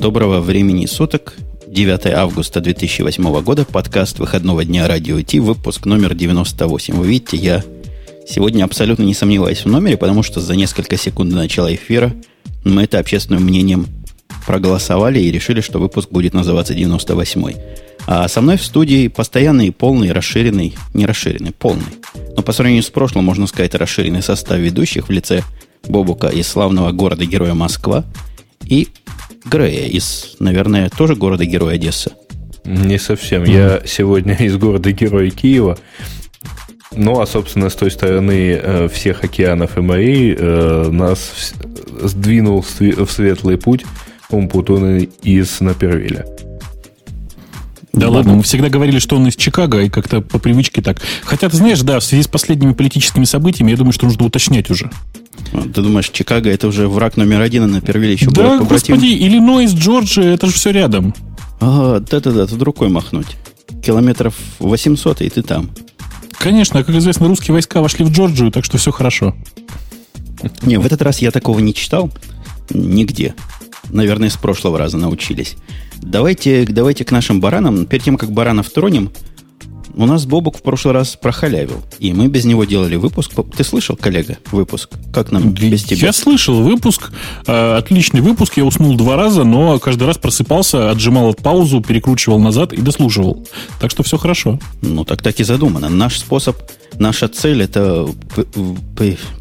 Доброго 0.00 0.40
времени 0.40 0.86
суток. 0.86 1.34
9 1.66 2.06
августа 2.06 2.62
2008 2.62 3.42
года. 3.42 3.66
Подкаст 3.66 4.18
выходного 4.18 4.64
дня 4.64 4.88
Радио 4.88 5.20
Ти. 5.20 5.40
Выпуск 5.40 5.84
номер 5.84 6.14
98. 6.14 6.94
Вы 6.94 7.06
видите, 7.06 7.36
я 7.36 7.62
сегодня 8.26 8.64
абсолютно 8.64 9.02
не 9.02 9.12
сомневаюсь 9.12 9.62
в 9.62 9.66
номере, 9.66 9.98
потому 9.98 10.22
что 10.22 10.40
за 10.40 10.56
несколько 10.56 10.96
секунд 10.96 11.32
до 11.32 11.36
начала 11.36 11.74
эфира 11.74 12.14
мы 12.64 12.84
это 12.84 12.98
общественным 12.98 13.42
мнением 13.44 13.88
проголосовали 14.46 15.20
и 15.20 15.30
решили, 15.30 15.60
что 15.60 15.78
выпуск 15.78 16.08
будет 16.10 16.32
называться 16.32 16.72
98. 16.72 17.54
А 18.06 18.26
со 18.26 18.40
мной 18.40 18.56
в 18.56 18.64
студии 18.64 19.08
постоянный, 19.08 19.70
полный, 19.70 20.12
расширенный, 20.12 20.76
не 20.94 21.04
расширенный, 21.04 21.52
полный. 21.52 21.84
Но 22.34 22.42
по 22.42 22.52
сравнению 22.52 22.84
с 22.84 22.88
прошлым, 22.88 23.26
можно 23.26 23.46
сказать, 23.46 23.74
расширенный 23.74 24.22
состав 24.22 24.56
ведущих 24.58 25.08
в 25.08 25.12
лице 25.12 25.42
Бобука 25.86 26.28
из 26.28 26.48
славного 26.48 26.90
города-героя 26.90 27.52
Москва 27.52 28.06
и 28.64 28.88
Грея 29.44 29.86
из, 29.86 30.36
наверное, 30.38 30.90
тоже 30.90 31.16
города-героя 31.16 31.74
Одесса. 31.74 32.12
Не 32.64 32.98
совсем. 32.98 33.44
Я 33.44 33.82
сегодня 33.86 34.34
из 34.34 34.56
города-героя 34.56 35.30
Киева. 35.30 35.78
Ну, 36.92 37.20
а, 37.20 37.26
собственно, 37.26 37.70
с 37.70 37.74
той 37.74 37.90
стороны 37.90 38.58
э, 38.60 38.88
всех 38.88 39.22
океанов 39.22 39.78
и 39.78 39.80
морей 39.80 40.34
э, 40.36 40.88
нас 40.90 41.52
сдвинул 42.02 42.62
в 42.62 43.10
светлый 43.10 43.58
путь 43.58 43.84
Умпутун 44.28 44.98
из 45.22 45.60
Напервиля. 45.60 46.26
Да 47.92 48.06
Бобу. 48.06 48.12
ладно, 48.12 48.34
мы 48.34 48.42
всегда 48.42 48.68
говорили, 48.68 48.98
что 48.98 49.16
он 49.16 49.26
из 49.26 49.36
Чикаго, 49.36 49.80
и 49.82 49.88
как-то 49.88 50.20
по 50.20 50.38
привычке 50.38 50.80
так. 50.80 51.00
Хотя, 51.24 51.48
ты 51.48 51.56
знаешь, 51.56 51.80
да, 51.80 51.98
в 51.98 52.04
связи 52.04 52.22
с 52.22 52.28
последними 52.28 52.72
политическими 52.72 53.24
событиями, 53.24 53.72
я 53.72 53.76
думаю, 53.76 53.92
что 53.92 54.06
нужно 54.06 54.26
уточнять 54.26 54.70
уже. 54.70 54.90
Ты 55.52 55.82
думаешь, 55.82 56.08
Чикаго 56.10 56.50
это 56.50 56.68
уже 56.68 56.88
враг 56.88 57.16
номер 57.16 57.40
один, 57.40 57.64
а 57.64 57.66
на 57.66 57.80
первиле 57.80 58.12
еще 58.12 58.30
Да, 58.30 58.58
господи, 58.58 59.06
Иллинойс, 59.06 59.72
Джорджия, 59.72 60.34
это 60.34 60.46
же 60.46 60.52
все 60.52 60.70
рядом. 60.70 61.14
Ага, 61.60 62.00
да-да-да, 62.00 62.46
тут 62.46 62.62
рукой 62.62 62.88
махнуть. 62.88 63.36
Километров 63.84 64.34
800, 64.58 65.22
и 65.22 65.30
ты 65.30 65.42
там. 65.42 65.70
Конечно, 66.32 66.82
как 66.82 66.94
известно, 66.94 67.28
русские 67.28 67.52
войска 67.52 67.80
вошли 67.80 68.04
в 68.04 68.10
Джорджию, 68.10 68.50
так 68.50 68.64
что 68.64 68.78
все 68.78 68.90
хорошо. 68.90 69.34
Не, 70.62 70.78
в 70.78 70.86
этот 70.86 71.02
раз 71.02 71.20
я 71.20 71.30
такого 71.30 71.58
не 71.58 71.74
читал 71.74 72.10
нигде. 72.70 73.34
Наверное, 73.90 74.30
с 74.30 74.36
прошлого 74.36 74.78
раза 74.78 74.96
научились. 74.96 75.56
Давайте, 75.96 76.64
давайте 76.66 77.04
к 77.04 77.10
нашим 77.10 77.40
баранам. 77.40 77.86
Перед 77.86 78.04
тем, 78.04 78.16
как 78.16 78.32
баранов 78.32 78.70
тронем, 78.70 79.10
у 79.94 80.06
нас 80.06 80.26
Бобук 80.26 80.58
в 80.58 80.62
прошлый 80.62 80.94
раз 80.94 81.16
прохалявил, 81.16 81.82
и 81.98 82.12
мы 82.12 82.28
без 82.28 82.44
него 82.44 82.64
делали 82.64 82.96
выпуск. 82.96 83.32
Ты 83.56 83.64
слышал, 83.64 83.96
коллега, 83.96 84.38
выпуск? 84.50 84.90
Как 85.12 85.32
нам 85.32 85.50
без 85.50 85.84
тебя? 85.84 86.08
Я 86.08 86.12
слышал 86.12 86.62
выпуск, 86.62 87.10
э, 87.46 87.76
отличный 87.76 88.20
выпуск. 88.20 88.56
Я 88.56 88.64
уснул 88.64 88.96
два 88.96 89.16
раза, 89.16 89.44
но 89.44 89.78
каждый 89.78 90.04
раз 90.04 90.18
просыпался, 90.18 90.90
отжимал 90.90 91.34
паузу, 91.34 91.80
перекручивал 91.80 92.38
назад 92.38 92.72
и 92.72 92.80
дослушивал. 92.80 93.46
Так 93.80 93.90
что 93.90 94.02
все 94.02 94.18
хорошо. 94.18 94.58
Ну, 94.82 95.04
так 95.04 95.22
так 95.22 95.40
и 95.40 95.44
задумано. 95.44 95.88
Наш 95.88 96.18
способ, 96.18 96.56
наша 96.98 97.28
цель 97.28 97.62
это 97.62 98.08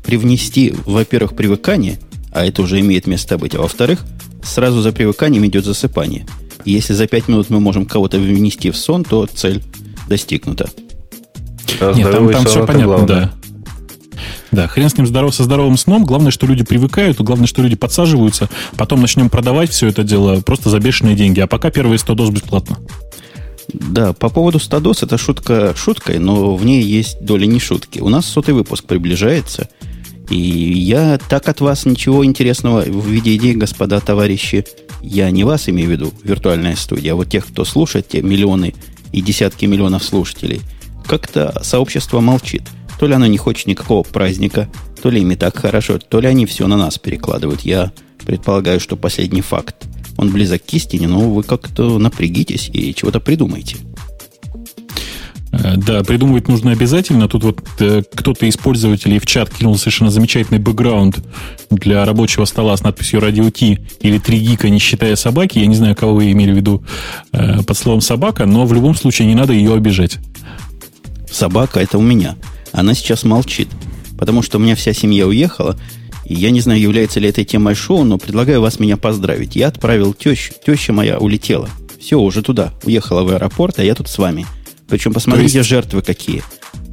привнести, 0.03 0.73
во-первых, 0.85 1.35
привыкание, 1.35 1.99
а 2.31 2.45
это 2.45 2.61
уже 2.61 2.79
имеет 2.79 3.07
место 3.07 3.37
быть, 3.37 3.55
а 3.55 3.61
во-вторых, 3.61 4.05
сразу 4.43 4.81
за 4.81 4.91
привыканием 4.91 5.45
идет 5.45 5.65
засыпание. 5.65 6.25
Если 6.65 6.93
за 6.93 7.07
пять 7.07 7.27
минут 7.27 7.49
мы 7.49 7.59
можем 7.59 7.85
кого-то 7.85 8.19
внести 8.19 8.69
в 8.69 8.77
сон, 8.77 9.03
то 9.03 9.25
цель 9.25 9.63
достигнуто. 10.09 10.69
А 11.79 11.93
Нет, 11.93 12.11
там, 12.11 12.31
там 12.31 12.45
все 12.45 12.65
понятно, 12.65 12.85
главное. 12.85 13.07
да. 13.07 13.33
Да, 14.51 14.67
хрен 14.67 14.89
с 14.89 14.97
ним 14.97 15.05
здоров, 15.05 15.33
со 15.33 15.43
здоровым 15.43 15.77
сном. 15.77 16.03
Главное, 16.05 16.31
что 16.31 16.47
люди 16.47 16.63
привыкают, 16.63 17.21
главное, 17.21 17.47
что 17.47 17.61
люди 17.61 17.75
подсаживаются. 17.75 18.49
Потом 18.75 18.99
начнем 19.01 19.29
продавать 19.29 19.69
все 19.69 19.87
это 19.87 20.03
дело 20.03 20.41
просто 20.41 20.69
за 20.69 20.79
бешеные 20.79 21.15
деньги. 21.15 21.39
А 21.39 21.47
пока 21.47 21.69
первые 21.69 21.99
100 21.99 22.15
доз 22.15 22.29
бесплатно. 22.31 22.79
Да, 23.71 24.13
по 24.13 24.29
поводу 24.29 24.59
100 24.59 24.79
доз, 24.79 25.03
это 25.03 25.17
шутка 25.19 25.73
шуткой, 25.75 26.17
но 26.17 26.55
в 26.55 26.65
ней 26.65 26.81
есть 26.81 27.23
доля 27.23 27.45
не 27.45 27.59
шутки. 27.59 27.99
У 27.99 28.09
нас 28.09 28.25
сотый 28.25 28.55
выпуск 28.55 28.85
приближается, 28.85 29.69
и 30.29 30.37
я 30.37 31.19
так 31.29 31.47
от 31.47 31.61
вас 31.61 31.85
ничего 31.85 32.25
интересного 32.25 32.81
в 32.81 33.07
виде 33.07 33.35
идей, 33.35 33.53
господа 33.53 33.99
товарищи, 33.99 34.65
я 35.01 35.29
не 35.29 35.43
вас 35.43 35.69
имею 35.69 35.89
в 35.89 35.91
виду, 35.91 36.13
виртуальная 36.23 36.75
студия, 36.75 37.13
а 37.13 37.15
вот 37.15 37.29
тех, 37.29 37.45
кто 37.45 37.63
слушает, 37.63 38.07
те 38.07 38.23
миллионы 38.23 38.73
и 39.11 39.21
десятки 39.21 39.65
миллионов 39.65 40.03
слушателей, 40.03 40.61
как-то 41.05 41.59
сообщество 41.63 42.19
молчит. 42.19 42.63
То 42.99 43.07
ли 43.07 43.13
оно 43.13 43.27
не 43.27 43.37
хочет 43.37 43.67
никакого 43.67 44.03
праздника, 44.03 44.69
то 45.01 45.09
ли 45.09 45.21
им 45.21 45.31
и 45.31 45.35
так 45.35 45.57
хорошо, 45.57 45.97
то 45.97 46.19
ли 46.19 46.27
они 46.27 46.45
все 46.45 46.67
на 46.67 46.77
нас 46.77 46.97
перекладывают. 46.97 47.61
Я 47.61 47.91
предполагаю, 48.25 48.79
что 48.79 48.97
последний 48.97 49.41
факт. 49.41 49.87
Он 50.17 50.31
близок 50.31 50.65
к 50.65 50.73
истине, 50.73 51.07
но 51.07 51.21
вы 51.31 51.43
как-то 51.43 51.97
напрягитесь 51.97 52.69
и 52.73 52.93
чего-то 52.93 53.19
придумайте. 53.21 53.77
Э, 55.51 55.75
да, 55.77 56.03
придумывать 56.03 56.47
нужно 56.47 56.71
обязательно. 56.71 57.27
Тут 57.27 57.43
вот 57.43 57.59
э, 57.79 58.03
кто-то 58.13 58.45
из 58.45 58.57
пользователей 58.57 59.19
в 59.19 59.25
чат 59.25 59.49
кинул 59.49 59.77
совершенно 59.77 60.11
замечательный 60.11 60.59
бэкграунд 60.59 61.19
для 61.69 62.05
рабочего 62.05 62.45
стола 62.45 62.75
с 62.77 62.83
надписью 62.83 63.19
«Радио 63.19 63.49
Ти» 63.49 63.79
или 64.01 64.19
«Три 64.19 64.39
гика, 64.39 64.69
не 64.69 64.79
считая 64.79 65.15
собаки». 65.15 65.59
Я 65.59 65.65
не 65.65 65.75
знаю, 65.75 65.95
кого 65.95 66.15
вы 66.15 66.31
имели 66.31 66.51
в 66.51 66.55
виду 66.55 66.83
э, 67.31 67.63
под 67.63 67.77
словом 67.77 68.01
«собака», 68.01 68.45
но 68.45 68.65
в 68.65 68.73
любом 68.73 68.95
случае 68.95 69.27
не 69.27 69.35
надо 69.35 69.53
ее 69.53 69.73
обижать. 69.73 70.17
Собака– 71.31 71.79
это 71.81 71.97
у 71.97 72.01
меня. 72.01 72.35
Она 72.71 72.93
сейчас 72.93 73.23
молчит, 73.23 73.69
потому 74.17 74.41
что 74.41 74.57
у 74.57 74.61
меня 74.61 74.75
вся 74.75 74.93
семья 74.93 75.27
уехала, 75.27 75.77
и 76.25 76.35
я 76.35 76.51
не 76.51 76.61
знаю, 76.61 76.79
является 76.79 77.19
ли 77.19 77.27
этой 77.27 77.43
темой 77.43 77.73
шоу, 77.73 78.03
но 78.03 78.19
предлагаю 78.19 78.61
вас 78.61 78.79
меня 78.79 78.97
поздравить. 78.97 79.55
Я 79.55 79.67
отправил 79.67 80.13
тещу, 80.13 80.53
теща 80.63 80.93
моя 80.93 81.17
улетела. 81.17 81.69
Все, 81.99 82.19
уже 82.19 82.43
туда, 82.43 82.71
уехала 82.83 83.23
в 83.23 83.29
аэропорт, 83.29 83.79
а 83.79 83.83
я 83.83 83.95
тут 83.95 84.07
с 84.07 84.17
вами– 84.19 84.45
причем 84.89 85.13
посмотрите, 85.13 85.59
есть... 85.59 85.69
жертвы 85.69 86.01
какие. 86.01 86.43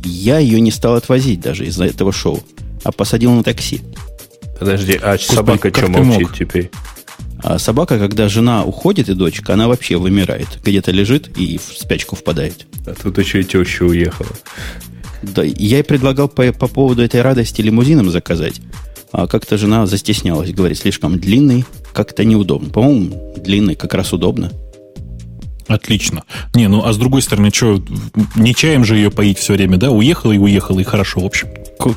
Я 0.05 0.39
ее 0.39 0.61
не 0.61 0.71
стал 0.71 0.95
отвозить 0.95 1.41
даже 1.41 1.67
из-за 1.67 1.85
этого 1.87 2.13
шоу, 2.13 2.43
а 2.85 2.93
посадил 2.93 3.33
на 3.33 3.43
такси. 3.43 3.81
Подожди, 4.59 4.99
а 5.03 5.13
Господи, 5.13 5.35
собака 5.35 5.71
что 5.75 5.89
молчит 5.89 6.29
теперь? 6.39 6.71
А 7.43 7.59
собака, 7.59 7.99
когда 7.99 8.29
жена 8.29 8.65
уходит 8.65 9.09
и 9.09 9.15
дочка, 9.15 9.55
она 9.55 9.69
вообще 9.69 9.97
вымирает. 9.97 10.49
Где-то 10.65 10.91
лежит 10.91 11.37
и 11.37 11.59
в 11.59 11.79
спячку 11.79 12.17
впадает. 12.17 12.67
А 12.87 12.95
тут 12.95 13.19
еще 13.19 13.41
и 13.41 13.45
теща 13.45 13.85
уехала. 13.85 14.31
Да, 15.23 15.43
я 15.43 15.79
ей 15.79 15.85
предлагал 15.85 16.29
по, 16.29 16.53
по 16.53 16.67
поводу 16.67 17.03
этой 17.03 17.23
радости 17.23 17.61
лимузином 17.61 18.11
заказать. 18.11 18.61
А 19.13 19.27
как-то 19.27 19.59
жена 19.59 19.87
застеснялась, 19.87 20.53
говорит, 20.53 20.79
слишком 20.79 21.19
длинный, 21.19 21.65
как-то 21.93 22.25
неудобно. 22.25 22.71
По-моему, 22.71 23.35
длинный 23.37 23.75
как 23.75 23.95
раз 23.95 24.13
удобно. 24.13 24.51
Отлично. 25.69 26.25
Не, 26.55 26.69
ну 26.69 26.85
а 26.85 26.93
с 26.93 26.97
другой 26.97 27.23
стороны, 27.23 27.51
что, 27.53 27.83
не 28.37 28.55
чаем 28.55 28.85
же 28.85 28.97
ее 28.97 29.11
поить 29.11 29.39
все 29.39 29.55
время, 29.55 29.79
да? 29.79 29.91
Уехала 29.91 30.33
и 30.33 30.39
уехала, 30.39 30.81
и 30.81 30.85
хорошо, 30.85 31.21
в 31.21 31.25
общем. 31.25 31.49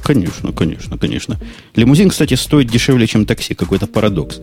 Конечно, 0.03 0.51
конечно, 0.51 0.97
конечно. 0.97 1.39
Лимузин, 1.75 2.09
кстати, 2.09 2.33
стоит 2.33 2.67
дешевле, 2.67 3.07
чем 3.07 3.25
такси. 3.25 3.53
Какой-то 3.53 3.87
парадокс. 3.87 4.39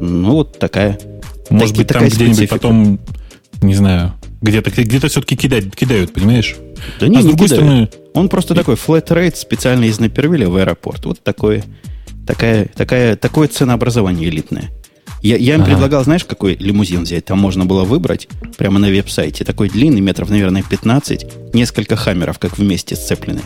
Ну, 0.00 0.32
вот 0.32 0.58
такая. 0.58 0.98
Может 1.50 1.76
быть, 1.76 1.88
там 1.88 2.06
где-нибудь 2.06 2.48
потом, 2.48 2.98
не 3.60 3.74
знаю, 3.74 4.14
где-то 4.40 4.70
где 4.70 4.98
все-таки 5.00 5.36
кидают, 5.36 5.74
кидают, 5.74 6.12
понимаешь? 6.12 6.56
Да 7.00 7.08
не, 7.08 7.18
а 7.18 7.22
с 7.22 7.24
другой 7.24 7.48
кидают. 7.48 7.64
стороны... 7.64 7.88
Он 8.14 8.28
просто 8.28 8.54
и... 8.54 8.56
такой 8.56 8.74
flat 8.74 9.06
rate 9.08 9.36
специально 9.36 9.84
из 9.84 9.98
Напервиля 9.98 10.48
в 10.48 10.56
аэропорт. 10.56 11.04
Вот 11.06 11.22
такое, 11.22 11.64
такая, 12.26 12.66
такая, 12.66 13.16
такое 13.16 13.48
ценообразование 13.48 14.28
элитное. 14.28 14.70
Я, 15.24 15.36
я 15.38 15.54
им 15.54 15.62
ага. 15.62 15.70
предлагал, 15.70 16.04
знаешь, 16.04 16.22
какой 16.22 16.54
лимузин 16.56 17.04
взять? 17.04 17.24
Там 17.24 17.38
можно 17.38 17.64
было 17.64 17.84
выбрать 17.84 18.28
прямо 18.58 18.78
на 18.78 18.88
веб-сайте. 18.88 19.42
Такой 19.42 19.70
длинный, 19.70 20.02
метров, 20.02 20.28
наверное, 20.28 20.62
15. 20.62 21.54
Несколько 21.54 21.96
хаммеров, 21.96 22.38
как 22.38 22.58
вместе 22.58 22.94
сцеплены. 22.94 23.40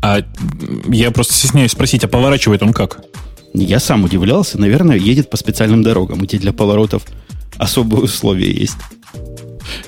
А 0.00 0.20
я 0.88 1.10
просто 1.10 1.34
стесняюсь 1.34 1.72
спросить, 1.72 2.04
а 2.04 2.08
поворачивает 2.08 2.62
он 2.62 2.72
как? 2.72 3.00
Я 3.54 3.80
сам 3.80 4.04
удивлялся. 4.04 4.56
Наверное, 4.60 4.98
едет 4.98 5.30
по 5.30 5.36
специальным 5.36 5.82
дорогам, 5.82 6.20
где 6.20 6.38
для 6.38 6.52
поворотов 6.52 7.02
особые 7.56 8.02
условия 8.02 8.52
есть. 8.52 8.76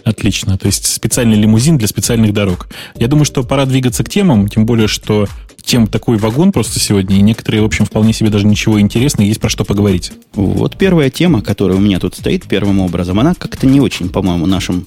Отлично. 0.02 0.58
То 0.58 0.66
есть 0.66 0.86
специальный 0.86 1.36
лимузин 1.36 1.78
для 1.78 1.86
специальных 1.86 2.32
дорог. 2.32 2.68
Я 2.96 3.06
думаю, 3.06 3.26
что 3.26 3.44
пора 3.44 3.64
двигаться 3.64 4.02
к 4.02 4.08
темам, 4.08 4.48
тем 4.48 4.66
более, 4.66 4.88
что 4.88 5.28
тем 5.66 5.88
такой 5.88 6.16
вагон 6.16 6.52
просто 6.52 6.78
сегодня, 6.78 7.16
и 7.16 7.22
некоторые, 7.22 7.60
в 7.60 7.66
общем, 7.66 7.84
вполне 7.84 8.12
себе 8.12 8.30
даже 8.30 8.46
ничего 8.46 8.80
интересного, 8.80 9.26
есть 9.26 9.40
про 9.40 9.48
что 9.50 9.64
поговорить. 9.64 10.12
Вот 10.34 10.78
первая 10.78 11.10
тема, 11.10 11.42
которая 11.42 11.76
у 11.76 11.80
меня 11.80 11.98
тут 11.98 12.14
стоит 12.14 12.44
первым 12.44 12.78
образом, 12.78 13.18
она 13.18 13.34
как-то 13.34 13.66
не 13.66 13.80
очень, 13.80 14.08
по-моему, 14.08 14.46
нашим, 14.46 14.86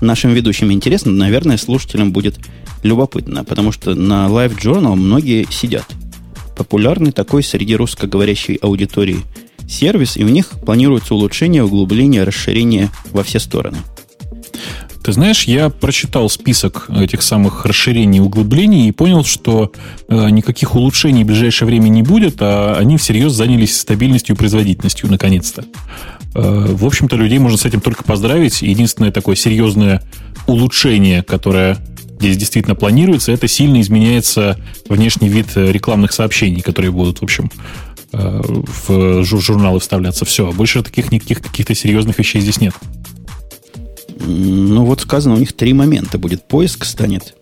нашим 0.00 0.32
ведущим 0.32 0.70
интересна. 0.70 1.10
Наверное, 1.10 1.58
слушателям 1.58 2.12
будет 2.12 2.36
любопытно, 2.84 3.44
потому 3.44 3.72
что 3.72 3.96
на 3.96 4.28
Live 4.28 4.56
Journal 4.56 4.94
многие 4.94 5.48
сидят. 5.50 5.84
Популярный 6.56 7.10
такой 7.10 7.42
среди 7.42 7.74
русскоговорящей 7.74 8.54
аудитории 8.54 9.18
сервис, 9.68 10.16
и 10.16 10.22
у 10.22 10.28
них 10.28 10.50
планируется 10.64 11.14
улучшение, 11.14 11.64
углубление, 11.64 12.22
расширение 12.22 12.90
во 13.10 13.24
все 13.24 13.40
стороны– 13.40 13.78
Ты 15.04 15.12
знаешь, 15.12 15.44
я 15.44 15.68
прочитал 15.68 16.30
список 16.30 16.88
этих 16.88 17.20
самых 17.20 17.66
расширений 17.66 18.20
и 18.20 18.22
углублений 18.22 18.88
и 18.88 18.90
понял, 18.90 19.22
что 19.22 19.70
э, 20.08 20.30
никаких 20.30 20.74
улучшений 20.74 21.24
в 21.24 21.26
ближайшее 21.26 21.66
время 21.66 21.90
не 21.90 22.02
будет, 22.02 22.36
а 22.40 22.74
они 22.78 22.96
всерьез 22.96 23.32
занялись 23.32 23.78
стабильностью 23.78 24.34
и 24.34 24.38
производительностью, 24.38 25.10
наконец-то. 25.10 25.66
Э, 26.34 26.66
в 26.70 26.86
общем-то, 26.86 27.16
людей 27.16 27.38
можно 27.38 27.58
с 27.58 27.66
этим 27.66 27.82
только 27.82 28.02
поздравить. 28.02 28.62
Единственное 28.62 29.12
такое 29.12 29.36
серьезное 29.36 30.02
улучшение, 30.46 31.22
которое 31.22 31.76
здесь 32.18 32.38
действительно 32.38 32.74
планируется, 32.74 33.30
это 33.30 33.46
сильно 33.46 33.82
изменяется 33.82 34.58
внешний 34.88 35.28
вид 35.28 35.48
э, 35.56 35.70
рекламных 35.70 36.14
сообщений, 36.14 36.62
которые 36.62 36.92
будут, 36.92 37.18
в 37.18 37.24
общем, 37.24 37.50
э, 38.12 38.40
в 38.42 39.22
журналы 39.22 39.80
вставляться. 39.80 40.24
Все, 40.24 40.50
больше 40.50 40.82
таких 40.82 41.12
никаких 41.12 41.42
каких-то 41.42 41.74
серьезных 41.74 42.18
вещей 42.18 42.40
здесь 42.40 42.58
нет. 42.58 42.72
Ну, 44.20 44.84
вот 44.84 45.00
сказано, 45.00 45.34
у 45.34 45.38
них 45.38 45.52
три 45.52 45.72
момента 45.72 46.18
будет. 46.18 46.46
Поиск 46.46 46.84
станет 46.84 47.34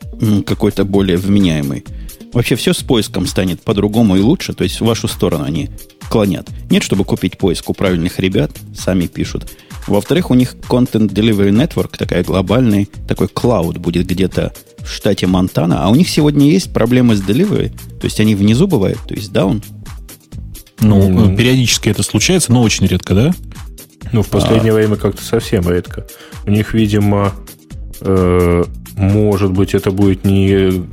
какой-то 0.46 0.84
более 0.84 1.16
вменяемый. 1.16 1.84
Вообще 2.32 2.56
все 2.56 2.72
с 2.72 2.78
поиском 2.78 3.26
станет 3.26 3.60
по-другому 3.60 4.16
и 4.16 4.20
лучше, 4.20 4.54
то 4.54 4.64
есть 4.64 4.80
в 4.80 4.86
вашу 4.86 5.06
сторону 5.06 5.44
они 5.44 5.68
клонят. 6.08 6.48
Нет, 6.70 6.82
чтобы 6.82 7.04
купить 7.04 7.36
поиск 7.36 7.68
у 7.68 7.74
правильных 7.74 8.18
ребят, 8.18 8.52
сами 8.74 9.06
пишут. 9.06 9.50
Во-вторых, 9.86 10.30
у 10.30 10.34
них 10.34 10.54
Content 10.68 11.10
Delivery 11.10 11.50
Network, 11.50 11.98
такая 11.98 12.24
глобальный, 12.24 12.88
такой 13.06 13.28
клауд 13.28 13.78
будет 13.78 14.06
где-то 14.06 14.54
в 14.78 14.88
штате 14.88 15.26
Монтана, 15.26 15.84
а 15.84 15.90
у 15.90 15.94
них 15.94 16.08
сегодня 16.08 16.48
есть 16.48 16.72
проблемы 16.72 17.16
с 17.16 17.20
delivery, 17.20 17.70
то 17.98 18.04
есть 18.04 18.18
они 18.20 18.34
внизу 18.34 18.66
бывают, 18.66 18.98
то 19.06 19.14
есть 19.14 19.30
down. 19.32 19.62
Ну, 20.80 21.10
mm-hmm. 21.10 21.36
периодически 21.36 21.88
это 21.88 22.02
случается, 22.02 22.52
но 22.52 22.62
очень 22.62 22.86
редко, 22.86 23.14
да? 23.14 23.34
Ну, 24.10 24.22
в 24.22 24.28
последнее 24.28 24.72
а... 24.72 24.74
время 24.74 24.96
как-то 24.96 25.22
совсем 25.22 25.68
редко. 25.68 26.06
У 26.46 26.50
них, 26.50 26.74
видимо, 26.74 27.32
э, 28.00 28.64
может 28.96 29.52
быть, 29.52 29.74
это 29.74 29.90
будет 29.90 30.24
не, 30.24 30.50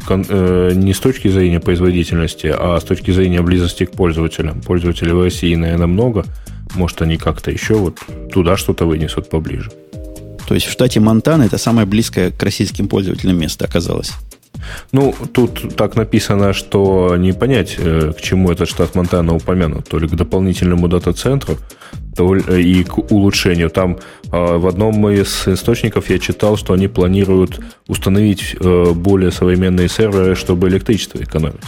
э, 0.10 0.72
не 0.74 0.94
с 0.94 1.00
точки 1.00 1.28
зрения 1.28 1.60
производительности, 1.60 2.54
а 2.56 2.80
с 2.80 2.84
точки 2.84 3.12
зрения 3.12 3.42
близости 3.42 3.86
к 3.86 3.92
пользователям. 3.92 4.62
Пользователей 4.62 5.12
в 5.12 5.24
России, 5.24 5.56
наверное, 5.56 5.88
много. 5.88 6.26
Может, 6.76 7.02
они 7.02 7.18
как-то 7.18 7.52
еще 7.52 7.76
вот 7.76 8.00
туда 8.32 8.58
что-то 8.58 8.86
вынесут 8.86 9.30
поближе. 9.30 9.72
То 10.48 10.56
есть 10.56 10.68
в 10.68 10.72
штате 10.72 11.00
Монтана 11.00 11.44
это 11.44 11.58
самое 11.58 11.86
близкое 11.86 12.32
к 12.32 12.42
российским 12.42 12.88
пользователям 12.88 13.38
место 13.38 13.66
оказалось. 13.66 14.12
Ну, 14.92 15.14
тут 15.32 15.76
так 15.76 15.96
написано, 15.96 16.54
что 16.54 17.16
не 17.18 17.34
понять, 17.34 17.76
э, 17.78 18.14
к 18.18 18.22
чему 18.22 18.52
этот 18.52 18.70
штат 18.70 18.96
Монтана 18.96 19.36
упомянут. 19.36 19.88
То 19.88 20.00
ли 20.00 20.08
к 20.08 20.16
дополнительному 20.16 20.88
дата-центру, 20.88 21.58
и 22.22 22.84
к 22.84 22.98
улучшению. 23.12 23.70
Там 23.70 23.98
э, 24.32 24.58
в 24.58 24.68
одном 24.68 25.10
из 25.10 25.48
источников 25.48 26.10
я 26.10 26.20
читал, 26.20 26.58
что 26.58 26.74
они 26.74 26.88
планируют 26.88 27.60
установить 27.88 28.56
э, 28.60 28.92
более 28.94 29.32
современные 29.32 29.90
серверы, 29.90 30.36
чтобы 30.36 30.68
электричество 30.70 31.22
экономить. 31.22 31.62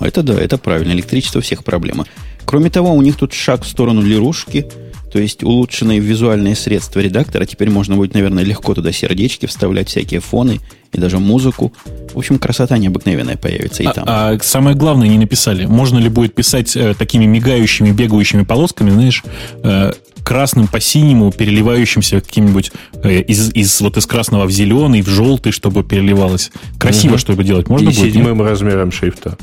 это 0.00 0.22
да, 0.22 0.34
это 0.34 0.58
правильно. 0.58 0.92
Электричество 0.92 1.40
всех 1.40 1.64
проблема. 1.64 2.06
Кроме 2.44 2.70
того, 2.70 2.92
у 2.94 3.02
них 3.02 3.16
тут 3.16 3.32
шаг 3.32 3.62
в 3.62 3.68
сторону 3.68 4.02
лирушки– 4.02 4.66
то 5.14 5.20
есть 5.20 5.44
улучшенные 5.44 6.00
визуальные 6.00 6.56
средства 6.56 6.98
редактора. 6.98 7.44
Теперь 7.44 7.70
можно 7.70 7.94
будет, 7.94 8.14
наверное, 8.14 8.42
легко 8.42 8.74
туда 8.74 8.90
сердечки 8.90 9.46
вставлять, 9.46 9.88
всякие 9.88 10.18
фоны 10.18 10.58
и 10.94 11.00
даже 11.00 11.18
музыку. 11.18 11.72
В 12.14 12.18
общем, 12.18 12.38
красота 12.38 12.78
необыкновенная 12.78 13.36
появится 13.36 13.82
и 13.82 13.86
а, 13.86 13.92
там. 13.92 14.04
А 14.06 14.38
самое 14.40 14.76
главное 14.76 15.08
не 15.08 15.18
написали. 15.18 15.66
Можно 15.66 15.98
ли 15.98 16.08
будет 16.08 16.34
писать 16.34 16.76
э, 16.76 16.94
такими 16.94 17.24
мигающими, 17.24 17.90
бегающими 17.90 18.44
полосками, 18.44 18.90
знаешь, 18.90 19.22
э, 19.62 19.92
красным 20.22 20.68
по 20.68 20.80
синему, 20.80 21.30
переливающимся 21.32 22.20
каким-нибудь 22.20 22.72
э, 23.02 23.20
из, 23.20 23.52
из, 23.52 23.80
вот 23.80 23.96
из 23.96 24.06
красного 24.06 24.46
в 24.46 24.50
зеленый, 24.50 25.02
в 25.02 25.08
желтый, 25.08 25.52
чтобы 25.52 25.82
переливалось. 25.84 26.50
Красиво, 26.78 27.12
угу. 27.12 27.18
чтобы 27.18 27.44
делать. 27.44 27.68
Можно 27.68 27.90
и 27.90 27.94
будет? 27.94 28.12
седьмым 28.12 28.38
нет? 28.38 28.46
размером 28.46 28.92
шрифта. 28.92 29.36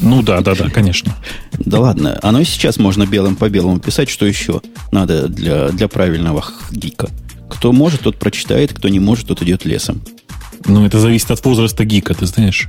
Ну 0.00 0.22
да, 0.22 0.40
да, 0.40 0.54
да, 0.54 0.70
конечно. 0.70 1.14
Да 1.58 1.78
ладно, 1.78 2.18
оно 2.22 2.40
и 2.40 2.44
сейчас 2.44 2.78
можно 2.78 3.06
белым 3.06 3.36
по 3.36 3.50
белому 3.50 3.80
писать, 3.80 4.08
что 4.08 4.24
еще 4.24 4.62
надо 4.92 5.28
для, 5.28 5.68
для 5.68 5.88
правильного 5.88 6.42
гика. 6.70 7.10
Кто 7.50 7.72
может, 7.72 8.02
тот 8.02 8.16
прочитает, 8.16 8.72
кто 8.72 8.88
не 8.88 8.98
может, 8.98 9.26
тот 9.26 9.42
идет 9.42 9.66
лесом. 9.66 10.00
Ну, 10.66 10.86
это 10.86 10.98
зависит 10.98 11.30
от 11.30 11.44
возраста 11.44 11.84
гика, 11.84 12.14
ты 12.14 12.26
знаешь. 12.26 12.68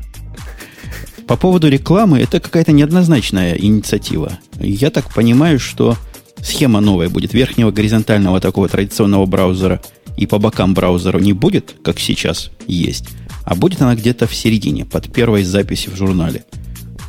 По 1.27 1.37
поводу 1.37 1.69
рекламы, 1.69 2.19
это 2.19 2.39
какая-то 2.39 2.71
неоднозначная 2.71 3.55
инициатива. 3.55 4.33
Я 4.59 4.89
так 4.89 5.13
понимаю, 5.13 5.59
что 5.59 5.97
схема 6.41 6.81
новая 6.81 7.09
будет. 7.09 7.33
Верхнего 7.33 7.71
горизонтального 7.71 8.39
такого 8.39 8.67
традиционного 8.67 9.25
браузера 9.25 9.81
и 10.17 10.25
по 10.25 10.39
бокам 10.39 10.73
браузера 10.73 11.19
не 11.19 11.33
будет, 11.33 11.75
как 11.83 11.99
сейчас 11.99 12.51
есть, 12.67 13.05
а 13.43 13.55
будет 13.55 13.81
она 13.81 13.95
где-то 13.95 14.27
в 14.27 14.35
середине, 14.35 14.85
под 14.85 15.11
первой 15.11 15.43
записью 15.43 15.93
в 15.93 15.97
журнале– 15.97 16.43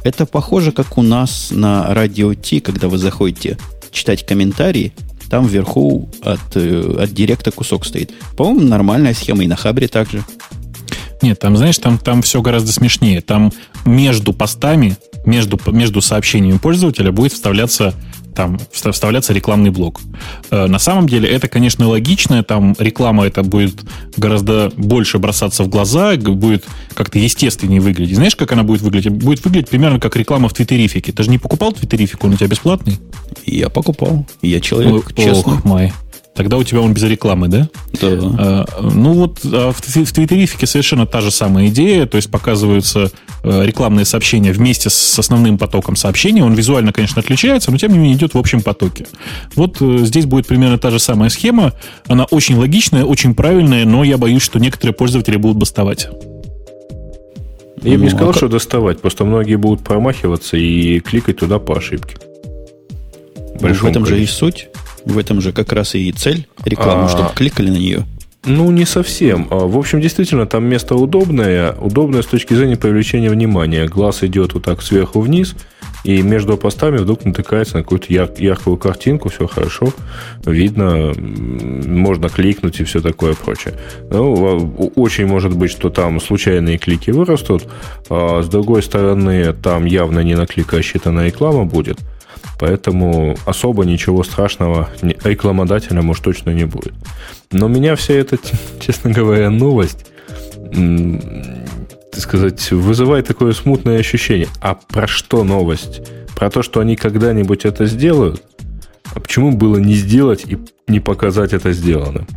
это 0.04 0.26
похоже, 0.26 0.72
как 0.72 0.98
у 0.98 1.02
нас 1.02 1.48
на 1.50 1.94
радио 1.94 2.34
Ти, 2.34 2.60
когда 2.60 2.88
вы 2.88 2.98
заходите 2.98 3.56
читать 3.92 4.26
комментарии, 4.26 4.92
там 5.30 5.46
вверху 5.46 6.08
от, 6.22 6.56
э, 6.56 6.96
от 6.98 7.12
директа 7.12 7.52
кусок 7.52 7.86
стоит. 7.86 8.12
По-моему, 8.36 8.68
нормальная 8.68 9.14
схема 9.14 9.44
и 9.44 9.46
на 9.46 9.56
Хабре 9.56 9.86
также. 9.88 10.24
Нет, 11.22 11.38
там, 11.38 11.56
знаешь, 11.56 11.78
там, 11.78 11.98
там 11.98 12.22
все 12.22 12.42
гораздо 12.42 12.72
смешнее. 12.72 13.20
Там 13.20 13.52
между 13.84 14.32
постами, 14.32 14.96
между, 15.24 15.58
между 15.66 16.00
сообщениями 16.00 16.58
пользователя 16.58 17.12
будет 17.12 17.32
вставляться 17.32 17.94
там 18.34 18.58
вставляться 18.72 19.32
рекламный 19.32 19.70
блок. 19.70 20.00
Э, 20.50 20.66
на 20.66 20.78
самом 20.78 21.08
деле 21.08 21.28
это, 21.28 21.48
конечно, 21.48 21.86
логично, 21.88 22.42
там 22.42 22.74
реклама 22.78 23.26
это 23.26 23.42
будет 23.42 23.82
гораздо 24.16 24.72
больше 24.76 25.18
бросаться 25.18 25.64
в 25.64 25.68
глаза, 25.68 26.16
будет 26.16 26.64
как-то 26.94 27.18
естественнее 27.18 27.80
выглядеть. 27.80 28.16
Знаешь, 28.16 28.36
как 28.36 28.52
она 28.52 28.62
будет 28.62 28.82
выглядеть? 28.82 29.12
Будет 29.12 29.44
выглядеть 29.44 29.68
примерно 29.68 30.00
как 30.00 30.16
реклама 30.16 30.48
в 30.48 30.54
Твиттерифике. 30.54 31.12
Ты 31.12 31.22
же 31.22 31.30
не 31.30 31.38
покупал 31.38 31.72
Твиттерифик, 31.72 32.24
он 32.24 32.32
у 32.32 32.36
тебя 32.36 32.48
бесплатный? 32.48 32.98
Я 33.44 33.68
покупал. 33.68 34.26
Я 34.40 34.60
человек 34.60 34.94
Ох, 34.94 35.14
честный. 35.14 35.54
Ох, 35.54 35.64
май. 35.64 35.92
Тогда 36.34 36.56
у 36.56 36.64
тебя 36.64 36.80
он 36.80 36.94
без 36.94 37.02
рекламы, 37.02 37.48
да? 37.48 37.68
Да. 38.00 38.08
А, 38.38 38.64
ну 38.80 39.12
вот 39.12 39.40
а 39.44 39.72
в, 39.72 39.80
в 39.80 40.12
Твиттерифике 40.12 40.66
совершенно 40.66 41.06
та 41.06 41.20
же 41.20 41.30
самая 41.30 41.68
идея, 41.68 42.06
то 42.06 42.16
есть 42.16 42.30
показываются 42.30 43.10
э, 43.42 43.66
рекламные 43.66 44.06
сообщения 44.06 44.50
вместе 44.52 44.88
с 44.88 45.18
основным 45.18 45.58
потоком 45.58 45.94
сообщений. 45.94 46.40
Он 46.40 46.54
визуально, 46.54 46.92
конечно, 46.92 47.20
отличается, 47.20 47.70
но 47.70 47.76
тем 47.76 47.92
не 47.92 47.98
менее 47.98 48.16
идет 48.16 48.32
в 48.32 48.38
общем 48.38 48.62
потоке. 48.62 49.06
Вот 49.56 49.76
э, 49.82 49.98
здесь 50.04 50.24
будет 50.24 50.46
примерно 50.46 50.78
та 50.78 50.90
же 50.90 50.98
самая 50.98 51.28
схема. 51.28 51.74
Она 52.06 52.24
очень 52.24 52.56
логичная, 52.56 53.04
очень 53.04 53.34
правильная, 53.34 53.84
но 53.84 54.02
я 54.02 54.16
боюсь, 54.16 54.42
что 54.42 54.58
некоторые 54.58 54.94
пользователи 54.94 55.36
будут 55.36 55.58
доставать. 55.58 56.08
Я 57.82 57.98
бы 57.98 58.04
не 58.04 58.04
ну, 58.04 58.10
сказал, 58.10 58.30
а 58.30 58.34
что 58.34 58.48
доставать, 58.48 59.00
просто 59.00 59.24
многие 59.24 59.56
будут 59.56 59.84
промахиваться 59.84 60.56
и 60.56 61.00
кликать 61.00 61.38
туда 61.38 61.58
по 61.58 61.76
ошибке. 61.76 62.16
Ну, 63.60 63.68
в 63.68 63.84
этом 63.84 64.04
количестве. 64.04 64.16
же 64.16 64.22
и 64.22 64.26
суть. 64.26 64.68
В 65.04 65.18
этом 65.18 65.40
же 65.40 65.52
как 65.52 65.72
раз 65.72 65.94
и 65.94 66.10
цель 66.12 66.46
рекламы, 66.64 67.04
а... 67.04 67.08
чтобы 67.08 67.30
кликали 67.34 67.70
на 67.70 67.76
нее. 67.76 68.06
Ну, 68.44 68.72
не 68.72 68.84
совсем. 68.84 69.46
А, 69.50 69.66
в 69.66 69.78
общем, 69.78 70.00
действительно, 70.00 70.46
там 70.46 70.64
место 70.64 70.96
удобное. 70.96 71.72
Удобное 71.72 72.22
с 72.22 72.26
точки 72.26 72.54
зрения 72.54 72.76
привлечения 72.76 73.30
внимания. 73.30 73.86
Глаз 73.86 74.24
идет 74.24 74.54
вот 74.54 74.64
так 74.64 74.82
сверху 74.82 75.20
вниз, 75.20 75.54
и 76.02 76.22
между 76.22 76.56
постами 76.56 76.96
вдруг 76.96 77.24
натыкается 77.24 77.76
на 77.76 77.82
какую-то 77.84 78.12
яр- 78.12 78.32
яркую 78.36 78.76
картинку, 78.78 79.28
все 79.28 79.46
хорошо, 79.46 79.92
видно, 80.44 81.12
можно 81.16 82.28
кликнуть 82.28 82.80
и 82.80 82.84
все 82.84 83.00
такое 83.00 83.34
прочее. 83.34 83.74
Ну, 84.10 84.90
очень 84.96 85.26
может 85.26 85.56
быть, 85.56 85.70
что 85.70 85.90
там 85.90 86.20
случайные 86.20 86.78
клики 86.78 87.12
вырастут, 87.12 87.68
а 88.10 88.42
с 88.42 88.48
другой 88.48 88.82
стороны, 88.82 89.52
там 89.52 89.84
явно 89.84 90.18
не 90.20 90.34
на 90.34 90.46
клик 90.46 90.72
рассчитанная 90.72 91.26
реклама 91.26 91.64
будет– 91.64 91.98
Поэтому 92.62 93.36
особо 93.44 93.84
ничего 93.84 94.22
страшного 94.22 94.88
рекламодателя, 95.24 96.00
может, 96.00 96.22
точно 96.22 96.50
не 96.50 96.64
будет. 96.64 96.94
Но 97.50 97.66
меня 97.66 97.96
вся 97.96 98.14
эта, 98.14 98.38
честно 98.80 99.10
говоря, 99.10 99.50
новость 99.50 100.06
сказать, 102.12 102.70
вызывает 102.70 103.26
такое 103.26 103.52
смутное 103.52 103.98
ощущение. 103.98 104.46
А 104.60 104.76
про 104.76 105.08
что 105.08 105.42
новость? 105.42 106.02
Про 106.36 106.50
то, 106.50 106.62
что 106.62 106.78
они 106.78 106.94
когда-нибудь 106.94 107.64
это 107.64 107.86
сделают? 107.86 108.44
А 109.12 109.18
почему 109.18 109.50
было 109.50 109.78
не 109.78 109.94
сделать 109.94 110.44
и 110.46 110.56
не 110.86 111.00
показать 111.00 111.54
это 111.54 111.72
сделанным? 111.72 112.28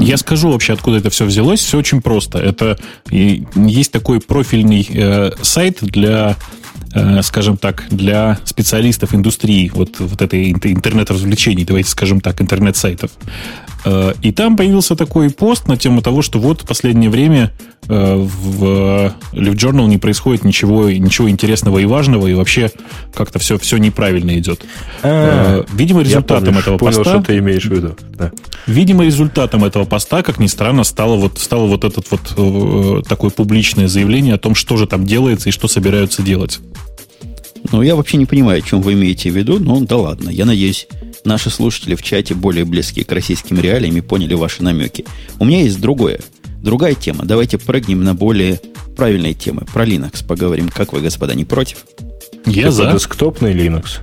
Я 0.00 0.18
скажу 0.18 0.52
вообще, 0.52 0.74
откуда 0.74 0.98
это 0.98 1.10
все 1.10 1.24
взялось. 1.24 1.58
Все 1.58 1.78
очень 1.78 2.00
просто. 2.00 2.38
Это 2.38 2.78
есть 3.10 3.90
такой 3.90 4.20
профильный 4.20 4.86
э, 4.88 5.32
сайт 5.42 5.78
для 5.80 6.36
скажем 7.22 7.56
так, 7.56 7.84
для 7.90 8.38
специалистов 8.44 9.14
индустрии 9.14 9.70
вот, 9.74 10.00
вот 10.00 10.22
этой 10.22 10.50
интернет-развлечений, 10.50 11.64
давайте 11.64 11.90
скажем 11.90 12.20
так, 12.20 12.40
интернет-сайтов. 12.40 13.10
Э, 13.84 14.12
и 14.22 14.32
там 14.32 14.56
появился 14.56 14.96
такой 14.96 15.30
пост 15.30 15.68
на 15.68 15.76
тему 15.76 16.02
того, 16.02 16.22
что 16.22 16.38
вот 16.38 16.62
в 16.62 16.66
последнее 16.66 17.10
время 17.10 17.52
э, 17.88 18.16
в 18.16 19.14
LiveJournal 19.32 19.86
не 19.86 19.98
происходит 19.98 20.44
ничего, 20.44 20.90
ничего 20.90 21.30
интересного 21.30 21.78
и 21.78 21.84
важного, 21.84 22.26
и 22.26 22.34
вообще 22.34 22.70
как-то 23.14 23.38
все, 23.38 23.58
все 23.58 23.76
неправильно 23.76 24.38
идет. 24.38 24.64
А, 25.02 25.64
видимо, 25.72 26.02
результатом 26.02 26.46
помню, 26.46 26.60
этого 26.60 26.78
понял, 26.78 26.98
поста... 26.98 27.14
что 27.14 27.22
ты 27.22 27.38
имеешь 27.38 27.64
в 27.64 27.72
виду. 27.72 27.96
Да. 28.14 28.32
Видимо, 28.66 29.04
результатом 29.04 29.64
этого 29.64 29.84
поста, 29.84 30.22
как 30.22 30.38
ни 30.38 30.46
странно, 30.46 30.84
стало 30.84 31.16
вот, 31.16 31.38
стало 31.38 31.66
вот 31.66 31.84
этот 31.84 32.06
вот 32.10 33.06
такое 33.06 33.30
публичное 33.30 33.88
заявление 33.88 34.34
о 34.34 34.38
том, 34.38 34.54
что 34.54 34.76
же 34.76 34.86
там 34.86 35.04
делается 35.04 35.48
и 35.48 35.52
что 35.52 35.68
собираются 35.68 36.22
делать. 36.22 36.60
Ну, 37.72 37.82
я 37.82 37.96
вообще 37.96 38.16
не 38.16 38.26
понимаю, 38.26 38.58
о 38.58 38.62
чем 38.62 38.82
вы 38.82 38.94
имеете 38.94 39.30
в 39.30 39.36
виду, 39.36 39.58
но 39.58 39.80
да 39.80 39.96
ладно. 39.96 40.30
Я 40.30 40.44
надеюсь, 40.44 40.86
наши 41.24 41.50
слушатели 41.50 41.94
в 41.94 42.02
чате 42.02 42.34
более 42.34 42.64
близкие 42.64 43.04
к 43.04 43.12
российским 43.12 43.60
реалиям 43.60 43.96
и 43.96 44.00
поняли 44.00 44.34
ваши 44.34 44.62
намеки. 44.62 45.04
У 45.38 45.44
меня 45.44 45.62
есть 45.62 45.80
другое. 45.80 46.20
Другая 46.62 46.94
тема. 46.94 47.24
Давайте 47.24 47.58
прыгнем 47.58 48.02
на 48.02 48.14
более 48.14 48.60
правильные 48.96 49.34
темы. 49.34 49.64
Про 49.72 49.86
Linux 49.86 50.26
поговорим. 50.26 50.68
Как 50.68 50.92
вы, 50.92 51.00
господа, 51.00 51.34
не 51.34 51.44
против? 51.44 51.84
Я 52.46 52.70
за. 52.70 52.92
десктопный 52.92 53.54
Linux. 53.54 54.00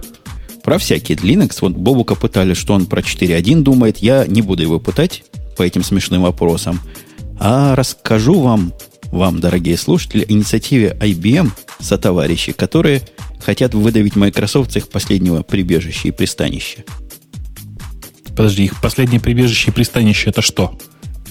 Про 0.64 0.78
всякий 0.78 1.16
Linux. 1.16 1.58
Вот 1.62 1.74
Бобука 1.74 2.16
пытали, 2.16 2.54
что 2.54 2.74
он 2.74 2.86
про 2.86 3.02
4.1 3.02 3.62
думает. 3.62 3.98
Я 3.98 4.26
не 4.26 4.42
буду 4.42 4.64
его 4.64 4.80
пытать 4.80 5.24
по 5.58 5.64
этим 5.64 5.84
смешным 5.84 6.22
вопросам. 6.22 6.80
А 7.40 7.76
расскажу 7.76 8.40
вам, 8.40 8.74
вам, 9.12 9.40
дорогие 9.40 9.78
слушатели, 9.78 10.26
инициативе 10.28 10.98
IBM 11.00 11.52
со 11.80 11.98
товарищи, 11.98 12.54
которые 12.54 13.02
хотят 13.46 13.76
выдавить 13.76 14.16
Microsoft 14.16 14.74
с 14.74 14.78
их 14.78 14.90
последнего 14.90 15.44
прибежища 15.44 16.08
и 16.08 16.12
пристанища. 16.12 16.84
Подожди, 18.36 18.66
их 18.66 18.82
последнее 18.82 19.22
прибежище 19.22 19.72
и 19.72 19.74
пристанище 19.74 20.32
это 20.32 20.42
что? 20.42 20.78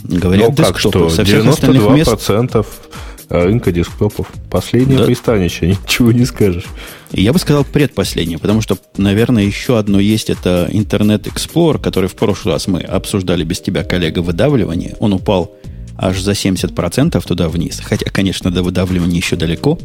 Говорят, 0.04 0.50
ну, 0.50 0.64
как 0.64 0.78
что? 0.78 1.10
Со 1.10 1.22
92% 1.22 2.56
мест... 2.56 2.68
рынка 3.28 3.72
десктопов. 3.72 4.28
Последнее 4.50 4.98
да. 4.98 5.04
пристанище, 5.04 5.66
ничего 5.66 6.12
не 6.12 6.24
скажешь. 6.24 6.64
Я 7.10 7.32
бы 7.32 7.38
сказал 7.38 7.64
предпоследнее, 7.64 8.38
потому 8.38 8.60
что, 8.60 8.78
наверное, 8.96 9.42
еще 9.42 9.78
одно 9.78 9.98
есть, 9.98 10.30
это 10.30 10.68
Internet 10.70 11.24
Explorer, 11.24 11.80
который 11.80 12.08
в 12.08 12.14
прошлый 12.14 12.54
раз 12.54 12.68
мы 12.68 12.80
обсуждали 12.80 13.44
без 13.44 13.60
тебя, 13.60 13.82
коллега, 13.82 14.20
выдавливание. 14.20 14.96
Он 15.00 15.12
упал 15.12 15.54
аж 15.96 16.20
за 16.20 16.32
70% 16.32 17.22
туда 17.26 17.48
вниз. 17.48 17.80
Хотя, 17.84 18.10
конечно, 18.10 18.50
до 18.50 18.62
выдавливания 18.62 19.18
еще 19.18 19.36
далеко. 19.36 19.78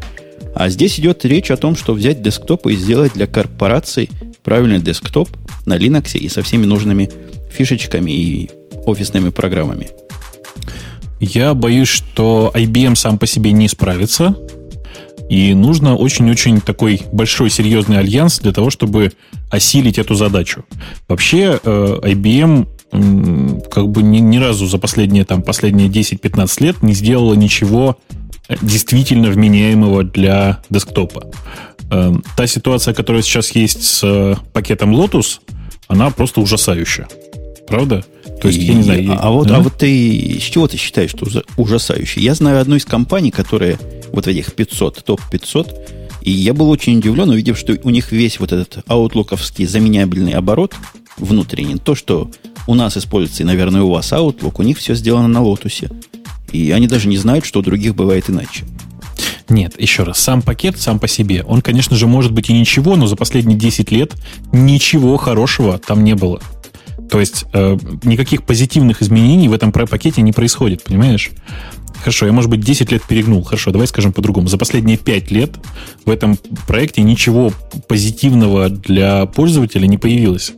А 0.56 0.70
здесь 0.70 1.00
идет 1.00 1.26
речь 1.26 1.52
о 1.52 1.58
том, 1.58 1.76
что 1.76 1.94
взять 1.94 2.22
десктоп 2.22 2.68
и 2.68 2.76
сделать 2.76 3.14
для 3.14 3.28
корпораций 3.28 4.10
правильный 4.44 4.80
десктоп 4.80 5.30
на 5.66 5.78
Linux 5.78 6.18
и 6.18 6.28
со 6.30 6.42
всеми 6.42 6.66
нужными 6.66 7.10
фишечками 7.52 8.12
и 8.12 8.50
офисными 8.86 9.30
программами. 9.30 9.90
Я 11.20 11.54
боюсь, 11.54 11.90
что 11.90 12.52
IBM 12.54 12.96
сам 12.96 13.18
по 13.18 13.28
себе 13.28 13.52
не 13.52 13.68
справится. 13.68 14.38
И 15.30 15.54
нужно 15.54 15.96
очень-очень 15.96 16.60
такой 16.60 17.02
большой 17.12 17.52
серьезный 17.52 18.00
альянс 18.00 18.40
для 18.40 18.52
того, 18.52 18.72
чтобы 18.72 19.12
осилить 19.52 20.00
эту 20.00 20.16
задачу. 20.16 20.66
Вообще, 21.08 21.60
э, 21.64 22.00
IBM 22.04 22.68
как 23.70 23.90
бы 23.90 24.02
ни, 24.02 24.18
ни 24.18 24.38
разу 24.38 24.66
за 24.66 24.80
последние, 24.80 25.26
там, 25.26 25.44
последние 25.44 25.90
10-15 25.90 26.64
лет 26.64 26.82
не 26.82 26.94
сделала 26.94 27.36
ничего 27.36 27.98
действительно 28.62 29.30
вменяемого 29.30 30.04
для 30.04 30.62
десктопа. 30.70 31.26
Эм, 31.92 32.24
та 32.36 32.48
ситуация, 32.48 32.94
которая 32.94 33.22
сейчас 33.22 33.52
есть 33.52 33.84
с 33.84 34.02
э, 34.04 34.36
пакетом 34.54 34.96
Lotus, 34.96 35.40
она 35.88 36.10
просто 36.12 36.42
ужасающая. 36.42 37.08
Правда? 37.68 38.04
То 38.42 38.48
есть, 38.48 38.60
и, 38.60 38.66
я 38.66 38.74
не 38.74 38.84
знаю. 38.84 39.12
А, 39.12 39.16
а, 39.16 39.32
вот, 39.32 39.48
да? 39.48 39.58
а 39.58 39.60
вот 39.60 39.78
ты 39.78 40.38
с 40.40 40.44
чего 40.44 40.68
ты 40.68 40.78
считаешь, 40.78 41.12
что 41.12 41.26
ужасающий? 41.58 42.22
Я 42.22 42.36
знаю 42.36 42.60
одну 42.60 42.76
из 42.76 42.86
компаний, 42.86 43.32
которые 43.32 43.80
вот 44.12 44.26
в 44.26 44.28
этих 44.28 44.54
500, 44.54 45.04
топ-500, 45.04 46.00
и 46.22 46.32
я 46.32 46.54
был 46.54 46.70
очень 46.70 46.98
удивлен, 46.98 47.30
увидев, 47.30 47.58
что 47.58 47.78
у 47.84 47.90
них 47.90 48.12
весь 48.12 48.40
вот 48.40 48.52
этот 48.52 48.80
аутлуковский 48.88 49.66
заменябельный 49.66 50.34
оборот 50.34 50.76
внутренний, 51.18 51.78
то, 51.78 51.96
что 51.96 52.30
у 52.68 52.76
нас 52.76 52.98
используется, 52.98 53.44
и, 53.44 53.46
наверное, 53.46 53.82
у 53.82 53.90
вас 53.90 54.12
Outlook, 54.12 54.56
у 54.58 54.64
них 54.64 54.78
все 54.78 54.96
сделано 54.96 55.28
на 55.28 55.42
лотусе. 55.42 55.90
И 56.52 56.72
они 56.72 56.88
даже 56.88 57.08
не 57.08 57.18
знают, 57.18 57.46
что 57.46 57.60
у 57.60 57.64
других 57.64 57.96
бывает 57.96 58.30
иначе. 58.30 58.66
Нет, 59.50 59.80
еще 59.82 60.04
раз, 60.04 60.20
сам 60.20 60.42
пакет 60.42 60.80
сам 60.80 61.00
по 61.00 61.08
себе, 61.08 61.44
он, 61.44 61.62
конечно 61.62 61.96
же, 61.96 62.06
может 62.06 62.32
быть 62.32 62.50
и 62.50 62.54
ничего, 62.54 62.96
но 62.96 63.08
за 63.08 63.16
последние 63.16 63.58
10 63.58 63.92
лет 63.92 64.14
ничего 64.52 65.18
хорошего 65.18 65.80
там 65.80 66.04
не 66.04 66.14
было. 66.14 66.40
То 67.10 67.20
есть 67.20 67.46
э, 67.54 67.78
никаких 68.04 68.44
позитивных 68.44 69.02
изменений 69.02 69.48
в 69.48 69.54
этом 69.54 69.72
пакете 69.72 70.22
не 70.22 70.32
происходит, 70.32 70.84
понимаешь? 70.84 71.32
Хорошо, 72.00 72.28
я, 72.28 72.32
может 72.32 72.50
быть, 72.50 72.62
10 72.62 72.92
лет 72.92 73.04
перегнул. 73.04 73.44
Хорошо, 73.44 73.72
давай 73.72 73.88
скажем 73.88 74.14
по-другому. 74.14 74.48
За 74.48 74.58
последние 74.58 74.98
5 74.98 75.32
лет 75.32 75.52
в 76.06 76.12
этом 76.12 76.38
проекте 76.68 77.02
ничего 77.02 77.52
позитивного 77.88 78.70
для 78.70 79.26
пользователя 79.26 79.88
не 79.88 79.98
появилось. 79.98 80.54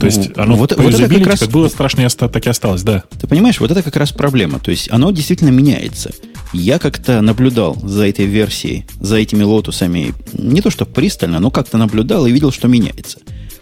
То 0.00 0.06
есть 0.06 0.30
оно 0.36 0.56
вот, 0.56 0.74
по 0.74 0.82
вот 0.82 0.94
это 0.94 1.14
как, 1.14 1.26
раз, 1.26 1.40
как 1.40 1.50
было 1.50 1.68
страшно, 1.68 2.08
так 2.08 2.46
и 2.46 2.48
осталось, 2.48 2.82
да. 2.82 3.04
Ты 3.20 3.26
понимаешь, 3.26 3.60
вот 3.60 3.70
это 3.70 3.82
как 3.82 3.96
раз 3.96 4.12
проблема. 4.12 4.58
То 4.58 4.70
есть 4.70 4.90
оно 4.90 5.10
действительно 5.10 5.50
меняется. 5.50 6.10
Я 6.54 6.78
как-то 6.78 7.20
наблюдал 7.20 7.76
за 7.82 8.08
этой 8.08 8.24
версией, 8.24 8.86
за 8.98 9.16
этими 9.16 9.42
лотусами, 9.42 10.14
не 10.32 10.62
то 10.62 10.70
что 10.70 10.86
пристально, 10.86 11.38
но 11.38 11.50
как-то 11.50 11.76
наблюдал 11.76 12.26
и 12.26 12.32
видел, 12.32 12.50
что 12.50 12.66
меняется. 12.66 13.18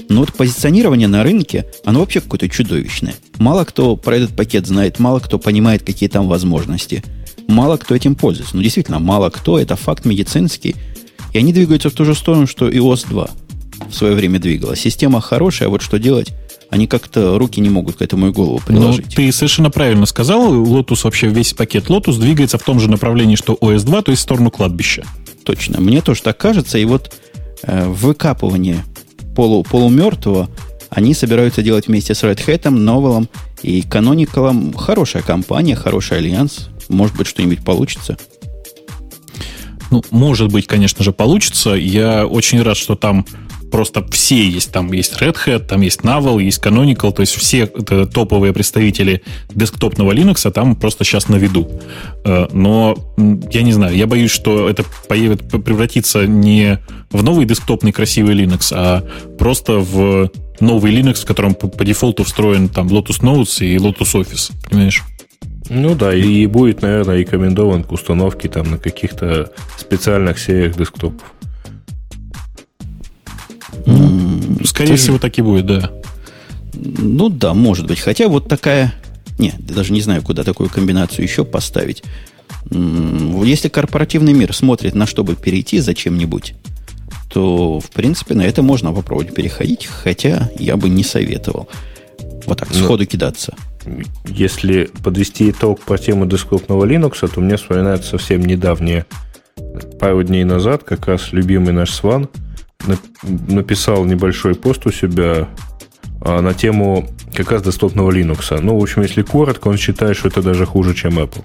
Но 0.09 0.21
вот 0.21 0.33
позиционирование 0.33 1.09
на 1.09 1.25
рынке, 1.25 1.67
оно 1.85 2.01
вообще 2.01 2.21
какое-то 2.21 2.49
чудовищное. 2.49 3.17
Мало 3.39 3.65
кто 3.65 3.97
про 3.97 4.17
этот 4.17 4.37
пакет 4.37 4.67
знает, 4.67 5.01
мало 5.01 5.19
кто 5.19 5.41
понимает, 5.41 5.83
какие 5.83 6.09
там 6.09 6.29
возможности. 6.29 7.03
Мало 7.49 7.79
кто 7.79 7.97
этим 7.97 8.15
пользуется. 8.15 8.57
Ну, 8.57 8.63
действительно, 8.63 9.01
мало 9.01 9.31
кто, 9.31 9.59
это 9.59 9.75
факт 9.75 10.05
медицинский. 10.05 10.77
И 11.33 11.39
они 11.39 11.53
двигаются 11.53 11.91
в 11.91 11.95
ту 11.95 12.05
же 12.05 12.15
сторону, 12.15 12.47
что 12.47 12.69
и 12.69 12.79
ОС 12.79 13.03
2 13.05 13.29
в 13.89 13.95
свое 13.95 14.15
время 14.15 14.39
двигалась. 14.39 14.81
Система 14.81 15.21
хорошая, 15.21 15.69
а 15.69 15.71
вот 15.71 15.83
что 15.83 15.99
делать? 15.99 16.33
Они 16.71 16.87
как-то 16.87 17.39
руки 17.39 17.61
не 17.61 17.71
могут 17.71 17.97
к 17.97 18.03
этому 18.03 18.29
и 18.29 18.31
голову 18.31 18.61
ну, 18.69 18.75
приложить. 18.75 19.07
Ну, 19.07 19.13
ты 19.15 19.33
совершенно 19.33 19.71
правильно 19.71 20.07
сказал. 20.07 20.53
Lotus 20.55 21.01
вообще 21.05 21.29
весь 21.29 21.55
пакет 21.55 21.87
Lotus 21.89 22.19
двигается 22.19 22.59
в 22.59 22.63
том 22.63 22.79
же 22.79 22.91
направлении, 22.91 23.37
что 23.37 23.55
OS2, 23.55 24.03
то 24.03 24.11
есть 24.11 24.21
в 24.21 24.25
сторону 24.25 24.51
кладбища. 24.51 25.05
Точно. 25.45 25.81
Мне 25.81 26.03
тоже 26.03 26.23
так 26.23 26.37
кажется. 26.37 26.77
И 26.77 26.85
вот 26.85 27.15
э, 27.63 27.89
выкапывание 27.89 28.85
полу, 29.35 29.63
полумертвого 29.63 30.51
они 30.91 31.15
собираются 31.15 31.63
делать 31.63 31.87
вместе 31.87 32.15
с 32.15 32.23
Red 32.23 32.45
Hat, 32.47 32.63
Novell 32.63 33.29
и 33.63 33.81
Canonical. 33.81 34.77
Хорошая 34.77 35.23
компания, 35.23 35.75
хороший 35.75 36.19
альянс. 36.19 36.69
Может 36.89 37.17
быть, 37.17 37.27
что-нибудь 37.27 37.65
получится. 37.65 38.19
Ну, 39.91 40.03
может 40.11 40.53
быть, 40.53 40.67
конечно 40.67 41.05
же, 41.05 41.13
получится. 41.13 41.71
Я 41.71 42.27
очень 42.27 42.63
рад, 42.63 42.77
что 42.77 42.95
там 42.95 43.27
просто 43.71 44.07
все 44.11 44.49
есть. 44.49 44.73
Там 44.73 44.93
есть 44.93 45.15
Red 45.21 45.37
Hat, 45.47 45.67
там 45.67 45.81
есть 45.81 46.01
Navel, 46.01 46.43
есть 46.43 46.65
Canonical, 46.65 47.13
то 47.13 47.21
есть 47.21 47.35
все 47.35 47.67
топовые 47.67 48.53
представители 48.53 49.23
десктопного 49.55 50.13
Linux 50.13 50.41
а 50.45 50.51
там 50.51 50.77
просто 50.77 51.05
сейчас 51.05 51.29
на 51.29 51.37
виду. 51.37 51.71
Э, 52.25 52.47
но 52.53 52.97
я 53.53 53.63
не 53.63 53.73
знаю, 53.73 53.97
я 53.97 54.07
боюсь, 54.07 54.31
что 54.31 54.69
это 54.69 54.85
появит, 55.09 55.49
превратится 55.49 56.27
не 56.27 56.79
в 57.11 57.23
новый 57.23 57.47
десктопный 57.47 57.93
красивый 57.93 58.35
Linux, 58.35 58.73
а 58.73 59.05
просто 59.39 59.79
в 59.79 60.31
новый 60.61 60.93
Linux, 60.93 61.23
в 61.23 61.27
котором 61.27 61.55
по, 61.55 61.69
по 61.69 61.85
дефолту 61.85 62.25
встроен 62.25 62.69
там 62.69 62.89
Lotus 62.89 63.21
Notes 63.21 63.65
и 63.65 63.77
Lotus 63.77 64.15
Office, 64.15 64.53
понимаешь? 64.69 65.03
Ну 65.71 65.95
да, 65.95 66.15
и 66.15 66.47
будет, 66.47 66.83
наверное, 66.83 67.19
рекомендован 67.19 67.85
к 67.85 67.93
установке 67.93 68.49
там 68.49 68.71
на 68.71 68.79
каких-то 68.79 69.53
специальных 69.77 70.39
сериях 70.39 70.77
десктопов. 70.77 71.33
Скорее 74.69 74.91
Ты 74.91 74.97
всего, 74.97 75.17
же... 75.17 75.23
так 75.23 75.39
и 75.39 75.43
будет, 75.43 75.65
да. 75.65 75.91
Ну 76.75 77.31
да, 77.31 77.55
может 77.55 77.87
быть. 77.87 78.01
Хотя 78.01 78.29
вот 78.29 78.49
такая... 78.49 78.95
Не, 79.39 79.55
даже 79.59 79.95
не 79.95 80.03
знаю, 80.03 80.23
куда 80.23 80.45
такую 80.45 80.69
комбинацию 80.69 81.25
еще 81.25 81.45
поставить. 81.47 82.03
Если 82.71 83.69
корпоративный 83.69 84.35
мир 84.35 84.55
смотрит 84.55 84.95
на 84.95 85.07
что 85.07 85.25
бы 85.25 85.37
перейти 85.37 85.79
зачем-нибудь, 85.79 86.55
то, 87.33 87.81
в 87.81 87.91
принципе, 87.91 88.35
на 88.35 88.43
это 88.43 88.63
можно 88.63 88.93
попробовать 88.93 89.35
переходить, 89.35 89.87
хотя 89.87 90.51
я 90.59 90.77
бы 90.77 90.91
не 90.91 91.03
советовал 91.03 91.69
вот 92.45 92.59
так 92.59 92.75
сходу 92.75 93.05
Но, 93.05 93.07
кидаться. 93.07 93.55
Если 94.27 94.91
подвести 95.03 95.51
итог 95.51 95.81
по 95.81 95.97
теме 95.97 96.27
десктопного 96.27 96.85
Linux, 96.85 97.27
то 97.27 97.41
мне 97.41 97.57
вспоминается 97.57 98.11
совсем 98.11 98.45
недавнее, 98.45 99.07
пару 99.99 100.23
дней 100.23 100.45
назад, 100.45 100.85
как 100.85 101.07
раз 101.07 101.33
любимый 101.33 101.73
наш 101.73 101.91
Сван– 101.91 102.29
написал 103.23 104.05
небольшой 104.05 104.55
пост 104.55 104.87
у 104.87 104.93
себя 104.93 105.49
а, 106.21 106.41
на 106.41 106.55
тему 106.55 107.09
как 107.35 107.51
раз 107.51 107.63
доступного 107.63 108.11
Linux. 108.11 108.61
Ну, 108.61 108.79
в 108.79 108.83
общем, 108.83 109.03
если 109.03 109.23
коротко, 109.23 109.69
он 109.69 109.77
считает, 109.77 110.17
что 110.17 110.29
это 110.29 110.43
даже 110.43 110.67
хуже, 110.67 110.95
чем 110.95 111.19
Apple. 111.19 111.45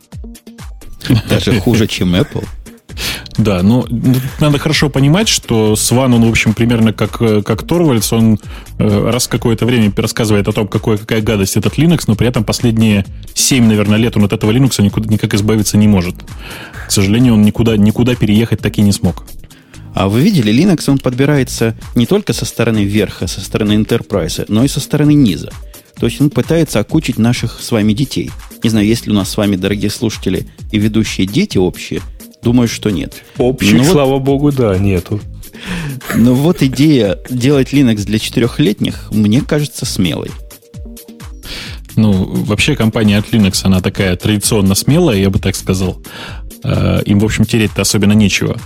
Даже 1.30 1.60
хуже, 1.60 1.88
чем 1.88 2.16
Apple? 2.16 2.46
Да, 3.38 3.64
но 3.64 3.88
надо 4.40 4.60
хорошо 4.60 4.90
понимать, 4.90 5.28
что 5.28 5.76
Сван, 5.76 6.14
он, 6.14 6.24
в 6.24 6.30
общем, 6.30 6.54
примерно 6.54 6.94
как, 6.94 7.18
как 7.18 7.64
Торвальдс, 7.64 8.14
он 8.14 8.40
э, 8.78 9.10
раз 9.10 9.28
какое-то 9.28 9.66
время 9.66 9.92
рассказывает 9.96 10.48
о 10.48 10.52
том, 10.52 10.68
какой, 10.68 11.00
какая 11.00 11.22
гадость 11.22 11.58
этот 11.58 11.80
Linux, 11.80 12.04
но 12.06 12.16
при 12.16 12.28
этом 12.28 12.44
последние 12.44 13.06
7, 13.34 13.66
наверное, 13.66 13.98
лет 13.98 14.16
он 14.18 14.26
от 14.26 14.34
этого 14.34 14.52
Linux 14.52 14.80
никуда, 14.84 15.10
никак 15.10 15.34
избавиться 15.34 15.78
не 15.78 15.88
может. 15.88 16.16
К 16.88 16.92
сожалению, 16.92 17.34
он 17.34 17.42
никуда, 17.42 17.76
никуда 17.76 18.14
переехать 18.16 18.60
так 18.60 18.78
и 18.78 18.84
не 18.84 18.92
смог. 18.92 19.26
А 19.94 20.08
вы 20.08 20.22
видели, 20.22 20.52
Linux, 20.54 20.90
он 20.90 20.98
подбирается 20.98 21.76
не 21.96 22.06
только 22.06 22.34
со 22.34 22.46
стороны 22.46 22.84
верха, 22.84 23.28
со 23.28 23.42
стороны 23.42 23.74
Enterprise, 23.74 24.46
но 24.48 24.64
и 24.64 24.68
со 24.68 24.80
стороны 24.80 25.14
низа. 25.14 25.52
То 25.96 26.08
есть 26.08 26.20
он 26.20 26.30
пытается 26.30 26.80
окучить 26.80 27.20
наших 27.20 27.62
с 27.62 27.72
вами 27.72 27.94
детей. 27.94 28.32
Не 28.64 28.70
знаю, 28.70 28.88
есть 28.88 29.06
ли 29.06 29.12
у 29.12 29.16
нас 29.16 29.30
с 29.30 29.38
вами, 29.38 29.56
дорогие 29.56 29.92
слушатели, 29.92 30.48
и 30.72 30.80
ведущие 30.80 31.28
дети 31.28 31.58
общие. 31.58 32.02
Думаю, 32.42 32.68
что 32.68 32.90
нет. 32.90 33.24
Общих, 33.38 33.74
ну, 33.74 33.84
слава 33.84 34.14
вот, 34.14 34.24
богу, 34.24 34.52
да, 34.52 34.78
нету. 34.78 35.22
Но 36.16 36.34
вот 36.34 36.62
идея 36.62 37.20
делать 37.30 37.72
Linux 37.74 38.04
для 38.04 38.20
четырехлетних 38.20 39.12
мне 39.12 39.42
кажется 39.42 39.86
смелой. 39.86 40.32
Ну, 41.96 42.12
вообще 42.46 42.76
компания 42.76 43.18
от 43.20 43.30
Linux, 43.32 43.62
она 43.64 43.80
такая 43.80 44.16
традиционно 44.16 44.74
смелая, 44.76 45.18
я 45.18 45.30
бы 45.30 45.40
так 45.40 45.56
сказал. 45.56 46.02
Э, 46.64 47.02
им, 47.06 47.20
в 47.20 47.26
общем, 47.26 47.46
тереть-то 47.46 47.84
особенно 47.84 48.14
нечего. 48.14 48.58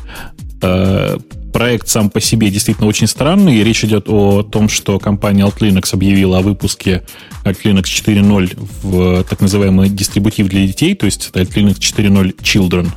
Э, 0.62 1.18
проект 1.54 1.88
сам 1.88 2.10
по 2.10 2.22
себе 2.22 2.50
действительно 2.50 2.88
очень 2.88 3.08
странный. 3.08 3.64
Речь 3.64 3.84
идет 3.84 4.10
о 4.10 4.44
том, 4.44 4.70
что 4.70 5.00
компания 5.00 5.44
Alt 5.44 5.60
Linux 5.60 5.94
объявила 5.94 6.40
о 6.40 6.42
выпуске 6.42 7.04
Alt 7.44 7.64
Linux 7.64 7.84
4.0 7.84 8.70
в 8.84 9.24
так 9.24 9.42
называемый 9.42 9.90
дистрибутив 9.90 10.48
для 10.50 10.68
детей, 10.68 10.96
то 10.96 11.06
есть 11.06 11.30
это 11.30 11.42
Alt 11.42 11.54
Linux 11.54 11.80
4.0 11.80 12.36
Children. 12.42 12.90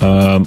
А, 0.00 0.42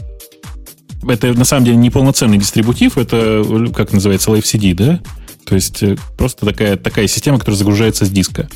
это 1.07 1.33
на 1.33 1.45
самом 1.45 1.65
деле 1.65 1.77
не 1.77 1.89
полноценный 1.89 2.37
дистрибутив, 2.37 2.97
это 2.97 3.43
как 3.73 3.93
называется, 3.93 4.31
LFCD, 4.31 4.73
да? 4.73 4.99
То 5.45 5.55
есть 5.55 5.81
э, 5.83 5.97
просто 6.17 6.45
такая, 6.45 6.77
такая 6.77 7.07
система, 7.07 7.39
которая 7.39 7.57
загружается 7.57 8.05
с 8.05 8.09
диска. 8.09 8.49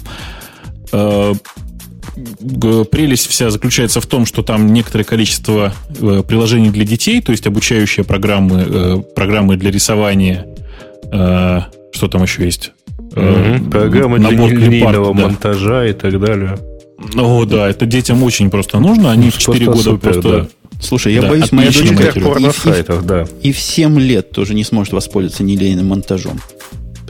Прелесть 2.91 3.27
вся 3.27 3.49
заключается 3.49 4.01
в 4.01 4.05
том, 4.05 4.25
что 4.25 4.41
там 4.41 4.73
некоторое 4.73 5.03
количество 5.03 5.73
э, 5.99 6.23
приложений 6.27 6.71
для 6.71 6.85
детей, 6.85 7.21
то 7.21 7.31
есть 7.31 7.45
обучающие 7.47 8.05
программы, 8.05 8.65
э, 8.67 8.97
программы 9.15 9.57
для 9.57 9.71
рисования. 9.71 10.47
Что 11.11 12.07
там 12.09 12.23
еще 12.23 12.43
есть? 12.43 12.71
Угу. 12.97 13.69
Программы 13.69 14.19
для 14.19 14.31
линейного 14.31 15.13
да. 15.13 15.21
монтажа 15.23 15.85
и 15.85 15.93
так 15.93 16.19
далее. 16.19 16.57
О, 17.15 17.45
да, 17.45 17.69
это 17.69 17.85
детям 17.85 18.23
очень 18.23 18.49
просто 18.49 18.79
нужно. 18.79 19.11
Они 19.11 19.29
в 19.29 19.37
4 19.37 19.65
года 19.65 19.77
супер, 19.79 20.13
просто 20.13 20.31
да. 20.31 20.47
Слушай, 20.81 21.13
я 21.13 21.21
да, 21.21 21.29
боюсь, 21.29 21.51
моя 21.51 21.71
дочка 21.71 22.39
и, 22.39 22.51
сайтах, 22.51 23.05
да. 23.05 23.25
и 23.41 23.51
в 23.51 23.59
7 23.59 23.99
лет 23.99 24.31
тоже 24.31 24.53
не 24.53 24.63
сможет 24.63 24.93
воспользоваться 24.93 25.43
нелейным 25.43 25.87
монтажом. 25.87 26.39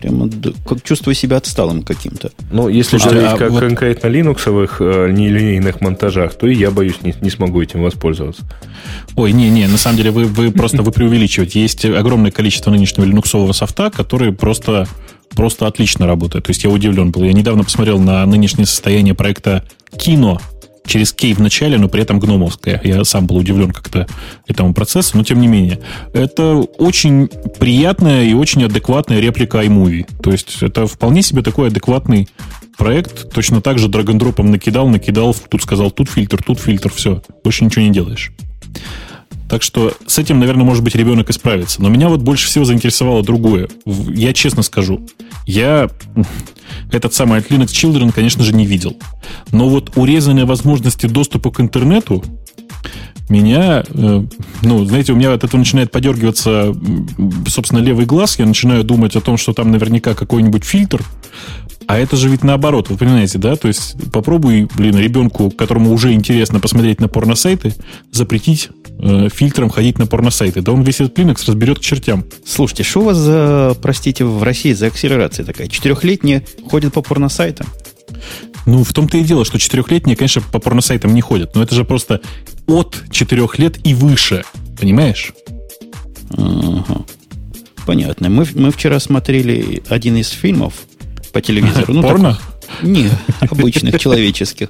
Прямо 0.05 0.29
как 0.67 0.83
чувствую 0.83 1.15
себя 1.15 1.38
отсталым 1.38 1.81
каким-то. 1.81 2.29
Ну, 2.51 2.67
если 2.69 2.97
Слушайте, 2.97 3.15
говорить 3.15 3.33
а 3.33 3.38
как 3.38 3.51
вот... 3.51 3.59
конкретно 3.62 4.07
линуксовых 4.07 4.77
э, 4.79 5.09
нелинейных 5.12 5.81
монтажах, 5.81 6.35
то 6.35 6.45
и 6.45 6.53
я 6.53 6.69
боюсь, 6.69 7.01
не, 7.01 7.15
не 7.21 7.31
смогу 7.31 7.59
этим 7.59 7.81
воспользоваться. 7.81 8.43
Ой, 9.15 9.31
не-не, 9.31 9.65
на 9.65 9.79
самом 9.79 9.97
деле 9.97 10.12
вы, 10.12 10.25
вы 10.25 10.51
просто 10.51 10.83
вы 10.83 10.91
преувеличиваете. 10.91 11.59
Есть 11.59 11.85
огромное 11.85 12.29
количество 12.29 12.69
нынешнего 12.69 13.03
линуксового 13.05 13.51
софта, 13.51 13.89
который 13.89 14.31
просто 14.31 14.88
просто 15.35 15.65
отлично 15.65 16.05
работает. 16.05 16.45
То 16.45 16.51
есть 16.51 16.63
я 16.63 16.69
удивлен 16.69 17.09
был. 17.09 17.24
Я 17.24 17.33
недавно 17.33 17.63
посмотрел 17.63 18.00
на 18.00 18.24
нынешнее 18.27 18.67
состояние 18.67 19.15
проекта 19.15 19.63
Кино, 19.97 20.39
через 20.85 21.13
кей 21.13 21.33
в 21.33 21.39
начале, 21.39 21.77
но 21.77 21.89
при 21.89 22.01
этом 22.01 22.19
гномовская. 22.19 22.81
Я 22.83 23.03
сам 23.03 23.27
был 23.27 23.37
удивлен 23.37 23.71
как-то 23.71 24.07
этому 24.47 24.73
процессу, 24.73 25.17
но 25.17 25.23
тем 25.23 25.39
не 25.41 25.47
менее. 25.47 25.79
Это 26.13 26.55
очень 26.77 27.27
приятная 27.59 28.25
и 28.25 28.33
очень 28.33 28.63
адекватная 28.63 29.19
реплика 29.19 29.63
iMovie. 29.63 30.05
То 30.21 30.31
есть 30.31 30.57
это 30.61 30.87
вполне 30.87 31.21
себе 31.21 31.41
такой 31.41 31.67
адекватный 31.67 32.27
проект. 32.77 33.31
Точно 33.31 33.61
так 33.61 33.79
же 33.79 33.87
драгондропом 33.87 34.51
накидал, 34.51 34.87
накидал, 34.87 35.35
тут 35.49 35.61
сказал, 35.61 35.91
тут 35.91 36.09
фильтр, 36.09 36.43
тут 36.43 36.59
фильтр, 36.59 36.91
все. 36.93 37.21
Больше 37.43 37.65
ничего 37.65 37.83
не 37.83 37.91
делаешь. 37.91 38.31
Так 39.49 39.61
что 39.61 39.93
с 40.07 40.17
этим, 40.17 40.39
наверное, 40.39 40.65
может 40.65 40.83
быть, 40.83 40.95
ребенок 40.95 41.29
исправится. 41.29 41.81
Но 41.81 41.89
меня 41.89 42.09
вот 42.09 42.21
больше 42.21 42.47
всего 42.47 42.65
заинтересовало 42.65 43.23
другое. 43.23 43.69
Я 43.85 44.33
честно 44.33 44.63
скажу, 44.63 45.05
я 45.45 45.89
этот 46.91 47.13
самый 47.13 47.39
Linux 47.41 47.67
Children, 47.67 48.12
конечно 48.13 48.43
же, 48.43 48.53
не 48.53 48.65
видел. 48.65 48.98
Но 49.51 49.69
вот 49.69 49.91
урезанные 49.95 50.45
возможности 50.45 51.07
доступа 51.07 51.51
к 51.51 51.60
интернету 51.60 52.24
меня, 53.29 53.84
э, 53.88 54.25
ну, 54.62 54.86
знаете, 54.86 55.13
у 55.13 55.16
меня 55.16 55.33
от 55.33 55.44
этого 55.44 55.57
начинает 55.57 55.92
подергиваться, 55.92 56.75
собственно, 57.48 57.79
левый 57.79 58.05
глаз. 58.05 58.37
Я 58.37 58.46
начинаю 58.46 58.83
думать 58.83 59.16
о 59.16 59.22
том, 59.22 59.37
что 59.37 59.53
там 59.53 59.72
наверняка 59.72 60.13
какой-нибудь 60.13 60.63
фильтр. 60.63 61.03
А 61.87 61.98
это 61.98 62.15
же 62.15 62.29
ведь 62.29 62.43
наоборот, 62.43 62.89
вы 62.89 62.98
понимаете, 62.98 63.37
да? 63.37 63.55
То 63.55 63.67
есть 63.67 63.95
попробуй, 64.11 64.67
блин, 64.75 64.98
ребенку, 64.98 65.51
которому 65.51 65.93
уже 65.93 66.13
интересно 66.13 66.59
посмотреть 66.59 67.00
на 67.00 67.07
порносайты, 67.07 67.75
запретить 68.11 68.69
э, 69.00 69.29
фильтром 69.33 69.69
ходить 69.69 70.00
на 70.00 70.07
порносайты. 70.07 70.61
Да 70.61 70.71
он 70.71 70.81
весь 70.81 71.01
этот 71.01 71.17
Linux 71.19 71.43
разберет 71.48 71.79
к 71.79 71.81
чертям. 71.81 72.25
Слушайте, 72.45 72.83
что 72.83 73.01
у 73.01 73.03
вас 73.03 73.17
за, 73.17 73.77
простите, 73.81 74.25
в 74.25 74.41
России 74.41 74.74
за 74.74 74.87
акселерация 74.87 75.45
такая? 75.45 75.67
Четырехлетние 75.67 76.43
ходят 76.67 76.93
по 76.93 77.01
порносайтам? 77.01 77.67
Ну, 78.65 78.83
в 78.83 78.93
том-то 78.93 79.17
и 79.17 79.24
дело, 79.24 79.45
что 79.45 79.59
четырехлетние, 79.59 80.15
конечно, 80.15 80.41
по 80.41 80.59
порносайтам 80.59 81.13
не 81.13 81.21
ходят. 81.21 81.53
Но 81.53 81.61
это 81.61 81.75
же 81.75 81.85
просто 81.85 82.21
от 82.65 83.03
четырех 83.11 83.59
лет 83.59 83.77
и 83.85 83.93
выше. 83.93 84.43
Понимаешь? 84.79 85.33
Ага. 86.31 87.05
Понятно. 87.85 88.29
Мы, 88.29 88.48
мы 88.55 88.71
вчера 88.71 89.00
смотрели 89.00 89.83
один 89.87 90.17
из 90.17 90.29
фильмов 90.29 90.74
по 91.35 91.41
телевизору. 91.41 91.93
Ну, 91.93 92.01
Порно? 92.01 92.39
Не, 92.81 93.09
обычных, 93.41 94.00
человеческих. 94.00 94.69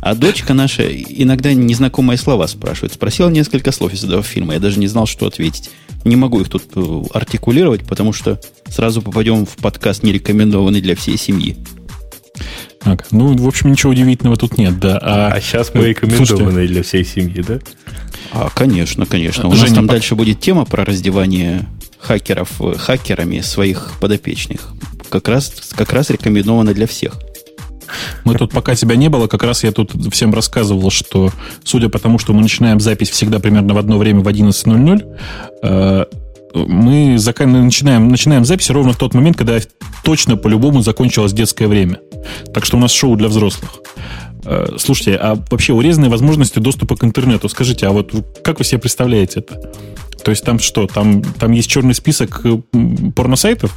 А 0.00 0.14
дочка 0.14 0.54
наша 0.54 0.84
иногда 0.90 1.52
незнакомые 1.52 2.16
слова 2.16 2.46
спрашивает. 2.46 2.94
Спросила 2.94 3.28
несколько 3.28 3.72
слов 3.72 3.92
из 3.92 4.04
этого 4.04 4.22
фильма. 4.22 4.54
Я 4.54 4.60
даже 4.60 4.78
не 4.80 4.86
знал, 4.86 5.04
что 5.04 5.26
ответить. 5.26 5.68
Не 6.04 6.16
могу 6.16 6.40
их 6.40 6.48
тут 6.48 6.62
э, 6.74 7.02
артикулировать, 7.12 7.86
потому 7.86 8.14
что 8.14 8.40
сразу 8.70 9.02
попадем 9.02 9.44
в 9.44 9.56
подкаст, 9.56 10.02
не 10.02 10.12
рекомендованный 10.12 10.80
для 10.80 10.96
всей 10.96 11.18
семьи. 11.18 11.58
Так, 12.80 13.08
ну, 13.10 13.36
в 13.36 13.46
общем, 13.46 13.70
ничего 13.70 13.92
удивительного 13.92 14.38
тут 14.38 14.56
нет, 14.56 14.80
да. 14.80 14.98
А, 15.02 15.32
а 15.34 15.40
сейчас 15.42 15.74
мы 15.74 15.88
рекомендованные 15.88 16.68
для 16.68 16.82
всей 16.82 17.04
семьи, 17.04 17.44
да? 17.46 17.58
А, 18.32 18.48
конечно, 18.48 19.04
конечно. 19.04 19.46
У 19.46 19.52
Женя, 19.52 19.64
нас 19.64 19.72
там 19.74 19.86
по... 19.86 19.92
дальше 19.92 20.14
будет 20.14 20.40
тема 20.40 20.64
про 20.64 20.86
раздевание 20.86 21.68
хакеров 21.98 22.62
э, 22.62 22.78
хакерами 22.78 23.40
своих 23.40 23.92
подопечных. 24.00 24.72
Как 25.10 25.28
раз, 25.28 25.52
как 25.76 25.92
раз 25.92 26.10
рекомендовано 26.10 26.74
для 26.74 26.86
всех. 26.86 27.14
Мы 28.24 28.34
тут, 28.34 28.52
пока 28.52 28.74
тебя 28.74 28.96
не 28.96 29.08
было, 29.08 29.26
как 29.28 29.42
раз 29.42 29.64
я 29.64 29.72
тут 29.72 29.92
всем 30.12 30.34
рассказывал, 30.34 30.90
что, 30.90 31.30
судя 31.64 31.88
по 31.88 31.98
тому, 31.98 32.18
что 32.18 32.34
мы 32.34 32.42
начинаем 32.42 32.80
запись 32.80 33.08
всегда 33.10 33.38
примерно 33.38 33.72
в 33.74 33.78
одно 33.78 33.96
время 33.96 34.20
в 34.20 34.28
11.00, 34.28 36.08
мы 36.54 37.12
начинаем, 37.14 38.08
начинаем 38.08 38.44
запись 38.44 38.70
ровно 38.70 38.92
в 38.92 38.96
тот 38.96 39.14
момент, 39.14 39.36
когда 39.36 39.58
точно 40.02 40.36
по-любому 40.36 40.82
закончилось 40.82 41.32
детское 41.32 41.68
время. 41.68 42.00
Так 42.52 42.64
что 42.64 42.76
у 42.76 42.80
нас 42.80 42.92
шоу 42.92 43.16
для 43.16 43.28
взрослых. 43.28 43.70
Э, 44.44 44.76
слушайте, 44.78 45.16
а 45.16 45.42
вообще 45.50 45.72
урезанные 45.72 46.10
возможности 46.10 46.58
доступа 46.58 46.96
к 46.96 47.04
интернету, 47.04 47.48
скажите, 47.48 47.86
а 47.86 47.90
вот 47.90 48.12
как 48.42 48.58
вы 48.58 48.64
себе 48.64 48.80
представляете 48.80 49.40
это? 49.40 49.72
То 50.24 50.30
есть 50.30 50.44
там 50.44 50.58
что, 50.58 50.86
там, 50.86 51.22
там 51.22 51.52
есть 51.52 51.70
черный 51.70 51.94
список 51.94 52.40
э, 52.44 52.58
порносайтов? 53.14 53.76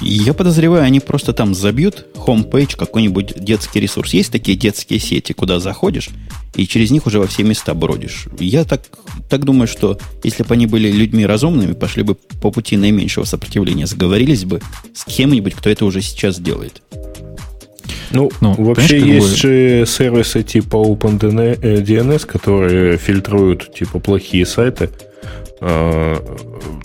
Я 0.00 0.34
подозреваю, 0.34 0.84
они 0.84 1.00
просто 1.00 1.32
там 1.32 1.54
забьют 1.54 2.06
homepage 2.14 2.76
какой-нибудь 2.76 3.34
детский 3.36 3.80
ресурс. 3.80 4.14
Есть 4.14 4.32
такие 4.32 4.56
детские 4.56 4.98
сети, 4.98 5.32
куда 5.32 5.60
заходишь, 5.60 6.10
и 6.54 6.66
через 6.66 6.90
них 6.90 7.06
уже 7.06 7.18
во 7.18 7.26
все 7.26 7.42
места 7.42 7.74
бродишь. 7.74 8.26
Я 8.38 8.64
так, 8.64 8.82
так 9.28 9.44
думаю, 9.44 9.66
что 9.66 9.98
если 10.22 10.42
бы 10.42 10.54
они 10.54 10.66
были 10.66 10.90
людьми 10.90 11.26
разумными, 11.26 11.72
пошли 11.72 12.02
бы 12.02 12.14
по 12.14 12.50
пути 12.50 12.76
наименьшего 12.76 13.24
сопротивления, 13.24 13.86
сговорились 13.86 14.44
бы 14.44 14.60
с 14.94 15.04
кем-нибудь, 15.04 15.54
кто 15.54 15.70
это 15.70 15.84
уже 15.84 16.00
сейчас 16.00 16.38
делает. 16.38 16.82
Ну, 18.10 18.30
ну 18.40 18.54
вообще 18.54 19.00
есть 19.00 19.36
же 19.36 19.84
сервисы 19.86 20.42
типа 20.42 20.76
OpenDNS, 20.76 22.26
которые 22.26 22.96
фильтруют 22.96 23.74
типа 23.74 23.98
плохие 23.98 24.46
сайты. 24.46 24.90
Э, 25.60 26.18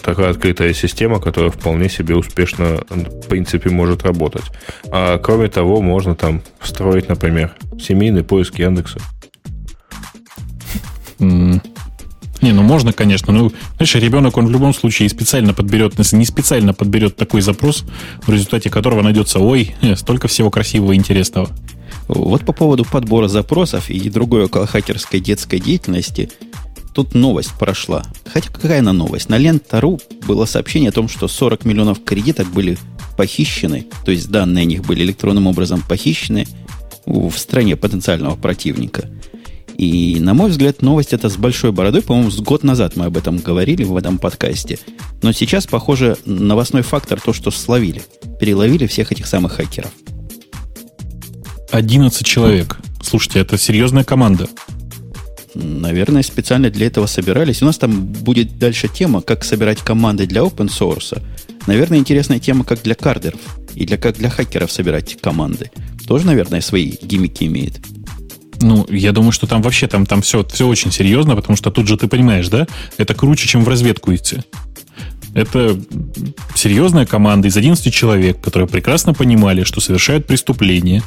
такая 0.01 0.29
открытая 0.29 0.73
система, 0.73 1.19
которая 1.19 1.51
вполне 1.51 1.89
себе 1.89 2.15
успешно, 2.15 2.81
в 2.89 3.27
принципе, 3.27 3.69
может 3.69 4.03
работать. 4.03 4.45
А 4.91 5.17
кроме 5.17 5.47
того, 5.47 5.81
можно 5.81 6.15
там 6.15 6.41
строить, 6.61 7.09
например, 7.09 7.55
семейный 7.79 8.23
поиск 8.23 8.59
Яндекса. 8.59 8.99
Mm. 11.19 11.61
Не, 12.41 12.53
ну 12.53 12.61
можно, 12.61 12.93
конечно. 12.93 13.33
Ну, 13.33 13.51
знаешь, 13.75 13.95
ребенок, 13.95 14.37
он 14.37 14.47
в 14.47 14.51
любом 14.51 14.73
случае 14.73 15.09
специально 15.09 15.53
подберет, 15.53 15.97
если 15.97 16.15
не 16.15 16.25
специально 16.25 16.73
подберет 16.73 17.17
такой 17.17 17.41
запрос, 17.41 17.83
в 18.21 18.31
результате 18.31 18.69
которого 18.69 19.01
найдется, 19.01 19.39
ой, 19.39 19.75
э, 19.81 19.95
столько 19.95 20.27
всего 20.27 20.49
красивого 20.49 20.93
и 20.93 20.95
интересного. 20.95 21.49
Вот 22.07 22.45
по 22.45 22.53
поводу 22.53 22.85
подбора 22.85 23.27
запросов 23.27 23.89
и 23.89 24.09
другой 24.09 24.45
около 24.45 24.67
хакерской 24.67 25.19
детской 25.19 25.59
деятельности– 25.59 26.29
тут 26.93 27.15
новость 27.15 27.53
прошла. 27.57 28.03
Хотя 28.25 28.51
какая 28.51 28.79
она 28.79 28.93
новость? 28.93 29.29
На 29.29 29.37
Лента.ру 29.37 29.99
было 30.27 30.45
сообщение 30.45 30.89
о 30.89 30.93
том, 30.93 31.07
что 31.07 31.27
40 31.27 31.65
миллионов 31.65 32.03
кредиток 32.03 32.47
были 32.47 32.77
похищены, 33.17 33.87
то 34.05 34.11
есть 34.11 34.29
данные 34.29 34.63
о 34.63 34.65
них 34.65 34.85
были 34.85 35.03
электронным 35.03 35.47
образом 35.47 35.83
похищены 35.87 36.47
в 37.05 37.31
стране 37.31 37.75
потенциального 37.75 38.35
противника. 38.35 39.09
И, 39.79 40.17
на 40.19 40.33
мой 40.33 40.49
взгляд, 40.49 40.81
новость 40.81 41.13
это 41.13 41.29
с 41.29 41.37
большой 41.37 41.71
бородой. 41.71 42.01
По-моему, 42.01 42.31
с 42.31 42.39
год 42.41 42.63
назад 42.63 42.97
мы 42.97 43.05
об 43.05 43.15
этом 43.15 43.37
говорили 43.37 43.85
в 43.85 43.95
этом 43.95 44.17
подкасте. 44.17 44.77
Но 45.21 45.31
сейчас, 45.31 45.67
похоже, 45.67 46.17
новостной 46.25 46.81
фактор 46.81 47.21
то, 47.21 47.31
что 47.31 47.49
словили. 47.49 48.01
Переловили 48.41 48.87
всех 48.87 49.13
этих 49.13 49.25
самых 49.25 49.53
хакеров. 49.53 49.91
11 51.71 52.25
человек. 52.25 52.77
Слушайте, 53.01 53.39
это 53.39 53.57
серьезная 53.57 54.03
команда. 54.03 54.49
Наверное, 55.55 56.23
специально 56.23 56.69
для 56.69 56.87
этого 56.87 57.05
собирались. 57.07 57.61
У 57.61 57.65
нас 57.65 57.77
там 57.77 58.05
будет 58.05 58.57
дальше 58.59 58.87
тема, 58.87 59.21
как 59.21 59.43
собирать 59.43 59.79
команды 59.79 60.27
для 60.27 60.41
open 60.41 60.69
source. 60.69 61.21
Наверное, 61.67 61.97
интересная 61.97 62.39
тема, 62.39 62.63
как 62.63 62.81
для 62.83 62.95
кардеров 62.95 63.39
и 63.75 63.85
для, 63.85 63.97
как 63.97 64.17
для 64.17 64.29
хакеров 64.29 64.71
собирать 64.71 65.17
команды. 65.21 65.71
Тоже, 66.07 66.25
наверное, 66.25 66.61
свои 66.61 66.93
гиммики 67.01 67.45
имеет. 67.45 67.79
Ну, 68.61 68.85
я 68.89 69.11
думаю, 69.11 69.31
что 69.31 69.47
там 69.47 69.61
вообще 69.61 69.87
там, 69.87 70.05
там 70.05 70.21
все, 70.21 70.43
все 70.43 70.67
очень 70.67 70.91
серьезно, 70.91 71.35
потому 71.35 71.55
что 71.55 71.71
тут 71.71 71.87
же 71.87 71.97
ты 71.97 72.07
понимаешь, 72.07 72.47
да, 72.49 72.67
это 72.97 73.13
круче, 73.13 73.47
чем 73.47 73.63
в 73.63 73.69
разведку 73.69 74.13
идти. 74.13 74.39
Это 75.33 75.79
серьезная 76.55 77.05
команда 77.05 77.47
из 77.47 77.55
11 77.55 77.93
человек, 77.93 78.41
которые 78.41 78.67
прекрасно 78.67 79.13
понимали, 79.13 79.63
что 79.63 79.79
совершают 79.79 80.25
преступление, 80.25 81.03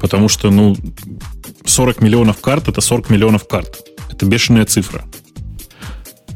потому 0.00 0.28
что, 0.28 0.50
ну, 0.50 0.76
40 1.66 2.00
миллионов 2.00 2.40
карт– 2.40 2.68
это 2.68 2.80
40 2.80 3.10
миллионов 3.10 3.46
карт. 3.46 3.86
Это 4.10 4.26
бешеная 4.26 4.64
цифра. 4.64 5.04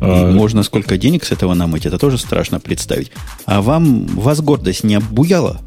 А, 0.01 0.31
можно 0.31 0.63
сколько 0.63 0.97
денег 0.97 1.25
с 1.25 1.33
этого 1.33 1.55
намыть, 1.55 1.87
это 1.87 1.99
тоже 1.99 2.19
страшно 2.19 2.61
представить. 2.61 3.13
А 3.45 3.61
вам, 3.61 4.07
вас 4.07 4.41
гордость 4.41 4.85
не 4.85 4.95
обуяла? 4.95 5.61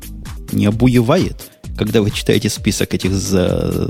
Не 0.51 0.65
обуевает, 0.65 1.51
когда 1.77 2.01
вы 2.01 2.11
читаете 2.11 2.49
список 2.49 2.93
этих 2.93 3.11
за, 3.11 3.89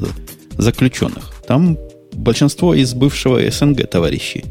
заключенных? 0.57 1.33
Там 1.47 1.77
большинство 2.13 2.73
из 2.73 2.93
бывшего 2.93 3.39
СНГ 3.49 3.89
товарищей. 3.89 4.45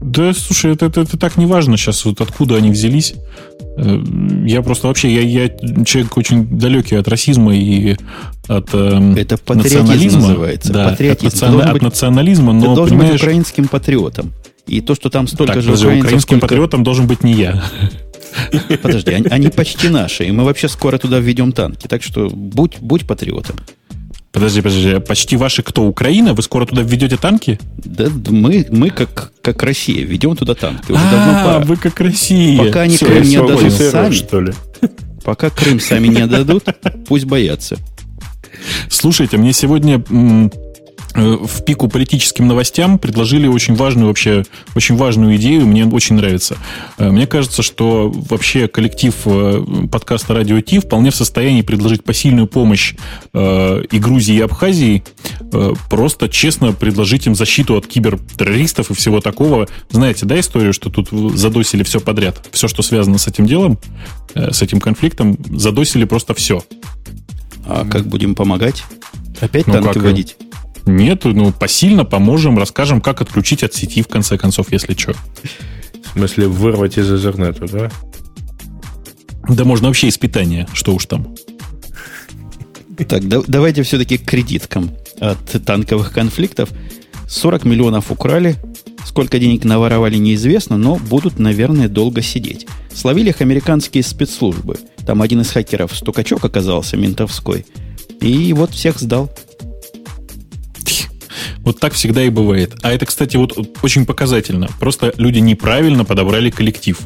Да, 0.00 0.32
слушай, 0.32 0.72
это, 0.72 0.86
это, 0.86 1.00
это 1.00 1.18
так 1.18 1.36
не 1.36 1.46
важно 1.46 1.76
сейчас, 1.76 2.04
вот 2.04 2.20
откуда 2.20 2.56
они 2.56 2.70
взялись. 2.70 3.14
Э, 3.76 4.00
я 4.46 4.62
просто 4.62 4.86
вообще, 4.86 5.12
я, 5.12 5.22
я 5.22 5.84
человек 5.84 6.16
очень 6.16 6.46
далекий 6.58 6.94
от 6.94 7.08
расизма 7.08 7.56
и 7.56 7.96
от 8.48 8.70
э, 8.72 9.14
Это 9.16 9.38
национализма. 9.54 10.20
называется. 10.20 10.72
Да, 10.72 10.88
патриотизм. 10.88 11.26
От, 11.26 11.32
национа... 11.34 11.70
от 11.70 11.82
национализма, 11.82 12.52
но, 12.52 12.60
ты 12.60 12.74
должен 12.74 12.96
понимаешь... 12.96 13.12
быть 13.12 13.22
украинским 13.22 13.68
патриотом. 13.68 14.32
И 14.66 14.80
то, 14.80 14.94
что 14.94 15.10
там 15.10 15.28
столько 15.28 15.54
так, 15.54 15.62
же 15.62 15.68
подожди, 15.68 15.86
украинцев... 15.86 16.06
Украинским 16.06 16.36
сколько... 16.38 16.46
патриотом 16.46 16.84
должен 16.84 17.06
быть 17.06 17.24
не 17.24 17.32
я. 17.34 17.62
Подожди, 18.82 19.12
они, 19.12 19.26
они 19.30 19.48
почти 19.48 19.88
наши, 19.88 20.24
и 20.24 20.32
мы 20.32 20.44
вообще 20.44 20.68
скоро 20.68 20.98
туда 20.98 21.18
введем 21.18 21.52
танки. 21.52 21.86
Так 21.88 22.02
что 22.02 22.28
будь, 22.28 22.78
будь 22.80 23.06
патриотом. 23.06 23.56
Подожди, 24.30 24.60
подожди, 24.60 25.00
почти 25.00 25.36
ваши 25.36 25.62
кто, 25.62 25.84
Украина? 25.84 26.34
Вы 26.34 26.42
скоро 26.42 26.66
туда 26.66 26.82
введете 26.82 27.16
танки? 27.16 27.58
Да, 27.78 28.08
мы, 28.28 28.66
мы 28.70 28.90
как, 28.90 29.32
как 29.40 29.62
Россия, 29.62 30.04
ведем 30.04 30.36
туда 30.36 30.54
танки. 30.54 30.92
Уже 30.92 31.00
а, 31.02 31.10
давно 31.10 31.44
пора. 31.44 31.58
вы 31.64 31.76
как 31.76 31.98
Россия. 32.00 32.58
Пока 32.58 32.82
они 32.82 32.96
Все, 32.96 33.06
Крым 33.06 33.22
не 33.22 33.36
отдадут 33.36 33.72
сами, 33.72 34.12
что 34.12 34.40
ли? 34.40 34.52
пока 35.24 35.50
Крым 35.50 35.80
сами 35.80 36.08
не 36.08 36.20
отдадут, 36.20 36.64
пусть 37.08 37.24
боятся. 37.24 37.78
Слушайте, 38.88 39.36
мне 39.36 39.52
сегодня 39.52 40.02
Э, 41.14 41.36
в 41.40 41.64
пику 41.64 41.88
политическим 41.88 42.46
новостям 42.46 42.98
предложили 42.98 43.46
очень 43.46 43.74
важную 43.74 44.06
вообще, 44.08 44.44
очень 44.74 44.96
важную 44.96 45.36
идею, 45.36 45.66
мне 45.66 45.86
очень 45.86 46.16
нравится. 46.16 46.56
Э, 46.96 47.10
мне 47.10 47.26
кажется, 47.26 47.62
что 47.62 48.12
вообще 48.14 48.68
коллектив 48.68 49.14
э, 49.24 49.64
подкаста 49.90 50.34
Радио 50.34 50.60
Ти 50.60 50.78
вполне 50.78 51.10
в 51.10 51.16
состоянии 51.16 51.62
предложить 51.62 52.04
посильную 52.04 52.46
помощь 52.46 52.94
и 53.34 53.98
Грузии, 53.98 54.36
и 54.36 54.40
Абхазии, 54.40 55.02
просто 55.90 56.28
честно 56.28 56.72
предложить 56.72 57.26
им 57.26 57.34
защиту 57.34 57.76
от 57.76 57.86
кибертеррористов 57.86 58.90
и 58.90 58.94
всего 58.94 59.20
такого. 59.20 59.68
Знаете, 59.90 60.26
да, 60.26 60.38
историю, 60.38 60.72
что 60.72 60.90
тут 60.90 61.08
задосили 61.36 61.82
все 61.82 62.00
подряд? 62.00 62.46
Все, 62.52 62.68
что 62.68 62.82
связано 62.82 63.18
с 63.18 63.26
этим 63.26 63.46
делом, 63.46 63.78
с 64.34 64.62
этим 64.62 64.80
конфликтом, 64.80 65.36
задосили 65.50 66.04
просто 66.04 66.34
все. 66.34 66.62
А 67.68 67.84
как 67.84 68.06
будем 68.06 68.34
помогать? 68.34 68.82
Опять 69.40 69.66
ну, 69.66 69.74
танки 69.74 69.98
вводить? 69.98 70.36
Нет, 70.86 71.24
ну, 71.24 71.52
посильно 71.52 72.06
поможем, 72.06 72.58
расскажем, 72.58 73.02
как 73.02 73.20
отключить 73.20 73.62
от 73.62 73.74
сети, 73.74 74.02
в 74.02 74.08
конце 74.08 74.38
концов, 74.38 74.72
если 74.72 74.94
что. 74.94 75.12
В 75.12 76.12
смысле, 76.14 76.48
вырвать 76.48 76.96
из 76.96 77.12
интернета, 77.12 77.66
да? 77.68 77.90
Да 79.48 79.64
можно 79.64 79.88
вообще 79.88 80.08
из 80.08 80.16
питания, 80.16 80.66
что 80.72 80.94
уж 80.94 81.04
там. 81.04 81.34
Так, 82.96 83.28
да, 83.28 83.40
давайте 83.46 83.82
все-таки 83.82 84.16
к 84.16 84.24
кредиткам 84.24 84.90
от 85.20 85.38
танковых 85.64 86.12
конфликтов. 86.12 86.70
40 87.28 87.64
миллионов 87.64 88.10
украли, 88.10 88.56
сколько 89.04 89.38
денег 89.38 89.64
наворовали 89.64 90.16
неизвестно, 90.16 90.78
но 90.78 90.96
будут, 90.96 91.38
наверное, 91.38 91.88
долго 91.88 92.22
сидеть. 92.22 92.66
Словили 92.94 93.28
их 93.28 93.42
американские 93.42 94.02
спецслужбы. 94.02 94.78
Там 95.08 95.22
один 95.22 95.40
из 95.40 95.50
хакеров 95.50 95.96
стукачок 95.96 96.44
оказался, 96.44 96.98
ментовской. 96.98 97.64
И 98.20 98.52
вот 98.52 98.72
всех 98.72 98.98
сдал. 98.98 99.30
Вот 101.60 101.80
так 101.80 101.94
всегда 101.94 102.22
и 102.24 102.28
бывает. 102.28 102.74
А 102.82 102.92
это, 102.92 103.06
кстати, 103.06 103.38
вот 103.38 103.56
очень 103.82 104.04
показательно. 104.04 104.68
Просто 104.78 105.14
люди 105.16 105.38
неправильно 105.38 106.04
подобрали 106.04 106.50
коллектив. 106.50 107.00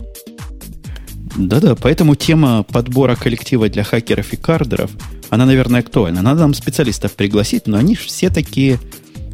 Да-да, 1.36 1.76
поэтому 1.76 2.16
тема 2.16 2.64
подбора 2.64 3.14
коллектива 3.14 3.68
для 3.68 3.84
хакеров 3.84 4.32
и 4.32 4.36
кардеров, 4.36 4.90
она, 5.30 5.46
наверное, 5.46 5.78
актуальна. 5.78 6.22
Надо 6.22 6.40
нам 6.40 6.54
специалистов 6.54 7.12
пригласить, 7.12 7.68
но 7.68 7.78
они 7.78 7.94
все 7.94 8.30
такие, 8.30 8.80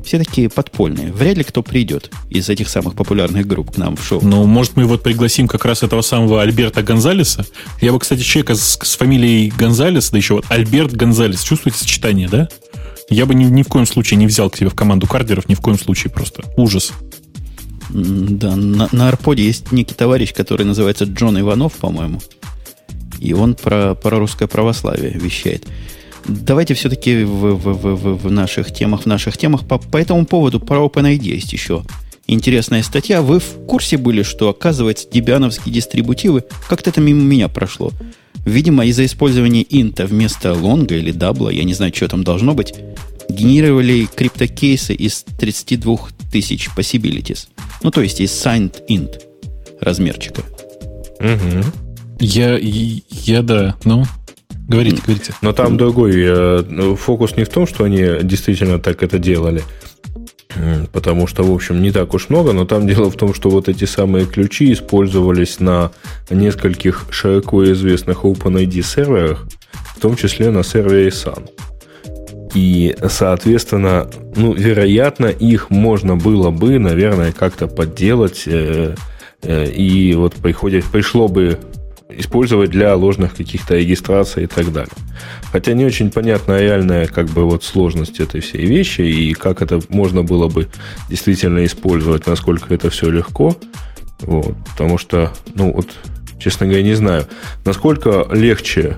все 0.05 0.19
такие 0.19 0.49
подпольные. 0.49 1.13
Вряд 1.13 1.37
ли 1.37 1.45
кто 1.45 1.63
придет 1.63 2.11
из 2.31 2.49
этих 2.49 2.69
самых 2.69 2.95
популярных 2.95 3.47
групп 3.47 3.73
к 3.75 3.77
нам 3.77 3.97
в 3.97 4.05
шоу. 4.05 4.21
Ну, 4.23 4.45
может, 4.47 4.77
мы 4.77 4.85
вот 4.85 5.03
пригласим 5.03 5.49
как 5.49 5.65
раз 5.65 5.83
этого 5.83 6.03
самого 6.03 6.43
Альберта 6.43 6.83
Гонзалеса. 6.83 7.47
Я 7.81 7.93
бы, 7.93 7.99
кстати, 7.99 8.23
человека 8.23 8.55
с, 8.55 8.79
с 8.83 8.97
фамилией 8.97 9.53
Гонзалес, 9.57 10.11
да 10.11 10.19
еще 10.19 10.35
вот 10.35 10.45
Альберт 10.49 10.93
Гонзалес. 10.93 11.43
Чувствуете 11.43 11.79
сочетание, 11.79 12.29
да? 12.29 12.49
Я 13.11 13.27
бы 13.27 13.35
ни, 13.35 13.45
ни 13.45 13.63
в 13.63 13.69
коем 13.69 13.87
случае 13.87 14.19
не 14.19 14.27
взял 14.27 14.51
к 14.51 14.57
себе 14.57 14.69
в 14.69 14.75
команду 14.75 15.07
кардеров, 15.07 15.49
ни 15.49 15.55
в 15.55 15.61
коем 15.61 15.79
случае 15.79 16.11
просто. 16.11 16.43
Ужас. 16.57 16.93
Да, 17.91 18.55
на, 18.55 18.89
на 18.93 19.09
Арподе 19.09 19.45
есть 19.45 19.73
некий 19.73 19.95
товарищ, 19.95 20.35
который 20.35 20.67
называется 20.67 21.05
Джон 21.05 21.41
Иванов, 21.41 21.75
по-моему. 21.75 22.21
И 23.19 23.33
он 23.33 23.55
про, 23.55 23.95
про 23.95 24.19
русское 24.19 24.47
православие 24.47 25.13
вещает. 25.13 25.67
Давайте 26.29 26.75
все-таки 26.75 27.25
в, 27.25 27.55
в, 27.55 27.73
в, 27.75 28.17
в 28.23 28.31
наших 28.31 28.73
темах, 28.73 29.03
в 29.03 29.07
наших 29.07 29.37
темах 29.37 29.67
по, 29.67 29.79
по 29.79 29.97
этому 29.97 30.27
поводу 30.27 30.61
про 30.61 30.85
OpenID 30.85 31.23
есть 31.23 31.53
еще 31.53 31.83
интересная 32.27 32.83
статья. 32.83 33.23
Вы 33.23 33.41
в 33.41 33.67
курсе 33.67 33.97
были, 33.97 34.23
что, 34.23 34.49
оказывается, 34.51 35.09
дебиановские 35.11 35.75
дистрибутивы, 35.75 36.45
как-то 36.69 36.91
это 36.91 37.01
мимо 37.01 37.23
меня 37.23 37.49
прошло, 37.49 37.93
Видимо, 38.45 38.87
из-за 38.87 39.05
использования 39.05 39.65
int 39.69 39.97
а 39.97 40.07
вместо 40.07 40.55
long 40.55 40.88
а 40.88 40.97
или 40.97 41.11
double 41.11 41.41
а, 41.41 41.51
я 41.51 41.65
не 41.65 41.75
знаю, 41.75 41.93
что 41.95 42.09
там 42.09 42.25
должно 42.25 42.55
быть, 42.55 42.73
генерировали 43.29 44.09
crypto 44.15 44.58
keys 44.58 44.88
ы 44.88 44.95
из 44.95 45.25
32 45.39 45.99
тысяч 46.33 46.71
possibilities. 46.75 47.49
Ну, 47.83 47.91
то 47.91 48.01
есть 48.01 48.21
из 48.21 48.31
signed 48.31 48.75
int 48.89 49.21
размерчика. 49.81 50.43
Угу. 51.21 51.65
Я, 52.21 52.59
я, 52.59 53.43
да, 53.43 53.77
ну, 53.85 54.05
говорите, 54.69 55.03
говорите. 55.05 55.33
Но 55.43 55.53
там 55.53 55.77
другой 55.77 56.15
э, 56.17 56.97
фокус 56.97 57.37
не 57.37 57.45
в 57.45 57.49
том, 57.49 57.67
что 57.67 57.85
они 57.85 58.05
действительно 58.23 58.79
так 58.79 59.03
это 59.03 59.19
делали, 59.19 59.63
потому 60.93 61.27
что, 61.27 61.43
в 61.43 61.53
общем, 61.53 61.83
не 61.83 61.91
так 61.91 62.15
уж 62.15 62.29
много, 62.29 62.53
но 62.53 62.65
там 62.65 62.87
дело 62.87 63.11
в 63.11 63.17
том, 63.17 63.35
что 63.35 63.51
вот 63.51 63.69
эти 63.69 63.85
самые 63.85 64.27
ключи 64.27 64.73
использовались 64.73 65.59
на 65.61 65.91
нескольких 66.31 67.07
широко 67.11 67.65
известных 67.73 68.25
OpenID 68.25 68.83
серверах, 68.83 69.47
в 69.97 70.01
том 70.01 70.17
числе 70.17 70.51
на 70.51 70.63
сервере 70.63 71.09
Sun. 71.09 71.49
И, 72.55 72.97
соответственно, 73.09 74.09
ну, 74.37 74.53
вероятно, 74.53 75.27
их 75.27 75.71
можно 75.71 76.17
было 76.17 76.51
бы, 76.51 76.79
наверное, 76.79 77.33
как-то 77.33 77.67
подделать, 77.67 78.45
э, 78.47 78.95
э, 79.43 79.71
и 79.71 80.15
вот 80.15 80.35
приходит, 80.35 80.85
пришло 80.87 81.29
бы 81.29 81.59
использовать 82.11 82.71
для 82.71 82.95
ложных 82.95 83.35
каких-то 83.37 83.77
регистраций 83.77 84.45
и 84.45 84.47
так 84.47 84.73
далее. 84.73 84.93
Хотя 85.53 85.73
не 85.75 85.85
очень 85.85 86.11
понятна 86.11 86.61
реальная 86.61 87.07
как 87.07 87.27
бы 87.27 87.45
вот 87.45 87.65
сложность 87.65 88.21
этой 88.21 88.41
всей 88.41 88.65
вещи 88.67 89.03
и 89.03 89.35
как 89.35 89.63
это 89.63 89.81
можно 89.89 90.23
было 90.23 90.49
бы 90.49 90.69
действительно 91.09 91.65
использовать, 91.65 92.27
насколько 92.27 92.73
это 92.73 92.91
все 92.91 93.11
легко. 93.11 93.57
Вот, 94.21 94.57
потому 94.73 94.99
что, 94.99 95.33
ну 95.55 95.73
вот, 95.73 95.89
честно 96.41 96.67
говоря, 96.67 96.83
не 96.83 96.95
знаю, 96.95 97.27
насколько 97.65 98.27
легче 98.33 98.97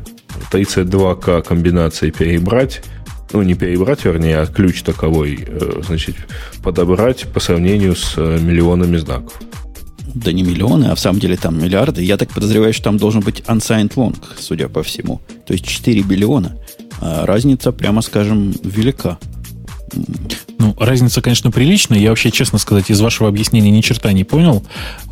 32К 0.53 1.43
комбинации 1.43 2.11
перебрать 2.11 2.83
ну, 3.33 3.43
не 3.43 3.55
перебрать, 3.55 4.05
вернее, 4.05 4.41
а 4.41 4.47
ключ 4.47 4.83
таковой, 4.83 5.45
э, 5.47 5.83
значит, 5.87 6.17
подобрать 6.65 7.27
по 7.33 7.39
сравнению 7.39 7.95
с 7.95 8.15
э, 8.17 8.39
миллионами 8.41 8.97
знаков. 8.97 9.41
Да 10.15 10.33
не 10.33 10.43
миллионы, 10.43 10.87
а 10.87 10.95
в 10.95 11.01
самом 11.01 11.21
деле 11.21 11.37
там 11.37 11.59
миллиарды. 11.63 12.03
Я 12.03 12.17
так 12.17 12.31
подозреваю, 12.31 12.73
что 12.73 12.85
там 12.85 12.97
должен 12.97 13.21
быть 13.21 13.41
unsigned 13.47 13.95
long, 13.95 14.17
судя 14.39 14.69
по 14.69 14.83
всему. 14.83 15.21
То 15.47 15.53
есть 15.53 15.67
4 15.67 16.03
биллиона. 16.03 16.57
А 17.01 17.27
разница, 17.27 17.73
прямо 17.73 18.03
скажем, 18.03 18.55
велика. 18.63 19.19
Ну, 20.59 20.77
разница, 20.79 21.23
конечно, 21.23 21.51
приличная. 21.51 21.99
Я 21.99 22.11
вообще, 22.11 22.31
честно 22.31 22.59
сказать, 22.59 22.91
из 22.91 23.01
вашего 23.01 23.29
объяснения 23.29 23.71
ни 23.71 23.81
черта 23.81 24.13
не 24.13 24.25
понял. 24.25 24.65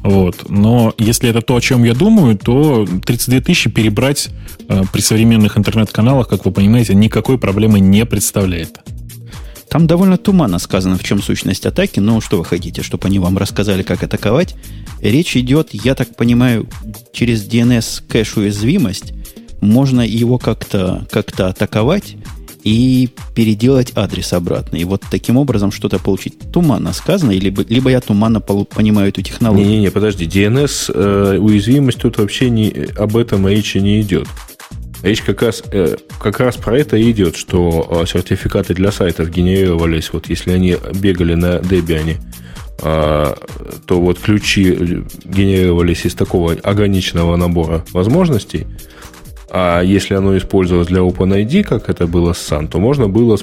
Вот. 0.03 0.49
Но 0.49 0.95
если 0.99 1.31
это 1.31 1.41
то, 1.41 1.57
о 1.57 1.61
чем 1.61 1.85
я 1.85 1.95
думаю, 1.95 2.37
то 2.37 2.87
32 3.07 3.41
тысячи 3.41 3.71
перебрать 3.71 4.29
э, 4.69 4.83
при 4.93 5.01
современных 5.01 5.57
интернет-каналах, 5.59 6.29
как 6.29 6.45
вы 6.45 6.53
понимаете, 6.53 6.95
никакой 6.95 7.39
проблемы 7.39 7.81
не 7.81 8.05
представляет. 8.05 8.79
Там 9.69 9.87
довольно 9.87 10.17
туманно 10.17 10.59
сказано, 10.59 10.97
в 10.97 11.05
чем 11.05 11.23
сущность 11.23 11.67
атаки, 11.67 12.01
но 12.01 12.21
что 12.21 12.39
вы 12.39 12.45
хотите, 12.45 12.83
чтобы 12.83 13.09
они 13.09 13.19
вам 13.19 13.37
рассказали, 13.37 13.83
как 13.83 14.03
атаковать. 14.03 14.55
Речь 15.01 15.37
идет, 15.37 15.69
я 15.73 15.95
так 15.95 16.17
понимаю, 16.17 16.69
через 17.13 17.47
DNS 17.47 18.03
кэш 18.09 18.37
уязвимость 18.37 19.13
можно 19.61 20.01
его 20.01 20.39
как-то 20.39 21.07
как 21.11 21.39
атаковать 21.39 22.17
и 22.65 23.09
переделать 23.35 23.93
адрес 23.95 24.33
обратно. 24.33 24.77
И 24.77 24.85
вот 24.85 25.03
таким 25.11 25.37
образом 25.37 25.73
что-то 25.73 25.99
получить. 25.99 26.39
Туманно 26.53 26.93
сказано, 26.93 27.31
либо, 27.31 27.65
либо 27.69 27.91
я 27.91 28.01
туманно 28.01 28.41
понимаю 28.41 29.09
эту 29.09 29.23
технологию. 29.23 29.67
Не-не-не, 29.67 29.91
подожди, 29.91 30.27
DNS 30.27 30.93
э, 30.93 31.39
уязвимость 31.39 31.99
тут 31.99 32.19
вообще 32.19 32.51
не, 32.51 32.89
об 32.97 33.17
этом 33.17 33.47
речи 33.49 33.79
не 33.79 34.01
идет. 34.01 34.27
Речь 35.03 35.23
как 35.23 35.43
раз, 35.43 35.63
э, 35.71 35.97
как 36.21 36.41
раз 36.41 36.57
про 36.57 36.77
это 36.77 36.97
и 36.97 37.11
идет, 37.13 37.37
что 37.37 38.03
э, 38.03 38.07
сертификаты 38.07 38.75
для 38.75 38.91
сайтов 38.91 39.31
генерировались, 39.31 40.13
вот 40.13 40.29
если 40.29 40.51
они 40.51 40.77
бегали 41.01 41.35
на 41.35 41.59
Debian, 41.59 42.17
то 42.81 43.37
вот 43.89 44.19
ключи 44.21 45.05
генерировались 45.25 46.07
из 46.07 46.15
такого 46.15 46.53
ограниченного 46.53 47.37
набора 47.37 47.85
возможностей, 47.93 48.67
а 49.51 49.81
если 49.83 50.15
оно 50.15 50.37
использовалось 50.37 50.89
для 50.89 51.01
OpenID, 51.01 51.65
как 51.65 51.89
это 51.89 52.07
было 52.07 52.35
с 52.35 52.53
SUN, 52.53 52.69
то 52.69 52.79
можно 52.79 53.09
было 53.09 53.37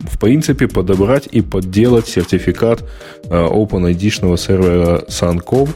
в 0.00 0.18
принципе 0.18 0.66
подобрать 0.66 1.28
и 1.30 1.40
подделать 1.40 2.08
сертификат 2.08 2.84
OpenID-шного 3.24 4.36
сервера 4.36 5.04
SUN.com 5.08 5.68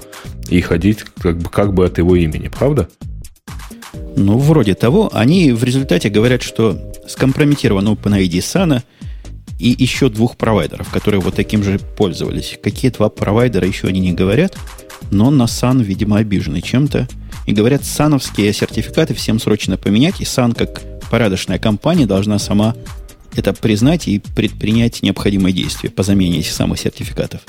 и 0.48 0.60
ходить 0.60 1.04
как 1.20 1.38
бы, 1.38 1.48
как 1.48 1.72
бы 1.72 1.86
от 1.86 1.98
его 1.98 2.16
имени, 2.16 2.48
правда? 2.48 2.88
Ну, 4.16 4.38
вроде 4.38 4.74
того. 4.74 5.08
Они 5.12 5.52
в 5.52 5.62
результате 5.62 6.08
говорят, 6.08 6.42
что 6.42 6.76
скомпрометирован 7.06 7.86
OpenID 7.88 8.38
Sana 8.38 8.82
и 9.58 9.74
еще 9.78 10.08
двух 10.08 10.36
провайдеров, 10.36 10.90
которые 10.90 11.20
вот 11.20 11.34
таким 11.34 11.62
же 11.62 11.78
пользовались. 11.78 12.58
Какие 12.62 12.90
два 12.90 13.08
провайдера 13.08 13.66
еще 13.66 13.88
они 13.88 14.00
не 14.00 14.12
говорят, 14.12 14.56
но 15.10 15.30
на 15.30 15.44
Sun, 15.44 15.82
видимо, 15.82 16.18
обижены 16.18 16.60
чем-то. 16.60 17.08
И 17.46 17.52
говорят, 17.52 17.84
сановские 17.84 18.52
сертификаты 18.52 19.14
всем 19.14 19.38
срочно 19.38 19.76
поменять, 19.76 20.20
и 20.20 20.24
Sun, 20.24 20.54
как 20.54 20.82
порядочная 21.10 21.58
компания, 21.58 22.06
должна 22.06 22.38
сама 22.38 22.74
это 23.36 23.52
признать 23.52 24.08
и 24.08 24.18
предпринять 24.18 25.02
необходимые 25.02 25.52
действия 25.52 25.90
по 25.90 26.02
замене 26.02 26.40
этих 26.40 26.52
самых 26.52 26.80
сертификатов. 26.80 27.42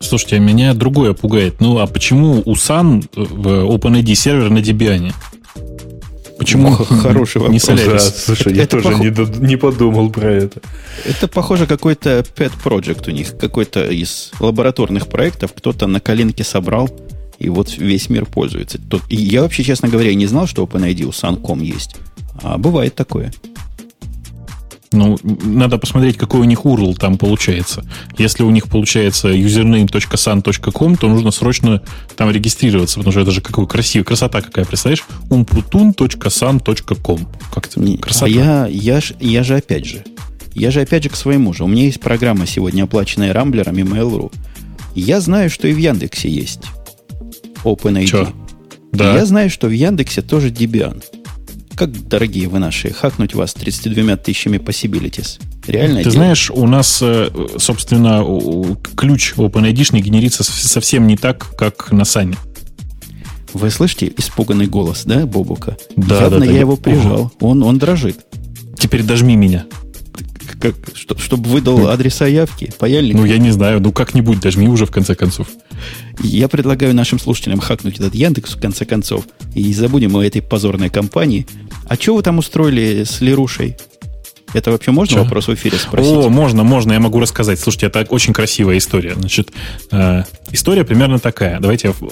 Слушайте, 0.00 0.38
меня 0.38 0.74
другое 0.74 1.12
пугает. 1.14 1.60
Ну, 1.60 1.78
а 1.78 1.86
почему 1.86 2.42
у 2.44 2.54
Sun 2.54 3.08
в 3.14 3.46
OpenID 3.74 4.14
сервер 4.14 4.50
на 4.50 4.58
Debian? 4.58 5.12
Почему 6.38 6.72
хороший 6.72 7.40
вопрос? 7.40 7.52
Не 7.52 7.58
Solaris. 7.58 7.92
Да, 7.92 7.98
слушай, 7.98 8.52
это, 8.52 8.56
я 8.56 8.62
это 8.64 8.82
тоже 8.82 8.96
пох... 8.96 9.00
не, 9.00 9.46
не 9.46 9.56
подумал 9.56 10.10
про 10.10 10.32
это. 10.32 10.60
Это 11.04 11.28
похоже 11.28 11.66
какой-то 11.66 12.24
pet 12.36 12.52
project 12.62 13.08
у 13.08 13.12
них, 13.12 13.36
какой-то 13.38 13.84
из 13.84 14.32
лабораторных 14.40 15.06
проектов 15.06 15.52
кто-то 15.54 15.86
на 15.86 16.00
коленке 16.00 16.44
собрал, 16.44 16.90
и 17.38 17.48
вот 17.48 17.76
весь 17.76 18.08
мир 18.10 18.26
пользуется. 18.26 18.78
И 19.08 19.16
я 19.16 19.42
вообще, 19.42 19.62
честно 19.62 19.88
говоря, 19.88 20.14
не 20.14 20.26
знал, 20.26 20.46
что 20.46 20.64
OpenID 20.64 21.04
у 21.04 21.10
Sun.com 21.10 21.60
есть. 21.60 21.96
А 22.42 22.58
бывает 22.58 22.94
такое. 22.94 23.32
Ну, 24.94 25.18
надо 25.22 25.78
посмотреть, 25.78 26.16
какой 26.16 26.40
у 26.40 26.44
них 26.44 26.60
URL 26.60 26.96
там 26.96 27.18
получается. 27.18 27.84
Если 28.16 28.44
у 28.44 28.50
них 28.50 28.68
получается 28.68 29.32
username.sun.com, 29.32 30.96
то 30.96 31.08
нужно 31.08 31.32
срочно 31.32 31.82
там 32.16 32.30
регистрироваться, 32.30 32.98
потому 32.98 33.10
что 33.12 33.20
это 33.22 33.32
же 33.32 33.40
какой 33.40 33.66
красивый, 33.66 34.04
красота 34.04 34.40
какая, 34.40 34.64
представляешь? 34.64 35.04
umputun.sun.com. 35.30 37.28
Как 37.52 37.66
это? 37.66 37.80
Не, 37.80 37.96
красота. 37.98 38.26
А 38.26 38.28
я, 38.28 38.66
я, 38.68 39.00
ж, 39.00 39.14
я 39.18 39.42
же 39.42 39.56
опять 39.56 39.84
же, 39.84 40.04
я 40.54 40.70
же 40.70 40.80
опять 40.80 41.02
же 41.02 41.08
к 41.08 41.16
своему 41.16 41.52
же. 41.52 41.64
У 41.64 41.66
меня 41.66 41.84
есть 41.86 42.00
программа 42.00 42.46
сегодня, 42.46 42.84
оплаченная 42.84 43.32
Рамблером 43.32 43.76
и 43.76 43.82
Mail.ru. 43.82 44.32
Я 44.94 45.20
знаю, 45.20 45.50
что 45.50 45.66
и 45.66 45.72
в 45.72 45.78
Яндексе 45.78 46.28
есть 46.28 46.62
OpenID. 47.64 48.06
Че? 48.06 48.28
Да. 48.92 49.16
я 49.16 49.26
знаю, 49.26 49.50
что 49.50 49.66
в 49.66 49.72
Яндексе 49.72 50.22
тоже 50.22 50.50
Debian. 50.50 51.02
Как, 51.76 52.08
дорогие 52.08 52.48
вы 52.48 52.60
наши, 52.60 52.90
хакнуть 52.90 53.34
вас 53.34 53.52
32 53.54 54.16
тысячами 54.16 54.58
possibilities? 54.58 55.40
Реально? 55.66 55.98
Ты 55.98 56.04
дело? 56.04 56.14
знаешь, 56.14 56.50
у 56.50 56.66
нас, 56.66 57.00
э, 57.02 57.28
собственно, 57.58 58.22
ключ 58.96 59.34
OpenID 59.36 60.00
генерится 60.00 60.44
совсем 60.44 61.06
не 61.06 61.16
так, 61.16 61.56
как 61.56 61.90
на 61.90 62.04
Сане. 62.04 62.36
Вы 63.52 63.70
слышите 63.70 64.12
испуганный 64.16 64.66
голос, 64.66 65.02
да, 65.04 65.26
Бобука? 65.26 65.76
Да, 65.96 66.22
Явно 66.22 66.40
да, 66.40 66.44
я 66.46 66.52
да, 66.52 66.58
его 66.58 66.76
прижал. 66.76 67.32
Он, 67.40 67.62
он 67.62 67.78
дрожит. 67.78 68.18
Теперь 68.78 69.02
дожми 69.02 69.36
меня. 69.36 69.66
Как, 70.64 70.76
чтоб, 70.94 71.20
чтобы 71.20 71.50
выдал 71.50 71.88
адреса 71.88 72.26
явки, 72.26 72.72
паяльник. 72.78 73.14
Ну, 73.14 73.26
я 73.26 73.36
не 73.36 73.50
знаю. 73.50 73.82
Ну, 73.82 73.92
как-нибудь 73.92 74.40
дожми 74.40 74.66
уже, 74.66 74.86
в 74.86 74.90
конце 74.90 75.14
концов. 75.14 75.46
Я 76.22 76.48
предлагаю 76.48 76.94
нашим 76.94 77.18
слушателям 77.18 77.60
хакнуть 77.60 77.96
этот 77.96 78.14
Яндекс, 78.14 78.54
в 78.54 78.60
конце 78.60 78.86
концов, 78.86 79.26
и 79.54 79.74
забудем 79.74 80.16
о 80.16 80.24
этой 80.24 80.40
позорной 80.40 80.88
компании. 80.88 81.46
А 81.86 81.96
что 81.96 82.14
вы 82.14 82.22
там 82.22 82.38
устроили 82.38 83.04
с 83.04 83.20
Лерушей? 83.20 83.76
Это 84.54 84.70
вообще 84.70 84.90
можно 84.90 85.16
Че? 85.16 85.22
вопрос 85.24 85.48
в 85.48 85.54
эфире 85.54 85.76
спросить? 85.76 86.10
О, 86.10 86.30
можно, 86.30 86.62
можно, 86.62 86.92
я 86.92 87.00
могу 87.00 87.20
рассказать. 87.20 87.60
Слушайте, 87.60 87.88
это 87.88 88.06
очень 88.08 88.32
красивая 88.32 88.78
история. 88.78 89.14
Значит, 89.16 89.50
э, 89.90 90.22
история 90.50 90.84
примерно 90.84 91.18
такая. 91.18 91.60
Давайте 91.60 91.88
я 91.88 92.08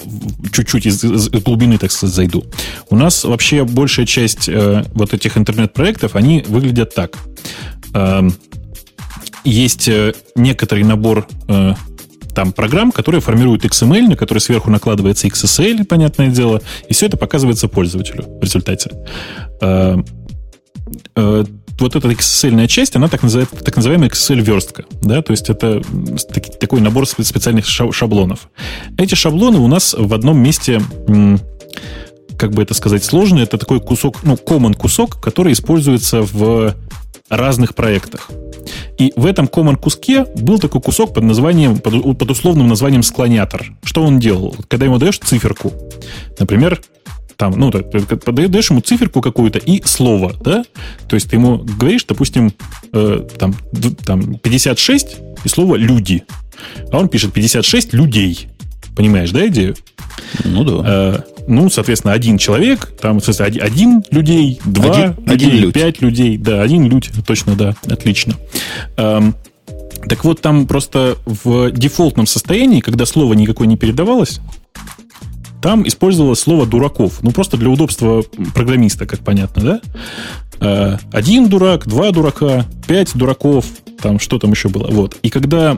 чуть-чуть 0.51 0.85
из, 0.85 1.03
из 1.03 1.29
глубины, 1.29 1.79
так 1.79 1.91
сказать, 1.91 2.13
зайду. 2.13 2.45
У 2.91 2.95
нас 2.95 3.23
вообще 3.23 3.63
большая 3.63 4.05
часть 4.05 4.47
э, 4.47 4.85
вот 4.93 5.13
этих 5.13 5.37
интернет-проектов, 5.37 6.15
они 6.15 6.43
выглядят 6.47 6.93
так. 6.93 7.17
Э, 7.93 8.27
есть 9.43 9.87
э, 9.87 10.13
некоторый 10.35 10.83
набор 10.83 11.27
э, 11.47 11.73
там 12.33 12.51
программ, 12.51 12.91
которые 12.91 13.21
формируют 13.21 13.65
XML, 13.65 14.07
на 14.07 14.15
который 14.15 14.39
сверху 14.39 14.69
накладывается 14.69 15.27
XSL, 15.27 15.85
понятное 15.85 16.29
дело, 16.29 16.61
и 16.89 16.93
все 16.93 17.05
это 17.05 17.17
показывается 17.17 17.67
пользователю 17.67 18.25
в 18.39 18.43
результате. 18.43 18.91
Э, 19.61 19.97
э, 21.15 21.45
вот 21.79 21.95
эта 21.95 22.07
XSL 22.07 22.67
часть, 22.67 22.95
она 22.95 23.07
так, 23.07 23.23
называет, 23.23 23.49
так 23.49 23.75
называемая 23.75 24.09
XSL-верстка. 24.09 24.85
Да? 25.01 25.21
То 25.21 25.31
есть 25.31 25.49
это 25.49 25.81
такой 26.59 26.81
набор 26.81 27.07
специальных 27.07 27.65
шаблонов. 27.65 28.49
Эти 28.97 29.15
шаблоны 29.15 29.57
у 29.59 29.67
нас 29.67 29.95
в 29.97 30.13
одном 30.13 30.39
месте 30.39 30.81
как 32.37 32.51
бы 32.51 32.63
это 32.63 32.73
сказать, 32.73 33.03
сложный. 33.03 33.43
Это 33.43 33.57
такой 33.57 33.79
кусок, 33.79 34.23
ну, 34.23 34.33
common 34.33 34.75
кусок, 34.75 35.21
который 35.21 35.53
используется 35.53 36.21
в 36.21 36.75
разных 37.29 37.75
проектах. 37.75 38.29
И 38.97 39.11
в 39.15 39.25
этом 39.25 39.45
common 39.45 39.75
куске 39.75 40.25
был 40.35 40.59
такой 40.59 40.81
кусок 40.81 41.13
под 41.13 41.23
названием, 41.23 41.79
под, 41.79 42.17
под 42.17 42.31
условным 42.31 42.67
названием 42.67 43.03
склонятор. 43.03 43.73
Что 43.83 44.03
он 44.03 44.19
делал? 44.19 44.55
Когда 44.67 44.85
ему 44.85 44.97
даешь 44.97 45.17
циферку, 45.19 45.73
например, 46.39 46.81
там, 47.37 47.53
ну, 47.59 47.71
подаешь 47.71 48.69
ему 48.69 48.81
циферку 48.81 49.21
какую-то 49.21 49.59
и 49.59 49.81
слово, 49.85 50.33
да? 50.43 50.63
То 51.07 51.15
есть 51.15 51.29
ты 51.29 51.35
ему 51.35 51.57
говоришь, 51.57 52.05
допустим, 52.05 52.53
э, 52.93 53.27
там, 53.37 53.55
там 54.05 54.35
56 54.35 55.17
и 55.43 55.49
слово 55.49 55.75
«люди». 55.75 56.23
А 56.91 56.97
он 56.99 57.09
пишет 57.09 57.33
56 57.33 57.93
людей. 57.93 58.47
Понимаешь, 58.95 59.31
да, 59.31 59.47
идею? 59.47 59.75
Ну 60.45 60.63
да. 60.63 60.83
Э, 60.85 61.32
ну, 61.47 61.69
соответственно, 61.69 62.13
один 62.13 62.37
человек, 62.37 62.91
там, 62.99 63.21
смысле, 63.21 63.45
один 63.45 64.03
людей, 64.11 64.59
два, 64.65 64.91
один, 64.91 65.15
один 65.27 65.71
пять 65.71 66.01
людей, 66.01 66.37
да, 66.37 66.61
один 66.61 66.87
людь, 66.87 67.11
точно, 67.25 67.55
да, 67.55 67.75
отлично. 67.87 68.35
Эм, 68.97 69.35
так 70.07 70.23
вот, 70.23 70.41
там 70.41 70.67
просто 70.67 71.17
в 71.25 71.71
дефолтном 71.71 72.27
состоянии, 72.27 72.81
когда 72.81 73.05
слово 73.05 73.33
никакое 73.33 73.67
не 73.67 73.77
передавалось, 73.77 74.39
там 75.61 75.87
использовалось 75.87 76.39
слово 76.39 76.65
дураков. 76.65 77.19
Ну, 77.21 77.31
просто 77.31 77.55
для 77.55 77.69
удобства 77.69 78.23
программиста, 78.53 79.05
как 79.05 79.19
понятно, 79.21 79.63
да? 79.63 79.81
Э, 80.59 80.97
один 81.13 81.47
дурак, 81.47 81.87
два 81.87 82.11
дурака, 82.11 82.65
пять 82.85 83.15
дураков, 83.15 83.65
там 84.01 84.19
что 84.19 84.39
там 84.39 84.51
еще 84.51 84.67
было. 84.67 84.87
Вот. 84.91 85.17
И 85.21 85.29
когда 85.29 85.77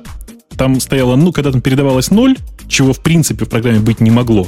там 0.58 0.80
стояло, 0.80 1.16
ну, 1.16 1.32
когда 1.32 1.52
там 1.52 1.62
передавалось 1.62 2.10
ноль, 2.10 2.36
чего 2.68 2.94
в 2.94 3.02
принципе 3.02 3.46
в 3.46 3.50
программе 3.50 3.80
быть 3.80 4.00
не 4.00 4.10
могло, 4.10 4.48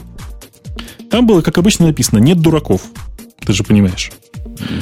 там 1.09 1.25
было, 1.25 1.41
как 1.41 1.57
обычно 1.57 1.87
написано, 1.87 2.19
нет 2.19 2.39
дураков. 2.39 2.81
Ты 3.45 3.53
же 3.53 3.63
понимаешь. 3.63 4.11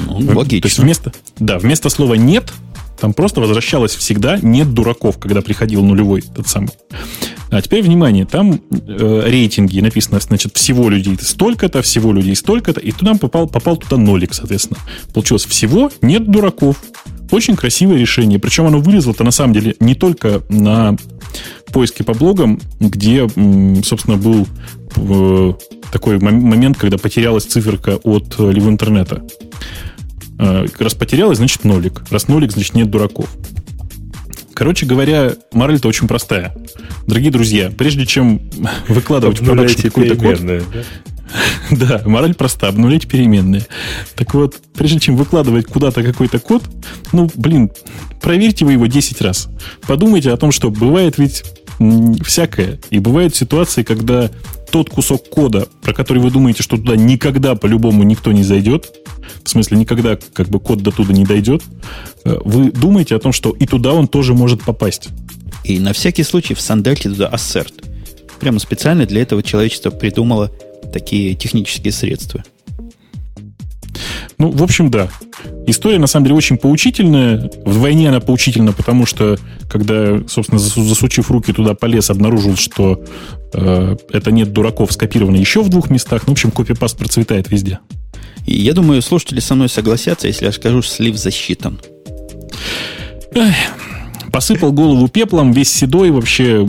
Ну, 0.07 0.37
логично. 0.37 0.61
То 0.61 0.67
есть 0.67 0.79
вместо, 0.79 1.13
да, 1.37 1.59
вместо 1.59 1.89
слова 1.89 2.13
нет 2.13 2.51
Там 2.99 3.13
просто 3.13 3.41
возвращалось 3.41 3.93
всегда 3.93 4.39
«нет 4.41 4.73
дураков», 4.73 5.17
когда 5.19 5.41
приходил 5.41 5.83
нулевой 5.83 6.21
тот 6.21 6.47
самый. 6.47 6.71
А 7.51 7.61
теперь 7.61 7.83
внимание, 7.83 8.25
там 8.25 8.59
э, 8.71 9.23
рейтинги 9.25 9.79
написано, 9.79 10.19
значит, 10.19 10.55
всего 10.55 10.89
людей 10.89 11.17
столько-то, 11.21 11.81
всего 11.81 12.11
людей 12.11 12.35
столько-то, 12.35 12.79
и 12.79 12.91
туда 12.91 13.13
попал, 13.15 13.47
попал 13.47 13.77
туда 13.77 13.97
нолик, 13.97 14.33
соответственно. 14.33 14.79
Получилось 15.13 15.45
всего 15.45 15.91
нет 16.01 16.29
дураков. 16.29 16.81
Очень 17.31 17.55
красивое 17.55 17.97
решение. 17.97 18.39
Причем 18.39 18.65
оно 18.65 18.79
вылезло-то 18.79 19.23
на 19.23 19.31
самом 19.31 19.53
деле 19.53 19.75
не 19.79 19.95
только 19.95 20.41
на 20.49 20.95
поиске 21.71 22.03
по 22.03 22.13
блогам, 22.13 22.59
где, 22.79 23.27
собственно, 23.83 24.17
был 24.17 24.47
э, 24.95 25.53
такой 25.95 26.19
момент, 26.19 26.77
когда 26.77 26.97
потерялась 26.97 27.45
циферка 27.45 27.95
от 28.03 28.35
э, 28.37 28.51
лив 28.51 28.67
интернета. 28.67 29.23
Э, 30.37 30.65
раз 30.77 30.93
потерялась, 30.93 31.37
значит 31.37 31.63
нолик. 31.63 32.03
Раз 32.11 32.27
нолик, 32.27 32.51
значит 32.51 32.73
нет 32.73 32.89
дураков. 32.89 33.29
Короче 34.53 34.85
говоря, 34.85 35.35
мораль-то 35.53 35.87
очень 35.87 36.09
простая. 36.09 36.53
Дорогие 37.07 37.31
друзья, 37.31 37.71
прежде 37.71 38.05
чем 38.05 38.41
выкладывать 38.89 39.39
в 39.39 39.45
продакшн 39.45 39.83
какой-то 39.83 40.17
код... 40.17 40.45
Да? 40.45 40.59
да, 41.71 42.01
мораль 42.05 42.35
проста, 42.35 42.67
обнулять 42.67 43.07
переменные. 43.07 43.65
Так 44.15 44.33
вот, 44.33 44.57
прежде 44.73 44.99
чем 44.99 45.15
выкладывать 45.15 45.67
куда-то 45.67 46.03
какой-то 46.03 46.39
код, 46.39 46.63
ну, 47.13 47.31
блин, 47.35 47.71
проверьте 48.21 48.65
вы 48.65 48.73
его 48.73 48.87
10 48.87 49.21
раз. 49.21 49.47
Подумайте 49.87 50.31
о 50.31 50.35
том, 50.35 50.51
что 50.51 50.69
бывает 50.69 51.17
ведь 51.17 51.45
всякое. 52.23 52.79
И 52.89 52.99
бывают 52.99 53.35
ситуации, 53.35 53.83
когда 53.83 54.29
тот 54.71 54.89
кусок 54.89 55.29
кода, 55.29 55.67
про 55.81 55.93
который 55.93 56.21
вы 56.21 56.31
думаете, 56.31 56.63
что 56.63 56.77
туда 56.77 56.95
никогда 56.95 57.55
по-любому 57.55 58.03
никто 58.03 58.31
не 58.31 58.43
зайдет, 58.43 58.93
в 59.43 59.49
смысле 59.49 59.77
никогда 59.77 60.17
как 60.33 60.49
бы 60.49 60.59
код 60.59 60.81
до 60.81 60.91
туда 60.91 61.13
не 61.13 61.25
дойдет, 61.25 61.63
э, 62.23 62.37
вы 62.43 62.71
думаете 62.71 63.15
о 63.15 63.19
том, 63.19 63.31
что 63.31 63.51
и 63.51 63.65
туда 63.65 63.93
он 63.93 64.07
тоже 64.07 64.33
может 64.33 64.63
попасть. 64.63 65.09
И 65.63 65.79
на 65.79 65.93
всякий 65.93 66.23
случай 66.23 66.53
в 66.53 66.61
сандальте 66.61 67.09
туда 67.09 67.27
ассерт. 67.27 67.73
Прямо 68.39 68.59
специально 68.59 69.05
для 69.05 69.21
этого 69.21 69.41
человечество 69.41 69.89
придумало 69.89 70.51
такие 70.93 71.35
технические 71.35 71.91
средства. 71.91 72.43
Ну, 74.37 74.51
в 74.51 74.63
общем, 74.63 74.89
да. 74.89 75.09
История, 75.67 75.99
на 75.99 76.07
самом 76.07 76.25
деле, 76.25 76.35
очень 76.35 76.57
поучительная. 76.57 77.49
Вдвойне 77.65 78.09
она 78.09 78.19
поучительна, 78.19 78.73
потому 78.73 79.05
что, 79.05 79.37
когда, 79.69 80.19
собственно, 80.27 80.59
засучив 80.59 81.31
руки 81.31 81.53
туда 81.53 81.73
полез, 81.73 82.09
обнаружил, 82.09 82.55
что 82.55 83.03
э, 83.53 83.95
это 84.11 84.31
нет 84.31 84.53
дураков 84.53 84.91
скопировано 84.91 85.37
еще 85.37 85.61
в 85.61 85.69
двух 85.69 85.89
местах. 85.89 86.23
Ну, 86.27 86.31
в 86.31 86.33
общем, 86.33 86.51
копипаст 86.51 86.97
процветает 86.97 87.49
везде. 87.49 87.79
И 88.45 88.57
я 88.57 88.73
думаю, 88.73 89.01
слушатели 89.01 89.39
со 89.39 89.55
мной 89.55 89.69
согласятся, 89.69 90.27
если 90.27 90.45
я 90.45 90.51
скажу, 90.51 90.81
что 90.81 90.95
слив 90.95 91.15
засчитан. 91.17 91.79
Эх, 93.33 93.55
посыпал 94.35 94.73
голову 94.73 95.07
пеплом, 95.07 95.53
весь 95.53 95.71
седой, 95.71 96.11
вообще 96.11 96.67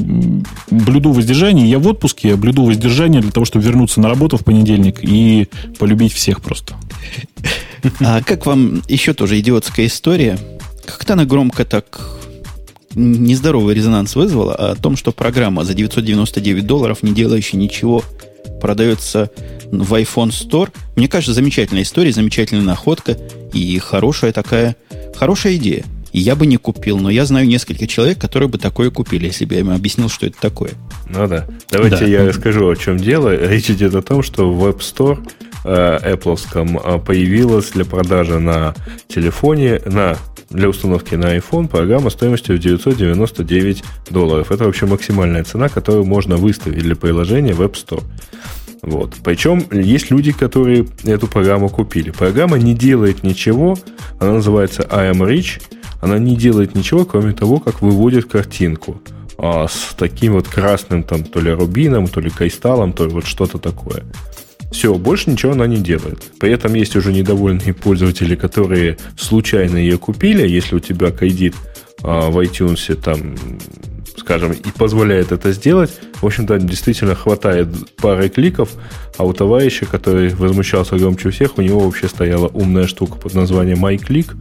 блюду 0.71 1.11
воздержание. 1.11 1.69
Я 1.69 1.81
в 1.81 1.89
отпуске, 1.89 2.29
я 2.29 2.37
блюду 2.37 2.63
воздержание 2.63 3.21
для 3.21 3.33
того, 3.33 3.45
чтобы 3.45 3.65
вернуться 3.65 4.01
на 4.01 4.09
работу 4.09 4.37
в 4.37 4.45
понедельник 4.45 5.01
и 5.03 5.49
полюбить 5.77 6.13
всех 6.13 6.43
просто. 6.43 6.77
А 7.99 8.23
как 8.23 8.47
вам 8.47 8.85
еще 8.87 9.15
тоже 9.15 9.41
идиотская 9.41 9.87
история? 9.87 10.39
Как-то 10.85 11.15
она 11.15 11.25
громко 11.25 11.65
так 11.65 12.21
нездоровый 12.95 13.75
резонанс 13.75 14.15
вызвала 14.15 14.55
о 14.55 14.77
том, 14.77 14.97
что 14.97 15.11
программа 15.11 15.65
за 15.65 15.75
999 15.75 16.65
долларов, 16.65 17.03
не 17.03 17.11
делающая 17.11 17.59
ничего, 17.59 18.05
продается 18.61 19.29
в 19.73 19.93
iPhone 19.95 20.31
Store. 20.31 20.69
Мне 20.95 21.09
кажется, 21.09 21.35
замечательная 21.35 21.83
история, 21.83 22.13
замечательная 22.13 22.63
находка 22.63 23.19
и 23.53 23.77
хорошая 23.81 24.31
такая, 24.31 24.77
хорошая 25.17 25.57
идея. 25.57 25.85
Я 26.19 26.35
бы 26.35 26.47
не 26.47 26.57
купил, 26.57 26.99
но 26.99 27.11
я 27.11 27.27
знаю 27.27 27.47
несколько 27.47 27.87
человек, 27.87 28.19
которые 28.19 28.49
бы 28.49 28.57
такое 28.57 28.91
купили, 28.91 29.27
если 29.27 29.45
бы 29.45 29.53
я 29.53 29.61
им 29.61 29.69
объяснил, 29.69 30.09
что 30.09 30.27
это 30.27 30.41
такое. 30.41 30.71
Ну 31.11 31.27
да. 31.27 31.47
Давайте 31.71 31.99
да. 31.99 32.07
я 32.07 32.27
расскажу, 32.27 32.67
о 32.71 32.75
чем 32.75 32.97
дело. 32.97 33.37
Речь 33.37 33.71
идет 33.71 33.95
о 33.95 34.01
том, 34.01 34.23
что 34.23 34.51
в 34.51 34.67
Web 34.67 34.79
Store 34.79 35.19
э, 35.67 36.15
Apple 36.15 36.39
э, 36.39 36.99
появилась 37.01 37.73
для 37.73 37.85
продажи 37.85 38.39
на 38.39 38.75
телефоне, 39.09 39.83
на 39.85 40.17
для 40.49 40.71
установки 40.71 41.17
на 41.17 41.37
iPhone 41.37 41.69
программа 41.69 42.09
стоимостью 42.09 42.57
в 42.57 42.61
999 42.61 43.85
долларов. 44.09 44.51
Это 44.51 44.65
вообще 44.65 44.87
максимальная 44.87 45.45
цена, 45.45 45.69
которую 45.69 46.07
можно 46.07 46.37
выставить 46.37 46.79
для 46.79 46.97
приложения 46.97 47.53
в 47.53 47.61
App 47.61 47.75
Store. 47.75 48.05
Вот. 48.81 49.17
Причем 49.23 49.67
есть 49.71 50.11
люди, 50.11 50.33
которые 50.33 50.87
эту 51.05 51.27
программу 51.27 51.69
купили. 51.69 52.11
Программа 52.11 52.57
не 52.57 52.73
делает 52.73 53.23
ничего, 53.23 53.77
она 54.19 54.35
называется 54.35 54.87
I 54.91 55.11
am 55.11 55.19
Rich– 55.19 55.61
она 56.01 56.19
не 56.19 56.37
делает 56.37 56.75
ничего, 56.75 57.05
кроме 57.05 57.33
того, 57.33 57.61
как 57.61 57.83
выводит 57.83 58.27
картинку 58.27 59.01
а, 59.39 59.67
с 59.69 59.95
таким 59.97 60.35
вот 60.35 60.49
красным 60.49 61.03
там 61.03 61.25
то 61.25 61.41
ли 61.41 61.51
рубином, 61.51 62.09
то 62.09 62.21
ли 62.21 62.31
кристаллом, 62.31 62.93
то 62.93 63.07
ли 63.07 63.13
вот 63.13 63.27
что-то 63.27 63.59
такое. 63.59 64.05
Все, 64.73 64.95
больше 64.95 65.31
ничего 65.31 65.53
она 65.53 65.67
не 65.67 65.77
делает. 65.77 66.23
При 66.39 66.51
этом 66.51 66.75
есть 66.75 66.97
уже 66.97 67.13
недовольные 67.13 67.73
пользователи, 67.73 68.35
которые 68.35 68.99
случайно 69.17 69.77
ее 69.77 69.97
купили. 69.97 70.47
Если 70.47 70.75
у 70.75 70.81
тебя 70.81 71.11
кредит 71.11 71.55
а, 72.03 72.31
в 72.31 72.39
iTunes 72.41 72.95
там, 72.97 73.37
скажем, 74.17 74.53
и 74.53 74.71
позволяет 74.77 75.33
это 75.33 75.53
сделать, 75.53 75.93
в 76.21 76.27
общем-то, 76.27 76.59
действительно 76.59 77.15
хватает 77.15 77.69
пары 77.97 78.29
кликов, 78.29 78.71
а 79.19 79.25
у 79.25 79.33
товарища, 79.33 79.87
который 79.87 80.35
возмущался 80.35 80.97
громче 80.97 81.31
всех, 81.31 81.59
у 81.59 81.63
него 81.63 81.81
вообще 81.81 82.09
стояла 82.09 82.49
умная 82.49 82.87
штука 82.87 83.17
под 83.17 83.35
названием 83.35 83.85
MyClick, 83.85 84.35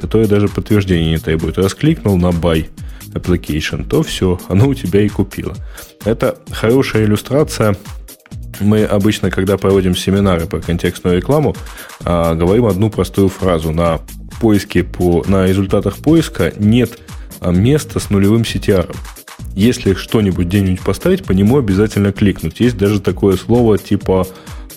которое 0.00 0.26
даже 0.26 0.48
подтверждения 0.48 1.10
не 1.10 1.18
требует. 1.18 1.58
Раз 1.58 1.74
кликнул 1.74 2.16
на 2.16 2.28
Buy 2.28 2.68
Application, 3.12 3.88
то 3.88 4.02
все, 4.02 4.38
оно 4.48 4.68
у 4.68 4.74
тебя 4.74 5.02
и 5.02 5.08
купило. 5.08 5.54
Это 6.04 6.38
хорошая 6.50 7.04
иллюстрация 7.04 7.76
мы 8.60 8.84
обычно, 8.84 9.30
когда 9.30 9.56
проводим 9.56 9.94
семинары 9.94 10.46
по 10.46 10.60
контекстную 10.60 11.18
рекламу, 11.18 11.54
а, 12.04 12.34
говорим 12.34 12.66
одну 12.66 12.90
простую 12.90 13.28
фразу. 13.28 13.72
На 13.72 14.00
поиске 14.40 14.84
по, 14.84 15.24
на 15.26 15.46
результатах 15.46 15.96
поиска 15.96 16.52
нет 16.58 16.98
а, 17.40 17.50
места 17.50 18.00
с 18.00 18.10
нулевым 18.10 18.42
CTR. 18.42 18.94
Если 19.54 19.94
что-нибудь 19.94 20.46
где-нибудь 20.46 20.80
поставить, 20.80 21.24
по 21.24 21.32
нему 21.32 21.58
обязательно 21.58 22.12
кликнуть. 22.12 22.60
Есть 22.60 22.76
даже 22.76 23.00
такое 23.00 23.36
слово 23.36 23.78
типа 23.78 24.26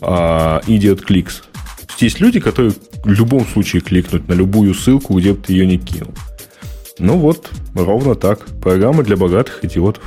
а, 0.01 0.62
idiot 0.67 1.05
clicks. 1.05 1.43
Есть 1.97 2.19
люди, 2.19 2.39
которые 2.39 2.73
в 3.04 3.10
любом 3.10 3.45
случае 3.45 3.82
кликнуть 3.82 4.28
на 4.28 4.34
любую 4.34 4.73
ссылку, 4.73 5.19
где 5.19 5.34
бы 5.34 5.41
ты 5.41 5.54
ее 5.54 5.65
не 5.65 5.78
кинул. 5.78 6.13
Ну 6.99 7.17
вот, 7.17 7.49
ровно 7.75 8.15
так. 8.15 8.45
Программа 8.62 9.04
для 9.04 9.17
богатых 9.17 9.63
идиотов. 9.63 10.04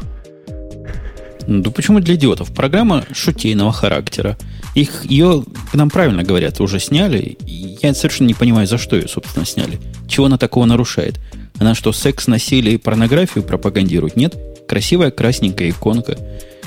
Ну 1.47 1.71
почему 1.71 2.01
для 2.01 2.15
идиотов? 2.15 2.55
Программа 2.55 3.05
шутейного 3.13 3.73
характера. 3.73 4.39
Их, 4.75 5.05
ее, 5.05 5.45
нам 5.73 5.91
правильно 5.91 6.23
говорят, 6.23 6.61
уже 6.61 6.79
сняли. 6.81 7.37
Я 7.47 7.95
совершенно 7.95 8.29
не 8.29 8.35
понимаю, 8.35 8.67
за 8.67 8.79
что 8.79 8.97
ее, 8.97 9.09
собственно, 9.09 9.45
сняли. 9.45 9.79
Чего 10.09 10.27
она 10.27 10.39
такого 10.39 10.65
нарушает? 10.65 11.21
Она 11.59 11.75
что, 11.75 11.93
секс, 11.93 12.27
насилие 12.27 12.75
и 12.75 12.79
порнографию 12.79 13.45
пропагандирует? 13.45 14.17
Нет. 14.17 14.37
Красивая 14.69 15.11
красненькая 15.11 15.71
иконка. 15.71 16.17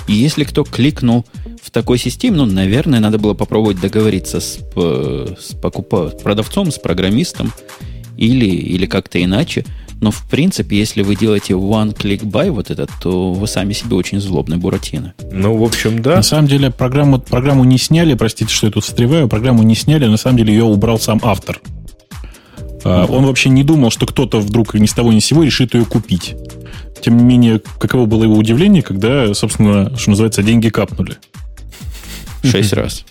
И 0.08 0.13
если 0.13 0.43
кто 0.43 0.63
кликнул 0.63 1.25
в 1.65 1.71
такой 1.71 1.97
системе, 1.97 2.38
ну, 2.38 2.45
наверное, 2.45 2.99
надо 2.99 3.17
было 3.17 3.34
попробовать 3.34 3.82
договориться 3.82 4.39
с, 4.39 4.60
с, 4.75 5.56
покупа, 5.56 6.10
продавцом, 6.10 6.71
с 6.71 6.78
программистом 6.78 7.51
или, 8.17 8.45
или 8.45 8.86
как-то 8.86 9.21
иначе. 9.23 9.65
Но, 9.99 10.12
в 10.12 10.30
принципе, 10.30 10.78
если 10.78 11.01
вы 11.01 11.15
делаете 11.15 11.54
one-click 11.54 12.21
buy 12.21 12.51
вот 12.51 12.69
этот, 12.69 12.91
то 13.01 13.34
вы 13.34 13.47
сами 13.47 13.73
себе 13.73 13.95
очень 13.95 14.19
злобный 14.19 14.58
Буратино. 14.58 15.15
Ну, 15.32 15.58
в 15.58 15.63
общем, 15.63 16.04
да. 16.04 16.17
На 16.17 16.21
самом 16.21 16.47
деле, 16.47 16.69
программу, 16.69 17.17
программу 17.17 17.63
не 17.63 17.80
сняли, 17.80 18.13
простите, 18.13 18.54
что 18.54 18.67
я 18.67 18.73
тут 18.73 18.84
встреваю, 18.84 19.28
программу 19.28 19.63
не 19.63 19.73
сняли, 19.73 20.06
на 20.06 20.17
самом 20.17 20.38
деле 20.38 20.54
ее 20.54 20.65
убрал 20.65 20.99
сам 20.99 21.19
автор. 21.23 21.60
Uh-huh. 22.84 23.08
Он 23.10 23.25
вообще 23.25 23.49
не 23.49 23.63
думал, 23.63 23.89
что 23.89 24.06
кто-то 24.06 24.39
вдруг 24.39 24.75
ни 24.75 24.86
с 24.86 24.93
того 24.93 25.12
ни 25.12 25.19
с 25.19 25.25
сего 25.25 25.43
решит 25.43 25.73
ее 25.73 25.86
купить. 25.86 26.36
Тем 27.01 27.17
не 27.17 27.23
менее, 27.23 27.62
каково 27.80 28.06
было 28.06 28.25
его 28.25 28.36
удивление, 28.36 28.84
когда, 28.84 29.34
собственно, 29.34 29.97
что 29.97 30.12
называется, 30.12 30.43
деньги 30.43 30.69
капнули. 30.69 31.17
Шесть 32.45 32.73
раз. 32.73 33.05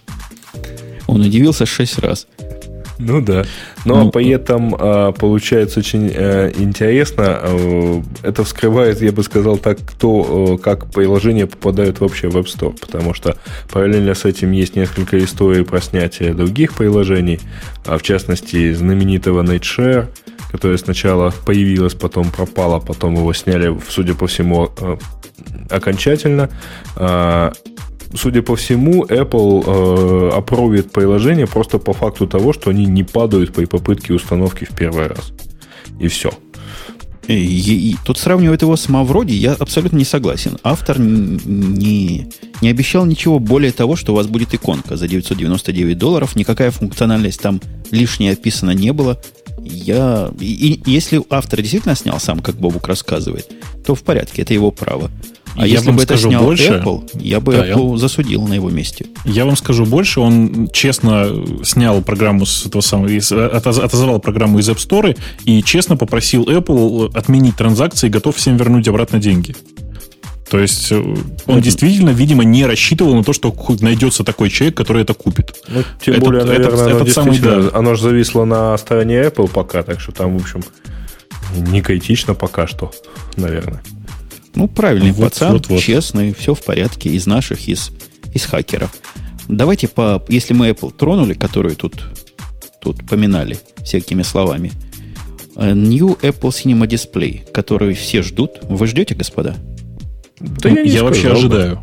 Он 1.06 1.20
удивился 1.20 1.66
шесть 1.66 1.98
раз. 1.98 2.26
Ну 2.98 3.20
да. 3.20 3.44
Но 3.84 4.04
ну, 4.04 4.10
при 4.10 4.28
этом 4.28 4.74
а, 4.78 5.12
получается 5.12 5.80
очень 5.80 6.10
э, 6.14 6.52
интересно. 6.56 7.40
Э, 7.42 8.02
это 8.22 8.44
вскрывает, 8.44 9.02
я 9.02 9.10
бы 9.10 9.22
сказал 9.24 9.58
так, 9.58 9.78
то, 9.98 10.56
э, 10.56 10.62
как 10.62 10.90
приложения 10.90 11.46
попадают 11.46 12.00
вообще 12.00 12.28
в 12.28 12.36
App 12.36 12.44
Store. 12.44 12.78
Потому 12.78 13.12
что 13.12 13.36
параллельно 13.70 14.14
с 14.14 14.24
этим 14.24 14.52
есть 14.52 14.76
несколько 14.76 15.18
историй 15.18 15.64
про 15.64 15.80
снятие 15.80 16.34
других 16.34 16.74
приложений. 16.74 17.40
А 17.84 17.98
в 17.98 18.02
частности, 18.02 18.72
знаменитого 18.72 19.42
Nightshare, 19.42 20.06
которое 20.52 20.78
сначала 20.78 21.34
появилось, 21.44 21.94
потом 21.94 22.30
пропало, 22.30 22.78
потом 22.78 23.14
его 23.14 23.32
сняли, 23.32 23.76
судя 23.88 24.14
по 24.14 24.28
всему, 24.28 24.70
окончательно. 25.68 26.48
Судя 28.16 28.42
по 28.42 28.54
всему, 28.54 29.04
Apple 29.04 29.64
э, 29.66 30.36
опровит 30.36 30.92
приложение 30.92 31.46
просто 31.46 31.78
по 31.78 31.92
факту 31.92 32.26
того, 32.26 32.52
что 32.52 32.70
они 32.70 32.86
не 32.86 33.02
падают 33.02 33.52
при 33.52 33.64
попытке 33.64 34.12
установки 34.12 34.64
в 34.64 34.74
первый 34.76 35.08
раз. 35.08 35.32
И 35.98 36.08
все. 36.08 36.30
И, 37.26 37.34
и, 37.34 37.96
тут 38.04 38.18
сравнивать 38.18 38.62
его 38.62 38.76
с 38.76 38.88
Мавроди 38.88 39.32
я 39.32 39.52
абсолютно 39.52 39.96
не 39.96 40.04
согласен. 40.04 40.58
Автор 40.62 40.98
не, 40.98 42.30
не 42.60 42.68
обещал 42.68 43.06
ничего 43.06 43.38
более 43.38 43.72
того, 43.72 43.96
что 43.96 44.12
у 44.12 44.16
вас 44.16 44.26
будет 44.26 44.54
иконка 44.54 44.96
за 44.96 45.08
999 45.08 45.96
долларов. 45.96 46.36
Никакая 46.36 46.70
функциональность 46.70 47.40
там 47.40 47.60
лишняя 47.90 48.34
описана 48.34 48.72
не 48.72 48.92
было. 48.92 49.20
Я, 49.58 50.30
и, 50.38 50.74
и 50.74 50.90
если 50.90 51.22
автор 51.30 51.62
действительно 51.62 51.94
снял 51.94 52.20
сам, 52.20 52.40
как 52.40 52.56
Бобук 52.56 52.86
рассказывает, 52.86 53.50
то 53.86 53.94
в 53.94 54.02
порядке, 54.02 54.42
это 54.42 54.52
его 54.52 54.70
право. 54.70 55.10
А 55.56 55.66
я 55.66 55.74
если 55.74 55.90
бы 55.92 56.02
это 56.02 56.16
снял 56.16 56.44
больше, 56.44 56.82
Apple, 56.84 57.10
я 57.14 57.40
бы 57.40 57.52
да, 57.52 57.68
Apple 57.68 57.92
я... 57.92 57.98
засудил 57.98 58.46
на 58.46 58.54
его 58.54 58.70
месте. 58.70 59.06
Я 59.24 59.44
вам 59.44 59.56
скажу 59.56 59.86
больше, 59.86 60.20
он 60.20 60.68
честно 60.72 61.28
снял 61.62 62.02
программу 62.02 62.44
с 62.44 62.66
этого 62.66 62.82
самого, 62.82 63.08
отозвал 63.48 64.18
программу 64.18 64.58
из 64.58 64.68
App 64.68 64.76
Store 64.76 65.16
и 65.44 65.62
честно 65.62 65.96
попросил 65.96 66.44
Apple 66.44 67.16
отменить 67.16 67.56
транзакции 67.56 68.08
и 68.08 68.10
готов 68.10 68.36
всем 68.36 68.56
вернуть 68.56 68.88
обратно 68.88 69.20
деньги. 69.20 69.54
То 70.50 70.58
есть 70.58 70.92
э, 70.92 70.96
он 70.96 71.16
mm-hmm. 71.16 71.60
действительно, 71.62 72.10
видимо, 72.10 72.44
не 72.44 72.66
рассчитывал 72.66 73.14
на 73.14 73.24
то, 73.24 73.32
что 73.32 73.54
найдется 73.80 74.24
такой 74.24 74.50
человек, 74.50 74.76
который 74.76 75.02
это 75.02 75.14
купит. 75.14 75.56
Ну, 75.68 75.82
тем 76.04 76.14
это, 76.14 76.24
более, 76.24 76.44
наверное, 76.44 76.68
этот, 76.68 76.80
оно, 76.80 76.96
этот 76.96 77.12
самый, 77.12 77.38
да. 77.38 77.70
оно 77.72 77.94
же 77.94 78.02
зависло 78.02 78.44
на 78.44 78.76
стороне 78.76 79.22
Apple 79.22 79.48
пока, 79.48 79.82
так 79.82 80.00
что 80.00 80.12
там, 80.12 80.36
в 80.36 80.42
общем, 80.42 80.62
не 81.56 81.80
критично 81.80 82.34
пока 82.34 82.66
что, 82.66 82.92
наверное. 83.36 83.82
Ну, 84.54 84.68
правильный 84.68 85.12
вот, 85.12 85.32
пацан, 85.32 85.52
вот, 85.52 85.68
вот. 85.68 85.80
честный, 85.80 86.32
все 86.32 86.54
в 86.54 86.62
порядке 86.62 87.10
из 87.10 87.26
наших, 87.26 87.68
из, 87.68 87.90
из 88.32 88.44
хакеров. 88.44 88.94
Давайте, 89.48 89.88
по, 89.88 90.24
если 90.28 90.54
мы 90.54 90.68
Apple 90.70 90.92
тронули, 90.96 91.34
которую 91.34 91.76
тут, 91.76 92.04
тут 92.80 93.06
поминали 93.08 93.58
всякими 93.84 94.22
словами, 94.22 94.72
э, 95.56 95.72
New 95.72 96.16
Apple 96.22 96.50
Cinema 96.50 96.86
Display, 96.86 97.50
который 97.52 97.94
все 97.94 98.22
ждут. 98.22 98.60
Вы 98.62 98.86
ждете, 98.86 99.14
господа? 99.14 99.56
Да 100.40 100.68
я, 100.68 100.82
я 100.82 101.04
вообще 101.04 101.32
ожидаю. 101.32 101.82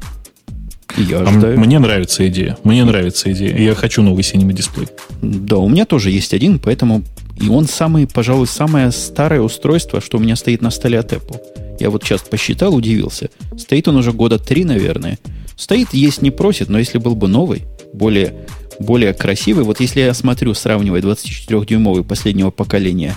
Я 0.98 1.20
а 1.20 1.22
ожидаю. 1.24 1.60
Мне 1.60 1.80
нравится 1.80 2.28
идея. 2.28 2.58
Мне 2.64 2.84
нравится 2.84 3.32
идея. 3.32 3.58
Я 3.58 3.76
хочу 3.76 4.02
новый 4.02 4.24
Cinema 4.24 4.54
дисплей. 4.54 4.88
Да, 5.22 5.58
у 5.58 5.70
меня 5.70 5.86
тоже 5.86 6.10
есть 6.10 6.34
один, 6.34 6.60
поэтому 6.60 7.04
и 7.42 7.50
он 7.50 7.68
самый, 7.68 8.08
пожалуй, 8.08 8.48
самое 8.48 8.92
старое 8.92 9.42
устройство, 9.42 10.00
что 10.00 10.18
у 10.18 10.22
меня 10.22 10.36
стоит 10.36 10.62
на 10.62 10.70
столе 10.70 11.00
от 11.00 11.12
Apple. 11.12 11.42
Я 11.80 11.90
вот 11.90 12.04
сейчас 12.04 12.22
посчитал, 12.22 12.76
удивился. 12.76 13.30
Стоит 13.58 13.88
он 13.88 13.98
уже 13.98 14.12
года 14.14 14.38
три, 14.38 14.64
наверное. 14.64 15.18
Стоит, 15.56 15.94
есть 15.94 16.22
не 16.22 16.30
просит, 16.30 16.70
но 16.70 16.78
если 16.78 17.00
был 17.00 17.16
бы 17.16 17.28
новый, 17.28 17.64
более, 17.94 18.36
более 18.80 19.14
красивый, 19.14 19.64
вот 19.64 19.80
если 19.80 20.02
я 20.02 20.14
смотрю, 20.14 20.54
сравнивая 20.54 21.02
24-дюймовый 21.02 22.04
последнего 22.04 22.52
поколения 22.52 23.16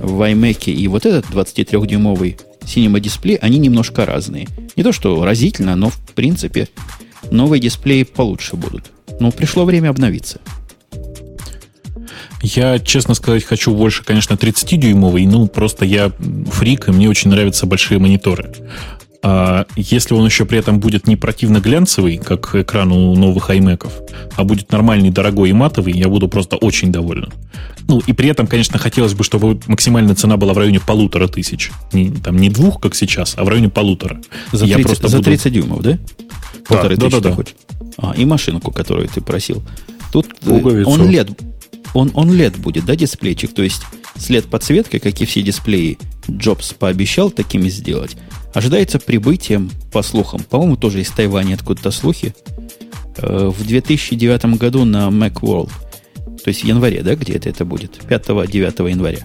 в 0.00 0.20
iMac 0.20 0.72
и 0.72 0.88
вот 0.88 1.06
этот 1.06 1.26
23-дюймовый 1.26 2.38
Cinema 2.62 3.00
дисплей, 3.00 3.36
они 3.36 3.58
немножко 3.58 4.04
разные. 4.04 4.48
Не 4.76 4.82
то, 4.82 4.92
что 4.92 5.24
разительно, 5.24 5.76
но 5.76 5.90
в 5.90 5.98
принципе 6.14 6.68
новые 7.30 7.60
дисплеи 7.60 8.02
получше 8.02 8.56
будут. 8.56 8.90
Но 9.18 9.30
пришло 9.30 9.64
время 9.64 9.90
обновиться. 9.90 10.40
Я, 12.42 12.78
честно 12.78 13.14
сказать, 13.14 13.44
хочу 13.44 13.74
больше, 13.74 14.04
конечно, 14.04 14.34
30-дюймовый. 14.34 15.26
Ну, 15.26 15.46
просто 15.46 15.84
я 15.84 16.12
фрик, 16.50 16.88
и 16.88 16.92
мне 16.92 17.08
очень 17.08 17.30
нравятся 17.30 17.66
большие 17.66 17.98
мониторы. 17.98 18.52
А 19.22 19.66
если 19.76 20.14
он 20.14 20.24
еще 20.24 20.46
при 20.46 20.58
этом 20.58 20.80
будет 20.80 21.06
не 21.06 21.14
противно 21.14 21.60
глянцевый, 21.60 22.16
как 22.16 22.54
экран 22.54 22.90
у 22.90 23.14
новых 23.14 23.50
iMac, 23.50 23.86
а 24.34 24.44
будет 24.44 24.72
нормальный, 24.72 25.10
дорогой 25.10 25.50
и 25.50 25.52
матовый, 25.52 25.92
я 25.92 26.08
буду 26.08 26.26
просто 26.28 26.56
очень 26.56 26.90
доволен. 26.90 27.30
Ну, 27.86 28.00
и 28.06 28.14
при 28.14 28.30
этом, 28.30 28.46
конечно, 28.46 28.78
хотелось 28.78 29.12
бы, 29.12 29.22
чтобы 29.22 29.60
максимальная 29.66 30.14
цена 30.14 30.38
была 30.38 30.54
в 30.54 30.58
районе 30.58 30.80
полутора 30.80 31.28
тысяч. 31.28 31.70
Не, 31.92 32.10
там 32.10 32.38
не 32.38 32.48
двух, 32.48 32.80
как 32.80 32.94
сейчас, 32.94 33.34
а 33.36 33.44
в 33.44 33.48
районе 33.48 33.68
полутора. 33.68 34.20
За 34.52 34.64
30, 34.64 34.78
я 34.78 34.84
просто 34.84 35.08
за 35.08 35.16
буду... 35.18 35.30
30 35.30 35.52
дюймов, 35.52 35.82
да? 35.82 35.98
Полторы 36.66 36.96
да, 36.96 37.06
тысячи 37.06 37.20
да, 37.20 37.30
да, 37.30 37.36
да. 37.36 37.44
А, 37.98 38.14
и 38.16 38.24
машинку, 38.24 38.70
которую 38.70 39.08
ты 39.08 39.20
просил. 39.20 39.62
Тут 40.12 40.28
э, 40.42 40.48
Пуговицу. 40.48 40.88
он 40.88 41.02
LED 41.02 41.36
он, 41.94 42.10
он 42.14 42.30
LED 42.30 42.58
будет, 42.58 42.84
да, 42.84 42.96
дисплейчик? 42.96 43.54
То 43.54 43.62
есть 43.62 43.82
след 44.16 44.46
подсветки, 44.46 44.98
как 44.98 45.20
и 45.20 45.24
все 45.24 45.42
дисплеи, 45.42 45.98
Джобс 46.30 46.72
пообещал 46.72 47.30
такими 47.30 47.68
сделать. 47.68 48.16
Ожидается 48.54 48.98
прибытием, 48.98 49.70
по 49.92 50.02
слухам, 50.02 50.40
по-моему, 50.42 50.76
тоже 50.76 51.00
из 51.00 51.10
Тайваня 51.10 51.54
откуда-то 51.54 51.90
слухи, 51.90 52.34
э, 53.16 53.50
в 53.56 53.66
2009 53.66 54.56
году 54.56 54.84
на 54.84 55.08
Macworld. 55.08 55.70
То 56.42 56.48
есть 56.48 56.62
в 56.62 56.66
январе, 56.66 57.02
да, 57.02 57.14
где-то 57.14 57.48
это 57.48 57.64
будет? 57.64 58.00
5-9 58.08 58.88
января. 58.90 59.20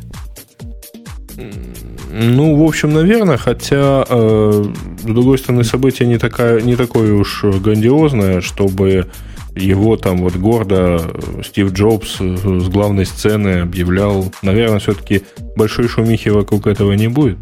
Ну, 2.11 2.55
в 2.55 2.63
общем, 2.63 2.93
наверное, 2.93 3.37
хотя, 3.37 4.05
э, 4.07 4.73
с 4.99 5.03
другой 5.03 5.37
стороны, 5.37 5.63
событие 5.63 6.07
не, 6.07 6.17
такая, 6.17 6.61
не 6.61 6.75
такое 6.75 7.13
уж 7.13 7.43
грандиозное, 7.43 8.41
чтобы 8.41 9.07
его 9.55 9.97
там 9.97 10.17
вот 10.17 10.35
гордо 10.35 11.01
э, 11.01 11.41
Стив 11.43 11.71
Джобс 11.71 12.17
э, 12.19 12.37
с 12.37 12.67
главной 12.67 13.05
сцены 13.05 13.61
объявлял. 13.61 14.31
Наверное, 14.41 14.79
все-таки 14.79 15.21
большой 15.55 15.87
шумихи 15.87 16.29
вокруг 16.29 16.67
этого 16.67 16.93
не 16.93 17.07
будет. 17.07 17.37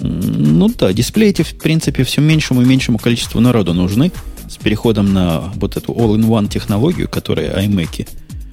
Ну 0.00 0.68
да, 0.78 0.92
дисплеи 0.92 1.30
эти, 1.30 1.42
в 1.42 1.58
принципе, 1.58 2.04
все 2.04 2.20
меньшему 2.20 2.62
и 2.62 2.64
меньшему 2.64 2.98
количеству 2.98 3.40
народу 3.40 3.74
нужны 3.74 4.12
с 4.48 4.56
переходом 4.56 5.12
на 5.12 5.52
вот 5.56 5.76
эту 5.76 5.92
all-in-one 5.92 6.48
технологию, 6.48 7.08
которая 7.08 7.66
iMac. 7.66 8.08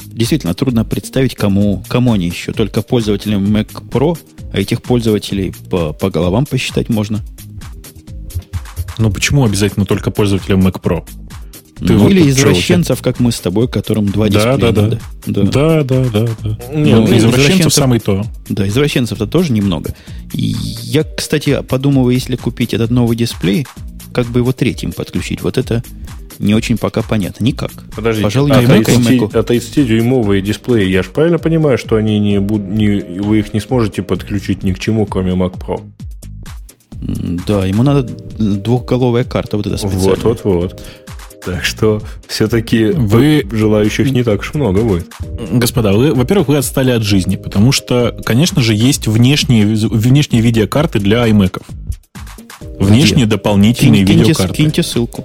Действительно, 0.06 0.54
трудно 0.54 0.86
представить, 0.86 1.36
кому, 1.36 1.84
кому 1.88 2.14
они 2.14 2.28
еще. 2.28 2.52
Только 2.52 2.82
пользователям 2.82 3.46
Mac 3.46 3.70
Pro, 3.90 4.18
а 4.54 4.60
этих 4.60 4.82
пользователей 4.82 5.54
по, 5.70 5.94
по 5.94 6.10
головам 6.10 6.46
посчитать 6.46 6.90
можно. 6.90 7.22
Но 8.98 9.12
почему 9.12 9.46
обязательно 9.46 9.86
только 9.86 10.12
пользователям 10.12 10.66
Mac 10.66 10.82
Pro? 10.82 11.06
Ты 11.78 11.94
ну, 11.94 12.00
вот 12.00 12.12
или 12.12 12.30
извращенцев, 12.30 13.02
как 13.02 13.20
мы 13.20 13.32
с 13.32 13.40
тобой, 13.40 13.68
которым 13.68 14.06
два 14.08 14.30
да, 14.30 14.32
дисплея 14.32 14.72
да, 14.72 14.82
надо. 14.82 15.00
Да, 15.26 15.44
да, 15.44 15.84
да, 15.84 16.04
да. 16.06 16.28
да. 16.42 16.74
Нет, 16.74 17.00
ну, 17.00 17.18
извращенцев 17.18 17.74
самый 17.74 18.00
то. 18.00 18.26
Да, 18.50 18.66
извращенцев-то 18.68 19.28
тоже 19.28 19.52
немного. 19.52 19.94
И 20.34 20.56
я, 20.84 21.04
кстати, 21.04 21.62
подумываю, 21.68 22.14
если 22.14 22.38
купить 22.38 22.74
этот 22.74 22.92
новый 22.92 23.18
дисплей, 23.18 23.68
как 24.14 24.28
бы 24.28 24.40
его 24.40 24.54
третьим 24.54 24.94
подключить. 24.94 25.42
Вот 25.42 25.58
это 25.58 25.84
не 26.40 26.54
очень 26.54 26.78
пока 26.78 27.02
понятно. 27.02 27.44
Никак. 27.44 27.72
Подожди, 27.94 28.24
Пожалуй, 28.24 28.52
а, 28.52 28.66
30, 28.66 29.36
а 29.36 29.44
30-дюймовые 29.44 30.42
дисплеи, 30.42 30.88
я 30.88 31.04
же 31.04 31.10
правильно 31.10 31.40
понимаю, 31.40 31.78
что 31.78 31.98
они 31.98 32.20
не, 32.20 32.38
не, 32.38 33.22
вы 33.22 33.40
их 33.40 33.54
не 33.54 33.60
сможете 33.60 34.02
подключить 34.02 34.64
ни 34.64 34.72
к 34.72 34.80
чему, 34.80 35.06
кроме 35.06 35.34
Mac 35.34 35.58
Pro? 35.58 35.82
Да, 37.46 37.66
ему 37.66 37.84
надо 37.84 38.04
двухголовая 38.38 39.26
карта 39.26 39.58
вот 39.58 39.68
эта 39.68 39.78
специальная. 39.78 40.16
Вот, 40.16 40.24
вот, 40.24 40.44
вот. 40.44 40.82
Так 41.46 41.64
что 41.64 42.02
все-таки 42.28 42.86
вы 42.86 43.46
желающих 43.52 44.10
не 44.12 44.24
так 44.24 44.40
уж 44.40 44.56
много 44.56 44.82
будет. 44.82 45.08
Господа, 45.52 45.94
вы, 45.94 46.14
во-первых, 46.14 46.48
вы 46.48 46.58
отстали 46.58 46.90
от 46.90 47.04
жизни, 47.04 47.36
потому 47.36 47.72
что, 47.72 48.18
конечно 48.26 48.64
же, 48.64 48.74
есть 48.74 49.08
внешние, 49.08 49.68
внешние 49.68 50.42
видеокарты 50.42 51.00
для 51.00 51.28
iMac. 51.28 51.62
Внешние 52.80 53.26
Где? 53.26 53.36
дополнительные 53.36 54.06
киньте, 54.06 54.14
видеокарты. 54.14 54.56
Киньте 54.56 54.84
ссылку. 54.84 55.24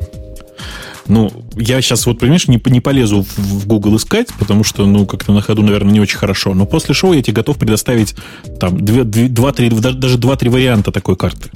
Ну, 1.06 1.32
я 1.56 1.80
сейчас 1.80 2.04
вот, 2.06 2.18
понимаешь, 2.18 2.46
не, 2.48 2.60
не 2.66 2.80
полезу 2.80 3.26
в 3.36 3.66
Google 3.66 3.96
искать, 3.96 4.28
потому 4.38 4.62
что, 4.62 4.86
ну, 4.86 5.06
как-то 5.06 5.32
на 5.32 5.40
ходу, 5.40 5.62
наверное, 5.62 5.92
не 5.92 6.00
очень 6.00 6.18
хорошо. 6.18 6.54
Но 6.54 6.66
после 6.66 6.94
шоу 6.94 7.14
я 7.14 7.22
тебе 7.22 7.34
готов 7.34 7.58
предоставить 7.58 8.14
там 8.60 8.76
2-3, 8.76 9.94
даже 9.94 10.18
2-3 10.18 10.50
варианта 10.50 10.92
такой 10.92 11.16
карты. 11.16 11.50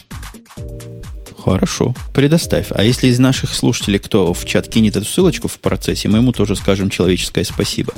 Хорошо, 1.44 1.94
предоставь. 2.14 2.68
А 2.70 2.82
если 2.82 3.08
из 3.08 3.18
наших 3.18 3.52
слушателей 3.52 3.98
кто 3.98 4.32
в 4.32 4.46
чат 4.46 4.66
кинет 4.66 4.96
эту 4.96 5.04
ссылочку 5.04 5.46
в 5.46 5.58
процессе, 5.58 6.08
мы 6.08 6.18
ему 6.18 6.32
тоже 6.32 6.56
скажем 6.56 6.88
человеческое 6.88 7.44
спасибо. 7.44 7.92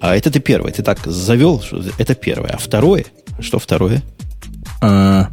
А 0.00 0.14
это 0.14 0.30
ты 0.30 0.38
первое. 0.38 0.70
Ты 0.70 0.84
так 0.84 1.04
завел, 1.06 1.60
что 1.60 1.82
это 1.98 2.14
первое. 2.14 2.50
А 2.50 2.58
второе? 2.58 3.06
Что 3.40 3.58
второе? 3.58 4.02
А, 4.80 5.28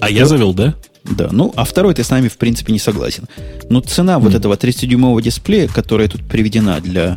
а 0.00 0.10
я 0.10 0.26
завел, 0.26 0.52
да? 0.52 0.74
Да, 1.04 1.28
ну, 1.30 1.52
а 1.54 1.64
второй 1.64 1.94
ты 1.94 2.02
с 2.02 2.10
нами, 2.10 2.26
в 2.26 2.38
принципе, 2.38 2.72
не 2.72 2.80
согласен. 2.80 3.28
Но 3.70 3.80
цена 3.80 4.16
mm. 4.16 4.20
вот 4.20 4.34
этого 4.34 4.54
30-дюймового 4.54 5.22
дисплея, 5.22 5.68
которая 5.68 6.08
тут 6.08 6.26
приведена 6.26 6.80
для 6.80 7.16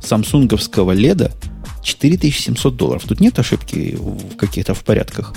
самсунговского 0.00 0.92
леда, 0.92 1.32
4700 1.82 2.76
долларов. 2.76 3.02
Тут 3.06 3.18
нет 3.18 3.36
ошибки 3.38 3.96
в 3.98 4.36
каких-то 4.36 4.74
в 4.74 4.84
порядках. 4.84 5.34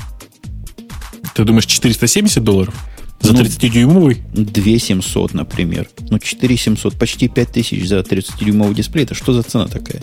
Ты 1.40 1.46
думаешь, 1.46 1.66
470 1.68 2.44
долларов? 2.44 2.76
За 3.22 3.32
ну, 3.32 3.40
30-дюймовый? 3.40 4.18
2700, 4.34 5.34
например. 5.34 5.88
Ну, 6.10 6.20
4700, 6.20 7.00
почти 7.00 7.30
5000 7.30 7.88
за 7.88 8.00
30-дюймовый 8.00 8.74
дисплей. 8.74 9.06
Это 9.06 9.16
что 9.16 9.32
за 9.32 9.44
цена 9.44 9.68
такая? 9.68 10.02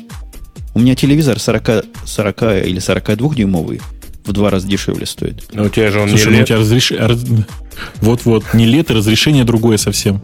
У 0.75 0.79
меня 0.79 0.95
телевизор 0.95 1.39
40, 1.39 1.85
40 2.07 2.43
или 2.65 2.81
42-дюймовый 2.81 3.83
в 4.25 4.33
два 4.33 4.49
раза 4.49 4.67
дешевле 4.67 5.05
стоит. 5.05 5.53
Но 5.53 5.65
у 5.65 5.69
тебя 5.69 5.91
же 5.91 6.01
он 6.01 6.09
Слушай, 6.09 6.31
не 6.31 6.39
ну, 6.39 6.43
у 6.43 6.47
тебя 6.47 6.57
разреш... 6.57 6.91
Вот-вот, 8.01 8.55
не 8.55 8.65
лет, 8.65 8.91
разрешение 8.91 9.45
другое 9.45 9.77
совсем. 9.77 10.23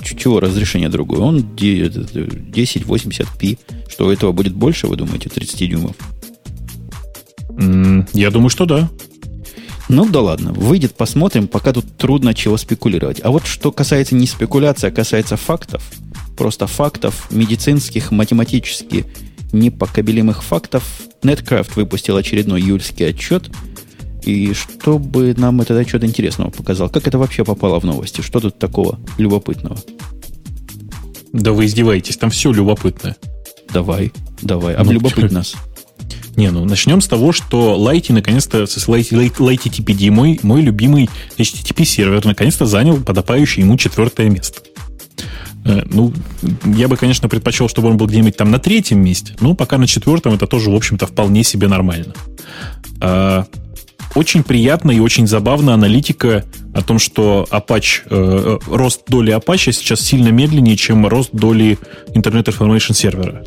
Чего 0.00 0.40
разрешение 0.40 0.88
другое? 0.88 1.20
Он 1.20 1.40
1080p. 1.40 3.58
Что, 3.90 4.06
у 4.06 4.10
этого 4.10 4.32
будет 4.32 4.54
больше, 4.54 4.86
вы 4.86 4.96
думаете, 4.96 5.28
30 5.28 5.68
дюймов? 5.68 5.94
Я 8.14 8.30
думаю, 8.30 8.48
что 8.48 8.64
да. 8.64 8.88
Ну 9.88 10.08
да 10.08 10.20
ладно, 10.20 10.52
выйдет, 10.52 10.94
посмотрим, 10.94 11.46
пока 11.46 11.72
тут 11.72 11.96
трудно 11.96 12.34
чего 12.34 12.56
спекулировать. 12.56 13.20
А 13.22 13.30
вот 13.30 13.46
что 13.46 13.70
касается 13.70 14.14
не 14.14 14.26
спекуляции, 14.26 14.88
а 14.88 14.90
касается 14.90 15.36
фактов, 15.36 15.82
просто 16.36 16.66
фактов 16.66 17.26
медицинских, 17.30 18.10
математически 18.10 19.04
непокобелимых 19.52 20.42
фактов, 20.42 20.84
Netcraft 21.22 21.72
выпустил 21.76 22.16
очередной 22.16 22.60
июльский 22.60 23.08
отчет, 23.08 23.50
и 24.24 24.54
чтобы 24.54 25.34
нам 25.36 25.60
этот 25.60 25.78
отчет 25.78 26.02
интересного 26.02 26.50
показал, 26.50 26.88
как 26.88 27.06
это 27.06 27.18
вообще 27.18 27.44
попало 27.44 27.78
в 27.78 27.84
новости, 27.84 28.22
что 28.22 28.40
тут 28.40 28.58
такого 28.58 28.98
любопытного? 29.18 29.76
Да 31.32 31.52
вы 31.52 31.66
издеваетесь, 31.66 32.16
там 32.16 32.30
все 32.30 32.52
любопытное. 32.52 33.16
Давай, 33.72 34.12
давай, 34.40 34.74
облюбопыть 34.74 35.30
ну, 35.30 35.38
нас. 35.38 35.54
Не, 36.36 36.50
ну 36.50 36.64
начнем 36.64 37.00
с 37.00 37.06
того, 37.06 37.32
что 37.32 37.76
Lighty 37.76 38.12
наконец-то, 38.12 38.62
Lighty, 38.64 39.30
Lighty 39.36 39.70
TPD, 39.70 40.10
мой, 40.10 40.40
мой 40.42 40.62
любимый 40.62 41.08
HTTP 41.38 41.84
сервер, 41.84 42.24
наконец-то 42.24 42.66
занял 42.66 43.00
подопающее 43.00 43.64
ему 43.64 43.76
четвертое 43.76 44.28
место. 44.28 44.60
Э, 45.64 45.82
ну, 45.86 46.12
я 46.64 46.88
бы, 46.88 46.96
конечно, 46.96 47.28
предпочел, 47.28 47.68
чтобы 47.68 47.88
он 47.88 47.96
был 47.96 48.06
где-нибудь 48.06 48.36
там 48.36 48.50
на 48.50 48.58
третьем 48.58 49.02
месте, 49.02 49.34
но 49.40 49.54
пока 49.54 49.78
на 49.78 49.86
четвертом 49.86 50.34
это 50.34 50.46
тоже, 50.46 50.70
в 50.70 50.74
общем-то, 50.74 51.06
вполне 51.06 51.44
себе 51.44 51.68
нормально. 51.68 52.14
А, 53.00 53.46
очень 54.14 54.42
приятно 54.42 54.90
и 54.90 55.00
очень 55.00 55.26
забавно 55.26 55.74
аналитика 55.74 56.44
о 56.74 56.82
том, 56.82 56.98
что 56.98 57.46
Apache, 57.50 58.02
э, 58.10 58.58
рост 58.66 59.02
доли 59.08 59.34
Apache 59.34 59.72
сейчас 59.72 60.00
сильно 60.00 60.28
медленнее, 60.28 60.76
чем 60.76 61.06
рост 61.06 61.30
доли 61.32 61.78
Internet 62.14 62.46
Information 62.46 62.92
сервера. 62.92 63.42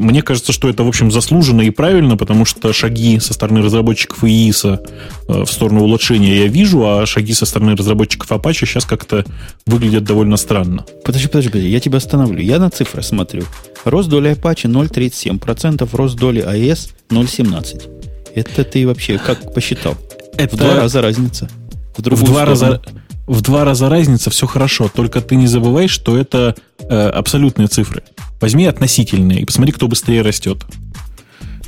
Мне 0.00 0.22
кажется, 0.22 0.52
что 0.52 0.70
это, 0.70 0.82
в 0.82 0.88
общем, 0.88 1.10
заслуженно 1.10 1.60
и 1.60 1.68
правильно, 1.68 2.16
потому 2.16 2.46
что 2.46 2.72
шаги 2.72 3.20
со 3.20 3.34
стороны 3.34 3.60
разработчиков 3.60 4.24
ИИСа 4.24 4.82
э, 5.28 5.44
в 5.44 5.52
сторону 5.52 5.82
улучшения 5.82 6.38
я 6.38 6.46
вижу, 6.46 6.86
а 6.86 7.04
шаги 7.04 7.34
со 7.34 7.44
стороны 7.44 7.76
разработчиков 7.76 8.30
Apache 8.32 8.66
сейчас 8.66 8.86
как-то 8.86 9.26
выглядят 9.66 10.04
довольно 10.04 10.38
странно. 10.38 10.86
Подожди, 11.04 11.28
подожди, 11.28 11.50
подожди, 11.50 11.68
я 11.68 11.80
тебя 11.80 11.98
остановлю. 11.98 12.40
Я 12.40 12.58
на 12.58 12.70
цифры 12.70 13.02
смотрю. 13.02 13.44
Рост 13.84 14.08
доли 14.08 14.30
Apache 14.30 14.70
0,37%, 14.70 15.88
рост 15.92 16.16
доли 16.16 16.42
AES 16.42 16.92
0,17%. 17.10 17.82
Это 18.34 18.64
ты 18.64 18.86
вообще 18.86 19.18
как 19.18 19.52
посчитал? 19.52 19.96
Это... 20.38 20.56
В 20.56 20.58
два 20.58 20.76
раза 20.76 21.02
разница. 21.02 21.50
В, 21.94 22.00
в 22.00 22.24
два 22.24 22.46
раза 22.46 22.80
в 23.26 23.42
два 23.42 23.64
раза 23.64 23.88
разница, 23.88 24.30
все 24.30 24.46
хорошо. 24.46 24.90
Только 24.92 25.20
ты 25.20 25.36
не 25.36 25.46
забывай, 25.46 25.86
что 25.86 26.16
это 26.16 26.56
э, 26.80 27.08
абсолютные 27.10 27.68
цифры. 27.68 28.02
Возьми 28.40 28.66
относительные 28.66 29.40
и 29.40 29.44
посмотри, 29.44 29.72
кто 29.72 29.86
быстрее 29.86 30.22
растет. 30.22 30.64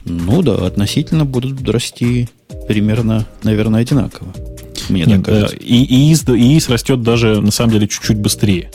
Ну 0.04 0.42
да, 0.42 0.54
относительно 0.54 1.24
будут 1.24 1.68
расти 1.68 2.28
примерно, 2.66 3.26
наверное, 3.42 3.82
одинаково. 3.82 4.32
Мне 4.88 5.04
Нет, 5.04 5.24
так 5.24 5.26
кажется. 5.26 5.56
И, 5.56 5.84
IIS, 5.84 6.24
IIS 6.28 6.68
растет 6.68 7.02
даже, 7.02 7.40
на 7.40 7.50
самом 7.50 7.72
деле, 7.72 7.86
чуть-чуть 7.86 8.18
быстрее. 8.18 8.70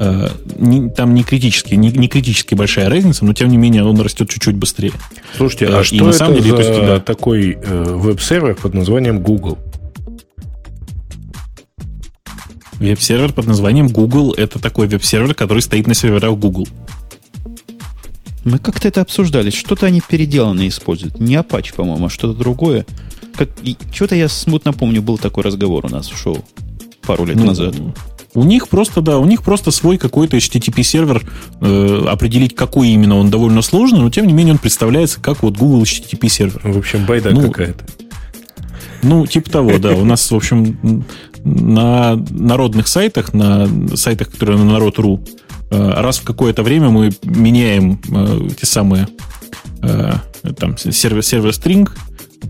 Э, 0.00 0.28
там 0.96 1.14
не 1.14 1.22
критически, 1.22 1.74
не, 1.74 1.90
не 1.90 2.08
критически 2.08 2.54
большая 2.54 2.88
разница, 2.88 3.24
но 3.24 3.32
тем 3.32 3.48
не 3.48 3.56
менее 3.56 3.84
он 3.84 4.00
растет 4.00 4.28
чуть-чуть 4.28 4.56
быстрее. 4.56 4.92
Слушайте, 5.36 5.66
а 5.68 5.80
и 5.80 5.84
что 5.84 6.04
на 6.04 6.08
это 6.08 6.18
самом 6.18 6.34
деле, 6.36 6.50
за 6.50 6.56
есть, 6.56 6.80
да, 6.80 7.00
такой 7.00 7.58
э, 7.62 7.84
веб-сервер 7.94 8.56
под 8.56 8.74
названием 8.74 9.20
Google? 9.20 9.58
Веб-сервер 12.84 13.32
под 13.32 13.46
названием 13.46 13.88
Google– 13.88 14.32
это 14.36 14.58
такой 14.58 14.86
веб-сервер, 14.86 15.34
который 15.34 15.60
стоит 15.60 15.86
на 15.86 15.94
серверах 15.94 16.36
Google. 16.36 16.68
Мы 18.44 18.58
как-то 18.58 18.88
это 18.88 19.00
обсуждали. 19.00 19.48
Что-то 19.48 19.86
они 19.86 20.02
переделанное 20.06 20.68
используют. 20.68 21.18
Не 21.18 21.36
Apache, 21.36 21.74
по-моему, 21.74 22.06
а 22.06 22.10
что-то 22.10 22.38
другое. 22.38 22.84
Как, 23.36 23.48
что-то 23.90 24.14
я 24.14 24.28
смутно 24.28 24.74
помню, 24.74 25.00
был 25.00 25.16
такой 25.16 25.44
разговор 25.44 25.86
у 25.86 25.88
нас 25.88 26.10
в 26.10 26.18
шоу 26.18 26.44
пару 27.06 27.24
лет 27.24 27.36
ну, 27.36 27.46
назад. 27.46 27.74
У 28.34 28.44
них 28.44 28.68
просто, 28.68 29.00
да, 29.00 29.18
у 29.18 29.24
них 29.24 29.42
просто 29.42 29.70
свой 29.70 29.96
какой-то 29.96 30.36
HTTP-сервер. 30.36 31.22
Э, 31.62 32.04
определить, 32.06 32.54
какой 32.54 32.88
именно 32.88 33.16
он 33.16 33.30
довольно 33.30 33.62
сложно, 33.62 34.02
но 34.02 34.10
тем 34.10 34.26
не 34.26 34.34
менее 34.34 34.52
он 34.52 34.58
представляется 34.58 35.20
как 35.20 35.42
вот 35.42 35.56
Google 35.56 35.84
HTTP-сервер. 35.84 36.60
В 36.62 36.76
общем, 36.76 37.06
байда 37.06 37.30
ну, 37.30 37.50
какая-то. 37.50 37.86
Ну, 39.02 39.26
типа 39.26 39.50
того, 39.50 39.78
да. 39.78 39.92
У 39.92 40.04
нас, 40.04 40.30
в 40.30 40.34
общем, 40.34 41.04
на 41.44 42.16
народных 42.30 42.88
сайтах, 42.88 43.34
на 43.34 43.68
сайтах, 43.96 44.30
которые 44.30 44.58
на 44.58 44.64
народ.ру, 44.64 45.22
э, 45.70 45.90
раз 46.00 46.18
в 46.18 46.24
какое-то 46.24 46.62
время 46.62 46.88
мы 46.88 47.10
меняем 47.22 48.00
э, 48.10 48.48
те 48.58 48.66
самые 48.66 49.08
э, 49.82 50.12
там, 50.56 50.76
сервер, 50.78 51.22
сервер 51.22 51.50
string. 51.50 51.88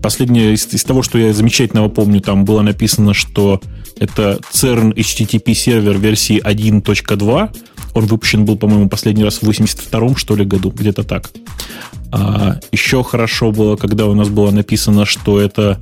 Последнее 0.01 0.53
из, 0.53 0.67
из 0.73 0.83
того, 0.83 1.03
что 1.03 1.17
я 1.17 1.33
замечательного 1.33 1.89
помню, 1.89 2.21
там 2.21 2.45
было 2.45 2.61
написано, 2.61 3.13
что 3.13 3.61
это 3.99 4.39
CERN 4.51 4.93
HTTP 4.93 5.53
сервер 5.53 5.97
версии 5.97 6.41
1.2. 6.41 7.57
Он 7.93 8.05
выпущен 8.05 8.43
был, 8.43 8.57
по-моему, 8.57 8.89
последний 8.89 9.23
раз 9.23 9.41
в 9.41 9.43
82-м, 9.43 10.17
что 10.17 10.35
ли, 10.35 10.43
году, 10.43 10.69
где-то 10.69 11.03
так. 11.03 11.31
А, 12.11 12.59
еще 12.71 13.03
хорошо 13.03 13.51
было, 13.51 13.77
когда 13.77 14.05
у 14.07 14.13
нас 14.13 14.27
было 14.27 14.51
написано, 14.51 15.05
что 15.05 15.39
это 15.39 15.79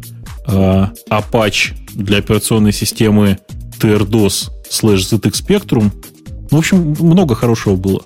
а, 0.47 0.91
Apache 1.09 1.73
для 1.93 2.17
операционной 2.17 2.73
системы 2.73 3.39
TRDOS 3.79 4.49
slash 4.69 5.11
ZX 5.11 5.45
Spectrum. 5.45 5.91
Ну, 6.51 6.57
в 6.57 6.59
общем, 6.59 6.95
много 6.99 7.35
хорошего 7.35 7.75
было. 7.75 8.01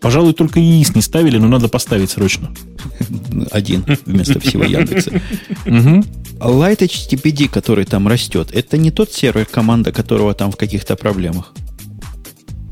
Пожалуй, 0.00 0.32
только 0.32 0.60
ИИС 0.60 0.94
не 0.94 1.02
ставили, 1.02 1.38
но 1.38 1.48
надо 1.48 1.68
поставить 1.68 2.10
срочно. 2.10 2.52
Один 3.50 3.84
вместо 4.06 4.38
всего 4.38 4.64
Яндекса. 4.64 5.20
Light 5.64 6.78
HTTPD, 6.78 7.48
который 7.48 7.84
там 7.84 8.06
растет, 8.06 8.50
это 8.52 8.78
не 8.78 8.92
тот 8.92 9.12
сервер, 9.12 9.44
команда 9.46 9.90
которого 9.90 10.34
там 10.34 10.52
в 10.52 10.56
каких-то 10.56 10.94
проблемах. 10.94 11.52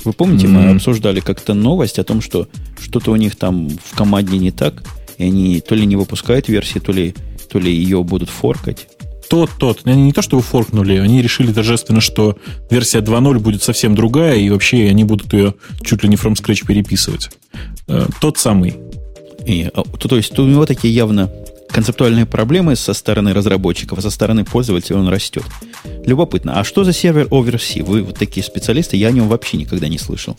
Вы 0.05 0.13
помните, 0.13 0.47
мы 0.47 0.69
обсуждали 0.69 1.19
как-то 1.19 1.53
новость 1.53 1.99
о 1.99 2.05
том, 2.05 2.21
что 2.21 2.47
что-то 2.81 3.11
у 3.11 3.17
них 3.17 3.35
там 3.35 3.67
в 3.69 3.93
команде 3.93 4.37
не 4.37 4.51
так, 4.51 4.83
и 5.17 5.25
они 5.25 5.59
то 5.59 5.75
ли 5.75 5.85
не 5.85 5.97
выпускают 5.97 6.47
версии, 6.47 6.79
то 6.79 6.93
ли, 6.93 7.13
то 7.51 7.59
ли 7.59 7.73
ее 7.73 8.03
будут 8.03 8.29
форкать 8.29 8.87
тот, 9.29 9.51
тот. 9.57 9.81
Они 9.85 10.03
не 10.03 10.11
то, 10.13 10.21
что 10.21 10.39
форкнули, 10.39 10.97
они 10.97 11.21
решили 11.21 11.51
торжественно, 11.51 12.01
что 12.01 12.37
версия 12.69 12.99
2.0 12.99 13.39
будет 13.39 13.63
совсем 13.63 13.95
другая, 13.95 14.35
и 14.35 14.49
вообще 14.49 14.87
они 14.89 15.03
будут 15.03 15.33
ее 15.33 15.55
чуть 15.83 16.03
ли 16.03 16.09
не 16.09 16.15
from 16.15 16.33
scratch 16.33 16.65
переписывать. 16.65 17.29
Э, 17.87 18.07
тот 18.19 18.37
самый. 18.37 18.75
И, 19.45 19.69
а, 19.73 19.83
то, 19.83 20.07
то 20.09 20.17
есть 20.17 20.37
у 20.37 20.45
него 20.45 20.65
такие 20.65 20.93
явно 20.93 21.31
концептуальные 21.69 22.25
проблемы 22.25 22.75
со 22.75 22.93
стороны 22.93 23.33
разработчиков, 23.33 23.99
а 23.99 24.01
со 24.01 24.09
стороны 24.09 24.45
пользователя 24.45 24.97
он 24.97 25.07
растет. 25.09 25.43
Любопытно. 26.05 26.59
А 26.59 26.63
что 26.63 26.83
за 26.83 26.93
сервер 26.93 27.27
OverC? 27.27 27.83
Вы 27.83 28.03
вот 28.03 28.17
такие 28.17 28.43
специалисты, 28.43 28.97
я 28.97 29.09
о 29.09 29.11
нем 29.11 29.27
вообще 29.27 29.57
никогда 29.57 29.87
не 29.87 29.97
слышал. 29.97 30.37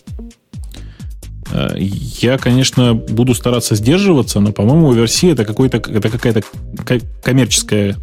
Э, 1.52 1.74
я, 1.78 2.38
конечно, 2.38 2.94
буду 2.94 3.34
стараться 3.34 3.74
сдерживаться, 3.74 4.40
но, 4.40 4.52
по-моему, 4.52 4.92
OverC 4.92 5.32
это, 5.32 5.44
какой-то, 5.44 5.78
это 5.78 6.08
какая-то 6.08 6.42
коммерческая 7.22 7.96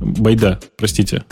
байда, 0.00 0.60
простите. 0.76 1.24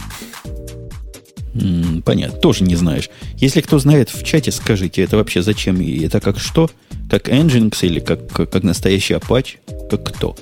понятно, 2.04 2.38
тоже 2.38 2.64
не 2.64 2.76
знаешь. 2.76 3.10
Если 3.36 3.60
кто 3.60 3.78
знает 3.78 4.10
в 4.10 4.22
чате, 4.24 4.50
скажите, 4.52 5.02
это 5.02 5.16
вообще 5.16 5.42
зачем? 5.42 5.80
И 5.80 6.04
это 6.04 6.20
как 6.20 6.38
что? 6.38 6.70
Как 7.10 7.28
Nginx 7.28 7.78
или 7.82 8.00
как, 8.00 8.28
как, 8.28 8.50
как 8.50 8.62
настоящий 8.62 9.14
Apache? 9.14 9.56
Как 9.90 10.04
кто? 10.04 10.36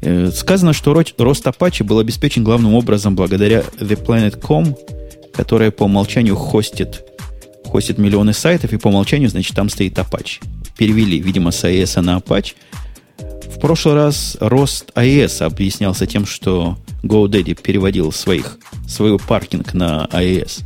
Э, 0.00 0.30
сказано, 0.34 0.72
что 0.72 0.92
рост 0.92 1.46
Apache 1.46 1.82
был 1.82 1.98
обеспечен 1.98 2.44
главным 2.44 2.74
образом 2.74 3.16
благодаря 3.16 3.64
ThePlanet.com, 3.78 4.76
которая 5.32 5.70
по 5.70 5.84
умолчанию 5.84 6.36
хостит, 6.36 7.02
хостит 7.64 7.98
миллионы 7.98 8.34
сайтов, 8.34 8.72
и 8.72 8.76
по 8.76 8.88
умолчанию, 8.88 9.30
значит, 9.30 9.56
там 9.56 9.68
стоит 9.68 9.98
Apache. 9.98 10.42
Перевели, 10.76 11.20
видимо, 11.20 11.50
с 11.50 11.64
AES 11.64 12.00
на 12.02 12.18
Apache. 12.18 12.54
В 13.48 13.60
прошлый 13.60 13.94
раз 13.94 14.36
рост 14.40 14.90
AES 14.94 15.42
объяснялся 15.42 16.06
тем, 16.06 16.26
что 16.26 16.78
GoDaddy 17.02 17.60
переводил 17.60 18.12
своих, 18.12 18.58
свой 18.86 19.18
паркинг 19.18 19.74
на 19.74 20.08
iOS. 20.12 20.62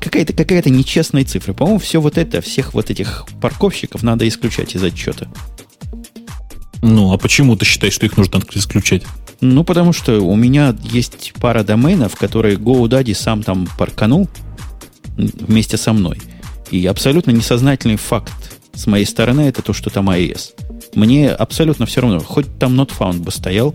Какая-то 0.00 0.32
какая 0.32 0.62
нечестная 0.64 1.24
цифра. 1.24 1.52
По-моему, 1.52 1.78
все 1.78 2.00
вот 2.00 2.18
это, 2.18 2.40
всех 2.40 2.74
вот 2.74 2.90
этих 2.90 3.24
парковщиков 3.40 4.02
надо 4.02 4.26
исключать 4.26 4.74
из 4.74 4.82
отчета. 4.82 5.28
Ну, 6.82 7.12
а 7.12 7.18
почему 7.18 7.56
ты 7.56 7.64
считаешь, 7.64 7.94
что 7.94 8.06
их 8.06 8.16
нужно 8.16 8.42
исключать? 8.54 9.04
Ну, 9.40 9.62
потому 9.62 9.92
что 9.92 10.20
у 10.20 10.34
меня 10.34 10.74
есть 10.82 11.32
пара 11.40 11.62
доменов, 11.62 12.16
которые 12.16 12.56
GoDaddy 12.56 13.14
сам 13.14 13.42
там 13.42 13.68
парканул 13.78 14.28
вместе 15.16 15.76
со 15.76 15.92
мной. 15.92 16.20
И 16.70 16.86
абсолютно 16.86 17.30
несознательный 17.30 17.96
факт 17.96 18.32
с 18.74 18.86
моей 18.86 19.04
стороны 19.04 19.42
это 19.42 19.62
то, 19.62 19.72
что 19.72 19.90
там 19.90 20.10
iOS. 20.10 20.54
Мне 20.94 21.30
абсолютно 21.30 21.86
все 21.86 22.00
равно. 22.00 22.20
Хоть 22.20 22.46
там 22.58 22.78
not 22.78 22.90
found 22.98 23.20
бы 23.20 23.30
стоял, 23.30 23.74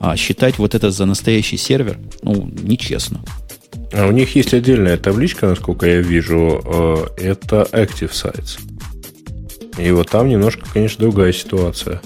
а 0.00 0.16
считать 0.16 0.58
вот 0.58 0.74
это 0.74 0.90
за 0.90 1.06
настоящий 1.06 1.56
сервер, 1.56 1.98
ну, 2.22 2.48
нечестно. 2.62 3.20
А 3.92 4.06
у 4.06 4.12
них 4.12 4.34
есть 4.36 4.52
отдельная 4.54 4.96
табличка, 4.96 5.48
насколько 5.48 5.86
я 5.86 6.00
вижу, 6.00 6.62
э, 6.64 7.22
это 7.22 7.66
Active 7.72 8.12
Sites. 8.12 8.58
И 9.78 9.90
вот 9.92 10.10
там 10.10 10.28
немножко, 10.28 10.62
конечно, 10.72 11.00
другая 11.00 11.32
ситуация. 11.32 12.00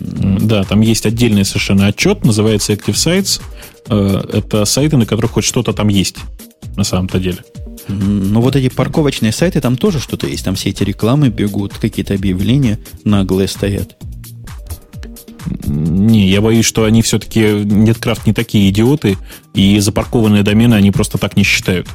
да, 0.00 0.64
там 0.64 0.82
есть 0.82 1.06
отдельный 1.06 1.44
совершенно 1.44 1.86
отчет, 1.86 2.24
называется 2.24 2.72
Active 2.72 2.94
Sites. 2.94 3.40
Э, 3.88 4.22
это 4.32 4.64
сайты, 4.64 4.96
на 4.96 5.06
которых 5.06 5.32
хоть 5.32 5.44
что-то 5.44 5.72
там 5.72 5.88
есть, 5.88 6.16
на 6.76 6.84
самом-то 6.84 7.18
деле. 7.18 7.38
Ну, 7.88 8.40
вот 8.40 8.56
эти 8.56 8.68
парковочные 8.68 9.32
сайты, 9.32 9.60
там 9.60 9.76
тоже 9.76 10.00
что-то 10.00 10.26
есть. 10.26 10.44
Там 10.44 10.54
все 10.54 10.70
эти 10.70 10.82
рекламы 10.82 11.28
бегут, 11.28 11.74
какие-то 11.74 12.14
объявления 12.14 12.78
наглые 13.04 13.48
стоят. 13.48 13.96
Не, 15.66 16.28
я 16.30 16.40
боюсь, 16.40 16.64
что 16.64 16.84
они 16.84 17.02
все-таки, 17.02 17.40
NetCraft 17.40 18.22
не 18.26 18.32
такие 18.32 18.70
идиоты, 18.70 19.18
и 19.52 19.78
запаркованные 19.78 20.42
домены 20.42 20.74
они 20.74 20.90
просто 20.90 21.18
так 21.18 21.36
не 21.36 21.42
считают. 21.42 21.86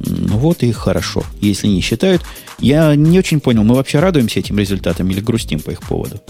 Ну 0.00 0.36
вот 0.38 0.62
и 0.62 0.70
хорошо, 0.72 1.24
если 1.40 1.66
не 1.66 1.80
считают. 1.80 2.22
Я 2.58 2.94
не 2.94 3.18
очень 3.18 3.40
понял, 3.40 3.64
мы 3.64 3.74
вообще 3.74 3.98
радуемся 3.98 4.40
этим 4.40 4.58
результатам 4.58 5.10
или 5.10 5.20
грустим 5.20 5.60
по 5.60 5.70
их 5.70 5.82
поводу? 5.82 6.20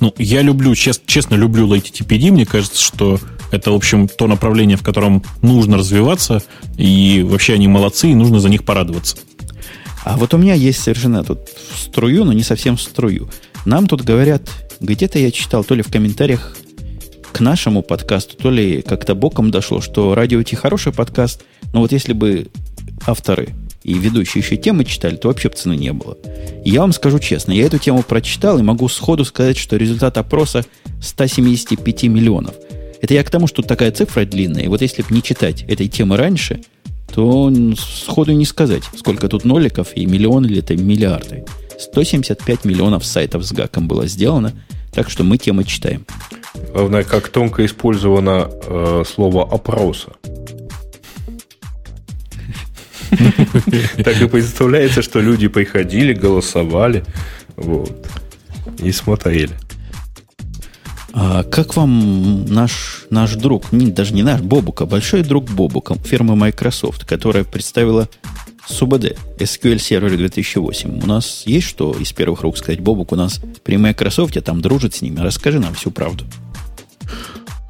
Ну, 0.00 0.14
я 0.18 0.42
люблю, 0.42 0.74
чест, 0.74 1.02
честно 1.06 1.34
люблю 1.34 1.66
LaTTPD. 1.66 2.30
Мне 2.30 2.46
кажется, 2.46 2.82
что 2.82 3.18
это, 3.50 3.72
в 3.72 3.74
общем, 3.74 4.08
то 4.08 4.26
направление, 4.26 4.76
в 4.76 4.82
котором 4.82 5.22
нужно 5.42 5.76
развиваться, 5.76 6.42
и 6.76 7.24
вообще 7.28 7.54
они 7.54 7.68
молодцы, 7.68 8.10
и 8.10 8.14
нужно 8.14 8.40
за 8.40 8.48
них 8.48 8.64
порадоваться. 8.64 9.16
А 10.04 10.16
вот 10.16 10.32
у 10.34 10.38
меня 10.38 10.54
есть 10.54 10.80
совершенно 10.80 11.22
тут 11.24 11.40
в 11.72 11.78
струю, 11.78 12.24
но 12.24 12.32
не 12.32 12.42
совсем 12.42 12.76
в 12.76 12.82
струю. 12.82 13.28
Нам 13.66 13.86
тут 13.86 14.02
говорят, 14.02 14.42
где-то 14.80 15.18
я 15.18 15.30
читал, 15.30 15.62
то 15.62 15.74
ли 15.74 15.82
в 15.82 15.90
комментариях 15.90 16.56
к 17.32 17.40
нашему 17.40 17.82
подкасту, 17.82 18.36
то 18.36 18.50
ли 18.50 18.82
как-то 18.82 19.14
боком 19.14 19.50
дошло, 19.50 19.80
что 19.80 20.14
радио 20.14 20.42
Ти 20.42 20.56
хороший 20.56 20.92
подкаст, 20.92 21.42
но 21.72 21.80
вот 21.80 21.92
если 21.92 22.12
бы 22.12 22.48
авторы 23.06 23.50
и 23.82 23.94
ведущие 23.94 24.42
еще 24.42 24.56
темы 24.56 24.84
читали, 24.84 25.16
то 25.16 25.28
вообще 25.28 25.48
бы 25.48 25.54
цены 25.54 25.74
не 25.74 25.92
было. 25.92 26.16
Я 26.64 26.80
вам 26.80 26.92
скажу 26.92 27.18
честно, 27.18 27.52
я 27.52 27.64
эту 27.64 27.78
тему 27.78 28.02
прочитал 28.02 28.58
и 28.58 28.62
могу 28.62 28.88
сходу 28.88 29.24
сказать, 29.24 29.56
что 29.56 29.76
результат 29.76 30.18
опроса 30.18 30.64
175 31.00 32.04
миллионов. 32.04 32.54
Это 33.00 33.14
я 33.14 33.24
к 33.24 33.30
тому, 33.30 33.46
что 33.46 33.62
такая 33.62 33.92
цифра 33.92 34.24
длинная. 34.24 34.64
И 34.64 34.68
вот 34.68 34.82
если 34.82 35.02
бы 35.02 35.08
не 35.14 35.22
читать 35.22 35.62
этой 35.62 35.88
темы 35.88 36.16
раньше, 36.16 36.60
то 37.12 37.52
сходу 37.76 38.32
не 38.32 38.44
сказать, 38.44 38.84
сколько 38.96 39.28
тут 39.28 39.44
ноликов 39.44 39.88
и 39.96 40.06
миллион 40.06 40.46
или 40.46 40.58
это 40.58 40.76
миллиарды. 40.76 41.44
175 41.78 42.64
миллионов 42.64 43.04
сайтов 43.04 43.42
с 43.44 43.52
гаком 43.52 43.88
было 43.88 44.06
сделано, 44.06 44.52
так 44.92 45.10
что 45.10 45.24
мы 45.24 45.38
темы 45.38 45.64
читаем. 45.64 46.04
Главное, 46.72 47.04
как 47.04 47.28
тонко 47.28 47.64
использовано 47.64 48.50
э, 48.50 49.04
слово 49.06 49.44
опроса. 49.44 50.12
Так 54.04 54.20
и 54.20 54.28
представляется, 54.28 55.02
что 55.02 55.20
люди 55.20 55.48
приходили, 55.48 56.12
голосовали, 56.12 57.04
вот, 57.56 58.06
и 58.78 58.92
смотрели. 58.92 59.56
А 61.12 61.42
как 61.42 61.76
вам 61.76 62.44
наш, 62.46 63.06
наш 63.10 63.34
друг, 63.34 63.72
не, 63.72 63.86
даже 63.86 64.14
не 64.14 64.22
наш, 64.22 64.40
Бобука, 64.40 64.86
большой 64.86 65.22
друг 65.22 65.50
Бобука, 65.50 65.96
фирмы 66.04 66.36
Microsoft, 66.36 67.04
которая 67.04 67.44
представила 67.44 68.08
СУБД, 68.66 69.16
SQL 69.38 69.76
Server 69.76 70.16
2008. 70.16 71.02
У 71.02 71.06
нас 71.06 71.42
есть 71.46 71.66
что 71.66 71.92
из 71.92 72.12
первых 72.12 72.42
рук 72.42 72.56
сказать? 72.56 72.80
Бобук 72.80 73.12
у 73.12 73.16
нас 73.16 73.40
при 73.64 73.76
Microsoft 73.76 74.42
там 74.44 74.60
дружит 74.60 74.94
с 74.94 75.02
ними. 75.02 75.18
Расскажи 75.18 75.58
нам 75.58 75.74
всю 75.74 75.90
правду. 75.90 76.24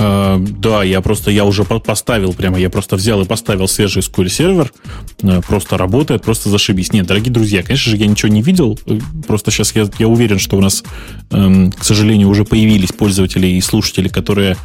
Э, 0.01 0.39
да, 0.41 0.83
я 0.83 1.03
просто, 1.03 1.31
я 1.31 1.45
уже 1.45 1.65
поставил 1.65 2.33
прямо, 2.33 2.59
я 2.59 2.71
просто 2.71 2.97
взял 2.97 3.21
и 3.21 3.27
поставил 3.27 3.69
свежий 3.69 4.01
SQL 4.01 4.31
сервер, 4.31 4.73
э, 5.23 5.43
просто 5.47 5.77
работает, 5.77 6.23
просто 6.23 6.49
зашибись. 6.49 6.95
Нет, 6.95 7.07
дорогие 7.07 7.31
друзья, 7.31 7.63
конечно 7.63 7.91
же, 7.91 7.99
я 7.99 8.07
ничего 8.07 8.33
не 8.33 8.41
видел, 8.41 8.79
э, 8.87 8.99
просто 9.27 9.51
сейчас 9.51 9.77
я, 9.77 9.87
я 9.99 10.09
уверен, 10.09 10.39
что 10.39 10.57
у 10.57 10.63
нас, 10.63 10.83
эм, 11.33 11.71
к 11.73 11.85
сожалению, 11.85 12.31
уже 12.31 12.47
появились 12.47 12.93
пользователи 12.93 13.47
и 13.47 13.61
слушатели, 13.61 14.09
которые 14.09 14.57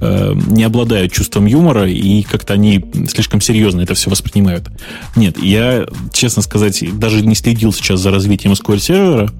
не 0.00 0.64
обладают 0.64 1.12
чувством 1.12 1.46
юмора 1.46 1.88
и 1.88 2.22
как-то 2.24 2.54
они 2.54 2.84
слишком 3.08 3.40
серьезно 3.40 3.80
это 3.80 3.94
все 3.94 4.10
воспринимают. 4.10 4.68
Нет, 5.14 5.40
я, 5.40 5.86
честно 6.12 6.42
сказать, 6.42 6.82
даже 6.98 7.24
не 7.24 7.36
следил 7.36 7.72
сейчас 7.72 8.00
за 8.00 8.10
развитием 8.10 8.52
SQL 8.54 8.80
сервера, 8.80 9.30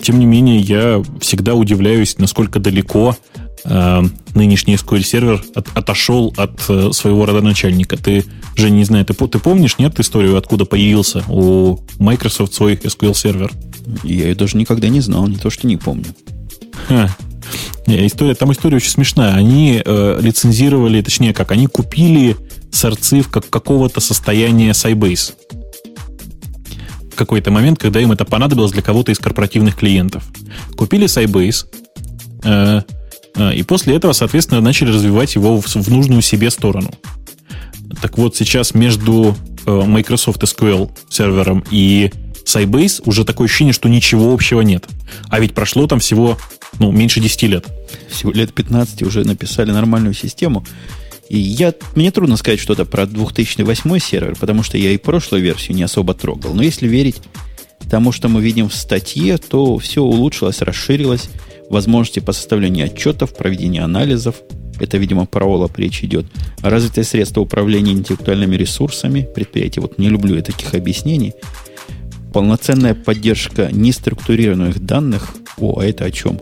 тем 0.00 0.20
не 0.20 0.24
менее, 0.24 0.60
я 0.60 1.02
всегда 1.20 1.54
удивляюсь, 1.54 2.16
насколько 2.16 2.60
далеко 2.60 3.16
э, 3.64 4.02
нынешний 4.34 4.74
SQL 4.74 5.02
сервер 5.02 5.44
от, 5.54 5.68
отошел 5.74 6.32
от 6.36 6.60
э, 6.68 6.90
своего 6.92 7.26
родоначальника. 7.26 7.96
Ты 7.96 8.24
же 8.56 8.70
не 8.70 8.84
знаю, 8.84 9.04
ты, 9.04 9.14
ты 9.14 9.38
помнишь, 9.38 9.78
нет, 9.78 9.98
историю, 10.00 10.36
откуда 10.36 10.64
появился 10.64 11.24
у 11.28 11.78
Microsoft 11.98 12.54
свой 12.54 12.74
SQL 12.74 13.14
сервер? 13.14 13.52
Я 14.04 14.28
ее 14.28 14.34
даже 14.34 14.56
никогда 14.56 14.88
не 14.88 15.00
знал, 15.00 15.26
не 15.26 15.36
то 15.36 15.50
что 15.50 15.66
не 15.66 15.76
помню. 15.76 16.14
Ха. 16.88 17.14
Не, 17.86 18.06
история, 18.06 18.34
там 18.34 18.52
история 18.52 18.76
очень 18.76 18.90
смешная. 18.90 19.34
Они 19.34 19.82
э, 19.84 20.18
лицензировали, 20.20 21.02
точнее 21.02 21.34
как, 21.34 21.50
они 21.50 21.66
купили 21.66 22.36
сорцы 22.70 23.22
в 23.22 23.28
как, 23.28 23.48
какого-то 23.48 24.00
состояния 24.00 24.70
Sybase. 24.70 25.32
В 27.12 27.16
какой-то 27.16 27.50
момент, 27.50 27.78
когда 27.78 28.00
им 28.00 28.12
это 28.12 28.24
понадобилось 28.24 28.72
для 28.72 28.82
кого-то 28.82 29.12
из 29.12 29.18
корпоративных 29.18 29.76
клиентов. 29.76 30.24
Купили 30.76 31.06
Sybase, 31.06 31.66
э, 32.44 32.82
и 33.36 33.62
после 33.62 33.96
этого, 33.96 34.12
соответственно, 34.12 34.60
начали 34.60 34.90
развивать 34.90 35.34
его 35.34 35.60
в, 35.60 35.66
в 35.66 35.88
нужную 35.88 36.22
себе 36.22 36.50
сторону. 36.50 36.90
Так 38.00 38.18
вот, 38.18 38.36
сейчас 38.36 38.74
между 38.74 39.36
э, 39.66 39.82
Microsoft 39.86 40.42
SQL 40.42 40.90
сервером 41.08 41.64
и 41.70 42.10
Sybase 42.44 43.02
уже 43.04 43.24
такое 43.24 43.46
ощущение, 43.46 43.72
что 43.72 43.88
ничего 43.88 44.32
общего 44.32 44.60
нет. 44.60 44.86
А 45.28 45.40
ведь 45.40 45.54
прошло 45.54 45.86
там 45.86 46.00
всего 46.00 46.38
ну, 46.78 46.90
меньше 46.90 47.20
10 47.20 47.42
лет. 47.44 47.66
Всего 48.08 48.32
лет 48.32 48.52
15 48.52 49.02
уже 49.02 49.24
написали 49.24 49.70
нормальную 49.70 50.14
систему. 50.14 50.64
И 51.28 51.38
я, 51.38 51.74
мне 51.94 52.10
трудно 52.10 52.36
сказать 52.36 52.58
что-то 52.58 52.84
про 52.84 53.06
2008 53.06 53.98
сервер, 54.00 54.36
потому 54.38 54.64
что 54.64 54.76
я 54.78 54.90
и 54.90 54.96
прошлую 54.96 55.42
версию 55.42 55.76
не 55.76 55.84
особо 55.84 56.14
трогал. 56.14 56.54
Но 56.54 56.62
если 56.62 56.88
верить 56.88 57.22
тому, 57.88 58.12
что 58.12 58.28
мы 58.28 58.40
видим 58.40 58.68
в 58.68 58.74
статье, 58.74 59.38
то 59.38 59.78
все 59.78 60.02
улучшилось, 60.02 60.62
расширилось 60.62 61.28
возможности 61.70 62.20
по 62.20 62.32
составлению 62.32 62.86
отчетов, 62.86 63.34
проведению 63.34 63.84
анализов. 63.84 64.36
Это, 64.78 64.96
видимо, 64.96 65.26
про 65.26 65.46
OLAP 65.46 65.72
речь 65.76 66.02
идет. 66.02 66.26
Развитые 66.62 67.04
средства 67.04 67.40
управления 67.40 67.92
интеллектуальными 67.92 68.56
ресурсами 68.56 69.28
предприятия. 69.34 69.80
Вот 69.80 69.98
не 69.98 70.08
люблю 70.08 70.36
я 70.36 70.42
таких 70.42 70.74
объяснений. 70.74 71.34
Полноценная 72.32 72.94
поддержка 72.94 73.70
неструктурированных 73.72 74.84
данных. 74.84 75.34
О, 75.58 75.80
а 75.80 75.84
это 75.84 76.04
о 76.04 76.10
чем? 76.10 76.40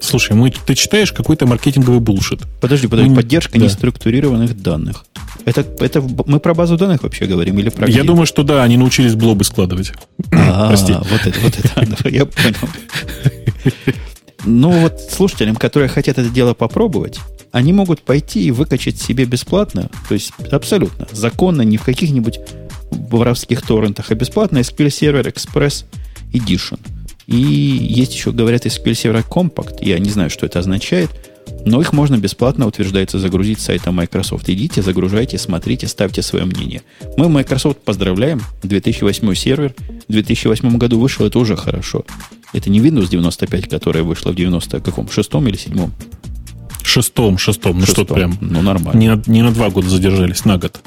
Слушай, 0.00 0.36
мы, 0.36 0.50
ты 0.50 0.74
читаешь 0.74 1.12
какой-то 1.12 1.46
маркетинговый 1.46 2.00
булшит. 2.00 2.42
Подожди, 2.60 2.86
подожди, 2.86 3.10
мы, 3.10 3.16
поддержка 3.16 3.58
да. 3.58 3.64
неструктурированных 3.64 4.60
данных. 4.60 5.04
Это, 5.44 5.64
это 5.80 6.02
мы 6.26 6.40
про 6.40 6.54
базу 6.54 6.76
данных 6.76 7.02
вообще 7.02 7.26
говорим 7.26 7.58
или 7.58 7.70
про 7.70 7.86
Я 7.86 8.00
где? 8.00 8.02
думаю, 8.02 8.26
что 8.26 8.42
да, 8.42 8.62
они 8.62 8.76
научились 8.76 9.14
блобы 9.14 9.44
складывать. 9.44 9.92
А, 10.32 10.68
Прости. 10.68 10.92
Вот 10.92 11.26
это, 11.26 11.40
вот 11.40 11.58
это, 11.58 12.08
я 12.08 12.26
понял. 12.26 12.68
Ну, 14.44 14.70
вот 14.70 15.00
слушателям, 15.00 15.56
которые 15.56 15.88
хотят 15.88 16.18
это 16.18 16.28
дело 16.28 16.54
попробовать, 16.54 17.18
они 17.50 17.72
могут 17.72 18.02
пойти 18.02 18.44
и 18.44 18.50
выкачать 18.50 19.00
себе 19.00 19.24
бесплатно, 19.24 19.88
то 20.08 20.14
есть 20.14 20.32
абсолютно 20.52 21.08
законно, 21.10 21.62
не 21.62 21.78
в 21.78 21.82
каких-нибудь 21.82 22.38
воровских 22.90 23.62
торрентах, 23.62 24.10
а 24.10 24.14
бесплатно 24.14 24.58
SQL 24.58 24.86
Server 24.86 25.32
Express 25.32 25.84
Edition. 26.32 26.78
И 27.26 27.36
есть 27.36 28.14
еще, 28.14 28.32
говорят, 28.32 28.66
SQL 28.66 28.92
Server 28.92 29.24
Compact, 29.28 29.78
я 29.80 29.98
не 29.98 30.10
знаю, 30.10 30.30
что 30.30 30.46
это 30.46 30.60
означает, 30.60 31.10
но 31.64 31.80
их 31.80 31.92
можно 31.92 32.16
бесплатно, 32.16 32.66
утверждается, 32.66 33.18
загрузить 33.18 33.60
с 33.60 33.64
сайта 33.64 33.90
Microsoft. 33.90 34.48
Идите, 34.48 34.82
загружайте, 34.82 35.38
смотрите, 35.38 35.88
ставьте 35.88 36.22
свое 36.22 36.44
мнение. 36.44 36.82
Мы 37.16 37.28
Microsoft 37.28 37.78
поздравляем. 37.78 38.40
2008 38.62 39.34
сервер. 39.34 39.74
В 40.08 40.12
2008 40.12 40.76
году 40.78 41.00
вышел, 41.00 41.26
это 41.26 41.38
уже 41.38 41.56
хорошо. 41.56 42.04
Это 42.52 42.70
не 42.70 42.80
Windows 42.80 43.08
95, 43.08 43.68
которая 43.68 44.04
вышла 44.04 44.30
в 44.30 44.36
90 44.36 44.80
каком? 44.80 45.10
Шестом 45.10 45.48
или 45.48 45.56
седьмом? 45.56 45.92
Шестом, 46.82 47.36
шестом. 47.36 47.80
Ну 47.80 47.86
что 47.86 48.04
прям. 48.04 48.38
Ну 48.40 48.62
нормально. 48.62 48.98
Не 48.98 49.22
не 49.26 49.42
на 49.42 49.50
два 49.50 49.70
года 49.70 49.88
задержались, 49.88 50.44
на 50.44 50.58
год. 50.58 50.80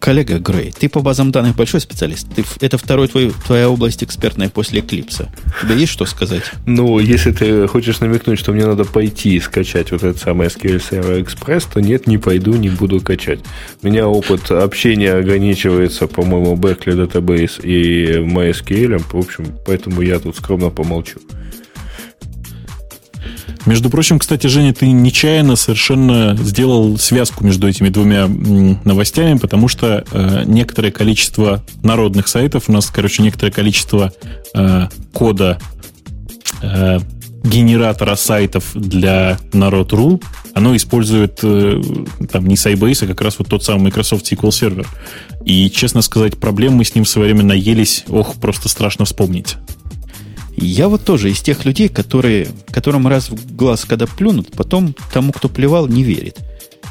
Коллега 0.00 0.38
Грей, 0.38 0.72
ты 0.72 0.88
по 0.88 1.02
базам 1.02 1.30
данных 1.30 1.56
большой 1.56 1.80
специалист. 1.80 2.26
Ты, 2.34 2.42
это 2.60 2.78
второй 2.78 3.06
твой, 3.06 3.32
твоя 3.46 3.68
область 3.68 4.02
экспертная 4.02 4.48
после 4.48 4.80
Эклипса. 4.80 5.30
У 5.62 5.72
есть 5.74 5.92
что 5.92 6.06
сказать? 6.06 6.42
Ну, 6.66 6.98
если 6.98 7.32
ты 7.32 7.68
хочешь 7.68 8.00
намекнуть, 8.00 8.38
что 8.38 8.52
мне 8.52 8.64
надо 8.64 8.86
пойти 8.86 9.36
и 9.36 9.40
скачать 9.40 9.92
вот 9.92 10.02
этот 10.02 10.18
самый 10.18 10.48
SQL 10.48 10.80
Server 10.80 11.22
Express, 11.22 11.68
то 11.72 11.80
нет, 11.80 12.06
не 12.06 12.16
пойду, 12.16 12.54
не 12.54 12.70
буду 12.70 13.00
качать. 13.00 13.40
У 13.82 13.86
меня 13.86 14.08
опыт 14.08 14.50
общения 14.50 15.12
ограничивается, 15.12 16.06
по-моему, 16.06 16.56
Berkeley 16.56 17.06
Database 17.06 17.60
и 17.62 18.20
MySQL. 18.20 19.02
В 19.12 19.16
общем, 19.16 19.54
поэтому 19.66 20.00
я 20.00 20.18
тут 20.18 20.36
скромно 20.36 20.70
помолчу. 20.70 21.20
Между 23.66 23.90
прочим, 23.90 24.18
кстати, 24.18 24.46
Женя, 24.46 24.72
ты 24.72 24.90
нечаянно 24.90 25.56
совершенно 25.56 26.36
сделал 26.36 26.96
связку 26.98 27.44
между 27.44 27.68
этими 27.68 27.88
двумя 27.88 28.26
новостями, 28.84 29.36
потому 29.38 29.68
что 29.68 30.04
э, 30.10 30.44
некоторое 30.46 30.90
количество 30.90 31.62
народных 31.82 32.28
сайтов, 32.28 32.68
у 32.68 32.72
нас, 32.72 32.86
короче, 32.86 33.22
некоторое 33.22 33.52
количество 33.52 34.12
э, 34.54 34.88
кода 35.12 35.58
э, 36.62 37.00
генератора 37.42 38.16
сайтов 38.16 38.70
для 38.74 39.38
народ.ру, 39.52 40.20
оно 40.54 40.74
использует 40.76 41.40
э, 41.42 41.82
там 42.30 42.46
не 42.46 42.54
Sybase, 42.54 43.04
а 43.04 43.08
как 43.08 43.20
раз 43.20 43.38
вот 43.38 43.48
тот 43.48 43.62
самый 43.62 43.84
Microsoft 43.84 44.30
SQL 44.30 44.48
Server. 44.48 44.86
И, 45.44 45.70
честно 45.70 46.02
сказать, 46.02 46.38
проблем 46.38 46.74
мы 46.74 46.84
с 46.84 46.94
ним 46.94 47.04
в 47.04 47.08
свое 47.08 47.32
время 47.32 47.44
наелись, 47.44 48.04
ох, 48.08 48.34
просто 48.36 48.68
страшно 48.68 49.04
вспомнить. 49.04 49.56
Я 50.60 50.88
вот 50.88 51.04
тоже 51.04 51.30
из 51.30 51.40
тех 51.40 51.64
людей, 51.64 51.88
которые, 51.88 52.48
которым 52.70 53.08
раз 53.08 53.30
в 53.30 53.56
глаз, 53.56 53.86
когда 53.86 54.06
плюнут, 54.06 54.52
потом 54.52 54.94
тому, 55.12 55.32
кто 55.32 55.48
плевал, 55.48 55.86
не 55.88 56.02
верит. 56.02 56.38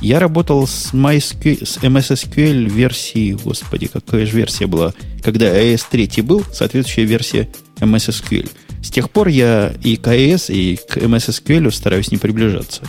Я 0.02 0.20
работал 0.20 0.66
с, 0.66 0.94
MySQL, 0.94 1.66
с 1.66 1.78
MS 1.78 2.70
версии, 2.70 3.34
господи, 3.34 3.88
какая 3.88 4.26
же 4.26 4.36
версия 4.36 4.66
была, 4.66 4.94
когда 5.24 5.46
AES 5.46 5.84
3 5.92 6.22
был, 6.24 6.44
соответствующая 6.52 7.06
версия 7.06 7.50
MS 7.80 8.10
SQL. 8.10 8.50
С 8.82 8.90
тех 8.90 9.10
пор 9.12 9.28
я 9.28 9.74
и 9.84 9.98
к 9.98 10.08
AES, 10.08 10.54
и 10.54 10.78
к 10.78 10.98
MS 10.98 11.30
SQL 11.30 11.70
стараюсь 11.72 12.12
не 12.12 12.18
приближаться. 12.18 12.82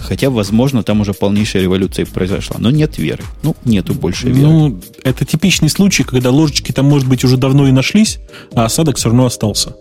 Хотя, 0.00 0.28
возможно, 0.28 0.82
там 0.82 1.00
уже 1.00 1.14
полнейшая 1.14 1.62
революция 1.62 2.04
произошла. 2.04 2.56
Но 2.58 2.70
нет 2.70 2.98
веры. 2.98 3.24
Ну, 3.42 3.56
нету 3.64 3.94
больше 3.94 4.28
веры. 4.28 4.40
Ну, 4.40 4.80
это 5.02 5.24
типичный 5.24 5.70
случай, 5.70 6.04
когда 6.04 6.30
ложечки 6.30 6.72
там, 6.72 6.86
может 6.86 7.08
быть, 7.08 7.24
уже 7.24 7.36
давно 7.36 7.66
и 7.68 7.72
нашлись, 7.72 8.18
а 8.54 8.66
осадок 8.66 8.98
все 8.98 9.08
равно 9.08 9.26
остался. 9.26 9.74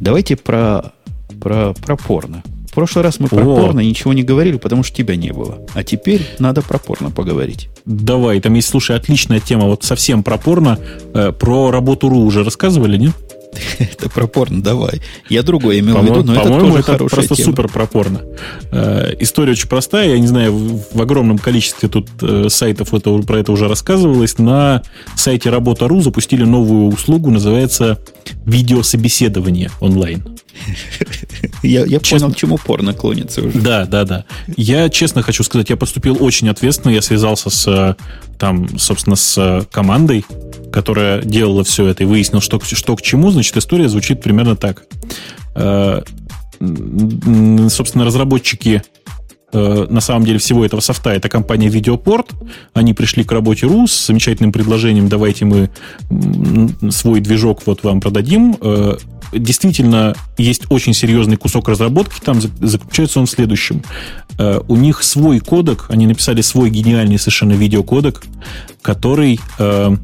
Давайте 0.00 0.36
про, 0.36 0.92
про, 1.40 1.74
про 1.74 1.96
порно. 1.96 2.42
В 2.70 2.74
прошлый 2.74 3.02
раз 3.02 3.18
мы 3.18 3.28
про 3.28 3.40
О. 3.40 3.56
порно 3.56 3.80
ничего 3.80 4.12
не 4.12 4.22
говорили, 4.22 4.56
потому 4.56 4.82
что 4.84 4.96
тебя 4.96 5.16
не 5.16 5.32
было. 5.32 5.58
А 5.74 5.82
теперь 5.82 6.24
надо 6.38 6.62
про 6.62 6.78
порно 6.78 7.10
поговорить. 7.10 7.68
Давай, 7.84 8.40
там 8.40 8.54
есть, 8.54 8.68
слушай, 8.68 8.94
отличная 8.94 9.40
тема, 9.40 9.64
вот 9.64 9.82
совсем 9.82 10.22
про 10.22 10.38
порно. 10.38 10.78
Э, 11.14 11.32
про 11.32 11.70
работу 11.70 12.08
РУ 12.08 12.20
уже 12.20 12.44
рассказывали, 12.44 12.96
нет? 12.96 13.14
Это 13.78 14.08
пропорно, 14.08 14.62
давай. 14.62 15.00
Я 15.28 15.42
другое 15.42 15.80
имел 15.80 15.98
в 15.98 16.04
виду, 16.04 16.22
но 16.22 16.34
это 16.34 16.48
тоже 16.48 16.78
это 16.78 16.96
просто 17.04 17.34
тема. 17.34 17.50
супер 17.50 17.68
пропорно. 17.68 18.22
Э, 18.70 19.14
история 19.18 19.52
очень 19.52 19.68
простая. 19.68 20.10
Я 20.10 20.18
не 20.18 20.26
знаю, 20.26 20.52
в, 20.92 21.00
огромном 21.00 21.38
количестве 21.38 21.88
тут 21.88 22.08
э, 22.22 22.48
сайтов 22.48 22.94
это, 22.94 23.16
про 23.18 23.38
это 23.38 23.52
уже 23.52 23.68
рассказывалось. 23.68 24.38
На 24.38 24.82
сайте 25.16 25.50
Работа.ру 25.50 26.00
запустили 26.00 26.44
новую 26.44 26.92
услугу, 26.92 27.30
называется 27.30 27.98
видеособеседование 28.44 29.70
онлайн. 29.80 30.22
Я, 31.62 31.84
я 31.84 32.00
честно, 32.00 32.26
понял, 32.26 32.34
к 32.34 32.36
чему 32.36 32.58
порно 32.58 32.92
клонится 32.92 33.42
уже. 33.42 33.58
Да, 33.58 33.86
да, 33.86 34.04
да. 34.04 34.24
Я 34.56 34.88
честно 34.88 35.22
хочу 35.22 35.42
сказать, 35.42 35.70
я 35.70 35.76
поступил 35.76 36.16
очень 36.20 36.48
ответственно. 36.48 36.92
Я 36.92 37.02
связался 37.02 37.50
с, 37.50 37.96
там, 38.38 38.78
собственно, 38.78 39.16
с 39.16 39.66
командой, 39.70 40.24
которая 40.72 41.22
делала 41.22 41.64
все 41.64 41.86
это, 41.86 42.04
и 42.04 42.06
выяснил, 42.06 42.40
что, 42.40 42.60
что 42.60 42.96
к 42.96 43.02
чему. 43.02 43.30
Значит, 43.30 43.56
история 43.56 43.88
звучит 43.88 44.22
примерно 44.22 44.56
так. 44.56 44.84
Э, 45.54 46.02
собственно, 47.68 48.04
разработчики 48.04 48.82
э, 49.52 49.86
на 49.88 50.00
самом 50.00 50.24
деле 50.24 50.38
всего 50.38 50.64
этого 50.64 50.80
софта 50.80 51.10
это 51.10 51.28
компания 51.28 51.68
Videoport. 51.68 52.30
Они 52.74 52.94
пришли 52.94 53.24
к 53.24 53.32
работе 53.32 53.66
РУ 53.66 53.86
с 53.86 54.06
замечательным 54.06 54.52
предложением, 54.52 55.08
давайте 55.08 55.44
мы 55.44 55.70
свой 56.90 57.20
движок 57.20 57.62
вот 57.66 57.82
вам 57.84 58.00
продадим. 58.00 58.56
Действительно 59.32 60.14
есть 60.36 60.62
очень 60.70 60.94
серьезный 60.94 61.36
кусок 61.36 61.68
разработки, 61.68 62.20
там 62.20 62.40
заключается 62.40 63.20
он 63.20 63.26
в 63.26 63.30
следующем. 63.30 63.82
Э, 64.38 64.60
у 64.68 64.76
них 64.76 65.02
свой 65.02 65.40
кодек, 65.40 65.86
они 65.88 66.06
написали 66.06 66.40
свой 66.40 66.70
гениальный 66.70 67.18
совершенно 67.18 67.52
видеокодек, 67.52 68.22
который 68.82 69.40
э, 69.58 69.96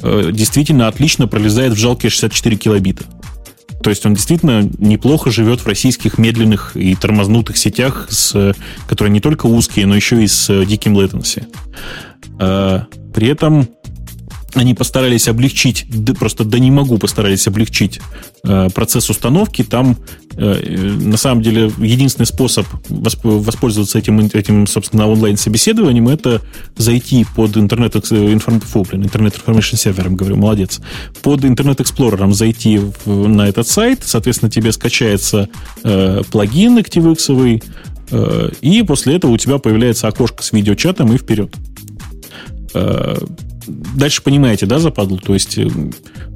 э, 0.00 0.30
действительно 0.32 0.88
отлично 0.88 1.26
пролезает 1.28 1.72
в 1.72 1.76
жалкие 1.76 2.10
64 2.10 2.56
килобита. 2.56 3.04
То 3.82 3.90
есть 3.90 4.06
он 4.06 4.14
действительно 4.14 4.68
неплохо 4.78 5.30
живет 5.30 5.60
в 5.60 5.66
российских 5.66 6.18
медленных 6.18 6.76
и 6.76 6.94
тормознутых 6.94 7.56
сетях, 7.56 8.06
с, 8.10 8.54
которые 8.86 9.12
не 9.12 9.20
только 9.20 9.46
узкие, 9.46 9.86
но 9.86 9.96
еще 9.96 10.22
и 10.22 10.28
с 10.28 10.64
диким 10.66 10.96
latency. 10.96 11.44
При 13.12 13.26
этом 13.26 13.68
они 14.54 14.74
постарались 14.74 15.28
облегчить, 15.28 15.86
просто 16.18 16.44
да 16.44 16.58
не 16.58 16.70
могу 16.70 16.98
постарались 16.98 17.46
облегчить 17.46 18.00
э, 18.44 18.68
процесс 18.74 19.08
установки. 19.08 19.62
Там 19.62 19.96
э, 20.36 20.76
на 21.00 21.16
самом 21.16 21.42
деле 21.42 21.72
единственный 21.78 22.26
способ 22.26 22.66
воспользоваться 22.88 23.98
этим, 23.98 24.18
этим 24.20 24.66
собственно, 24.66 25.08
онлайн-собеседованием 25.08 26.08
это 26.08 26.42
зайти 26.76 27.24
под 27.34 27.56
интернет, 27.56 27.96
интернет 27.96 29.34
информation 29.36 29.76
сервером, 29.76 30.16
говорю, 30.16 30.36
молодец, 30.36 30.80
под 31.22 31.44
интернет 31.44 31.80
эксплорером 31.80 32.34
зайти 32.34 32.78
в, 33.04 33.28
на 33.28 33.48
этот 33.48 33.68
сайт, 33.68 34.00
соответственно, 34.04 34.50
тебе 34.50 34.72
скачается 34.72 35.48
э, 35.82 36.22
плагин 36.30 36.78
ActiveX, 36.78 37.60
э, 38.10 38.50
и 38.60 38.82
после 38.82 39.16
этого 39.16 39.32
у 39.32 39.36
тебя 39.38 39.58
появляется 39.58 40.08
окошко 40.08 40.42
с 40.42 40.52
видеочатом 40.52 41.12
и 41.12 41.16
вперед 41.16 41.54
э, 42.74 43.16
дальше 43.66 44.22
понимаете, 44.22 44.66
да, 44.66 44.78
западлу? 44.78 45.18
То 45.18 45.34
есть 45.34 45.58
э, 45.58 45.68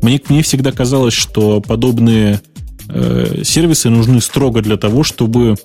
мне, 0.02 0.20
мне 0.28 0.42
всегда 0.42 0.72
казалось, 0.72 1.14
что 1.14 1.60
подобные 1.60 2.40
э, 2.88 3.42
сервисы 3.44 3.90
нужны 3.90 4.20
строго 4.20 4.62
для 4.62 4.76
того, 4.76 5.02
чтобы 5.02 5.56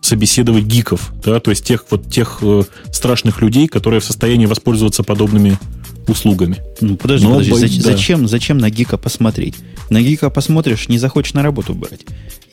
собеседовать 0.00 0.64
гиков, 0.64 1.12
да, 1.24 1.40
то 1.40 1.50
есть 1.50 1.64
тех 1.64 1.84
вот 1.90 2.10
тех 2.10 2.38
э, 2.42 2.62
страшных 2.92 3.42
людей, 3.42 3.68
которые 3.68 4.00
в 4.00 4.04
состоянии 4.04 4.46
воспользоваться 4.46 5.02
подобными 5.02 5.58
услугами. 6.08 6.56
Ну, 6.80 6.96
подожди, 6.96 7.26
Но, 7.26 7.34
подожди, 7.34 7.52
зачем, 7.52 7.82
да. 7.82 7.90
зачем, 7.90 8.28
зачем 8.28 8.58
на 8.58 8.70
гика 8.70 8.96
посмотреть? 8.98 9.54
На 9.90 10.02
гика 10.02 10.30
посмотришь, 10.30 10.88
не 10.88 10.98
захочешь 10.98 11.34
на 11.34 11.42
работу 11.42 11.74
брать. 11.74 12.00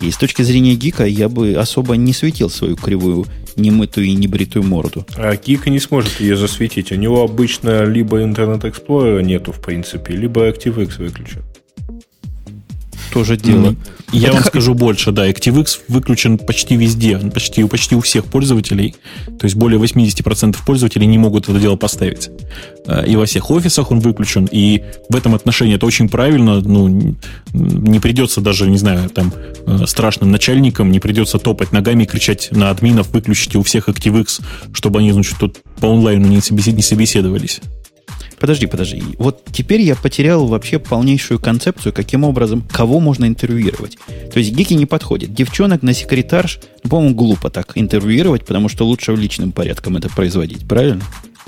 И 0.01 0.11
с 0.11 0.17
точки 0.17 0.41
зрения 0.41 0.75
гика 0.75 1.05
я 1.05 1.29
бы 1.29 1.53
особо 1.53 1.95
не 1.95 2.13
светил 2.13 2.49
свою 2.49 2.75
кривую 2.75 3.25
немытую 3.55 4.07
и 4.07 4.13
небритую 4.13 4.63
морду. 4.63 5.05
А 5.15 5.35
гик 5.35 5.67
не 5.67 5.79
сможет 5.79 6.19
ее 6.19 6.35
засветить. 6.35 6.91
У 6.91 6.95
него 6.95 7.23
обычно 7.23 7.85
либо 7.85 8.21
Internet 8.21 8.61
Explorer 8.61 9.23
нету, 9.23 9.51
в 9.51 9.61
принципе, 9.61 10.13
либо 10.13 10.49
ActiveX 10.49 10.97
выключен 10.97 11.43
тоже 13.15 13.37
дело. 13.37 13.69
Mm-hmm. 13.69 13.77
Я 14.11 14.27
Это 14.27 14.33
вам 14.33 14.43
х... 14.43 14.49
скажу 14.49 14.73
больше, 14.73 15.13
да, 15.13 15.29
ActiveX 15.29 15.79
выключен 15.87 16.37
почти 16.37 16.75
везде, 16.75 17.17
почти, 17.17 17.63
почти 17.63 17.95
у 17.95 18.01
всех 18.01 18.25
пользователей. 18.25 18.93
То 19.39 19.45
есть 19.45 19.55
более 19.55 19.79
80% 19.79 20.57
пользователей 20.65 21.07
не 21.07 21.17
могут 21.17 21.47
это 21.47 21.57
дело 21.57 21.77
поставить. 21.77 22.29
Э, 22.85 23.05
и 23.07 23.15
во 23.15 23.25
всех 23.25 23.49
офисах 23.51 23.91
он 23.91 24.01
выключен. 24.01 24.49
И 24.51 24.83
в 25.07 25.15
этом 25.15 25.33
отношении 25.33 25.75
это 25.75 25.85
очень 25.85 26.09
правильно. 26.09 26.59
Ну, 26.59 27.15
не 27.53 27.99
придется 28.01 28.41
даже, 28.41 28.69
не 28.69 28.77
знаю, 28.77 29.09
там, 29.09 29.31
э, 29.65 29.85
страшным 29.87 30.29
начальникам, 30.29 30.91
не 30.91 30.99
придется 30.99 31.39
топать 31.39 31.71
ногами 31.71 32.03
и 32.03 32.05
кричать 32.05 32.49
на 32.51 32.69
админов, 32.69 33.11
выключите 33.13 33.57
у 33.57 33.63
всех 33.63 33.87
ActiveX, 33.87 34.41
чтобы 34.73 34.99
они, 34.99 35.13
значит, 35.13 35.37
тут 35.39 35.59
по 35.79 35.87
онлайну 35.87 36.27
не 36.27 36.41
собеседовались. 36.41 37.61
Подожди, 38.39 38.65
подожди. 38.65 39.01
Вот 39.17 39.43
теперь 39.51 39.81
я 39.81 39.95
потерял 39.95 40.45
вообще 40.45 40.79
полнейшую 40.79 41.39
концепцию, 41.39 41.93
каким 41.93 42.23
образом, 42.23 42.63
кого 42.69 42.99
можно 42.99 43.25
интервьюировать. 43.25 43.97
То 44.31 44.39
есть 44.39 44.51
гики 44.51 44.73
не 44.73 44.85
подходит. 44.85 45.33
Девчонок 45.33 45.81
на 45.81 45.93
секретарш, 45.93 46.59
ну, 46.83 46.89
по-моему, 46.89 47.15
глупо 47.15 47.49
так 47.49 47.71
интервьюировать, 47.75 48.45
потому 48.45 48.69
что 48.69 48.85
лучше 48.85 49.13
в 49.13 49.19
личным 49.19 49.51
порядком 49.51 49.97
это 49.97 50.09
производить, 50.09 50.67
правильно? 50.67 51.03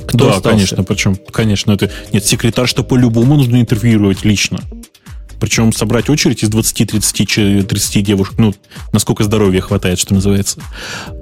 Кто 0.06 0.18
да, 0.18 0.36
остался? 0.36 0.50
конечно, 0.50 0.84
причем, 0.84 1.18
конечно, 1.32 1.72
это... 1.72 1.92
Нет, 2.14 2.24
секретарш-то 2.24 2.84
по-любому 2.84 3.36
нужно 3.36 3.60
интервьюировать 3.60 4.24
лично. 4.24 4.60
Причем 5.40 5.72
собрать 5.74 6.10
очередь 6.10 6.44
из 6.44 6.50
20-30 6.50 7.64
30 7.64 8.06
девушек, 8.06 8.36
ну, 8.38 8.54
насколько 8.92 9.24
здоровья 9.24 9.62
хватает, 9.62 10.00
что 10.00 10.14
называется. 10.14 10.62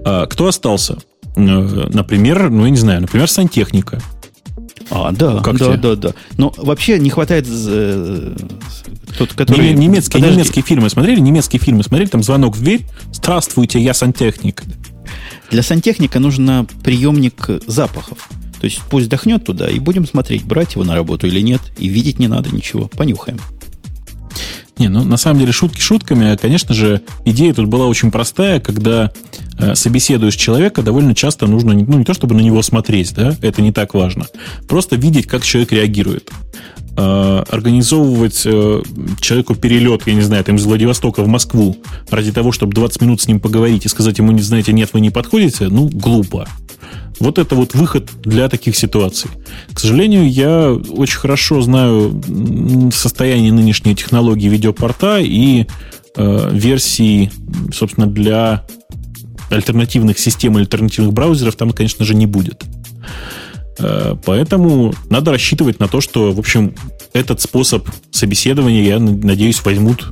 А, 0.06 0.26
кто 0.26 0.48
остался? 0.48 0.98
Э, 1.36 1.42
например, 1.42 2.50
ну, 2.50 2.66
я 2.66 2.70
не 2.70 2.78
знаю, 2.78 3.02
например, 3.02 3.30
сантехника. 3.30 4.02
А, 4.90 5.12
да, 5.12 5.40
как 5.40 5.58
да, 5.58 5.66
тебе? 5.66 5.78
да, 5.78 5.96
да. 5.96 6.14
Но 6.38 6.54
вообще 6.58 7.00
не 7.00 7.10
хватает 7.10 7.48
э, 7.50 8.36
тот, 9.18 9.34
который... 9.34 9.74
Немецкие, 9.74 10.22
немецкие 10.22 10.64
фильмы 10.64 10.90
смотрели? 10.90 11.20
Немецкие 11.20 11.60
фильмы 11.60 11.84
смотрели? 11.84 12.10
Там 12.10 12.24
звонок 12.24 12.56
в 12.56 12.62
дверь. 12.62 12.86
Здравствуйте, 13.12 13.80
я 13.80 13.94
сантехник. 13.94 14.64
Для 15.50 15.64
сантехника 15.64 16.20
нужно 16.20 16.68
приемник 16.84 17.50
запахов. 17.68 18.30
То 18.60 18.66
есть 18.66 18.82
пусть 18.90 19.08
вдохнет 19.08 19.44
туда, 19.44 19.70
и 19.70 19.80
будем 19.80 20.08
смотреть, 20.08 20.44
брать 20.44 20.74
его 20.74 20.84
на 20.84 20.96
работу 20.96 21.28
или 21.28 21.42
нет. 21.42 21.62
И 21.78 21.88
видеть 21.88 22.20
не 22.20 22.28
надо 22.28 22.50
ничего. 22.56 22.88
Понюхаем. 22.88 23.40
Не, 24.78 24.90
ну 24.90 25.04
на 25.04 25.18
самом 25.18 25.40
деле 25.40 25.52
шутки 25.52 25.80
шутками, 25.80 26.34
а, 26.34 26.38
конечно 26.38 26.74
же, 26.74 27.02
идея 27.24 27.54
тут 27.54 27.68
была 27.68 27.86
очень 27.86 28.12
простая, 28.12 28.60
когда 28.60 29.12
собеседуешь 29.74 30.36
человека, 30.36 30.82
довольно 30.82 31.16
часто 31.16 31.48
нужно, 31.48 31.74
ну 31.74 31.98
не 31.98 32.04
то 32.04 32.14
чтобы 32.14 32.36
на 32.36 32.42
него 32.42 32.62
смотреть, 32.62 33.14
да, 33.14 33.36
это 33.42 33.62
не 33.62 33.72
так 33.72 33.94
важно, 33.94 34.26
просто 34.68 34.96
видеть, 34.96 35.28
как 35.28 35.44
человек 35.44 35.72
реагирует. 35.72 36.32
Э, 36.98 37.44
организовывать 37.50 38.44
э, 38.46 38.82
человеку 39.20 39.54
перелет, 39.54 40.04
я 40.06 40.14
не 40.14 40.22
знаю, 40.22 40.46
там 40.46 40.56
из 40.56 40.64
Владивостока 40.64 41.24
в 41.24 41.28
Москву 41.28 41.76
ради 42.10 42.32
того, 42.32 42.54
чтобы 42.54 42.74
20 42.74 43.02
минут 43.02 43.22
с 43.22 43.28
ним 43.28 43.42
поговорить 43.42 43.86
и 43.86 43.90
сказать 43.90 44.18
ему, 44.18 44.32
не 44.32 44.42
знаете, 44.42 44.72
нет, 44.72 44.92
вы 44.94 45.02
не 45.02 45.10
подходите, 45.10 45.68
ну, 45.68 45.90
глупо. 45.90 46.48
Вот 47.20 47.38
это 47.38 47.54
вот 47.56 47.74
выход 47.74 48.10
для 48.24 48.48
таких 48.48 48.78
ситуаций. 48.78 49.30
К 49.74 49.80
сожалению, 49.80 50.30
я 50.32 50.72
очень 50.72 51.18
хорошо 51.18 51.62
знаю 51.62 52.22
состояние 52.94 53.52
нынешней 53.52 53.94
технологии 53.94 54.48
видеопорта 54.48 55.20
и 55.20 55.66
э, 56.16 56.50
версий, 56.54 57.30
собственно, 57.74 58.08
для 58.08 58.66
альтернативных 59.50 60.20
систем, 60.20 60.58
альтернативных 60.58 61.14
браузеров 61.14 61.56
там, 61.56 61.72
конечно 61.72 62.06
же, 62.06 62.16
не 62.16 62.26
будет. 62.26 62.64
Э, 63.80 64.16
поэтому 64.26 64.94
надо 65.10 65.32
рассчитывать 65.32 65.80
на 65.80 65.88
то, 65.88 66.02
что, 66.02 66.32
в 66.32 66.40
общем, 66.40 66.76
этот 67.14 67.42
способ 67.42 67.88
собеседования, 68.12 68.84
я 68.84 69.00
надеюсь, 69.00 69.64
возьмут 69.64 70.12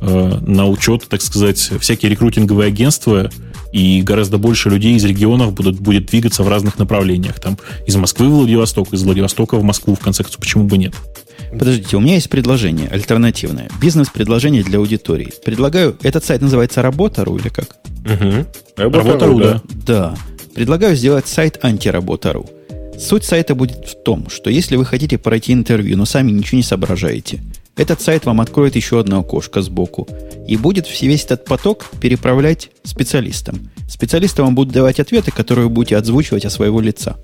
э, 0.00 0.38
на 0.46 0.68
учет, 0.68 1.06
так 1.08 1.22
сказать, 1.22 1.70
всякие 1.80 2.10
рекрутинговые 2.10 2.68
агентства, 2.68 3.30
и 3.72 4.02
гораздо 4.02 4.38
больше 4.38 4.70
людей 4.70 4.94
из 4.94 5.04
регионов 5.04 5.52
будут, 5.52 5.80
будет 5.80 6.06
двигаться 6.06 6.44
в 6.44 6.48
разных 6.48 6.78
направлениях. 6.78 7.40
Там 7.40 7.58
из 7.86 7.96
Москвы 7.96 8.28
в 8.28 8.30
Владивосток, 8.30 8.92
из 8.92 9.02
Владивостока 9.02 9.56
в 9.56 9.64
Москву, 9.64 9.96
в 9.96 9.98
конце 9.98 10.22
концов, 10.22 10.40
почему 10.40 10.64
бы 10.64 10.78
нет? 10.78 10.94
Подождите, 11.58 11.96
у 11.96 12.00
меня 12.00 12.14
есть 12.14 12.30
предложение 12.30 12.88
альтернативное. 12.88 13.68
Бизнес-предложение 13.80 14.62
для 14.62 14.78
аудитории. 14.78 15.32
Предлагаю, 15.44 15.96
этот 16.02 16.24
сайт 16.24 16.42
называется 16.42 16.82
Работа.ру 16.82 17.36
или 17.36 17.48
как? 17.48 17.76
Угу. 18.04 18.46
Работа.ру, 18.76 19.38
да. 19.38 19.62
Да. 19.86 20.14
Предлагаю 20.54 20.96
сделать 20.96 21.26
сайт 21.26 21.58
антиработа.ру. 21.62 22.48
Суть 22.98 23.24
сайта 23.24 23.54
будет 23.54 23.88
в 23.88 24.02
том, 24.02 24.28
что 24.28 24.50
если 24.50 24.76
вы 24.76 24.84
хотите 24.84 25.18
пройти 25.18 25.52
интервью, 25.52 25.96
но 25.96 26.04
сами 26.04 26.30
ничего 26.30 26.58
не 26.58 26.62
соображаете, 26.62 27.40
этот 27.76 28.00
сайт 28.00 28.24
вам 28.24 28.40
откроет 28.40 28.76
еще 28.76 29.00
одно 29.00 29.18
окошко 29.20 29.60
сбоку 29.62 30.06
и 30.46 30.56
будет 30.56 30.86
весь 31.02 31.24
этот 31.24 31.44
поток 31.44 31.86
переправлять 32.00 32.70
специалистам. 32.84 33.70
Специалисты 33.88 34.42
вам 34.42 34.54
будут 34.54 34.72
давать 34.72 35.00
ответы, 35.00 35.32
которые 35.32 35.66
вы 35.66 35.70
будете 35.70 35.96
отзвучивать 35.96 36.44
от 36.44 36.52
своего 36.52 36.80
лица. 36.80 37.16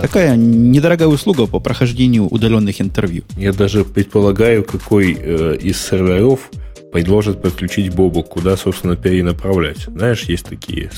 Так. 0.00 0.10
Такая 0.10 0.36
недорогая 0.36 1.08
услуга 1.08 1.46
по 1.46 1.58
прохождению 1.58 2.26
удаленных 2.26 2.80
интервью. 2.80 3.24
Я 3.36 3.52
даже 3.52 3.84
предполагаю, 3.84 4.62
какой 4.62 5.16
э, 5.18 5.56
из 5.60 5.80
серверов 5.80 6.50
предложит 6.92 7.42
подключить 7.42 7.92
Бобу, 7.92 8.22
куда, 8.22 8.56
собственно, 8.56 8.96
перенаправлять. 8.96 9.86
Знаешь, 9.86 10.22
есть 10.22 10.46
такие 10.46 10.90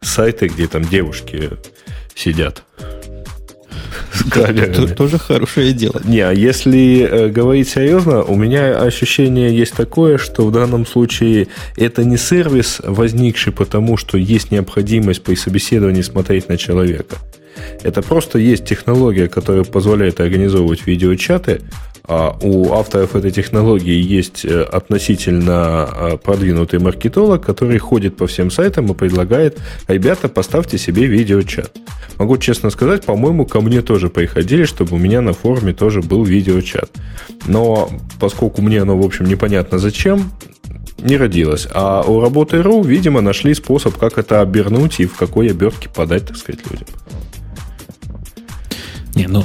сайты, 0.00 0.48
где 0.48 0.66
там 0.66 0.84
девушки 0.84 1.50
сидят 2.14 2.64
с 4.14 4.94
Тоже 4.96 5.18
хорошее 5.18 5.72
дело. 5.72 6.00
Не, 6.04 6.20
а 6.20 6.32
если 6.32 7.02
э, 7.02 7.28
говорить 7.28 7.68
серьезно, 7.68 8.22
у 8.22 8.36
меня 8.36 8.80
ощущение 8.80 9.54
есть 9.54 9.74
такое, 9.74 10.16
что 10.16 10.46
в 10.46 10.52
данном 10.52 10.86
случае 10.86 11.48
это 11.76 12.04
не 12.04 12.16
сервис, 12.16 12.80
возникший 12.82 13.52
потому, 13.52 13.96
что 13.96 14.16
есть 14.16 14.50
необходимость 14.50 15.22
при 15.22 15.34
собеседовании 15.34 16.02
смотреть 16.02 16.48
на 16.48 16.56
человека. 16.56 17.18
Это 17.82 18.02
просто 18.02 18.38
есть 18.38 18.64
технология, 18.64 19.28
которая 19.28 19.64
позволяет 19.64 20.20
организовывать 20.20 20.86
видеочаты, 20.86 21.60
а 22.04 22.36
у 22.42 22.72
авторов 22.72 23.14
этой 23.14 23.30
технологии 23.30 23.94
есть 23.94 24.44
э, 24.44 24.62
относительно 24.62 25.88
э, 25.92 26.16
продвинутый 26.16 26.80
маркетолог, 26.80 27.44
который 27.44 27.78
ходит 27.78 28.16
по 28.16 28.26
всем 28.26 28.50
сайтам 28.50 28.90
и 28.90 28.94
предлагает, 28.94 29.58
ребята, 29.86 30.28
поставьте 30.28 30.76
себе 30.76 31.06
видеочат. 31.06 31.70
Могу 32.18 32.36
честно 32.38 32.70
сказать, 32.70 33.04
по-моему, 33.04 33.46
ко 33.46 33.60
мне 33.60 33.80
тоже 33.80 34.08
приходили, 34.08 34.64
чтобы 34.64 34.96
у 34.96 34.98
меня 34.98 35.20
на 35.20 35.34
форуме 35.34 35.72
тоже 35.72 36.02
был 36.02 36.24
видеочат. 36.24 36.90
Но 37.46 37.88
поскольку 38.18 38.60
мне 38.60 38.82
оно, 38.82 38.98
в 38.98 39.06
общем, 39.06 39.26
непонятно 39.26 39.78
зачем, 39.78 40.32
не 40.98 41.16
родилось. 41.16 41.68
А 41.72 42.02
у 42.02 42.20
работы.ру, 42.20 42.82
видимо, 42.82 43.20
нашли 43.20 43.54
способ, 43.54 43.96
как 43.96 44.18
это 44.18 44.40
обернуть 44.40 45.00
и 45.00 45.06
в 45.06 45.14
какой 45.14 45.50
обертке 45.50 45.88
подать, 45.88 46.26
так 46.26 46.36
сказать, 46.36 46.60
людям. 46.70 46.88
Не, 49.14 49.26
ну, 49.26 49.44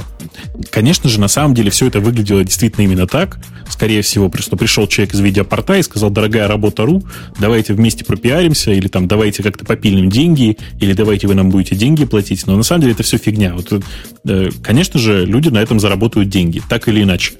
конечно 0.70 1.08
же, 1.08 1.20
на 1.20 1.28
самом 1.28 1.54
деле 1.54 1.70
все 1.70 1.86
это 1.86 2.00
выглядело 2.00 2.44
действительно 2.44 2.84
именно 2.84 3.06
так. 3.06 3.38
Скорее 3.68 4.02
всего, 4.02 4.30
что 4.38 4.56
пришел 4.56 4.86
человек 4.86 5.14
из 5.14 5.20
видеопорта 5.20 5.74
и 5.74 5.82
сказал, 5.82 6.10
дорогая 6.10 6.46
работа 6.46 6.84
РУ, 6.84 7.02
давайте 7.38 7.74
вместе 7.74 8.04
пропиаримся, 8.04 8.72
или 8.72 8.88
там 8.88 9.08
давайте 9.08 9.42
как-то 9.42 9.64
попилим 9.64 10.08
деньги, 10.08 10.56
или 10.80 10.92
давайте 10.92 11.26
вы 11.26 11.34
нам 11.34 11.50
будете 11.50 11.74
деньги 11.74 12.04
платить. 12.04 12.46
Но 12.46 12.56
на 12.56 12.62
самом 12.62 12.82
деле 12.82 12.92
это 12.94 13.02
все 13.02 13.18
фигня. 13.18 13.54
Вот, 13.54 13.82
э, 14.28 14.50
конечно 14.62 15.00
же, 15.00 15.26
люди 15.26 15.48
на 15.48 15.58
этом 15.58 15.80
заработают 15.80 16.28
деньги, 16.28 16.62
так 16.68 16.88
или 16.88 17.02
иначе. 17.02 17.32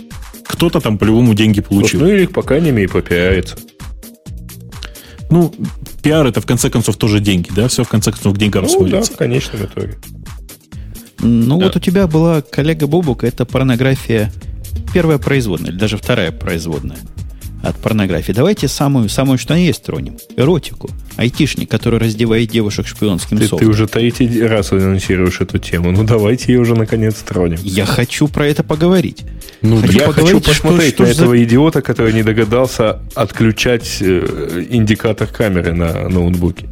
Кто-то 0.45 0.81
там 0.81 0.99
по-любому 0.99 1.35
деньги 1.35 1.61
получил. 1.61 2.01
Ну, 2.01 2.09
или 2.09 2.27
пока 2.27 2.59
не 2.59 2.71
мере 2.71 2.89
попиарится. 2.89 3.57
Ну, 5.31 5.53
пиар 6.03 6.27
это 6.27 6.41
в 6.41 6.47
конце 6.47 6.71
концов 6.71 6.97
тоже 6.97 7.21
деньги, 7.21 7.51
да? 7.55 7.69
Все 7.69 7.83
в 7.85 7.89
конце 7.89 8.13
концов 8.13 8.35
к 8.35 8.39
деньгам 8.39 8.65
ну, 8.65 8.69
сводится. 8.69 9.11
да, 9.11 9.15
в 9.15 9.19
конечном 9.19 9.65
итоге. 9.65 9.97
Ну, 11.21 11.59
да. 11.59 11.67
вот 11.67 11.77
у 11.77 11.81
тебя 11.81 12.07
была 12.07 12.43
коллега 12.43 12.87
Бобук, 12.87 13.25
это 13.25 13.45
порнография 13.45 14.33
первая 14.93 15.19
производная, 15.19 15.71
или 15.71 15.79
даже 15.79 15.97
вторая 15.97 16.33
производная 16.33 16.99
от 17.63 17.77
порнографии. 17.77 18.33
Давайте 18.33 18.69
самую, 18.69 19.09
самую 19.09 19.39
что 19.39 19.55
есть 19.55 19.83
тронем. 19.83 20.17
Эротику. 20.37 20.89
Айтишник, 21.17 21.71
который 21.71 21.99
раздевает 21.99 22.51
девушек 22.51 22.87
шпионским 22.87 23.39
ты, 23.39 23.45
софтом. 23.45 23.59
Ты 23.59 23.67
уже 23.67 23.87
третий 23.87 24.43
раз 24.43 24.73
анонсируешь 24.73 25.41
эту 25.41 25.59
тему. 25.59 25.91
Ну, 25.91 26.05
давайте 26.05 26.53
ее 26.53 26.61
уже 26.61 26.75
наконец 26.75 27.17
тронем. 27.17 27.59
Я 27.63 27.87
хочу 27.87 28.29
про 28.29 28.47
это 28.47 28.63
поговорить. 28.63 29.25
Ну, 29.63 29.81
хочу 29.81 29.99
я 29.99 30.13
хочу 30.13 30.41
посмотреть 30.41 30.95
что, 30.95 31.05
на 31.05 31.13
что 31.13 31.23
этого 31.23 31.37
за... 31.37 31.45
идиота, 31.45 31.83
который 31.83 32.13
не 32.13 32.23
догадался 32.23 33.01
отключать 33.15 33.99
э, 34.01 34.67
индикатор 34.71 35.27
камеры 35.27 35.73
на 35.73 36.09
ноутбуке. 36.09 36.69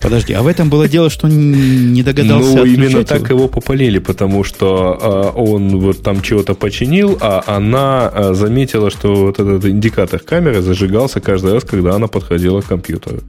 Подожди, 0.00 0.32
а 0.32 0.42
в 0.42 0.46
этом 0.48 0.68
было 0.68 0.88
дело, 0.88 1.10
что 1.10 1.28
не 1.28 2.02
догадался 2.02 2.56
Ну, 2.56 2.64
именно 2.64 2.98
его? 2.98 3.04
так 3.04 3.30
его 3.30 3.48
попалили, 3.48 3.98
потому 3.98 4.42
что 4.44 5.32
э, 5.34 5.38
он 5.38 5.78
вот 5.78 6.02
там 6.02 6.22
чего-то 6.22 6.54
починил, 6.54 7.16
а 7.20 7.44
она 7.46 8.10
э, 8.12 8.34
заметила, 8.34 8.90
что 8.90 9.14
вот 9.14 9.38
этот 9.38 9.64
индикатор 9.64 10.20
камеры 10.20 10.60
зажигался 10.60 11.20
каждый 11.20 11.52
раз, 11.52 11.64
когда 11.64 11.94
она 11.94 12.08
подходила 12.08 12.60
к 12.60 12.66
компьютеру. 12.66 13.20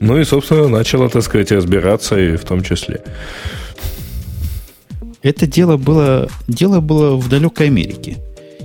Ну 0.00 0.18
и, 0.18 0.24
собственно, 0.24 0.68
начала, 0.68 1.08
так 1.08 1.22
сказать, 1.22 1.52
разбираться 1.52 2.18
и 2.18 2.36
в 2.36 2.44
том 2.44 2.62
числе. 2.62 3.02
Это 5.22 5.46
дело 5.46 5.76
было, 5.76 6.28
дело 6.46 6.80
было 6.80 7.16
в 7.16 7.28
далекой 7.28 7.66
Америке. 7.66 8.16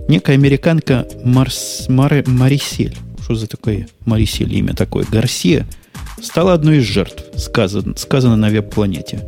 Некая 0.08 0.34
американка 0.34 1.08
Марс, 1.24 1.86
Мар, 1.90 2.24
Марисель. 2.28 2.96
Что 3.24 3.36
за 3.36 3.48
такое 3.48 3.88
Марисель 4.06 4.54
имя 4.54 4.74
такое? 4.74 5.06
Гарсия– 5.12 5.66
стала 6.24 6.54
одной 6.54 6.78
из 6.78 6.84
жертв, 6.86 7.24
сказано, 7.38 7.96
сказано 7.98 8.36
на 8.36 8.50
веб-планете. 8.50 9.24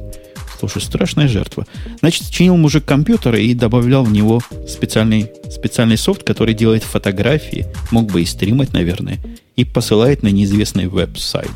Слушай, 0.59 0.81
страшная 0.81 1.27
жертва. 1.27 1.67
Значит, 1.99 2.29
чинил 2.29 2.55
мужик 2.55 2.85
компьютер 2.85 3.35
и 3.35 3.53
добавлял 3.53 4.03
в 4.03 4.11
него 4.11 4.41
специальный, 4.67 5.29
специальный 5.51 5.97
софт, 5.97 6.23
который 6.23 6.53
делает 6.53 6.83
фотографии, 6.83 7.67
мог 7.91 8.11
бы 8.11 8.21
и 8.21 8.25
стримать, 8.25 8.73
наверное, 8.73 9.19
и 9.55 9.65
посылает 9.65 10.23
на 10.23 10.29
неизвестный 10.29 10.87
веб-сайт. 10.87 11.51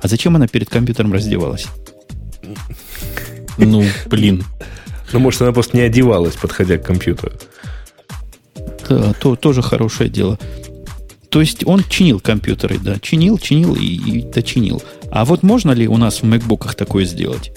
А 0.00 0.06
зачем 0.06 0.36
она 0.36 0.46
перед 0.46 0.70
компьютером 0.70 1.12
раздевалась? 1.12 1.66
Ну, 3.58 3.84
блин. 4.06 4.44
Ну, 5.12 5.18
может, 5.18 5.42
она 5.42 5.52
просто 5.52 5.76
не 5.76 5.82
одевалась, 5.82 6.36
подходя 6.36 6.78
к 6.78 6.84
компьютеру. 6.84 7.32
Да, 8.88 9.12
то, 9.14 9.36
тоже 9.36 9.60
хорошее 9.60 10.08
дело. 10.08 10.38
То 11.30 11.40
есть 11.40 11.66
он 11.66 11.84
чинил 11.88 12.20
компьютеры, 12.20 12.78
да, 12.78 12.98
чинил, 13.00 13.38
чинил 13.38 13.74
и, 13.74 13.84
и 13.84 14.22
дочинил. 14.22 14.82
А 15.10 15.24
вот 15.24 15.42
можно 15.42 15.72
ли 15.72 15.86
у 15.86 15.96
нас 15.96 16.22
в 16.22 16.24
MacBook 16.24 16.74
такое 16.74 17.04
сделать? 17.04 17.52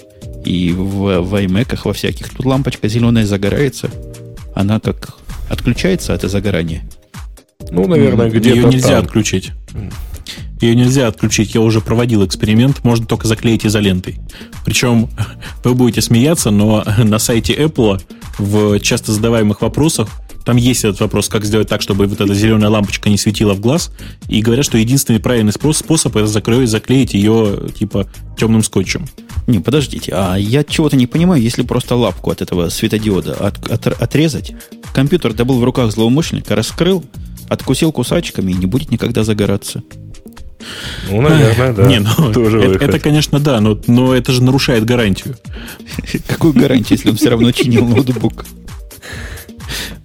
И 0.45 0.71
в, 0.71 1.21
в 1.21 1.35
iMac, 1.35 1.79
во 1.83 1.93
всяких. 1.93 2.29
Тут 2.29 2.45
лампочка 2.45 2.87
зеленая 2.87 3.25
загорается. 3.25 3.89
Она 4.55 4.79
как 4.79 5.15
отключается 5.49 6.13
от 6.13 6.23
загорания. 6.23 6.83
Ну, 7.69 7.87
наверное, 7.87 8.29
где-то 8.29 8.55
Ее 8.55 8.63
нельзя 8.65 8.95
там. 8.95 9.05
отключить. 9.05 9.51
Ее 10.61 10.75
нельзя 10.75 11.07
отключить. 11.07 11.55
Я 11.55 11.61
уже 11.61 11.81
проводил 11.81 12.25
эксперимент. 12.25 12.83
Можно 12.83 13.05
только 13.05 13.27
заклеить 13.27 13.65
изолентой. 13.65 14.19
Причем 14.63 15.09
вы 15.63 15.73
будете 15.73 16.01
смеяться, 16.01 16.51
но 16.51 16.83
на 16.97 17.19
сайте 17.19 17.53
Apple 17.53 18.01
в 18.37 18.79
часто 18.79 19.11
задаваемых 19.11 19.61
вопросах 19.61 20.09
там 20.43 20.57
есть 20.57 20.83
этот 20.83 20.99
вопрос, 21.01 21.29
как 21.29 21.45
сделать 21.45 21.67
так, 21.67 21.81
чтобы 21.81 22.07
вот 22.07 22.19
эта 22.19 22.33
зеленая 22.33 22.69
лампочка 22.69 23.09
не 23.09 23.17
светила 23.17 23.53
в 23.53 23.59
глаз. 23.59 23.91
И 24.27 24.41
говорят, 24.41 24.65
что 24.65 24.77
единственный 24.77 25.19
правильный 25.19 25.53
способ 25.53 26.15
это 26.15 26.27
закроить, 26.27 26.69
заклеить 26.69 27.13
ее 27.13 27.69
типа 27.77 28.07
темным 28.37 28.63
скотчем. 28.63 29.07
Не, 29.47 29.59
подождите, 29.59 30.13
а 30.15 30.35
я 30.35 30.63
чего-то 30.63 30.95
не 30.95 31.07
понимаю, 31.07 31.41
если 31.41 31.63
просто 31.63 31.95
лапку 31.95 32.31
от 32.31 32.41
этого 32.41 32.69
светодиода 32.69 33.33
от, 33.33 33.69
от, 33.69 33.87
отрезать. 33.87 34.53
Компьютер-то 34.93 35.45
был 35.45 35.59
в 35.59 35.63
руках 35.63 35.91
злоумышленника, 35.91 36.55
раскрыл, 36.55 37.03
откусил 37.49 37.91
кусачками 37.91 38.51
и 38.51 38.55
не 38.55 38.65
будет 38.65 38.91
никогда 38.91 39.23
загораться. 39.23 39.83
Ну, 41.09 41.21
наверное, 41.21 41.73
да. 41.73 41.85
Не, 41.85 41.99
ну, 41.99 42.31
Тоже 42.33 42.61
это, 42.61 42.85
это, 42.85 42.99
конечно, 42.99 43.39
да, 43.39 43.59
но, 43.61 43.79
но 43.87 44.15
это 44.15 44.31
же 44.31 44.43
нарушает 44.43 44.85
гарантию. 44.85 45.35
Какую 46.27 46.53
гарантию, 46.53 46.97
если 46.97 47.09
он 47.09 47.15
все 47.17 47.29
равно 47.29 47.51
чинил 47.51 47.85
ноутбук? 47.87 48.45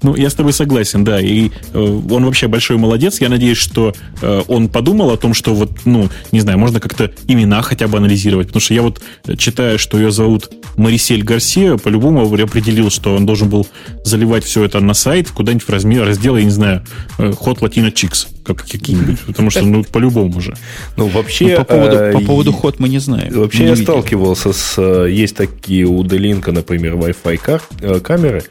Ну, 0.02 0.16
я 0.16 0.30
с 0.30 0.34
тобой 0.34 0.52
согласен, 0.52 1.04
да. 1.04 1.20
И 1.20 1.50
э, 1.72 1.78
он 1.78 2.24
вообще 2.24 2.48
большой 2.48 2.76
молодец. 2.76 3.20
Я 3.20 3.28
надеюсь, 3.28 3.58
что 3.58 3.94
э, 4.22 4.42
он 4.48 4.68
подумал 4.68 5.10
о 5.10 5.16
том, 5.16 5.34
что 5.34 5.54
вот, 5.54 5.70
ну, 5.84 6.08
не 6.32 6.40
знаю, 6.40 6.58
можно 6.58 6.80
как-то 6.80 7.10
имена 7.28 7.62
хотя 7.62 7.88
бы 7.88 7.98
анализировать. 7.98 8.48
Потому 8.48 8.60
что 8.60 8.74
я 8.74 8.82
вот 8.82 9.02
читаю, 9.38 9.78
что 9.78 9.98
ее 9.98 10.10
зовут 10.10 10.50
Марисель 10.76 11.22
Гарсия, 11.22 11.76
по-любому 11.76 12.26
определил, 12.42 12.90
что 12.90 13.14
он 13.14 13.26
должен 13.26 13.48
был 13.48 13.66
заливать 14.04 14.44
все 14.44 14.64
это 14.64 14.80
на 14.80 14.94
сайт, 14.94 15.30
куда-нибудь 15.30 15.66
в 15.66 15.70
размер, 15.70 16.04
раздел, 16.04 16.36
я 16.36 16.44
не 16.44 16.50
знаю, 16.50 16.82
э, 17.18 17.30
Hot 17.30 17.58
Latina 17.60 17.92
Chicks, 17.92 18.28
как 18.44 18.66
какие-нибудь. 18.66 19.20
Потому 19.20 19.50
что, 19.50 19.62
ну, 19.62 19.84
по-любому 19.84 20.40
же. 20.40 20.54
Ну, 20.96 21.08
вообще... 21.08 21.48
Ну, 21.48 21.56
по 21.56 21.64
поводу, 21.64 21.96
э, 21.96 22.12
по 22.12 22.20
поводу 22.20 22.50
Hot 22.52 22.76
мы 22.78 22.88
не 22.88 22.98
знаем. 22.98 23.32
Вообще 23.32 23.60
не 23.60 23.68
я 23.68 23.74
видел. 23.74 23.84
сталкивался 23.84 24.52
с... 24.52 24.74
Э, 24.78 25.08
есть 25.10 25.36
такие 25.36 25.84
у 25.86 26.02
Делинка, 26.04 26.52
например, 26.52 26.94
Wi-Fi 26.94 27.36
кар, 27.38 27.62
камеры, 28.02 28.44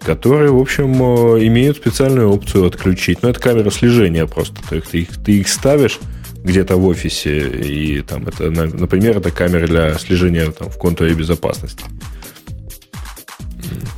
которые, 0.00 0.50
в 0.50 0.58
общем, 0.58 0.94
имеют 0.94 1.76
специальную 1.76 2.30
опцию 2.30 2.66
отключить. 2.66 3.22
Но 3.22 3.30
это 3.30 3.40
камера 3.40 3.70
слежения 3.70 4.26
просто. 4.26 4.56
То 4.68 4.76
есть 4.76 4.90
ты 4.90 4.98
их, 5.00 5.08
ты 5.24 5.32
их 5.38 5.48
ставишь 5.48 5.98
где-то 6.44 6.76
в 6.76 6.86
офисе, 6.86 7.48
и 7.48 8.00
там 8.02 8.26
это, 8.26 8.50
например, 8.50 9.18
это 9.18 9.30
камера 9.30 9.66
для 9.66 9.98
слежения 9.98 10.50
там, 10.50 10.70
в 10.70 10.78
контуре 10.78 11.14
безопасности. 11.14 11.84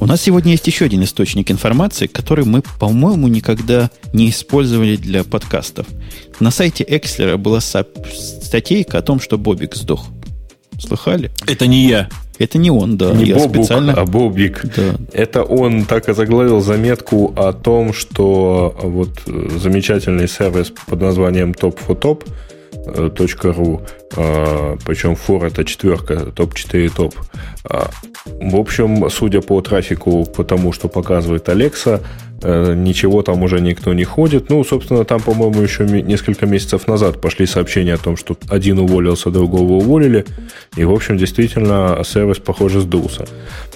У 0.00 0.06
нас 0.06 0.22
сегодня 0.22 0.52
есть 0.52 0.66
еще 0.66 0.86
один 0.86 1.04
источник 1.04 1.50
информации, 1.50 2.06
который 2.06 2.46
мы, 2.46 2.62
по-моему, 2.80 3.28
никогда 3.28 3.90
не 4.14 4.30
использовали 4.30 4.96
для 4.96 5.24
подкастов. 5.24 5.86
На 6.40 6.50
сайте 6.50 6.84
Экслера 6.88 7.36
была 7.36 7.60
статейка 7.60 8.98
о 8.98 9.02
том, 9.02 9.20
что 9.20 9.36
Бобик 9.36 9.76
сдох. 9.76 10.06
Слыхали? 10.80 11.30
Это 11.46 11.66
не 11.66 11.86
я. 11.86 12.08
Это 12.40 12.56
не 12.56 12.70
он, 12.70 12.96
да. 12.96 13.12
Не 13.12 13.26
я 13.26 13.36
Бобук, 13.36 13.64
специально... 13.64 13.92
а 13.92 14.06
Бобик. 14.06 14.64
Да. 14.74 14.94
Это 15.12 15.42
он 15.42 15.84
так 15.84 16.08
и 16.08 16.14
заглавил 16.14 16.62
заметку 16.62 17.34
о 17.36 17.52
том, 17.52 17.92
что 17.92 18.74
вот 18.82 19.10
замечательный 19.26 20.26
сервис 20.26 20.72
под 20.86 21.02
названием 21.02 21.52
Top 21.52 21.78
for 21.86 22.00
Top 22.00 22.26
.ru, 22.94 23.86
а, 24.16 24.76
причем 24.84 25.14
фор 25.14 25.44
это 25.44 25.64
четверка, 25.64 26.16
топ-4 26.32 26.92
топ. 26.94 27.14
А, 27.64 27.90
в 28.24 28.56
общем, 28.56 29.08
судя 29.10 29.40
по 29.40 29.60
трафику, 29.60 30.24
по 30.24 30.44
тому, 30.44 30.72
что 30.72 30.88
показывает 30.88 31.48
Алекса, 31.48 32.00
э, 32.42 32.74
ничего 32.74 33.22
там 33.22 33.42
уже 33.42 33.60
никто 33.60 33.94
не 33.94 34.04
ходит. 34.04 34.50
Ну, 34.50 34.62
собственно, 34.64 35.04
там, 35.04 35.20
по-моему, 35.20 35.60
еще 35.60 35.84
несколько 35.84 36.46
месяцев 36.46 36.86
назад 36.86 37.20
пошли 37.20 37.46
сообщения 37.46 37.94
о 37.94 37.98
том, 37.98 38.16
что 38.16 38.36
один 38.48 38.78
уволился, 38.78 39.30
другого 39.30 39.72
уволили. 39.72 40.26
И, 40.76 40.84
в 40.84 40.92
общем, 40.92 41.16
действительно, 41.16 42.02
сервис, 42.04 42.38
похоже, 42.38 42.80
сдулся. 42.80 43.26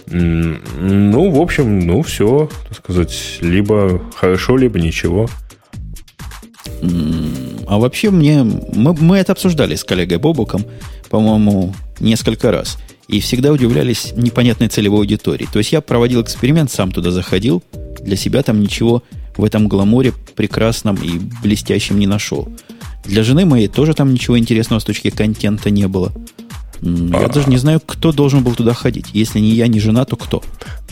Ну, 0.07 1.31
в 1.31 1.41
общем, 1.41 1.81
ну, 1.81 2.03
все, 2.03 2.51
так 2.69 2.79
сказать, 2.79 3.39
либо 3.41 4.01
хорошо, 4.15 4.57
либо 4.57 4.79
ничего. 4.79 5.29
А 7.67 7.79
вообще 7.79 8.11
мне... 8.11 8.43
Мы, 8.43 8.95
мы 8.95 9.17
это 9.19 9.33
обсуждали 9.33 9.75
с 9.75 9.85
коллегой 9.85 10.19
Бобуком, 10.19 10.65
по-моему, 11.11 11.75
несколько 12.01 12.51
раз. 12.51 12.79
И 13.09 13.21
всегда 13.21 13.53
удивлялись 13.53 14.13
непонятной 14.17 14.69
целевой 14.69 15.01
аудитории. 15.01 15.49
То 15.53 15.59
есть 15.59 15.73
я 15.73 15.81
проводил 15.81 16.23
эксперимент, 16.23 16.71
сам 16.71 16.91
туда 16.91 17.11
заходил. 17.11 17.63
Для 18.01 18.17
себя 18.17 18.43
там 18.43 18.61
ничего 18.61 19.03
в 19.37 19.45
этом 19.45 19.69
гламуре 19.69 20.13
прекрасном 20.37 20.97
и 20.97 21.19
блестящем 21.43 21.99
не 21.99 22.07
нашел. 22.07 22.49
Для 23.05 23.23
жены 23.23 23.45
моей 23.45 23.69
тоже 23.69 23.95
там 23.95 24.13
ничего 24.13 24.39
интересного 24.39 24.81
с 24.81 24.85
точки 24.85 25.11
контента 25.11 25.71
не 25.71 25.89
было. 25.89 26.13
Я 26.81 27.27
а... 27.27 27.29
даже 27.29 27.49
не 27.49 27.57
знаю, 27.57 27.81
кто 27.85 28.13
должен 28.13 28.43
был 28.43 28.55
туда 28.55 28.75
ходить. 28.75 29.07
Если 29.13 29.39
не 29.41 29.51
я, 29.51 29.67
не 29.69 29.81
жена, 29.81 30.05
то 30.05 30.17
кто? 30.17 30.43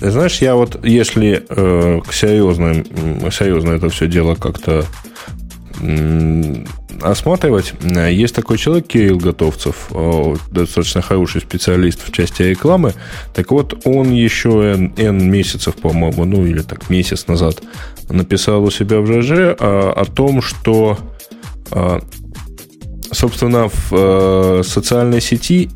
Знаешь, 0.00 0.38
я 0.38 0.54
вот, 0.54 0.84
если 0.84 1.44
э, 1.48 2.00
к 2.06 2.12
серьезным, 2.12 2.84
серьезно 3.30 3.72
это 3.72 3.88
все 3.88 4.06
дело 4.06 4.34
как-то 4.34 4.86
осматривать. 7.00 7.74
Есть 7.82 8.34
такой 8.34 8.58
человек, 8.58 8.86
Кирилл 8.86 9.18
Готовцев, 9.18 9.90
достаточно 10.50 11.02
хороший 11.02 11.40
специалист 11.40 12.06
в 12.06 12.12
части 12.12 12.42
рекламы. 12.42 12.94
Так 13.34 13.50
вот, 13.50 13.86
он 13.86 14.12
еще 14.12 14.74
N, 14.74 14.94
N 14.96 15.30
месяцев, 15.30 15.74
по-моему, 15.74 16.24
ну 16.24 16.46
или 16.46 16.60
так 16.60 16.90
месяц 16.90 17.26
назад 17.26 17.62
написал 18.08 18.64
у 18.64 18.70
себя 18.70 19.00
в 19.00 19.06
ЖЖ 19.06 19.56
о, 19.58 19.92
о 19.96 20.04
том, 20.04 20.42
что, 20.42 20.98
а, 21.70 22.00
собственно, 23.10 23.68
в 23.68 23.92
э, 23.92 24.62
социальной 24.64 25.20
сети 25.20 25.70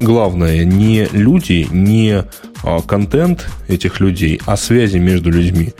главное 0.00 0.64
не 0.64 1.08
люди, 1.12 1.66
не 1.70 2.24
а, 2.62 2.82
контент 2.82 3.48
этих 3.68 4.00
людей, 4.00 4.40
а 4.46 4.56
связи 4.56 4.98
между 4.98 5.30
людьми. 5.30 5.72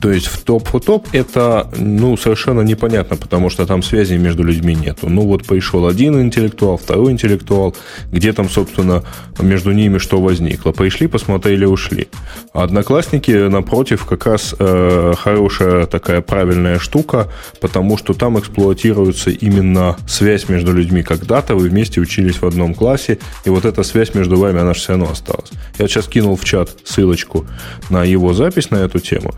То 0.00 0.10
есть 0.10 0.26
в 0.26 0.42
топ-топ 0.42 1.08
это 1.12 1.70
ну, 1.76 2.16
совершенно 2.16 2.60
непонятно, 2.62 3.16
потому 3.16 3.50
что 3.50 3.66
там 3.66 3.82
связи 3.82 4.14
между 4.14 4.42
людьми 4.42 4.74
нету. 4.74 5.08
Ну 5.08 5.22
вот 5.22 5.46
пришел 5.46 5.86
один 5.86 6.20
интеллектуал, 6.20 6.76
второй 6.76 7.12
интеллектуал, 7.12 7.76
где 8.10 8.32
там, 8.32 8.48
собственно, 8.48 9.04
между 9.40 9.72
ними 9.72 9.98
что 9.98 10.20
возникло. 10.20 10.72
Пришли, 10.72 11.06
посмотрели, 11.06 11.64
ушли. 11.64 12.08
Одноклассники, 12.52 13.48
напротив, 13.48 14.04
как 14.06 14.26
раз 14.26 14.54
э, 14.58 15.14
хорошая 15.16 15.86
такая 15.86 16.20
правильная 16.20 16.78
штука, 16.78 17.28
потому 17.60 17.96
что 17.96 18.14
там 18.14 18.38
эксплуатируется 18.38 19.30
именно 19.30 19.96
связь 20.06 20.48
между 20.48 20.72
людьми. 20.72 21.02
Когда-то 21.02 21.54
вы 21.54 21.68
вместе 21.68 22.00
учились 22.00 22.40
в 22.40 22.46
одном 22.46 22.74
классе, 22.74 23.18
и 23.44 23.50
вот 23.50 23.64
эта 23.64 23.82
связь 23.82 24.14
между 24.14 24.36
вами, 24.36 24.60
она 24.60 24.74
же 24.74 24.80
все 24.80 24.90
равно 24.90 25.10
осталась. 25.10 25.50
Я 25.78 25.88
сейчас 25.88 26.06
кинул 26.06 26.36
в 26.36 26.44
чат 26.44 26.70
ссылочку 26.84 27.46
на 27.90 28.04
его 28.04 28.34
запись 28.34 28.70
на 28.70 28.76
эту 28.76 28.98
тему. 28.98 29.32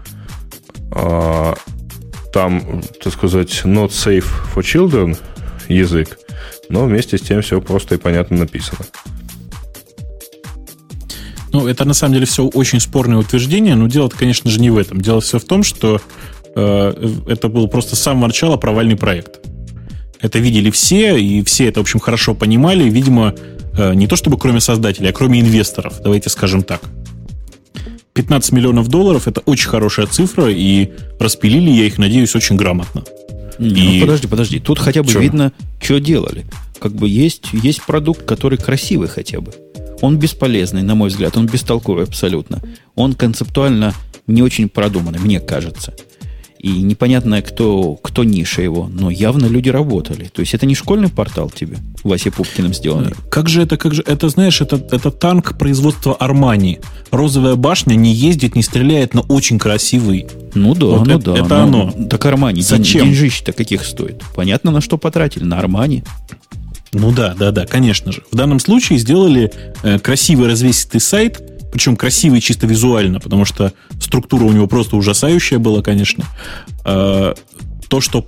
А, 0.95 1.55
там, 2.33 2.83
так 3.03 3.13
сказать, 3.13 3.63
not 3.65 3.91
safe 3.91 4.27
for 4.55 4.63
children 4.63 5.17
язык, 5.69 6.19
но 6.69 6.85
вместе 6.85 7.19
с 7.19 7.21
тем 7.21 7.43
все 7.43 7.61
просто 7.61 7.97
и 7.97 7.99
понятно 7.99 8.39
написано. 8.39 8.81
Ну, 11.53 11.69
это 11.69 11.85
на 11.85 11.95
самом 11.95 12.15
деле 12.15 12.27
все 12.27 12.45
очень 12.47 12.81
спорное 12.81 13.19
утверждение, 13.19 13.77
но 13.77 13.87
дело 13.87 14.09
конечно 14.09 14.51
же, 14.51 14.61
не 14.61 14.71
в 14.71 14.79
этом. 14.79 15.01
Дело 15.01 15.21
все 15.21 15.39
в 15.39 15.45
том, 15.45 15.63
что 15.63 16.01
э, 16.57 17.11
это 17.29 17.49
был 17.49 17.69
просто 17.69 17.95
с 17.95 18.01
самого 18.01 18.27
начала 18.27 18.57
провальный 18.57 18.97
проект. 18.97 19.41
Это 20.21 20.41
видели 20.41 20.71
все, 20.71 21.17
и 21.17 21.45
все 21.45 21.69
это, 21.69 21.79
в 21.79 21.83
общем, 21.83 22.01
хорошо 22.01 22.35
понимали. 22.35 22.89
Видимо, 22.89 23.35
э, 23.77 23.95
не 23.95 24.09
то 24.09 24.17
чтобы 24.17 24.37
кроме 24.37 24.59
создателей, 24.59 25.11
а 25.11 25.13
кроме 25.13 25.41
инвесторов, 25.41 26.01
давайте 26.03 26.29
скажем 26.29 26.65
так. 26.65 26.81
15 28.15 28.53
миллионов 28.53 28.89
долларов 28.89 29.27
это 29.27 29.41
очень 29.41 29.69
хорошая 29.69 30.07
цифра, 30.07 30.49
и 30.49 30.91
распилили, 31.19 31.71
я 31.71 31.87
их 31.87 31.99
надеюсь, 31.99 32.35
очень 32.37 32.57
грамотно. 32.57 33.03
Ну, 33.59 33.67
и... 33.67 34.01
подожди, 34.01 34.27
подожди. 34.29 34.61
Тут 34.61 34.79
хотя 34.79 35.03
бы 35.03 35.11
Чем? 35.11 35.23
видно, 35.23 35.53
что 35.81 35.99
делали. 35.99 36.47
Как 36.79 36.93
бы 36.93 37.09
есть, 37.09 37.47
есть 37.53 37.83
продукт, 37.83 38.25
который 38.25 38.57
красивый 38.57 39.09
хотя 39.09 39.41
бы. 39.41 39.53
Он 40.01 40.19
бесполезный, 40.19 40.83
на 40.83 40.95
мой 40.95 41.09
взгляд, 41.09 41.37
он 41.37 41.47
бестолковый 41.47 42.05
абсолютно. 42.05 42.63
Он 42.95 43.15
концептуально 43.15 43.95
не 44.29 44.43
очень 44.43 44.69
продуманный, 44.69 45.19
мне 45.19 45.41
кажется. 45.41 45.95
И 46.65 46.81
непонятно, 46.81 47.43
кто, 47.43 47.93
кто 47.97 48.25
ниша 48.25 48.63
его, 48.63 48.89
но 48.91 49.11
явно 49.11 49.45
люди 49.45 49.69
работали. 49.69 50.31
То 50.33 50.41
есть 50.41 50.55
это 50.55 50.65
не 50.65 50.75
школьный 50.75 51.11
портал 51.11 51.51
тебе, 51.51 51.77
Васе 52.05 52.31
Пупкиным 52.31 52.73
сделанный. 52.73 53.13
Как 53.31 53.51
же 53.51 53.61
это, 53.61 53.77
как 53.77 53.93
же, 53.93 54.03
это, 54.07 54.31
знаешь, 54.31 54.63
это, 54.63 54.77
это 54.77 55.11
танк 55.11 55.59
производства 55.59 56.15
Армани. 56.15 56.79
Розовая 57.11 57.57
башня 57.57 57.97
не 57.97 58.15
ездит, 58.15 58.57
не 58.57 58.63
стреляет, 58.63 59.13
но 59.13 59.27
очень 59.29 59.59
красивый. 59.59 60.27
Ну 60.55 60.75
да, 60.75 60.87
вот 60.87 61.07
ну 61.07 61.19
это, 61.19 61.33
да. 61.35 61.39
Это 61.41 61.67
но, 61.67 61.83
оно. 61.93 62.09
Так 62.09 62.25
Армани, 62.25 62.63
Зачем? 62.63 63.05
деньжищ-то 63.05 63.53
каких 63.53 63.85
стоит? 63.85 64.23
Понятно, 64.35 64.71
на 64.71 64.81
что 64.81 64.97
потратили, 64.97 65.45
на 65.45 65.59
Армани. 65.59 66.03
Ну 66.95 67.13
да, 67.13 67.35
да, 67.39 67.51
да, 67.51 67.67
конечно 67.67 68.11
же. 68.11 68.23
В 68.33 68.37
данном 68.37 68.59
случае 68.59 68.99
сделали 68.99 69.53
э, 69.83 69.99
красивый 69.99 70.49
развесистый 70.49 71.03
сайт, 71.03 71.43
причем 71.75 71.97
красивый 71.97 72.41
чисто 72.41 72.69
визуально, 72.69 73.19
потому 73.19 73.45
что 73.45 73.73
структура 73.99 74.45
у 74.45 74.53
него 74.53 74.69
просто 74.69 74.95
ужасающая 74.95 75.59
была, 75.59 75.83
конечно. 75.83 76.25
А, 76.85 77.35
то, 77.89 78.01
что, 78.01 78.25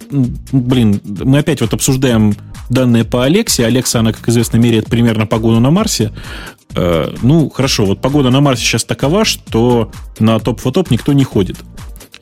блин, 0.51 1.01
мы 1.05 1.38
опять 1.38 1.61
вот 1.61 1.72
обсуждаем 1.72 2.34
данные 2.70 3.05
по 3.05 3.24
Алексе. 3.24 3.64
Алекса, 3.64 4.01
она, 4.01 4.12
как 4.12 4.28
известно, 4.28 4.57
меряет 4.57 4.86
примерно 4.86 5.26
погоду 5.26 5.61
на 5.61 5.70
Марсе. 5.70 6.11
А, 6.74 7.14
ну, 7.22 7.49
хорошо, 7.49 7.86
вот 7.86 8.01
погода 8.01 8.30
на 8.30 8.40
Марсе 8.40 8.64
сейчас 8.64 8.82
такова, 8.82 9.24
что 9.24 9.92
на 10.18 10.40
топ-фотоп 10.40 10.90
никто 10.90 11.12
не 11.12 11.22
ходит. 11.22 11.57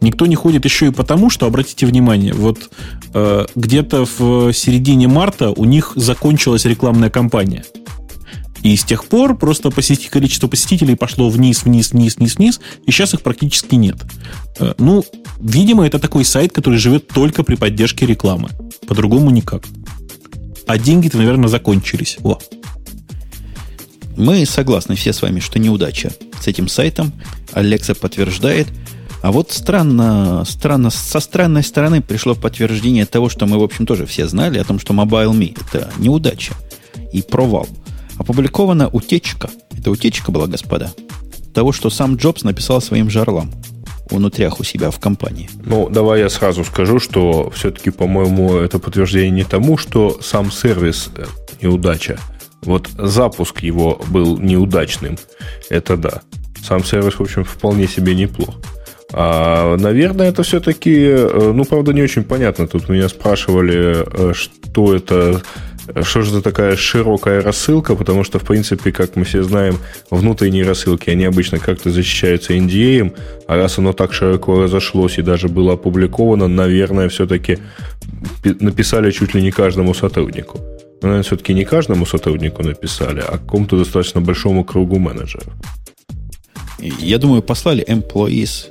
Никто 0.02 0.26
не 0.26 0.36
ходит 0.36 0.66
еще 0.66 0.88
и 0.88 0.90
потому, 0.90 1.30
что, 1.30 1.46
обратите 1.46 1.86
внимание, 1.86 2.34
вот 2.34 2.68
э, 3.14 3.46
где-то 3.54 4.04
в 4.18 4.52
середине 4.52 5.08
марта 5.08 5.52
у 5.52 5.64
них 5.64 5.92
закончилась 5.96 6.66
рекламная 6.66 7.08
кампания– 7.08 7.64
и 8.64 8.76
с 8.76 8.82
тех 8.82 9.04
пор 9.04 9.36
просто 9.36 9.70
посети, 9.70 10.08
количество 10.08 10.48
посетителей 10.48 10.96
пошло 10.96 11.28
вниз, 11.28 11.64
вниз, 11.64 11.92
вниз, 11.92 12.16
вниз, 12.16 12.36
вниз, 12.36 12.60
и 12.86 12.90
сейчас 12.90 13.12
их 13.12 13.20
практически 13.20 13.74
нет. 13.74 13.96
Э, 14.58 14.72
ну, 14.78 15.04
видимо, 15.38 15.86
это 15.86 15.98
такой 15.98 16.24
сайт, 16.24 16.52
который 16.52 16.78
живет 16.78 17.06
только 17.08 17.42
при 17.42 17.56
поддержке 17.56 18.06
рекламы. 18.06 18.48
По-другому 18.88 19.28
никак. 19.28 19.64
А 20.66 20.78
деньги-то, 20.78 21.18
наверное, 21.18 21.50
закончились. 21.50 22.16
О. 22.24 22.38
Мы 24.16 24.46
согласны 24.46 24.94
все 24.94 25.12
с 25.12 25.20
вами, 25.20 25.40
что 25.40 25.58
неудача 25.58 26.12
с 26.40 26.46
этим 26.46 26.68
сайтом. 26.68 27.12
Алекса 27.52 27.94
подтверждает. 27.94 28.68
А 29.20 29.30
вот 29.30 29.52
странно, 29.52 30.42
странно, 30.46 30.88
со 30.88 31.20
странной 31.20 31.64
стороны 31.64 32.00
пришло 32.00 32.34
подтверждение 32.34 33.04
того, 33.04 33.28
что 33.28 33.44
мы, 33.44 33.58
в 33.58 33.62
общем, 33.62 33.84
тоже 33.84 34.06
все 34.06 34.26
знали, 34.26 34.58
о 34.58 34.64
том, 34.64 34.78
что 34.78 34.94
MobileMe– 34.94 35.54
это 35.68 35.90
неудача 35.98 36.54
и 37.12 37.20
провал. 37.20 37.68
Опубликована 38.18 38.88
утечка, 38.88 39.50
это 39.76 39.90
утечка 39.90 40.30
была, 40.30 40.46
господа, 40.46 40.92
того, 41.52 41.72
что 41.72 41.90
сам 41.90 42.16
Джобс 42.16 42.44
написал 42.44 42.80
своим 42.80 43.10
жарлам 43.10 43.52
внутрях 44.10 44.60
у 44.60 44.64
себя 44.64 44.90
в 44.90 45.00
компании. 45.00 45.48
Ну, 45.64 45.88
давай 45.88 46.20
я 46.20 46.28
сразу 46.28 46.64
скажу, 46.64 47.00
что 47.00 47.50
все-таки, 47.50 47.90
по-моему, 47.90 48.56
это 48.56 48.78
подтверждение 48.78 49.30
не 49.30 49.44
тому, 49.44 49.76
что 49.76 50.18
сам 50.20 50.50
сервис 50.50 51.10
э, 51.16 51.24
неудача. 51.62 52.18
Вот 52.62 52.88
запуск 52.96 53.60
его 53.60 54.00
был 54.08 54.38
неудачным. 54.38 55.18
Это 55.70 55.96
да. 55.96 56.22
Сам 56.62 56.84
сервис, 56.84 57.14
в 57.14 57.20
общем, 57.20 57.44
вполне 57.44 57.86
себе 57.86 58.14
неплох. 58.14 58.56
А, 59.12 59.76
наверное, 59.76 60.28
это 60.28 60.42
все-таки, 60.42 60.94
э, 60.94 61.52
ну, 61.54 61.64
правда, 61.64 61.92
не 61.92 62.02
очень 62.02 62.24
понятно. 62.24 62.66
Тут 62.66 62.88
меня 62.88 63.08
спрашивали, 63.08 64.04
э, 64.06 64.32
что 64.34 64.94
это 64.94 65.42
что 66.02 66.22
же 66.22 66.30
это 66.30 66.42
такая 66.42 66.76
широкая 66.76 67.42
рассылка, 67.42 67.94
потому 67.94 68.24
что, 68.24 68.38
в 68.38 68.44
принципе, 68.44 68.92
как 68.92 69.16
мы 69.16 69.24
все 69.24 69.42
знаем, 69.42 69.78
внутренние 70.10 70.64
рассылки, 70.64 71.10
они 71.10 71.24
обычно 71.24 71.58
как-то 71.58 71.90
защищаются 71.90 72.54
NDA, 72.54 73.14
а 73.46 73.56
раз 73.56 73.78
оно 73.78 73.92
так 73.92 74.12
широко 74.12 74.62
разошлось 74.62 75.18
и 75.18 75.22
даже 75.22 75.48
было 75.48 75.74
опубликовано, 75.74 76.48
наверное, 76.48 77.08
все-таки 77.08 77.58
написали 78.44 79.10
чуть 79.10 79.34
ли 79.34 79.42
не 79.42 79.50
каждому 79.50 79.94
сотруднику. 79.94 80.58
Но, 81.02 81.08
наверное, 81.08 81.22
все-таки 81.22 81.54
не 81.54 81.64
каждому 81.64 82.06
сотруднику 82.06 82.62
написали, 82.62 83.20
а 83.20 83.38
какому-то 83.38 83.78
достаточно 83.78 84.20
большому 84.20 84.64
кругу 84.64 84.98
менеджеров. 84.98 85.52
Я 86.78 87.18
думаю, 87.18 87.42
послали 87.42 87.84
employees. 87.86 88.70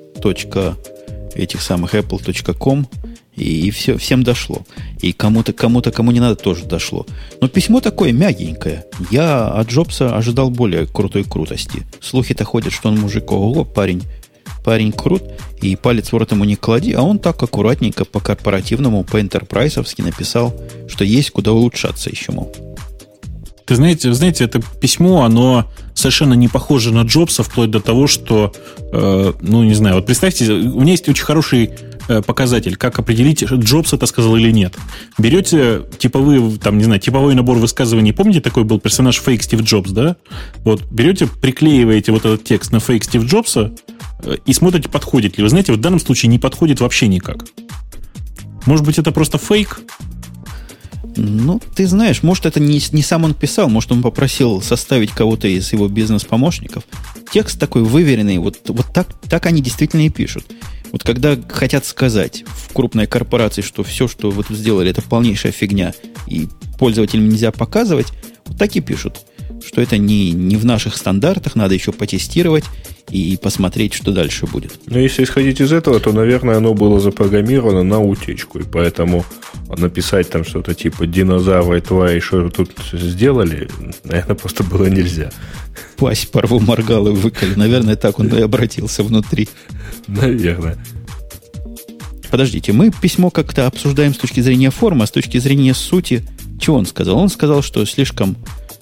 этих 1.36 1.61
самых 1.61 1.95
apple.com 1.95 2.88
и, 3.36 3.68
и 3.68 3.72
все, 3.72 3.98
всем 3.98 4.24
дошло. 4.24 4.62
И 5.02 5.14
кому-то, 5.14 5.54
кому-то, 5.54 5.92
кому 5.92 6.12
не 6.12 6.20
надо, 6.20 6.36
тоже 6.36 6.66
дошло. 6.66 7.06
Но 7.42 7.48
письмо 7.48 7.82
такое 7.82 8.12
мягенькое. 8.12 8.86
Я 9.12 9.48
от 9.48 9.70
Джобса 9.70 10.16
ожидал 10.16 10.50
более 10.50 10.86
крутой 10.86 11.24
крутости. 11.24 11.84
Слухи-то 12.02 12.44
ходят, 12.44 12.74
что 12.74 12.90
он 12.90 13.00
мужик, 13.00 13.32
ого, 13.32 13.66
парень, 13.66 14.04
парень 14.64 14.92
крут, 14.92 15.24
и 15.62 15.76
палец 15.76 16.12
в 16.12 16.18
рот 16.18 16.32
ему 16.32 16.46
не 16.46 16.56
клади, 16.56 16.94
а 16.94 17.02
он 17.02 17.20
так 17.20 17.42
аккуратненько 17.42 18.06
по-корпоративному, 18.06 19.04
по-энтерпрайсовски 19.04 20.02
написал, 20.02 20.56
что 20.88 21.04
есть 21.04 21.32
куда 21.32 21.52
улучшаться 21.52 22.10
еще, 22.10 22.32
мол. 22.32 22.54
Ты 23.66 23.76
знаете, 23.76 24.12
знаете, 24.12 24.44
это 24.44 24.62
письмо, 24.82 25.24
оно 25.24 25.72
совершенно 25.94 26.34
не 26.34 26.50
похоже 26.50 26.94
на 26.94 27.04
Джобса, 27.04 27.44
вплоть 27.44 27.72
до 27.72 27.80
того, 27.80 28.08
что, 28.08 28.52
э, 28.92 29.34
ну, 29.40 29.64
не 29.64 29.74
знаю, 29.74 29.96
вот 29.96 30.06
представьте, 30.06 30.52
у 30.52 30.82
меня 30.82 30.92
есть 30.92 31.08
очень 31.08 31.24
хороший 31.24 31.70
показатель, 32.08 32.76
как 32.76 32.99
определить, 32.99 33.43
Джобс 33.43 33.93
это 33.93 34.06
сказал 34.06 34.36
или 34.36 34.51
нет. 34.51 34.76
Берете 35.18 35.84
типовые, 35.97 36.58
там, 36.58 36.78
не 36.78 36.84
знаю, 36.84 36.99
типовой 36.99 37.36
набор 37.36 37.58
высказываний. 37.58 38.14
Помните, 38.14 38.41
такой 38.41 38.64
был 38.64 38.80
персонаж 38.80 39.20
фейк 39.20 39.43
Стив 39.43 39.62
Джобс, 39.62 39.91
да? 39.91 40.18
Вот, 40.64 40.84
берете, 40.91 41.28
приклеиваете 41.28 42.12
вот 42.12 42.26
этот 42.26 42.43
текст 42.43 42.72
на 42.72 42.80
фейк 42.80 43.04
Стив 43.04 43.24
Джобса 43.24 43.74
э, 44.24 44.36
и 44.45 44.54
смотрите, 44.54 44.89
подходит 44.89 45.38
ли. 45.38 45.43
Вы 45.43 45.49
знаете, 45.49 45.74
в 45.74 45.78
данном 45.78 45.99
случае 45.99 46.30
не 46.30 46.39
подходит 46.39 46.80
вообще 46.82 47.08
никак. 47.08 47.45
Может 48.66 48.86
быть, 48.86 48.97
это 48.97 49.12
просто 49.12 49.38
фейк? 49.38 49.82
Ну, 51.16 51.62
ты 51.76 51.86
знаешь, 51.86 52.24
может, 52.24 52.45
это 52.45 52.60
не, 52.60 52.82
не 52.91 53.04
сам 53.04 53.24
он 53.24 53.34
писал, 53.34 53.70
может, 53.70 53.91
он 53.91 54.01
попросил 54.01 54.62
составить 54.62 55.12
кого-то 55.12 55.47
из 55.47 55.72
его 55.72 55.88
бизнес-помощников. 55.88 56.84
Текст 57.32 57.60
такой 57.60 57.84
выверенный, 57.84 58.38
вот, 58.39 58.58
вот 58.68 58.88
так, 58.93 59.08
так 59.30 59.45
они 59.45 59.62
действительно 59.62 60.06
и 60.06 60.10
пишут. 60.10 60.45
Вот 60.94 61.04
когда 61.04 61.36
хотят 61.50 61.86
сказать 61.86 62.44
в 62.46 62.72
крупной 62.72 63.08
корпорации, 63.08 63.64
что 63.64 63.82
все, 63.82 64.08
что 64.08 64.30
вы 64.30 64.44
тут 64.44 64.56
сделали, 64.56 64.91
это 64.91 65.02
полнейшая 65.02 65.52
фигня, 65.52 65.91
и 66.28 66.48
пользователям 66.78 67.28
нельзя 67.28 67.52
показывать, 67.52 68.14
вот 68.46 68.60
так 68.60 68.76
и 68.76 68.80
пишут, 68.80 69.22
что 69.66 69.82
это 69.82 69.97
не, 69.97 70.32
не 70.32 70.55
в 70.55 70.66
наших 70.66 70.95
стандартах, 70.95 71.55
надо 71.55 71.74
еще 71.74 71.91
потестировать 71.91 72.64
и 73.09 73.38
посмотреть, 73.41 73.93
что 73.93 74.11
дальше 74.11 74.45
будет. 74.45 74.80
Но 74.86 74.99
если 74.99 75.24
исходить 75.24 75.61
из 75.61 75.72
этого, 75.72 75.99
то, 75.99 76.11
наверное, 76.11 76.57
оно 76.57 76.74
было 76.74 76.99
запрограммировано 76.99 77.84
на 77.84 77.99
утечку, 77.99 78.59
и 78.59 78.64
поэтому 78.64 79.26
написать 79.78 80.30
там 80.30 80.43
что-то 80.43 80.74
типа 80.74 81.05
динозавры 81.05 81.82
твои, 81.82 82.20
что 82.20 82.49
тут 82.49 82.72
сделали, 82.93 83.70
наверное, 84.03 84.36
просто 84.36 84.64
было 84.64 84.86
нельзя. 84.86 85.32
Пасть 85.97 86.32
порву 86.32 86.59
моргал 86.59 87.07
и 87.07 87.11
выколи. 87.11 87.55
Наверное, 87.55 87.95
так 87.95 88.20
он 88.20 88.28
и 88.28 88.41
обратился 88.41 89.03
внутри. 89.03 89.49
Наверное. 90.07 90.78
Подождите, 92.30 92.74
мы 92.74 92.89
письмо 92.89 93.30
как-то 93.30 93.68
обсуждаем 93.68 94.14
с 94.14 94.18
точки 94.18 94.39
зрения 94.39 94.72
формы, 94.72 95.03
а 95.03 95.07
с 95.07 95.11
точки 95.11 95.38
зрения 95.38 95.76
сути, 95.76 96.24
чего 96.59 96.78
он 96.78 96.88
сказал? 96.88 97.18
Он 97.20 97.30
сказал, 97.30 97.61
что 97.61 97.86
слишком, 97.86 98.36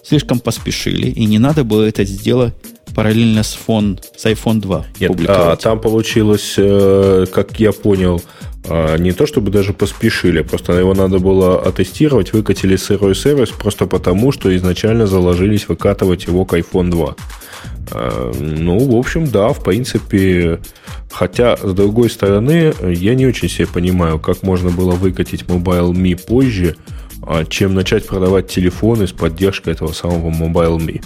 слишком 0.03 0.39
поспешили, 0.39 1.07
и 1.07 1.25
не 1.25 1.39
надо 1.39 1.63
было 1.63 1.83
это 1.83 2.03
сделать 2.03 2.53
параллельно 2.95 3.43
с, 3.43 3.53
фон, 3.53 3.99
с 4.15 4.25
iPhone 4.25 4.59
2 4.59 4.85
Нет, 4.99 5.11
а, 5.27 5.55
там 5.55 5.79
получилось, 5.79 6.55
э, 6.57 7.25
как 7.31 7.59
я 7.59 7.71
понял, 7.71 8.21
а, 8.67 8.97
не 8.97 9.11
то 9.11 9.25
чтобы 9.25 9.51
даже 9.51 9.73
поспешили, 9.73 10.41
просто 10.41 10.73
его 10.73 10.93
надо 10.93 11.19
было 11.19 11.61
оттестировать, 11.61 12.33
выкатили 12.33 12.75
сырой 12.75 13.15
сервис 13.15 13.49
просто 13.49 13.85
потому, 13.87 14.31
что 14.31 14.55
изначально 14.55 15.07
заложились 15.07 15.67
выкатывать 15.67 16.25
его 16.25 16.45
к 16.45 16.53
iPhone 16.53 16.89
2. 16.89 17.15
А, 17.91 18.31
ну, 18.39 18.77
в 18.79 18.95
общем, 18.95 19.27
да, 19.27 19.49
в 19.49 19.63
принципе, 19.63 20.59
хотя, 21.11 21.57
с 21.57 21.73
другой 21.73 22.09
стороны, 22.09 22.73
я 22.83 23.15
не 23.15 23.25
очень 23.25 23.49
себе 23.49 23.67
понимаю, 23.67 24.19
как 24.19 24.43
можно 24.43 24.69
было 24.69 24.91
выкатить 24.91 25.43
Mobile 25.43 25.93
Me 25.93 26.15
позже, 26.15 26.75
чем 27.49 27.73
начать 27.73 28.07
продавать 28.07 28.47
телефоны 28.47 29.07
с 29.07 29.11
поддержкой 29.11 29.73
этого 29.73 29.91
самого 29.91 30.29
Mobile 30.29 30.77
Me. 30.77 31.03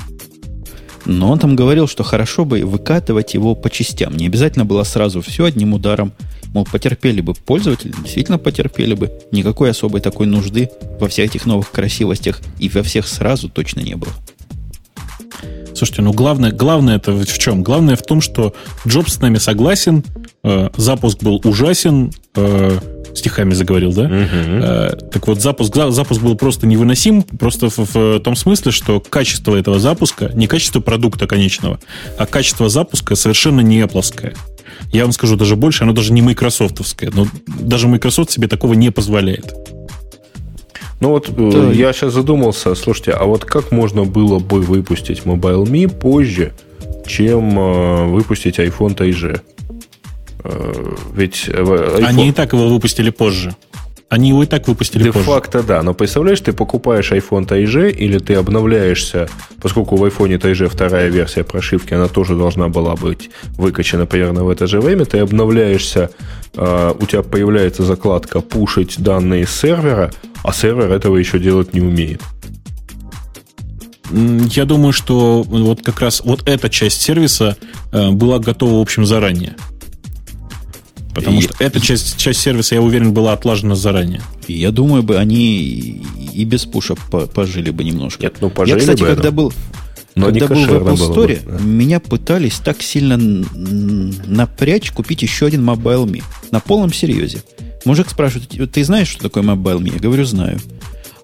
Но 1.06 1.32
он 1.32 1.40
там 1.40 1.56
говорил, 1.56 1.88
что 1.88 2.04
хорошо 2.04 2.46
бы 2.46 2.62
выкатывать 2.66 3.36
его 3.36 3.54
по 3.56 3.70
частям. 3.70 4.18
Не 4.18 4.26
обязательно 4.26 4.66
было 4.66 4.84
сразу 4.84 5.22
все 5.22 5.46
одним 5.46 5.74
ударом 5.74 6.14
Мол, 6.56 6.64
потерпели 6.64 7.20
бы 7.20 7.34
пользователи, 7.34 7.94
действительно 8.02 8.38
потерпели 8.38 8.94
бы. 8.94 9.12
Никакой 9.30 9.72
особой 9.72 10.00
такой 10.00 10.26
нужды 10.26 10.70
во 11.02 11.10
всех 11.10 11.32
этих 11.32 11.46
новых 11.46 11.70
красивостях 11.70 12.40
и 12.60 12.70
во 12.70 12.82
всех 12.82 13.10
сразу 13.10 13.50
точно 13.50 13.82
не 13.82 13.96
было. 13.96 14.14
Слушайте, 15.74 16.02
ну 16.02 16.14
главное, 16.14 16.54
главное 16.54 16.96
это 16.96 17.12
в 17.12 17.38
чем? 17.38 17.62
Главное 17.62 17.98
в 17.98 18.04
том, 18.04 18.22
что 18.22 18.56
Джобс 18.88 19.16
с 19.16 19.20
нами 19.20 19.38
согласен, 19.38 20.06
э, 20.46 20.70
запуск 20.78 21.22
был 21.22 21.42
ужасен, 21.44 22.14
э, 22.36 22.80
стихами 23.16 23.54
заговорил, 23.54 23.94
да? 23.94 24.10
Э, 24.12 24.96
так 25.12 25.28
вот, 25.28 25.42
запуск, 25.42 25.76
запуск 25.76 26.22
был 26.22 26.36
просто 26.36 26.68
невыносим, 26.68 27.24
просто 27.24 27.70
в, 27.70 27.78
в 27.78 28.20
том 28.20 28.36
смысле, 28.36 28.72
что 28.72 29.00
качество 29.00 29.56
этого 29.56 29.80
запуска, 29.80 30.32
не 30.34 30.48
качество 30.48 30.80
продукта 30.80 31.28
конечного, 31.28 31.80
а 32.18 32.26
качество 32.26 32.70
запуска 32.70 33.16
совершенно 33.16 33.62
не 33.62 33.86
плоское. 33.88 34.36
Я 34.92 35.04
вам 35.04 35.12
скажу 35.12 35.36
даже 35.36 35.56
больше, 35.56 35.84
оно 35.84 35.94
даже 35.94 36.14
не 36.14 36.22
майкрософтовское. 36.22 37.12
Но 37.14 37.28
даже 37.48 37.88
Microsoft 37.88 38.32
себе 38.32 38.48
такого 38.48 38.74
не 38.74 38.92
позволяет. 38.92 39.54
Ну 41.02 41.10
вот 41.10 41.30
э, 41.30 41.52
да. 41.52 41.72
я 41.72 41.92
сейчас 41.92 42.14
задумался, 42.14 42.74
слушайте, 42.76 43.12
а 43.12 43.26
вот 43.26 43.44
как 43.44 43.72
можно 43.72 44.06
было 44.06 44.40
бы 44.40 44.62
выпустить 44.62 45.24
MobileMe 45.24 45.90
позже, 45.90 46.54
чем 47.06 47.60
э, 47.60 48.06
выпустить 48.06 48.60
iPhone 48.60 48.96
TG? 48.96 49.36
Э, 49.36 49.55
ведь 51.14 51.48
iPhone... 51.48 52.06
Они 52.06 52.30
и 52.30 52.32
так 52.32 52.54
его 52.54 52.68
выпустили 52.68 53.10
позже. 53.10 53.56
Они 54.08 54.30
его 54.30 54.44
и 54.44 54.46
так 54.46 54.68
выпустили 54.68 55.04
Де 55.04 55.12
позже. 55.12 55.26
факто, 55.26 55.64
да. 55.64 55.82
Но 55.82 55.94
представляешь, 55.94 56.40
ты 56.40 56.54
покупаешь 56.54 57.12
iPhone 57.12 57.48
TIG 57.48 57.92
или 57.92 58.20
ты 58.20 58.36
обновляешься, 58.36 59.28
поскольку 59.62 59.96
в 59.96 60.04
iPhone 60.04 60.40
TIG 60.40 60.70
вторая 60.70 61.10
версия 61.10 61.44
прошивки, 61.44 61.96
она 61.96 62.08
тоже 62.08 62.36
должна 62.36 62.70
была 62.70 62.96
быть 62.96 63.32
выкачана 63.58 64.06
примерно 64.06 64.44
в 64.44 64.50
это 64.50 64.68
же 64.68 64.80
время, 64.80 65.06
ты 65.06 65.20
обновляешься, 65.20 66.12
э, 66.54 66.94
у 67.00 67.06
тебя 67.08 67.24
появляется 67.24 67.84
закладка 67.84 68.42
«Пушить 68.42 68.96
данные 69.00 69.48
с 69.48 69.52
сервера», 69.52 70.12
а 70.44 70.54
сервер 70.54 70.92
этого 70.92 71.18
еще 71.18 71.40
делать 71.40 71.74
не 71.74 71.82
умеет. 71.82 72.22
Я 74.12 74.66
думаю, 74.66 74.94
что 74.94 75.42
вот 75.42 75.82
как 75.82 76.00
раз 76.00 76.22
вот 76.24 76.48
эта 76.48 76.70
часть 76.70 77.02
сервиса 77.02 77.58
э, 77.92 78.12
была 78.12 78.38
готова, 78.38 78.78
в 78.78 78.82
общем, 78.82 79.04
заранее. 79.04 79.56
Потому 81.16 81.40
и, 81.40 81.42
что 81.44 81.56
эта 81.60 81.80
часть, 81.80 82.18
часть 82.18 82.42
сервиса, 82.42 82.76
я 82.76 82.82
уверен, 82.82 83.14
была 83.14 83.32
отлажена 83.32 83.76
заранее. 83.76 84.22
Я 84.50 84.72
думаю, 84.72 85.02
бы 85.02 85.18
они 85.18 86.04
и 86.34 86.44
без 86.44 86.66
пуша 86.66 86.96
пожили 86.96 87.72
бы 87.72 87.86
немножко. 87.86 88.22
Нет, 88.22 88.36
ну 88.42 88.50
пожили 88.50 88.76
Я, 88.76 88.80
кстати, 88.80 89.00
бы, 89.00 89.08
когда 89.08 89.32
был, 89.32 89.54
но 90.16 90.26
когда 90.26 90.48
был 90.48 90.66
в 90.66 90.70
Apple 90.70 90.96
Store, 90.96 91.46
бы, 91.46 91.52
да. 91.52 91.64
меня 91.64 92.02
пытались 92.02 92.60
так 92.60 92.82
сильно 92.82 93.18
напрячь 93.18 94.92
купить 94.92 95.22
еще 95.22 95.46
один 95.46 95.68
Mobile 95.68 96.06
Me. 96.06 96.24
На 96.52 96.60
полном 96.60 96.92
серьезе. 96.92 97.44
Мужик 97.86 98.10
спрашивает, 98.10 98.72
ты 98.72 98.84
знаешь, 98.84 99.08
что 99.08 99.24
такое 99.24 99.44
Mobile 99.44 99.80
Me? 99.80 99.94
Я 99.94 100.00
говорю, 100.00 100.26
знаю. 100.26 100.60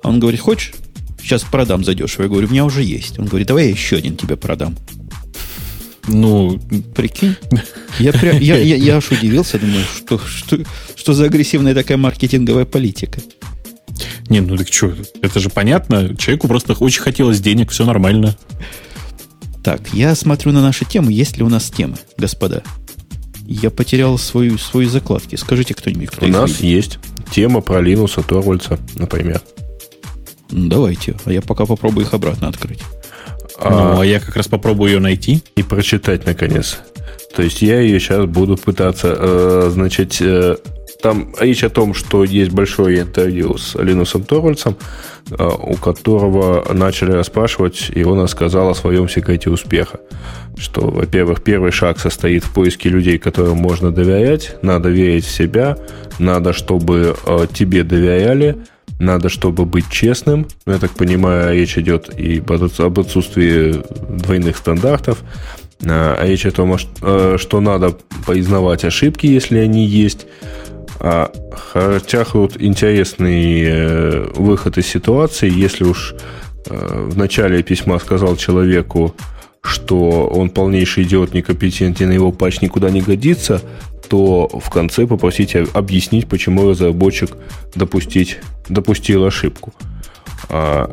А 0.03 0.09
он 0.09 0.21
говорит, 0.21 0.39
хочешь? 0.39 0.73
Сейчас 1.21 1.43
продам 1.43 1.83
задешево. 1.83 2.23
Я 2.23 2.29
говорю, 2.29 2.47
у 2.47 2.51
меня 2.51 2.63
уже 2.63 2.81
есть. 2.81 3.19
Он 3.19 3.25
говорит, 3.25 3.47
давай 3.47 3.65
я 3.65 3.71
еще 3.71 3.97
один 3.97 4.15
тебе 4.15 4.37
продам. 4.37 4.75
Ну, 6.07 6.59
прикинь. 6.95 7.35
Я, 7.99 8.11
прям, 8.13 8.37
я, 8.39 8.57
я, 8.57 8.75
я 8.75 8.97
аж 8.97 9.11
удивился, 9.11 9.59
думаю, 9.59 9.83
что, 9.95 10.19
что, 10.19 10.59
что 10.95 11.13
за 11.13 11.25
агрессивная 11.25 11.73
такая 11.73 11.97
маркетинговая 11.97 12.65
политика. 12.65 13.21
Не, 14.29 14.41
ну 14.41 14.57
так 14.57 14.71
что, 14.71 14.93
это 15.21 15.39
же 15.39 15.49
понятно. 15.49 16.15
Человеку 16.15 16.47
просто 16.47 16.73
очень 16.73 17.01
хотелось 17.01 17.39
денег, 17.39 17.71
все 17.71 17.85
нормально. 17.85 18.35
Так, 19.63 19.93
я 19.93 20.15
смотрю 20.15 20.51
на 20.51 20.61
наши 20.61 20.85
темы. 20.85 21.11
Есть 21.13 21.37
ли 21.37 21.43
у 21.43 21.49
нас 21.49 21.69
темы, 21.69 21.97
господа? 22.17 22.63
Я 23.45 23.69
потерял 23.69 24.17
свою, 24.17 24.57
свои 24.57 24.87
закладки. 24.87 25.35
Скажите 25.35 25.73
кто-нибудь, 25.73 26.09
кто 26.09 26.25
У 26.25 26.29
нас 26.29 26.61
видит. 26.61 26.61
есть 26.61 26.99
тема 27.31 27.61
про 27.61 27.81
Линуса 27.81 28.23
Торвальца, 28.23 28.79
например. 28.95 29.41
Давайте. 30.49 31.15
А 31.25 31.31
я 31.31 31.41
пока 31.41 31.65
попробую 31.65 32.05
их 32.05 32.13
обратно 32.13 32.47
открыть. 32.47 32.79
А, 33.61 33.69
ну, 33.69 33.99
а 34.01 34.05
я 34.05 34.19
как 34.19 34.35
раз 34.35 34.47
попробую 34.47 34.91
ее 34.91 34.99
найти. 34.99 35.43
И 35.55 35.63
прочитать, 35.63 36.25
наконец. 36.25 36.79
То 37.35 37.43
есть 37.43 37.61
я 37.61 37.79
ее 37.79 37.99
сейчас 37.99 38.25
буду 38.25 38.57
пытаться, 38.57 39.15
э, 39.17 39.69
значит, 39.71 40.17
э, 40.19 40.57
там 41.01 41.33
речь 41.39 41.63
о 41.63 41.69
том, 41.69 41.93
что 41.93 42.23
есть 42.23 42.51
большое 42.51 43.01
интервью 43.01 43.57
с 43.57 43.75
Линусом 43.75 44.23
Торвальдсом, 44.23 44.77
э, 45.31 45.43
у 45.43 45.75
которого 45.75 46.73
начали 46.73 47.11
расспрашивать, 47.11 47.91
и 47.93 48.03
он 48.03 48.21
рассказал 48.21 48.69
о 48.69 48.75
своем 48.75 49.09
секрете 49.09 49.49
успеха. 49.49 49.99
Что, 50.57 50.81
во-первых, 50.81 51.43
первый 51.43 51.71
шаг 51.71 51.99
состоит 51.99 52.43
в 52.43 52.53
поиске 52.53 52.89
людей, 52.89 53.17
которым 53.17 53.57
можно 53.57 53.91
доверять, 53.91 54.55
надо 54.61 54.89
верить 54.89 55.25
в 55.25 55.31
себя, 55.31 55.77
надо, 56.19 56.53
чтобы 56.53 57.15
э, 57.25 57.47
тебе 57.51 57.83
доверяли, 57.83 58.57
надо, 59.01 59.29
чтобы 59.29 59.65
быть 59.65 59.89
честным. 59.89 60.47
Я 60.65 60.77
так 60.77 60.91
понимаю, 60.91 61.53
речь 61.53 61.77
идет 61.77 62.09
и 62.17 62.39
об 62.39 62.99
отсутствии 62.99 63.81
двойных 64.09 64.57
стандартов. 64.57 65.19
А 65.83 66.23
речь 66.25 66.45
о 66.45 66.51
том, 66.51 66.77
что 66.77 67.59
надо 67.59 67.97
признавать 68.25 68.85
ошибки, 68.85 69.25
если 69.25 69.57
они 69.57 69.85
есть. 69.85 70.27
А 70.99 71.31
хотях 71.51 72.35
вот 72.35 72.61
интересный 72.61 73.63
э, 73.63 74.27
выход 74.35 74.77
из 74.77 74.85
ситуации, 74.85 75.49
если 75.49 75.83
уж 75.83 76.13
э, 76.67 77.07
в 77.09 77.17
начале 77.17 77.63
письма 77.63 77.97
сказал 77.97 78.35
человеку, 78.35 79.15
что 79.61 80.27
он 80.27 80.49
полнейший 80.49 81.03
идиот, 81.03 81.33
некомпетентен, 81.33 82.11
его 82.11 82.31
патч 82.31 82.61
никуда 82.61 82.89
не 82.89 83.01
годится, 83.01 83.61
то 84.09 84.47
в 84.47 84.69
конце 84.69 85.07
попросить 85.07 85.55
объяснить, 85.55 86.27
почему 86.27 86.69
разработчик 86.69 87.31
допустить, 87.75 88.39
допустил 88.67 89.25
ошибку. 89.25 89.73
А 90.49 90.91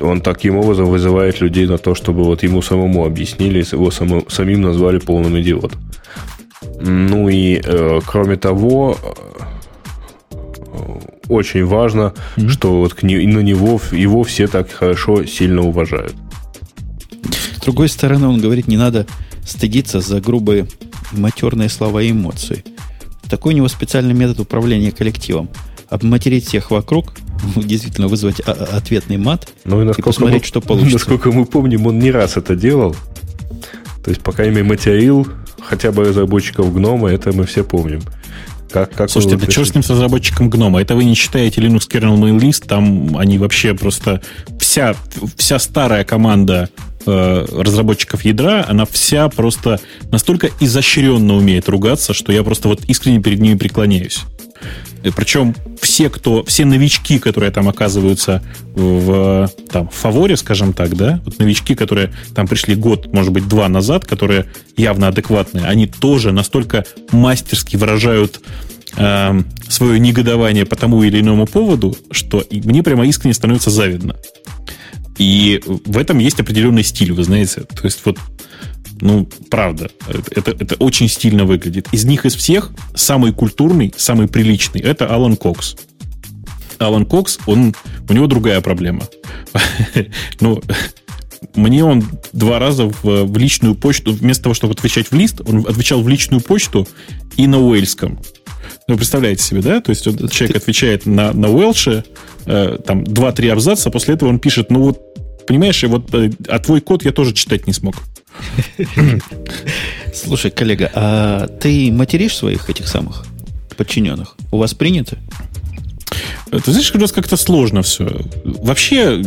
он 0.00 0.20
таким 0.20 0.56
образом 0.56 0.86
вызывает 0.86 1.40
людей 1.40 1.66
на 1.66 1.78
то, 1.78 1.94
чтобы 1.94 2.24
вот 2.24 2.42
ему 2.42 2.62
самому 2.62 3.04
объяснили, 3.04 3.64
его 3.72 3.90
само, 3.90 4.22
самим 4.28 4.60
назвали 4.60 4.98
полным 4.98 5.38
идиотом. 5.40 5.80
Ну 6.80 7.28
и 7.28 7.60
э, 7.64 8.00
кроме 8.06 8.36
того, 8.36 8.96
э, 9.02 10.36
очень 11.28 11.64
важно, 11.64 12.14
mm-hmm. 12.36 12.48
что 12.48 12.78
вот 12.78 12.94
к 12.94 13.02
не, 13.02 13.26
на 13.26 13.40
него 13.40 13.80
его 13.92 14.22
все 14.22 14.46
так 14.48 14.70
хорошо, 14.70 15.24
сильно 15.24 15.62
уважают. 15.62 16.14
С 17.62 17.64
другой 17.64 17.88
стороны, 17.88 18.26
он 18.26 18.40
говорит, 18.40 18.66
не 18.66 18.76
надо 18.76 19.06
стыдиться 19.46 20.00
за 20.00 20.20
грубые 20.20 20.66
матерные 21.12 21.68
слова 21.68 22.02
и 22.02 22.10
эмоции. 22.10 22.64
Такой 23.30 23.54
у 23.54 23.56
него 23.56 23.68
специальный 23.68 24.14
метод 24.14 24.40
управления 24.40 24.90
коллективом. 24.90 25.48
Обматерить 25.88 26.48
всех 26.48 26.72
вокруг, 26.72 27.12
действительно 27.54 28.08
вызвать 28.08 28.40
ответный 28.40 29.16
мат 29.16 29.48
ну, 29.64 29.80
и, 29.80 29.92
и 29.96 30.02
посмотреть, 30.02 30.42
мы, 30.42 30.46
что 30.48 30.60
получится. 30.60 30.94
Насколько 30.94 31.30
мы 31.30 31.46
помним, 31.46 31.86
он 31.86 32.00
не 32.00 32.10
раз 32.10 32.36
это 32.36 32.56
делал. 32.56 32.96
То 34.02 34.10
есть, 34.10 34.22
пока 34.22 34.42
ими 34.42 34.62
материл, 34.62 35.28
хотя 35.60 35.92
бы 35.92 36.02
разработчиков 36.02 36.74
гнома, 36.74 37.12
это 37.12 37.32
мы 37.32 37.46
все 37.46 37.62
помним. 37.62 38.02
Как, 38.72 38.92
как 38.92 39.08
Слушайте, 39.08 39.36
да 39.36 39.52
что 39.52 39.64
с 39.64 39.72
ним 39.72 39.84
с 39.84 39.90
разработчиком 39.90 40.50
гнома? 40.50 40.80
Это 40.80 40.96
вы 40.96 41.04
не 41.04 41.14
считаете 41.14 41.60
Linux 41.60 41.88
kernel 41.88 42.18
mail 42.18 42.40
list, 42.40 42.66
там 42.66 43.16
они 43.16 43.38
вообще 43.38 43.72
просто 43.74 44.20
вся, 44.58 44.96
вся 45.36 45.60
старая 45.60 46.02
команда 46.02 46.68
э, 47.06 47.46
разработчиков 47.50 48.24
ядра, 48.24 48.64
она 48.68 48.84
вся 48.86 49.28
просто 49.28 49.80
настолько 50.10 50.50
изощренно 50.60 51.34
умеет 51.34 51.68
ругаться, 51.68 52.14
что 52.14 52.32
я 52.32 52.42
просто 52.42 52.68
вот 52.68 52.84
искренне 52.86 53.20
перед 53.22 53.40
ними 53.40 53.56
преклоняюсь. 53.56 54.24
Причем 55.16 55.54
все, 55.80 56.08
кто, 56.08 56.44
все 56.44 56.64
новички, 56.64 57.18
которые 57.18 57.50
там 57.50 57.68
оказываются 57.68 58.42
в, 58.74 59.50
там, 59.70 59.88
в 59.88 59.94
фаворе, 59.94 60.36
скажем 60.36 60.72
так, 60.72 60.96
да, 60.96 61.20
вот 61.24 61.38
новички, 61.38 61.74
которые 61.74 62.12
там 62.34 62.46
пришли 62.46 62.76
год, 62.76 63.12
может 63.12 63.32
быть, 63.32 63.48
два 63.48 63.68
назад, 63.68 64.06
которые 64.06 64.46
явно 64.76 65.08
адекватные, 65.08 65.64
они 65.64 65.86
тоже 65.88 66.30
настолько 66.30 66.84
мастерски 67.10 67.76
выражают 67.76 68.40
э, 68.96 69.42
свое 69.68 69.98
негодование 69.98 70.64
по 70.66 70.76
тому 70.76 71.02
или 71.02 71.20
иному 71.20 71.46
поводу, 71.46 71.96
что 72.12 72.44
мне 72.50 72.82
прямо 72.84 73.04
искренне 73.04 73.34
становится 73.34 73.70
завидно. 73.70 74.16
И 75.22 75.62
в 75.64 75.98
этом 75.98 76.18
есть 76.18 76.40
определенный 76.40 76.82
стиль, 76.82 77.12
вы 77.12 77.22
знаете. 77.22 77.60
То 77.60 77.84
есть 77.84 78.00
вот 78.04 78.18
ну, 79.00 79.28
правда, 79.50 79.88
это, 80.08 80.50
это 80.50 80.74
очень 80.76 81.08
стильно 81.08 81.44
выглядит. 81.44 81.88
Из 81.92 82.04
них, 82.04 82.26
из 82.26 82.34
всех, 82.34 82.72
самый 82.94 83.32
культурный, 83.32 83.94
самый 83.96 84.26
приличный, 84.26 84.80
это 84.80 85.06
Алан 85.12 85.36
Кокс. 85.36 85.76
Алан 86.78 87.06
Кокс, 87.06 87.38
он, 87.46 87.74
у 88.08 88.12
него 88.12 88.26
другая 88.26 88.60
проблема. 88.60 89.04
ну, 90.40 90.60
мне 91.54 91.84
он 91.84 92.04
два 92.32 92.58
раза 92.58 92.86
в, 92.86 93.24
в 93.24 93.38
личную 93.38 93.76
почту, 93.76 94.12
вместо 94.12 94.44
того, 94.44 94.54
чтобы 94.54 94.74
отвечать 94.74 95.12
в 95.12 95.14
лист, 95.14 95.40
он 95.46 95.66
отвечал 95.68 96.02
в 96.02 96.08
личную 96.08 96.40
почту 96.40 96.88
и 97.36 97.46
на 97.46 97.60
уэльском. 97.60 98.18
Ну, 98.88 98.96
представляете 98.96 99.44
себе, 99.44 99.62
да? 99.62 99.80
То 99.80 99.90
есть 99.90 100.06
вот 100.06 100.32
человек 100.32 100.56
отвечает 100.56 101.06
на, 101.06 101.32
на 101.32 101.48
Уэлше, 101.50 102.04
э, 102.46 102.78
там, 102.84 103.04
два-три 103.04 103.48
абзаца, 103.48 103.90
после 103.90 104.14
этого 104.14 104.28
он 104.28 104.38
пишет, 104.38 104.70
ну 104.70 104.82
вот, 104.82 105.00
понимаешь, 105.46 105.82
вот, 105.84 106.14
э, 106.14 106.30
а 106.48 106.58
твой 106.58 106.80
код 106.80 107.04
я 107.04 107.12
тоже 107.12 107.32
читать 107.32 107.66
не 107.66 107.72
смог. 107.72 107.96
Слушай, 110.14 110.50
коллега, 110.50 110.90
а 110.94 111.46
ты 111.46 111.90
материшь 111.92 112.36
своих 112.36 112.68
этих 112.70 112.88
самых 112.88 113.24
подчиненных? 113.76 114.36
У 114.50 114.58
вас 114.58 114.74
принято? 114.74 115.18
Ты 116.50 116.70
знаешь, 116.70 116.94
у 116.94 116.98
нас 116.98 117.12
как-то 117.12 117.36
сложно 117.36 117.82
все. 117.82 118.20
Вообще, 118.44 119.22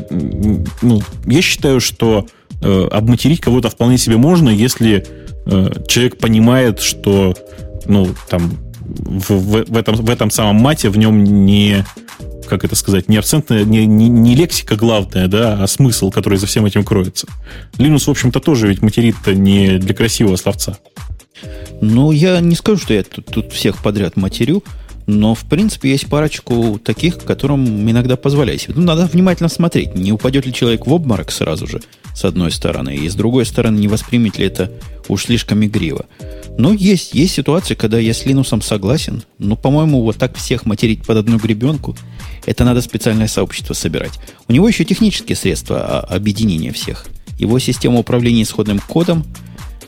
ну, 0.81 1.01
я 1.25 1.41
считаю, 1.41 1.81
что 1.81 2.27
э, 2.61 2.87
обматерить 2.91 3.41
кого-то 3.41 3.69
вполне 3.69 3.97
себе 3.97 4.17
можно, 4.17 4.49
если 4.49 5.05
э, 5.47 5.83
человек 5.87 6.19
понимает, 6.19 6.79
что, 6.79 7.35
ну, 7.85 8.09
там, 8.29 8.57
в, 8.79 9.31
в, 9.31 9.65
в, 9.65 9.77
этом, 9.77 9.95
в 9.95 10.09
этом 10.09 10.29
самом 10.29 10.57
мате 10.57 10.89
в 10.89 10.97
нем 10.97 11.23
не, 11.23 11.83
как 12.45 12.63
это 12.63 12.75
сказать, 12.75 13.09
не 13.09 13.17
акцентная, 13.17 13.63
не, 13.63 13.85
не, 13.85 14.09
не 14.09 14.35
лексика 14.35 14.75
главная, 14.75 15.27
да, 15.27 15.61
а 15.61 15.67
смысл, 15.67 16.11
который 16.11 16.37
за 16.37 16.47
всем 16.47 16.65
этим 16.65 16.83
кроется. 16.83 17.27
Linux, 17.77 18.05
в 18.05 18.09
общем-то, 18.09 18.39
тоже 18.39 18.67
ведь 18.67 18.81
материт-то 18.81 19.33
не 19.33 19.77
для 19.77 19.93
красивого 19.93 20.35
словца. 20.35 20.77
Ну, 21.81 22.11
я 22.11 22.39
не 22.39 22.55
скажу, 22.55 22.77
что 22.77 22.93
я 22.93 23.03
тут, 23.03 23.25
тут 23.25 23.53
всех 23.53 23.77
подряд 23.81 24.15
матерю, 24.15 24.63
но, 25.07 25.35
в 25.35 25.45
принципе, 25.45 25.91
есть 25.91 26.07
парочку 26.07 26.79
таких, 26.83 27.19
которым 27.19 27.89
иногда 27.89 28.15
позволяю 28.15 28.57
себе. 28.57 28.73
Ну, 28.75 28.83
надо 28.83 29.05
внимательно 29.05 29.49
смотреть, 29.49 29.95
не 29.95 30.11
упадет 30.11 30.45
ли 30.45 30.53
человек 30.53 30.87
в 30.87 30.93
обморок 30.93 31.31
сразу 31.31 31.67
же, 31.67 31.81
с 32.13 32.25
одной 32.25 32.51
стороны, 32.51 32.95
и 32.95 33.07
с 33.07 33.15
другой 33.15 33.45
стороны, 33.45 33.77
не 33.77 33.87
воспримет 33.87 34.37
ли 34.39 34.45
это 34.45 34.71
уж 35.07 35.25
слишком 35.25 35.63
игриво. 35.63 36.05
Но 36.57 36.73
есть, 36.73 37.13
есть 37.13 37.33
ситуации, 37.33 37.75
когда 37.75 37.99
я 37.99 38.13
с 38.13 38.25
Линусом 38.25 38.61
согласен. 38.61 39.23
Ну, 39.37 39.55
по-моему, 39.55 40.01
вот 40.01 40.17
так 40.17 40.35
всех 40.37 40.65
материть 40.65 41.05
под 41.05 41.17
одну 41.17 41.37
гребенку, 41.37 41.95
это 42.45 42.63
надо 42.63 42.81
специальное 42.81 43.27
сообщество 43.27 43.73
собирать. 43.73 44.13
У 44.47 44.53
него 44.53 44.67
еще 44.67 44.85
технические 44.85 45.35
средства 45.35 45.99
объединения 45.99 46.71
всех. 46.71 47.05
Его 47.37 47.59
система 47.59 47.99
управления 47.99 48.43
исходным 48.43 48.79
кодом, 48.79 49.25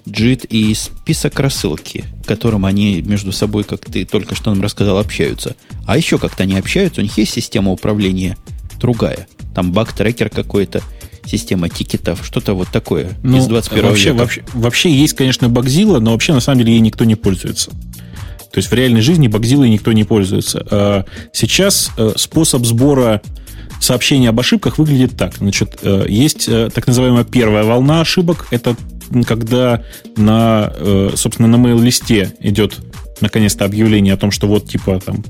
JIT 0.08 0.48
и 0.48 0.74
список 0.74 1.40
рассылки, 1.40 2.06
которым 2.26 2.66
они 2.66 3.02
между 3.02 3.32
собой, 3.32 3.64
как 3.64 3.86
ты 3.86 4.06
только 4.06 4.36
что 4.36 4.54
нам 4.54 4.62
рассказал, 4.62 4.98
общаются. 4.98 5.56
А 5.86 5.98
еще 5.98 6.18
как-то 6.18 6.44
они 6.44 6.58
общаются, 6.58 7.02
у 7.02 7.04
них 7.04 7.18
есть 7.18 7.34
система 7.34 7.72
управления 7.72 8.38
другая. 8.80 9.28
Там 9.54 9.72
баг-трекер 9.72 10.30
какой-то– 10.30 10.82
система 11.28 11.70
тикетов, 11.70 12.26
что-то 12.26 12.54
вот 12.54 12.70
такое 12.70 13.10
ну, 13.24 13.38
из 13.38 13.48
21 13.48 13.86
вообще, 13.86 14.04
века. 14.06 14.18
Вообще, 14.18 14.44
вообще 14.54 14.92
есть, 14.92 15.16
конечно, 15.16 15.50
Багзила, 15.50 16.00
но 16.00 16.12
вообще 16.12 16.34
на 16.34 16.40
самом 16.40 16.60
деле 16.60 16.74
ей 16.74 16.80
никто 16.80 17.06
не 17.06 17.16
пользуется. 17.16 17.72
То 17.72 18.60
есть 18.60 18.72
в 18.72 18.74
реальной 18.74 19.02
жизни 19.02 19.28
Багзилой 19.28 19.70
никто 19.70 19.92
не 19.92 20.04
пользуется. 20.04 20.66
А 20.72 21.06
сейчас 21.34 21.92
э, 21.98 22.14
способ 22.16 22.66
сбора 22.66 23.22
сообщений 23.80 24.30
об 24.30 24.40
ошибках 24.40 24.78
выглядит 24.78 25.16
так. 25.18 25.36
Значит, 25.38 25.80
э, 25.84 26.06
есть 26.08 26.48
э, 26.48 26.70
так 26.74 26.88
называемая 26.88 27.24
первая 27.24 27.64
волна 27.64 28.02
ошибок. 28.02 28.48
Это 28.50 28.76
когда 29.26 29.84
на, 30.16 30.72
собственно, 31.16 31.48
на 31.48 31.56
mail-листе 31.56 32.34
идет 32.40 32.80
наконец-то 33.22 33.66
объявление 33.66 34.14
о 34.14 34.18
том, 34.18 34.32
что 34.32 34.48
вот 34.48 34.70
типа 34.70 35.00
там 35.04 35.24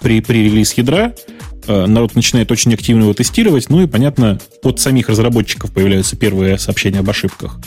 при, 0.00 0.20
при 0.20 0.44
релиз 0.44 0.72
ядра 0.74 1.14
э, 1.66 1.86
народ 1.86 2.14
начинает 2.14 2.50
очень 2.50 2.72
активно 2.74 3.02
его 3.02 3.14
тестировать, 3.14 3.68
ну 3.68 3.82
и, 3.82 3.86
понятно, 3.86 4.38
от 4.62 4.80
самих 4.80 5.08
разработчиков 5.08 5.72
появляются 5.72 6.16
первые 6.16 6.58
сообщения 6.58 7.00
об 7.00 7.10
ошибках. 7.10 7.58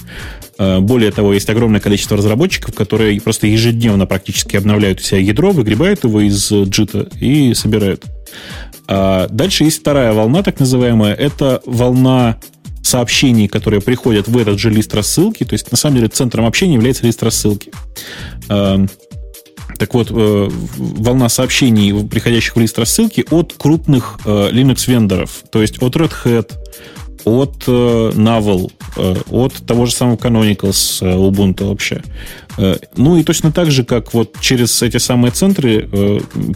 Э, 0.57 0.79
более 0.79 1.11
того, 1.11 1.33
есть 1.33 1.49
огромное 1.49 1.79
количество 1.79 2.17
разработчиков, 2.17 2.73
которые 2.75 3.19
просто 3.21 3.47
ежедневно 3.47 4.05
практически 4.05 4.55
обновляют 4.55 4.99
у 4.99 5.03
себя 5.03 5.19
ядро, 5.19 5.51
выгребают 5.51 6.03
его 6.03 6.21
из 6.21 6.51
джита 6.51 7.09
и 7.19 7.53
собирают. 7.53 8.03
А 8.87 9.27
дальше 9.29 9.63
есть 9.63 9.79
вторая 9.79 10.13
волна, 10.13 10.43
так 10.43 10.59
называемая. 10.59 11.13
Это 11.13 11.61
волна 11.65 12.37
сообщений, 12.85 13.47
которые 13.47 13.81
приходят 13.81 14.27
в 14.27 14.37
этот 14.37 14.59
же 14.59 14.69
лист 14.69 14.93
рассылки. 14.93 15.43
То 15.43 15.53
есть, 15.53 15.71
на 15.71 15.77
самом 15.77 15.97
деле, 15.97 16.07
центром 16.07 16.45
общения 16.45 16.75
является 16.75 17.05
лист 17.05 17.23
рассылки. 17.23 17.71
Эм, 18.49 18.89
так 19.77 19.93
вот, 19.93 20.11
э, 20.11 20.49
волна 20.77 21.29
сообщений, 21.29 22.07
приходящих 22.07 22.55
в 22.55 22.59
лист 22.59 22.77
рассылки 22.77 23.25
от 23.29 23.53
крупных 23.57 24.19
э, 24.25 24.49
Linux-вендоров, 24.51 25.43
то 25.49 25.61
есть 25.61 25.81
от 25.81 25.95
Red 25.95 26.13
Hat, 26.23 26.51
от 27.25 27.63
э, 27.67 28.11
Navel, 28.13 28.71
от 29.29 29.53
того 29.65 29.85
же 29.87 29.91
самого 29.91 30.15
Canonical 30.15 30.71
с 30.71 31.01
э, 31.01 31.05
Ubuntu 31.05 31.67
вообще. 31.67 32.03
Ну 32.95 33.17
и 33.17 33.23
точно 33.23 33.51
так 33.51 33.71
же, 33.71 33.83
как 33.83 34.13
вот 34.13 34.39
через 34.39 34.81
эти 34.81 34.97
самые 34.97 35.31
центры 35.31 35.89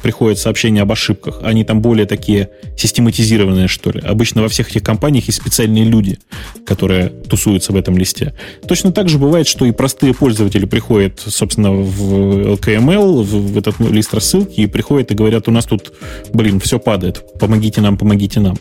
приходят 0.02 0.40
сообщения 0.40 0.82
об 0.82 0.92
ошибках, 0.92 1.42
они 1.44 1.64
там 1.64 1.82
более 1.82 2.06
такие 2.06 2.50
систематизированные, 2.78 3.68
что 3.68 3.92
ли. 3.92 4.00
Обычно 4.02 4.42
во 4.42 4.50
всех 4.50 4.70
этих 4.72 4.84
компаниях 4.84 5.28
есть 5.28 5.42
специальные 5.42 5.84
люди, 5.84 6.20
которые 6.66 7.10
тусуются 7.10 7.74
в 7.74 7.76
этом 7.76 7.98
листе. 7.98 8.34
Точно 8.68 8.92
так 8.92 9.10
же 9.10 9.18
бывает, 9.18 9.48
что 9.48 9.66
и 9.66 9.72
простые 9.72 10.14
пользователи 10.14 10.66
приходят, 10.66 11.22
собственно, 11.26 11.72
в 11.72 12.54
LKML, 12.56 13.24
в 13.24 13.58
этот 13.58 13.80
лист 13.80 14.14
рассылки, 14.14 14.62
и 14.62 14.68
приходят 14.68 15.12
и 15.12 15.16
говорят, 15.16 15.48
у 15.48 15.52
нас 15.52 15.66
тут, 15.66 15.94
блин, 16.34 16.60
все 16.60 16.80
падает, 16.80 17.24
помогите 17.40 17.82
нам, 17.82 17.98
помогите 17.98 18.40
нам 18.40 18.56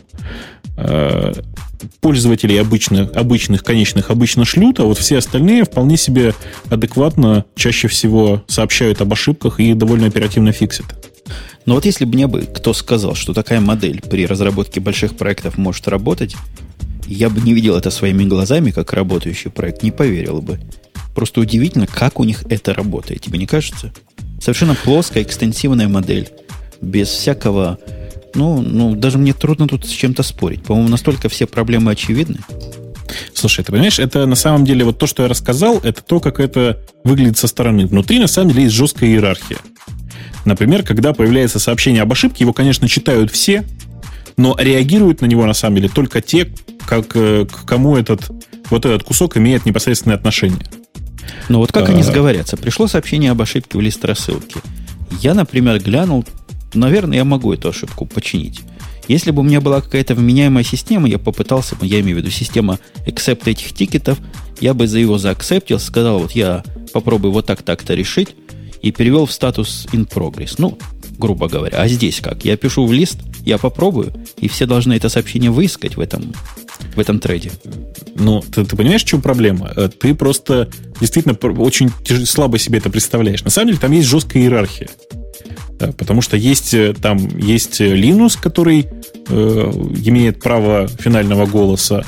пользователей 2.01 2.59
обычных, 2.59 3.11
обычных, 3.15 3.63
конечных 3.63 4.09
обычно 4.09 4.45
шлют, 4.45 4.79
а 4.79 4.83
вот 4.83 4.97
все 4.97 5.17
остальные 5.17 5.63
вполне 5.63 5.97
себе 5.97 6.33
адекватно 6.69 7.28
чаще 7.55 7.87
всего 7.87 8.43
сообщают 8.47 9.01
об 9.01 9.13
ошибках 9.13 9.59
и 9.59 9.73
довольно 9.73 10.07
оперативно 10.07 10.51
фиксят. 10.51 10.85
Но 11.65 11.75
вот 11.75 11.85
если 11.85 12.05
бы 12.05 12.13
мне 12.13 12.27
бы 12.27 12.41
кто 12.41 12.73
сказал, 12.73 13.15
что 13.15 13.33
такая 13.33 13.59
модель 13.59 14.01
при 14.01 14.25
разработке 14.25 14.79
больших 14.79 15.15
проектов 15.15 15.57
может 15.57 15.87
работать, 15.87 16.35
я 17.05 17.29
бы 17.29 17.41
не 17.41 17.53
видел 17.53 17.75
это 17.75 17.91
своими 17.91 18.23
глазами, 18.23 18.71
как 18.71 18.93
работающий 18.93 19.51
проект, 19.51 19.83
не 19.83 19.91
поверил 19.91 20.41
бы. 20.41 20.59
Просто 21.15 21.41
удивительно, 21.41 21.87
как 21.87 22.19
у 22.19 22.23
них 22.23 22.43
это 22.49 22.73
работает, 22.73 23.21
тебе 23.21 23.39
не 23.39 23.45
кажется? 23.45 23.93
Совершенно 24.39 24.75
плоская, 24.75 25.23
экстенсивная 25.23 25.87
модель, 25.87 26.29
без 26.81 27.09
всякого 27.09 27.77
ну, 28.35 28.61
ну, 28.61 28.95
даже 28.95 29.17
мне 29.17 29.33
трудно 29.33 29.67
тут 29.67 29.85
с 29.85 29.89
чем-то 29.89 30.23
спорить. 30.23 30.63
По-моему, 30.63 30.89
настолько 30.89 31.29
все 31.29 31.47
проблемы 31.47 31.91
очевидны. 31.91 32.37
Слушай, 33.33 33.63
ты 33.63 33.71
понимаешь, 33.71 33.99
это 33.99 34.25
на 34.25 34.35
самом 34.35 34.65
деле 34.65 34.85
вот 34.85 34.97
то, 34.97 35.07
что 35.07 35.23
я 35.23 35.29
рассказал, 35.29 35.79
это 35.79 36.01
то, 36.01 36.19
как 36.19 36.39
это 36.39 36.79
выглядит 37.03 37.37
со 37.37 37.47
стороны. 37.47 37.85
Внутри 37.85 38.19
на 38.19 38.27
самом 38.27 38.51
деле 38.51 38.63
есть 38.63 38.75
жесткая 38.75 39.09
иерархия. 39.09 39.57
Например, 40.45 40.83
когда 40.83 41.13
появляется 41.13 41.59
сообщение 41.59 42.01
об 42.01 42.11
ошибке, 42.11 42.43
его, 42.43 42.53
конечно, 42.53 42.87
читают 42.87 43.31
все, 43.31 43.65
но 44.37 44.55
реагируют 44.57 45.21
на 45.21 45.25
него 45.25 45.45
на 45.45 45.53
самом 45.53 45.77
деле 45.77 45.89
только 45.89 46.21
те, 46.21 46.51
как, 46.85 47.15
э, 47.15 47.45
к 47.45 47.65
кому 47.65 47.97
этот, 47.97 48.31
вот 48.69 48.85
этот 48.85 49.03
кусок 49.03 49.37
имеет 49.37 49.65
непосредственное 49.65 50.17
отношение. 50.17 50.65
Ну 51.49 51.59
вот 51.59 51.71
как 51.71 51.89
а... 51.89 51.91
они 51.91 52.03
сговорятся? 52.03 52.57
Пришло 52.57 52.87
сообщение 52.87 53.31
об 53.31 53.41
ошибке 53.41 53.77
в 53.77 53.81
лист 53.81 54.03
рассылки. 54.05 54.61
Я, 55.21 55.33
например, 55.33 55.79
глянул, 55.79 56.25
наверное, 56.73 57.17
я 57.17 57.25
могу 57.25 57.53
эту 57.53 57.69
ошибку 57.69 58.05
починить. 58.05 58.61
Если 59.09 59.31
бы 59.31 59.41
у 59.41 59.43
меня 59.43 59.59
была 59.59 59.81
какая-то 59.81 60.13
вменяемая 60.13 60.63
система, 60.63 61.09
я 61.09 61.17
попытался 61.17 61.75
бы, 61.75 61.87
я 61.87 61.99
имею 61.99 62.17
в 62.17 62.19
виду 62.19 62.29
система 62.29 62.77
accept 63.07 63.49
этих 63.49 63.73
тикетов, 63.73 64.19
я 64.61 64.75
бы 64.75 64.87
за 64.87 64.99
его 64.99 65.17
заакцептил, 65.17 65.79
сказал, 65.79 66.19
вот 66.19 66.33
я 66.33 66.63
попробую 66.93 67.31
вот 67.31 67.47
так 67.47 67.63
так-то 67.63 67.95
решить, 67.95 68.35
и 68.83 68.91
перевел 68.91 69.25
в 69.25 69.31
статус 69.31 69.87
in 69.91 70.07
progress. 70.07 70.55
Ну, 70.59 70.77
грубо 71.17 71.47
говоря. 71.47 71.79
А 71.79 71.87
здесь 71.87 72.21
как? 72.21 72.45
Я 72.45 72.55
пишу 72.55 72.85
в 72.85 72.93
лист, 72.93 73.17
я 73.43 73.57
попробую, 73.57 74.13
и 74.37 74.47
все 74.47 74.67
должны 74.67 74.93
это 74.93 75.09
сообщение 75.09 75.49
выискать 75.49 75.97
в 75.97 75.99
этом, 75.99 76.31
в 76.95 76.99
этом 76.99 77.19
трейде. 77.19 77.51
Ну, 78.15 78.41
ты, 78.41 78.63
ты 78.63 78.75
понимаешь, 78.75 79.03
в 79.03 79.07
чем 79.07 79.23
проблема? 79.23 79.71
Э, 79.75 79.89
ты 79.89 80.13
просто 80.13 80.69
действительно 81.01 81.35
очень 81.61 81.89
слабо 82.27 82.59
себе 82.59 82.77
это 82.77 82.91
представляешь. 82.91 83.43
На 83.43 83.49
самом 83.49 83.69
деле 83.69 83.79
там 83.79 83.91
есть 83.91 84.07
жесткая 84.07 84.43
иерархия. 84.43 84.87
Да, 85.79 85.91
потому 85.97 86.21
что 86.21 86.37
есть 86.37 86.73
э, 86.73 86.93
там 86.93 87.17
есть 87.37 87.79
Linux, 87.79 88.37
который 88.39 88.87
э, 89.27 89.71
имеет 90.05 90.41
право 90.41 90.87
финального 90.87 91.45
голоса, 91.45 92.05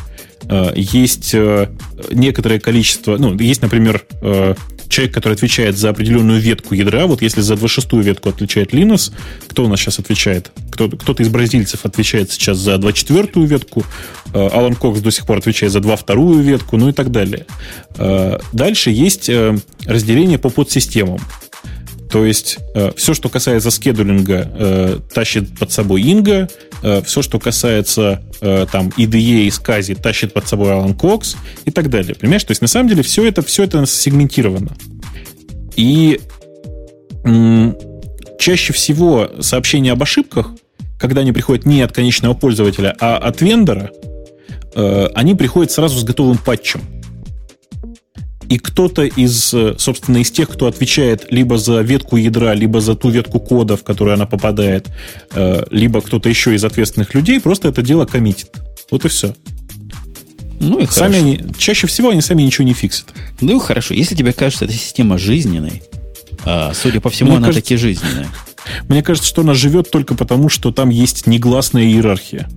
э, 0.50 0.74
есть 0.76 1.34
э, 1.34 1.70
некоторое 2.12 2.60
количество, 2.60 3.18
ну, 3.18 3.38
есть, 3.38 3.62
например, 3.62 4.04
э, 4.22 4.56
человек, 4.92 5.14
который 5.14 5.34
отвечает 5.34 5.78
за 5.78 5.90
определенную 5.90 6.40
ветку 6.40 6.76
ядра, 6.76 7.08
вот 7.08 7.22
если 7.22 7.42
за 7.42 7.56
26-ю 7.56 8.02
ветку 8.02 8.30
отвечает 8.30 8.74
Linux, 8.74 9.12
кто 9.48 9.64
у 9.64 9.68
нас 9.68 9.80
сейчас 9.80 10.00
отвечает? 10.00 10.52
Кто, 10.70 10.90
кто-то 10.90 11.24
из 11.24 11.30
бразильцев 11.30 11.86
отвечает 11.86 12.32
сейчас 12.32 12.58
за 12.58 12.76
24-ю 12.76 13.46
ветку, 13.46 13.84
э, 14.34 14.48
Алан 14.48 14.76
Кокс 14.76 15.00
до 15.00 15.12
сих 15.12 15.26
пор 15.26 15.38
отвечает 15.38 15.72
за 15.72 15.80
22-ю 15.80 16.42
ветку, 16.42 16.78
ну 16.78 16.90
и 16.90 16.94
так 16.94 17.12
далее. 17.12 17.46
Э, 17.98 18.38
дальше 18.52 18.92
есть 18.92 19.30
э, 19.30 19.58
разделение 19.86 20.38
по 20.38 20.50
подсистемам. 20.50 21.20
То 22.12 22.26
есть 22.26 22.58
э, 22.76 22.92
все, 22.98 23.14
что 23.14 23.30
касается 23.30 23.72
скедулинга, 23.72 24.52
э, 24.54 25.00
тащит 25.14 25.58
под 25.58 25.72
собой 25.72 26.02
Инга, 26.02 26.50
э, 26.84 27.02
все, 27.04 27.22
что 27.22 27.40
касается 27.40 28.22
э, 28.42 28.66
там 28.70 28.90
IDE 28.98 29.46
и 29.46 29.50
скази, 29.50 29.96
тащит 29.96 30.34
под 30.34 30.46
собой 30.46 30.72
Alan 30.72 30.96
Cox 30.96 31.38
и 31.64 31.72
так 31.72 31.90
далее. 31.90 32.14
Понимаешь? 32.16 32.44
То 32.44 32.52
есть 32.52 32.62
на 32.62 32.68
самом 32.68 32.90
деле 32.90 33.02
все 33.02 33.26
это, 33.26 33.42
все 33.42 33.64
это 33.64 33.86
сегментировано. 33.86 34.76
И 35.78 36.20
м- 37.24 37.78
чаще 38.38 38.74
всего 38.74 39.32
сообщения 39.40 39.94
об 39.94 40.04
ошибках, 40.04 40.52
когда 41.00 41.22
они 41.22 41.32
приходят 41.32 41.66
не 41.66 41.82
от 41.82 41.94
конечного 41.94 42.34
пользователя, 42.34 42.94
а 43.00 43.16
от 43.18 43.40
вендора, 43.42 43.90
э, 44.76 45.08
они 45.16 45.34
приходят 45.34 45.72
сразу 45.72 45.98
с 45.98 46.04
готовым 46.04 46.38
патчем 46.38 46.82
и 48.52 48.58
кто-то 48.58 49.04
из, 49.04 49.54
э, 49.54 49.76
собственно, 49.78 50.18
из 50.18 50.30
тех, 50.30 50.50
кто 50.50 50.68
отвечает 50.68 51.32
либо 51.32 51.58
за 51.58 51.80
ветку 51.80 52.18
ядра, 52.18 52.54
либо 52.54 52.82
за 52.82 52.96
ту 52.96 53.10
ветку 53.10 53.40
кода, 53.40 53.78
в 53.78 53.86
которую 53.86 54.16
она 54.16 54.26
попадает, 54.26 54.90
э, 55.34 55.64
либо 55.72 56.02
кто-то 56.02 56.28
еще 56.28 56.54
из 56.54 56.66
ответственных 56.66 57.14
людей, 57.14 57.40
просто 57.40 57.70
это 57.70 57.82
дело 57.82 58.06
коммитит. 58.06 58.50
Вот 58.92 59.06
и 59.06 59.08
все. 59.08 59.34
Ну 60.60 60.80
и 60.80 60.86
сами 60.86 61.14
хорошо. 61.14 61.26
они, 61.26 61.40
чаще 61.58 61.88
всего 61.88 62.10
они 62.10 62.20
сами 62.20 62.44
ничего 62.44 62.68
не 62.68 62.74
фиксят. 62.74 63.06
Ну 63.40 63.58
хорошо. 63.60 63.94
Если 63.94 64.16
тебе 64.16 64.34
кажется 64.34 64.66
эта 64.66 64.74
система 64.74 65.18
жизненной, 65.18 65.82
а, 66.44 66.74
судя 66.74 67.00
по 67.00 67.10
всему, 67.10 67.30
Мне 67.30 67.38
она 67.38 67.48
кажется, 67.48 67.64
таки 67.64 67.78
жизненная. 67.78 68.28
Мне 68.90 69.02
кажется, 69.02 69.30
что 69.30 69.44
она 69.44 69.54
живет 69.54 69.90
только 69.92 70.14
потому, 70.14 70.50
что 70.50 70.74
там 70.74 70.90
есть 70.90 71.26
негласная 71.26 71.84
иерархия. 71.84 72.50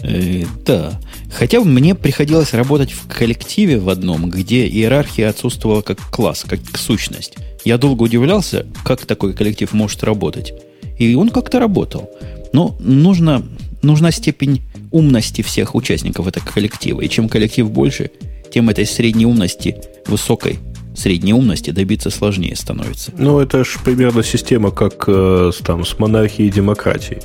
Э, 0.00 0.44
да. 0.64 1.00
Хотя 1.32 1.60
мне 1.60 1.94
приходилось 1.94 2.54
работать 2.54 2.92
в 2.92 3.06
коллективе 3.06 3.78
в 3.78 3.88
одном, 3.88 4.30
где 4.30 4.66
иерархия 4.66 5.28
отсутствовала 5.28 5.82
как 5.82 5.98
класс, 6.10 6.44
как 6.48 6.60
сущность. 6.76 7.34
Я 7.64 7.78
долго 7.78 8.04
удивлялся, 8.04 8.66
как 8.84 9.04
такой 9.04 9.34
коллектив 9.34 9.72
может 9.72 10.02
работать. 10.04 10.52
И 10.98 11.14
он 11.14 11.28
как-то 11.28 11.58
работал. 11.58 12.10
Но 12.52 12.76
нужно, 12.80 13.46
нужна 13.82 14.10
степень 14.10 14.62
умности 14.90 15.42
всех 15.42 15.74
участников 15.74 16.26
этого 16.26 16.44
коллектива. 16.44 17.02
И 17.02 17.08
чем 17.08 17.28
коллектив 17.28 17.70
больше, 17.70 18.10
тем 18.52 18.70
этой 18.70 18.86
средней 18.86 19.26
умности, 19.26 19.76
высокой 20.06 20.58
средней 20.98 21.32
умности 21.32 21.70
добиться 21.70 22.10
сложнее 22.10 22.56
становится. 22.56 23.12
Ну, 23.16 23.38
это 23.38 23.64
же 23.64 23.78
примерно 23.84 24.22
система, 24.22 24.70
как 24.70 25.04
э, 25.06 25.50
там, 25.64 25.84
с 25.84 25.98
монархией 25.98 26.48
и 26.48 26.52
демократией. 26.52 27.20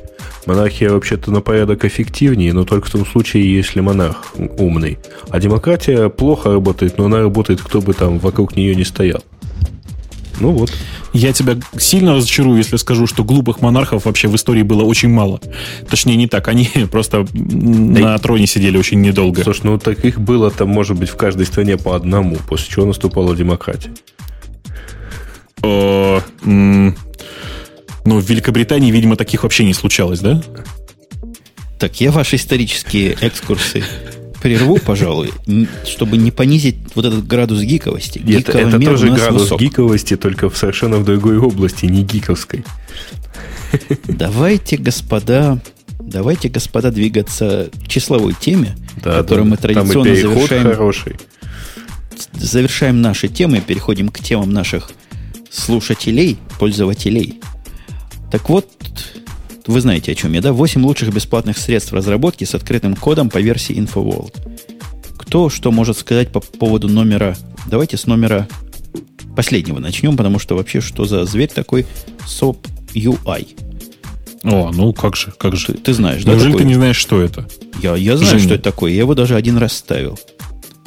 Монархия 0.45 0.91
вообще-то 0.91 1.31
на 1.31 1.41
порядок 1.41 1.85
эффективнее, 1.85 2.53
но 2.53 2.65
только 2.65 2.87
в 2.87 2.91
том 2.91 3.05
случае, 3.05 3.53
если 3.53 3.79
монарх 3.79 4.33
умный. 4.57 4.99
А 5.29 5.39
демократия 5.39 6.09
плохо 6.09 6.51
работает, 6.51 6.97
но 6.97 7.05
она 7.05 7.19
работает, 7.19 7.61
кто 7.61 7.81
бы 7.81 7.93
там 7.93 8.19
вокруг 8.19 8.55
нее 8.55 8.75
не 8.75 8.83
стоял. 8.83 9.23
Ну 10.43 10.51
вот. 10.51 10.73
Я 11.13 11.31
тебя 11.31 11.55
сильно 11.77 12.15
разочарую, 12.15 12.57
если 12.57 12.75
скажу, 12.75 13.07
что 13.07 13.23
глупых 13.23 13.61
монархов 13.61 14.03
вообще 14.03 14.27
в 14.27 14.35
истории 14.35 14.61
было 14.61 14.83
очень 14.83 15.07
мало. 15.07 15.39
Точнее, 15.89 16.17
не 16.17 16.27
так. 16.27 16.49
Они 16.49 16.67
просто 16.91 17.25
да 17.31 18.01
на 18.01 18.17
троне 18.19 18.45
сидели 18.45 18.77
очень 18.77 18.99
недолго. 18.99 19.41
Слушай, 19.41 19.61
ну 19.63 19.79
таких 19.79 20.19
было 20.19 20.51
там, 20.51 20.67
может 20.67 20.99
быть, 20.99 21.07
в 21.07 21.15
каждой 21.15 21.45
стране 21.45 21.77
по 21.77 21.95
одному, 21.95 22.35
после 22.45 22.69
чего 22.69 22.85
наступала 22.85 23.33
демократия. 23.33 23.91
О, 25.61 26.19
ну, 26.43 26.93
в 28.03 28.29
Великобритании, 28.29 28.91
видимо, 28.91 29.15
таких 29.15 29.43
вообще 29.43 29.63
не 29.63 29.73
случалось, 29.73 30.19
да? 30.19 30.43
Так, 31.79 32.01
я 32.01 32.11
ваши 32.11 32.35
исторические 32.35 33.15
экскурсы 33.21 33.81
прерву, 34.43 34.77
пожалуй, 34.77 35.31
чтобы 35.87 36.17
не 36.17 36.29
понизить 36.29 36.75
вот 36.95 37.05
этот 37.05 37.25
градус 37.25 37.61
гиковости. 37.61 38.19
Нет, 38.23 38.49
это 38.49 38.77
тоже 38.79 39.09
градус 39.09 39.43
высок. 39.43 39.59
гиковости, 39.61 40.17
только 40.17 40.49
в 40.49 40.57
совершенно 40.57 40.97
в 40.97 41.05
другой 41.05 41.37
области, 41.37 41.85
не 41.85 42.03
гиковской. 42.03 42.65
Давайте, 44.07 44.75
господа, 44.77 45.61
давайте, 45.99 46.49
господа, 46.49 46.91
двигаться 46.91 47.69
к 47.85 47.87
числовой 47.87 48.35
теме, 48.39 48.75
Да, 49.03 49.17
которую 49.17 49.43
там- 49.45 49.49
мы 49.51 49.57
там 49.57 49.71
и 49.71 49.75
традиционно 49.75 50.15
завершаем, 50.15 50.63
хороший. 50.63 51.15
завершаем 52.33 53.01
наши 53.01 53.29
темы, 53.29 53.61
переходим 53.65 54.09
к 54.09 54.19
темам 54.19 54.51
наших 54.51 54.91
слушателей, 55.49 56.37
пользователей. 56.59 57.39
Так 58.31 58.49
вот, 58.49 58.67
вы 59.67 59.81
знаете, 59.81 60.11
о 60.11 60.15
чем 60.15 60.33
я, 60.33 60.41
да? 60.41 60.51
8 60.53 60.83
лучших 60.83 61.13
бесплатных 61.13 61.57
средств 61.57 61.93
разработки 61.93 62.43
с 62.43 62.53
открытым 62.55 62.95
кодом 62.95 63.29
по 63.29 63.37
версии 63.39 63.75
InfoWorld. 63.77 64.35
Кто 65.17 65.49
что 65.49 65.71
может 65.71 65.97
сказать 65.97 66.31
по 66.31 66.39
поводу 66.39 66.87
номера? 66.89 67.35
Давайте 67.67 67.97
с 67.97 68.05
номера 68.05 68.47
последнего 69.35 69.79
начнем, 69.79 70.17
потому 70.17 70.37
что 70.39 70.55
вообще 70.55 70.81
что 70.81 71.05
за 71.05 71.25
зверь 71.25 71.49
такой 71.49 71.85
SOP 72.27 72.57
UI? 72.93 73.47
О, 74.43 74.71
ну 74.73 74.91
как 74.93 75.15
же, 75.15 75.33
как 75.37 75.51
Ты, 75.51 75.57
же. 75.57 75.73
ты 75.73 75.93
знаешь, 75.93 76.23
да? 76.23 76.31
Неужели 76.33 76.51
такой? 76.51 76.61
ты 76.63 76.67
не 76.67 76.73
знаешь, 76.75 76.97
что 76.97 77.21
это? 77.21 77.47
Я, 77.81 77.95
я 77.95 78.17
знаю, 78.17 78.31
Женя. 78.33 78.43
что 78.43 78.53
это 78.55 78.63
такое. 78.63 78.91
Я 78.91 78.99
его 78.99 79.15
даже 79.15 79.35
один 79.35 79.57
раз 79.57 79.73
ставил. 79.73 80.19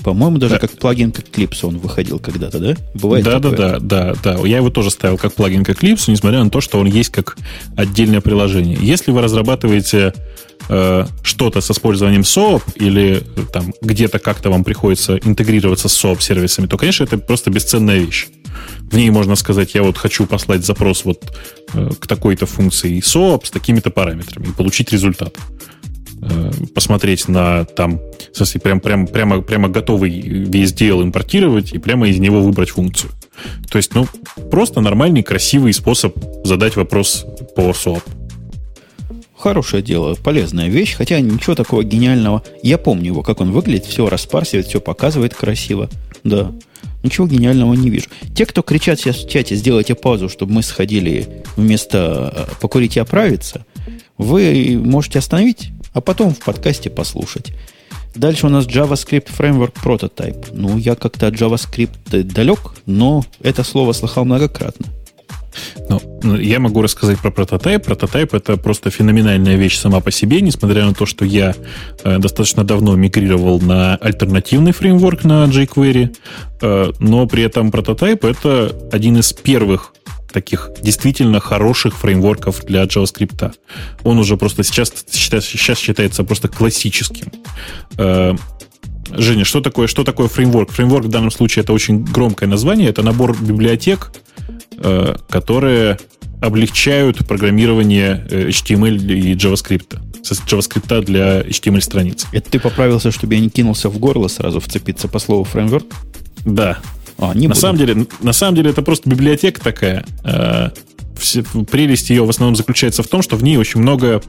По-моему, 0.06 0.38
даже 0.38 0.54
Да. 0.54 0.60
как 0.60 0.70
плагин 0.70 1.10
к 1.10 1.18
Eclipse 1.18 1.66
он 1.66 1.78
выходил 1.78 2.20
когда-то, 2.20 2.60
да? 2.60 2.76
Бывает 2.94 3.24
да, 3.24 3.40
да, 3.40 3.50
такое? 3.50 3.80
да, 3.80 4.14
да, 4.14 4.14
да. 4.22 4.46
Я 4.46 4.58
его 4.58 4.70
тоже 4.70 4.92
ставил 4.92 5.18
как 5.18 5.34
плагин 5.34 5.64
к 5.64 5.70
Eclipse, 5.70 6.04
несмотря 6.06 6.44
на 6.44 6.48
то, 6.48 6.60
что 6.60 6.78
он 6.78 6.86
есть 6.86 7.10
как 7.10 7.36
отдельное 7.76 8.20
приложение. 8.20 8.78
Если 8.80 9.10
вы 9.10 9.20
разрабатываете 9.20 10.14
э, 10.68 11.06
что-то 11.24 11.60
с 11.60 11.72
использованием 11.72 12.20
SOAP 12.20 12.62
или 12.76 13.24
э, 13.36 13.40
там 13.52 13.74
где-то 13.82 14.20
как-то 14.20 14.48
вам 14.48 14.62
приходится 14.62 15.16
интегрироваться 15.16 15.88
с 15.88 16.04
SOAP 16.04 16.20
сервисами, 16.20 16.68
то, 16.68 16.76
конечно, 16.76 17.02
это 17.02 17.18
просто 17.18 17.50
бесценная 17.50 17.98
вещь. 17.98 18.28
В 18.82 18.96
ней 18.96 19.10
можно 19.10 19.34
сказать, 19.34 19.74
я 19.74 19.82
вот 19.82 19.98
хочу 19.98 20.26
послать 20.26 20.64
запрос 20.64 21.04
вот 21.04 21.20
э, 21.74 21.90
к 21.98 22.06
такой-то 22.06 22.46
функции 22.46 23.00
SOAP 23.00 23.44
с 23.46 23.50
такими-то 23.50 23.90
параметрами 23.90 24.46
и 24.46 24.52
получить 24.52 24.92
результат. 24.92 25.36
Э, 25.36 25.66
посмотреть 26.74 27.28
на 27.28 27.64
там, 27.64 28.00
в 28.32 28.36
смысле, 28.36 28.60
прям, 28.60 28.80
прям, 28.80 29.06
прямо, 29.06 29.42
прямо 29.42 29.68
готовый 29.68 30.10
VSDL 30.10 31.02
импортировать 31.02 31.72
и 31.72 31.78
прямо 31.78 32.08
из 32.08 32.18
него 32.18 32.40
выбрать 32.40 32.70
функцию. 32.70 33.12
То 33.70 33.78
есть, 33.78 33.94
ну, 33.94 34.06
просто 34.50 34.80
нормальный, 34.80 35.22
красивый 35.22 35.72
способ 35.72 36.16
задать 36.44 36.76
вопрос 36.76 37.26
SOAP. 37.56 38.02
Хорошее 39.36 39.82
дело, 39.82 40.14
полезная 40.14 40.68
вещь, 40.68 40.94
хотя 40.94 41.20
ничего 41.20 41.54
такого 41.54 41.84
гениального. 41.84 42.42
Я 42.62 42.78
помню 42.78 43.06
его, 43.06 43.22
как 43.22 43.40
он 43.40 43.52
выглядит, 43.52 43.84
все 43.84 44.08
распарсивает, 44.08 44.66
все 44.66 44.80
показывает 44.80 45.34
красиво. 45.34 45.90
Да, 46.24 46.52
ничего 47.02 47.26
гениального 47.26 47.74
не 47.74 47.90
вижу. 47.90 48.06
Те, 48.34 48.46
кто 48.46 48.62
кричат 48.62 48.98
сейчас 48.98 49.16
в 49.16 49.28
чате, 49.28 49.54
сделайте 49.54 49.94
паузу, 49.94 50.28
чтобы 50.28 50.54
мы 50.54 50.62
сходили 50.62 51.44
вместо 51.56 52.32
э, 52.34 52.54
покурить 52.60 52.96
и 52.96 53.00
оправиться, 53.00 53.66
вы 54.18 54.80
можете 54.82 55.18
остановить, 55.18 55.70
а 55.96 56.02
потом 56.02 56.34
в 56.34 56.40
подкасте 56.40 56.90
послушать. 56.90 57.52
Дальше 58.14 58.46
у 58.46 58.50
нас 58.50 58.66
JavaScript 58.66 59.28
Framework 59.36 59.72
Prototype. 59.82 60.48
Ну, 60.52 60.76
я 60.76 60.94
как-то 60.94 61.26
от 61.26 61.34
JavaScript 61.34 62.22
далек, 62.22 62.74
но 62.84 63.24
это 63.42 63.64
слово 63.64 63.92
слыхал 63.92 64.26
многократно. 64.26 64.88
Ну, 65.88 66.02
ну, 66.22 66.36
я 66.36 66.60
могу 66.60 66.82
рассказать 66.82 67.18
про 67.18 67.30
прототайп. 67.30 67.86
Прототайп 67.86 68.34
это 68.34 68.58
просто 68.58 68.90
феноменальная 68.90 69.56
вещь 69.56 69.78
сама 69.78 70.00
по 70.00 70.10
себе, 70.10 70.42
несмотря 70.42 70.84
на 70.84 70.92
то, 70.92 71.06
что 71.06 71.24
я 71.24 71.54
э, 72.04 72.18
достаточно 72.18 72.62
давно 72.62 72.94
мигрировал 72.94 73.58
на 73.58 73.96
альтернативный 73.96 74.72
фреймворк 74.72 75.24
на 75.24 75.46
jQuery, 75.46 76.14
э, 76.60 76.92
но 76.98 77.26
при 77.26 77.42
этом 77.42 77.70
прототайп 77.70 78.26
это 78.26 78.76
один 78.92 79.16
из 79.16 79.32
первых 79.32 79.94
таких 80.32 80.70
действительно 80.82 81.40
хороших 81.40 81.96
фреймворков 81.96 82.64
для 82.64 82.84
JavaScript. 82.84 83.52
Он 84.04 84.18
уже 84.18 84.36
просто 84.36 84.62
сейчас, 84.62 84.92
считается- 85.10 85.50
сейчас 85.50 85.78
считается 85.78 86.24
просто 86.24 86.48
классическим. 86.48 87.32
Э, 87.98 88.34
Женя, 89.10 89.44
что 89.44 89.60
такое, 89.60 89.86
что 89.86 90.04
такое 90.04 90.28
фреймворк? 90.28 90.70
Фреймворк 90.72 91.06
в 91.06 91.08
данном 91.10 91.30
случае 91.30 91.62
это 91.62 91.72
очень 91.72 92.04
громкое 92.04 92.46
название, 92.46 92.88
это 92.88 93.02
набор 93.02 93.36
библиотек, 93.40 94.10
э, 94.78 95.16
которые 95.28 95.98
облегчают 96.42 97.26
программирование 97.26 98.26
э, 98.30 98.48
HTML 98.48 98.96
и 99.12 99.34
JavaScript. 99.34 99.98
JavaScript 100.22 101.04
для 101.04 101.40
HTML-страниц. 101.42 102.26
Это 102.32 102.50
ты 102.50 102.58
поправился, 102.58 103.10
чтобы 103.10 103.34
я 103.34 103.40
не 103.40 103.48
кинулся 103.48 103.88
в 103.88 103.98
горло 103.98 104.28
сразу 104.28 104.60
вцепиться 104.60 105.08
по 105.08 105.18
слову 105.18 105.44
фреймворк? 105.44 105.86
Да. 106.44 106.78
А, 107.18 107.32
не 107.34 107.48
на, 107.48 107.54
буду. 107.54 107.60
самом 107.60 107.78
деле, 107.78 108.06
на 108.20 108.32
самом 108.32 108.54
деле 108.56 108.70
это 108.70 108.82
просто 108.82 109.08
библиотека 109.08 109.60
такая. 109.60 110.04
Э, 110.24 110.70
все- 111.18 111.42
прелесть 111.42 112.10
ее 112.10 112.24
в 112.24 112.30
основном 112.30 112.56
заключается 112.56 113.02
в 113.02 113.08
том, 113.08 113.22
что 113.22 113.36
в 113.36 113.42
ней 113.42 113.56
очень 113.56 113.80
много... 113.80 114.22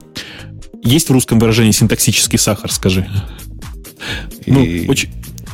Есть 0.84 1.10
в 1.10 1.12
русском 1.12 1.40
выражении 1.40 1.72
синтаксический 1.72 2.38
сахар, 2.40 2.72
скажи. 2.72 3.08
Ну, 4.46 4.64
И- 4.64 4.88
очень, 4.88 5.10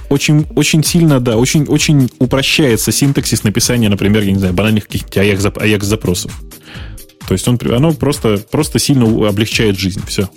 очень, 0.10 0.46
очень 0.56 0.84
сильно, 0.84 1.20
да, 1.20 1.38
очень, 1.38 1.64
очень 1.66 2.10
упрощается 2.20 2.92
синтаксис 2.92 3.44
написания, 3.44 3.90
например, 3.90 4.24
я 4.24 4.32
не 4.32 4.38
знаю, 4.40 4.54
банальных 4.54 4.86
каких-то 4.86 5.22
AJAX 5.22 5.84
запросов. 5.86 6.40
То 7.28 7.34
есть 7.34 7.48
он, 7.48 7.58
оно 7.72 7.94
просто, 7.94 8.38
просто 8.52 8.80
сильно 8.80 9.06
облегчает 9.28 9.80
жизнь. 9.80 10.02
Все. 10.08 10.30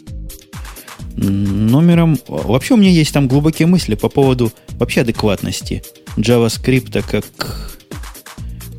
Номером... 1.16 2.18
Вообще 2.28 2.74
у 2.74 2.76
меня 2.76 2.90
есть 2.90 3.12
там 3.12 3.26
глубокие 3.26 3.66
мысли 3.66 3.94
по 3.94 4.08
поводу 4.08 4.52
вообще 4.78 5.00
адекватности 5.00 5.82
JavaScript 6.16 7.02
как, 7.02 7.24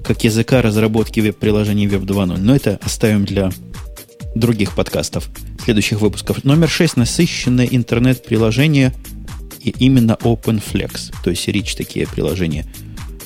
как 0.04 0.24
языка 0.24 0.62
разработки 0.62 1.20
веб-приложений 1.20 1.88
Web 1.88 2.06
2.0. 2.06 2.38
Но 2.38 2.56
это 2.56 2.80
оставим 2.84 3.26
для 3.26 3.52
других 4.36 4.76
подкастов, 4.76 5.30
следующих 5.64 6.00
выпусков. 6.02 6.44
Номер 6.44 6.70
6. 6.70 6.98
Насыщенное 6.98 7.66
интернет-приложение 7.66 8.94
и 9.60 9.72
именно 9.80 10.18
OpenFlex. 10.22 11.14
То 11.24 11.32
есть 11.32 11.48
rich 11.48 11.76
такие 11.76 12.08
приложения. 12.08 12.66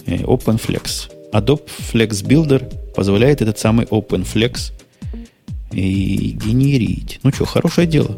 Э, 0.05 0.17
OpenFlex. 0.23 1.11
Adobe 1.33 1.67
Flex 1.93 2.25
Builder 2.25 2.93
позволяет 2.93 3.41
этот 3.41 3.59
самый 3.59 3.85
OpenFlex 3.85 4.71
и 5.71 6.38
генерить. 6.43 7.19
Ну 7.23 7.31
что, 7.31 7.45
хорошее 7.45 7.88
дело. 7.88 8.17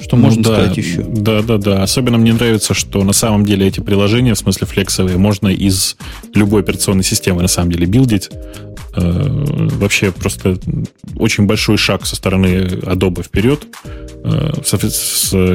Что 0.00 0.16
можно 0.16 0.38
Ну 0.38 0.42
да, 0.42 0.54
сказать 0.54 0.76
еще? 0.76 1.02
Да, 1.02 1.42
да, 1.42 1.58
да. 1.58 1.82
Особенно 1.82 2.18
мне 2.18 2.32
нравится, 2.32 2.74
что 2.74 3.04
на 3.04 3.12
самом 3.12 3.44
деле 3.44 3.66
эти 3.66 3.80
приложения, 3.80 4.34
в 4.34 4.38
смысле 4.38 4.66
флексовые, 4.66 5.18
можно 5.18 5.48
из 5.48 5.96
любой 6.34 6.62
операционной 6.62 7.04
системы 7.04 7.42
на 7.42 7.48
самом 7.48 7.72
деле 7.72 7.86
билдить. 7.86 8.30
Э, 8.96 9.10
Вообще 9.76 10.10
просто 10.10 10.58
очень 11.16 11.46
большой 11.46 11.76
шаг 11.76 12.06
со 12.06 12.16
стороны 12.16 12.46
Adobe 12.82 13.22
вперед. 13.22 13.66
Э, 14.24 14.52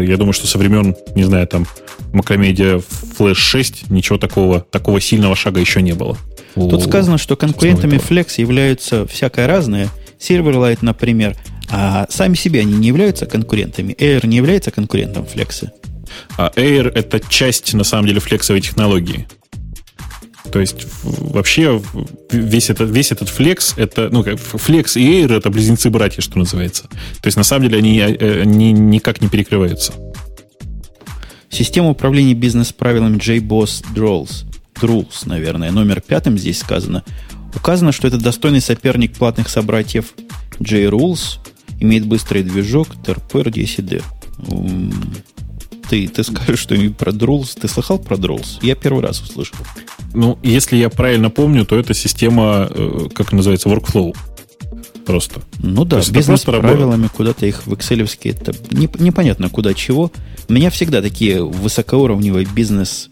Я 0.07 0.17
думаю, 0.17 0.33
что 0.33 0.47
со 0.47 0.57
времен, 0.57 0.95
не 1.15 1.23
знаю, 1.23 1.47
там, 1.47 1.65
Macromedia 2.13 2.83
Flash 3.17 3.35
6 3.35 3.89
ничего 3.89 4.17
такого, 4.17 4.61
такого 4.61 5.01
сильного 5.01 5.35
шага 5.35 5.59
еще 5.59 5.81
не 5.81 5.93
было. 5.93 6.17
Тут 6.55 6.83
сказано, 6.83 7.17
что 7.17 7.35
конкурентами. 7.35 7.97
Flex 7.97 8.35
являются 8.37 9.05
всякое 9.07 9.47
разное. 9.47 9.89
Silverlight, 10.19 10.79
например. 10.81 11.35
А 11.69 12.07
сами 12.09 12.35
себе 12.35 12.61
они 12.61 12.73
не 12.73 12.87
являются 12.87 13.25
конкурентами. 13.25 13.93
Air 13.93 14.25
не 14.27 14.37
является 14.37 14.71
конкурентом 14.71 15.23
Flex. 15.25 15.69
А 16.37 16.51
Air— 16.55 16.91
это 16.95 17.19
часть, 17.19 17.73
на 17.73 17.83
самом 17.83 18.07
деле, 18.07 18.19
флексовой 18.19 18.61
технологии. 18.61 19.27
То 20.51 20.59
есть 20.59 20.85
вообще 21.03 21.81
весь 22.31 22.69
этот, 22.69 22.89
весь 22.89 23.11
этот 23.11 23.29
флекс, 23.29 23.73
это, 23.77 24.09
ну, 24.11 24.23
как 24.23 24.39
флекс 24.39 24.95
и 24.95 25.01
Air— 25.01 25.37
это 25.37 25.49
близнецы-братья, 25.49 26.21
что 26.21 26.37
называется. 26.37 26.83
То 26.83 27.25
есть 27.27 27.37
на 27.37 27.43
самом 27.43 27.67
деле 27.67 27.79
они, 27.79 27.99
э, 27.99 28.41
они 28.41 28.71
никак 28.71 29.21
не 29.21 29.27
перекрываются. 29.27 29.93
Система 31.49 31.89
управления 31.89 32.33
бизнес-правилами 32.33 33.17
JBoss 33.17 33.85
Drolls. 33.93 34.45
Drools, 34.75 35.23
наверное, 35.25 35.71
номер 35.71 36.01
пятым 36.01 36.37
здесь 36.37 36.59
сказано. 36.59 37.03
Указано, 37.55 37.91
что 37.91 38.07
это 38.07 38.17
достойный 38.17 38.61
соперник 38.61 39.13
платных 39.13 39.49
собратьев 39.49 40.13
JRules, 40.59 41.39
имеет 41.79 42.05
быстрый 42.05 42.43
движок, 42.43 42.89
TRPR 43.05 43.51
10D. 43.51 44.03
М, 44.49 44.93
Ты, 45.89 46.07
ты 46.07 46.23
скажешь 46.23 46.59
что-нибудь 46.59 46.97
про 46.97 47.11
Drools? 47.11 47.57
Ты 47.61 47.67
слыхал 47.67 47.99
про 47.99 48.15
Drools? 48.17 48.57
Я 48.63 48.73
первый 48.75 49.03
раз 49.03 49.21
услышал. 49.21 49.55
Ну, 50.15 50.39
если 50.41 50.77
я 50.77 50.89
правильно 50.89 51.29
помню, 51.29 51.63
то 51.65 51.77
это 51.77 51.93
система, 51.93 52.67
э, 52.69 53.07
как 53.13 53.31
называется, 53.33 53.69
workflow. 53.69 54.15
Просто. 55.05 55.41
Ну 55.59 55.85
да, 55.85 56.01
бизнес 56.09 56.41
правилами 56.41 57.07
куда-то 57.15 57.45
их 57.45 57.67
в 57.67 57.73
Excel 57.73 58.09
это 58.23 58.53
не- 58.71 58.89
непонятно 58.97 59.49
куда 59.49 59.75
чего. 59.75 60.11
Меня 60.49 60.71
всегда 60.71 61.01
такие 61.03 61.43
высокоуровневые 61.43 62.47
бизнес 62.47 63.09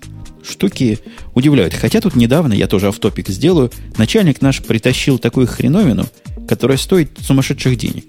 штуки 0.47 0.97
удивляют. 1.35 1.75
Хотя 1.75 2.01
тут 2.01 2.15
недавно, 2.15 2.53
я 2.53 2.67
тоже 2.67 2.87
автопик 2.87 3.27
сделаю, 3.29 3.71
начальник 3.97 4.41
наш 4.41 4.63
притащил 4.63 5.19
такую 5.19 5.45
хреновину, 5.45 6.05
которая 6.47 6.77
стоит 6.77 7.11
сумасшедших 7.21 7.77
денег. 7.77 8.05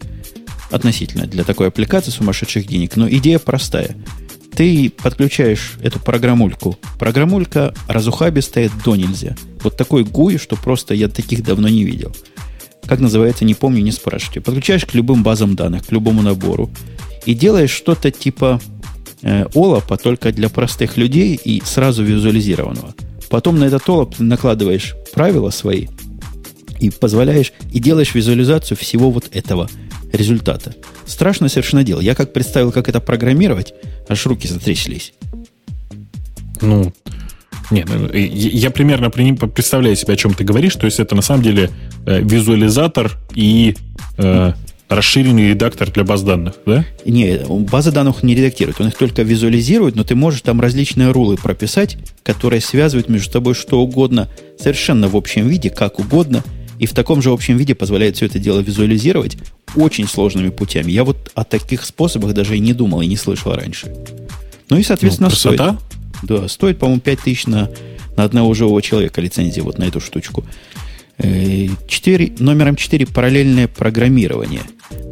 Относительно 0.75 1.27
для 1.27 1.45
такой 1.45 1.69
аппликации 1.69 2.11
сумасшедших 2.11 2.67
денег. 2.67 2.97
Но 2.97 3.09
идея 3.09 3.39
простая. 3.39 3.97
Ты 4.57 4.91
подключаешь 4.91 5.75
эту 5.83 6.01
программульку. 6.01 6.79
Программулька 6.99 7.75
разухабистая 7.87 8.71
до 8.85 8.97
нельзя. 8.97 9.37
Вот 9.63 9.77
такой 9.77 10.03
гуй, 10.05 10.37
что 10.39 10.57
просто 10.57 10.95
я 10.95 11.09
таких 11.09 11.45
давно 11.45 11.69
не 11.69 11.85
видел 11.85 12.13
как 12.87 13.01
называется, 13.01 13.47
не 13.47 13.55
помню, 13.55 13.83
не 13.83 13.93
спрашивайте. 13.93 14.41
Подключаешь 14.41 14.85
к 14.85 14.95
любым 14.95 15.23
базам 15.23 15.57
данных, 15.57 15.87
к 15.87 15.93
любому 15.93 16.23
набору. 16.23 16.71
и 17.25 17.33
делаешь 17.35 17.71
что-то 17.71 18.11
типа 18.11 18.61
э, 19.23 19.47
олапа 19.55 19.97
только 19.97 20.31
для 20.31 20.51
простых 20.51 20.99
людей 20.99 21.41
и 21.43 21.63
сразу 21.65 22.05
визуализированного. 22.05 22.95
Потом 23.31 23.59
на 23.59 23.65
этот 23.65 23.89
олап 23.89 24.19
накладываешь 24.19 24.95
правила 25.15 25.49
свои 25.49 25.87
и 26.81 26.91
позволяешь, 26.91 27.53
и 27.73 27.79
делаешь 27.81 28.15
визуализацию 28.15 28.77
всего 28.77 29.11
вот 29.11 29.29
этого 29.33 29.69
результата. 30.13 30.75
Страшно 31.07 31.49
совершенно 31.49 31.85
дело. 31.85 32.01
Я 32.01 32.15
как 32.15 32.33
представил, 32.33 32.73
как 32.73 32.89
это 32.89 33.01
программировать, 33.01 33.75
аж 34.09 34.27
руки 34.27 34.47
затряслись. 34.47 35.13
Ну, 36.61 36.93
нет, 37.71 37.89
ну, 37.89 38.11
я 38.13 38.71
примерно 38.71 39.11
представляю 39.11 39.97
себе, 39.97 40.15
о 40.15 40.17
чем 40.17 40.35
ты 40.35 40.45
говоришь. 40.45 40.77
То 40.77 40.87
есть 40.87 41.01
это 41.01 41.15
на 41.15 41.23
самом 41.23 41.43
деле 41.43 41.71
э, 42.07 42.21
визуализатор 42.21 43.13
и 43.35 43.77
э, 44.19 44.53
расширенный 44.89 45.51
редактор 45.51 45.91
для 45.91 46.05
баз 46.05 46.23
данных, 46.23 46.55
да? 46.67 46.85
Не, 47.05 47.39
базы 47.49 47.91
данных 47.91 48.23
не 48.23 48.35
редактирует, 48.35 48.81
он 48.81 48.89
их 48.89 48.97
только 48.97 49.23
визуализирует, 49.23 49.97
но 49.97 50.05
ты 50.05 50.15
можешь 50.15 50.43
там 50.43 50.61
различные 50.61 51.11
рулы 51.11 51.37
прописать, 51.37 51.97
которые 52.23 52.61
связывают 52.61 53.09
между 53.09 53.33
собой 53.33 53.55
что 53.55 53.81
угодно, 53.81 54.29
совершенно 54.59 55.09
в 55.09 55.17
общем 55.17 55.49
виде, 55.49 55.71
как 55.71 55.99
угодно, 55.99 56.45
и 56.79 56.87
в 56.87 56.93
таком 56.93 57.23
же 57.23 57.31
общем 57.31 57.57
виде 57.57 57.75
позволяет 57.75 58.17
все 58.17 58.27
это 58.27 58.39
дело 58.39 58.61
визуализировать 58.61 59.37
очень 59.77 60.09
сложными 60.09 60.51
путями. 60.51 60.91
Я 60.91 61.05
вот 61.05 61.31
о 61.35 61.45
таких 61.45 61.85
способах 61.85 62.35
даже 62.35 62.57
и 62.57 62.61
не 62.61 62.73
думал, 62.73 63.03
и 63.03 63.07
не 63.07 63.17
слышал 63.17 63.53
раньше. 63.53 63.93
Ну 64.71 64.79
и, 64.79 64.83
соответственно, 64.83 65.29
ну, 65.29 65.35
стоит. 65.35 65.63
Да, 66.23 66.49
стоит, 66.49 66.79
по-моему, 66.79 67.01
5000 67.01 67.47
на, 67.47 67.71
на 68.17 68.25
одного 68.25 68.55
живого 68.55 68.81
человека 68.81 69.21
лицензии 69.21 69.61
вот 69.61 69.79
на 69.79 69.85
эту 69.85 70.01
штучку. 70.01 70.45
4, 71.19 72.25
э, 72.27 72.31
номером 72.39 72.77
4 72.77 73.07
параллельное 73.07 73.69
программирование. 73.69 74.63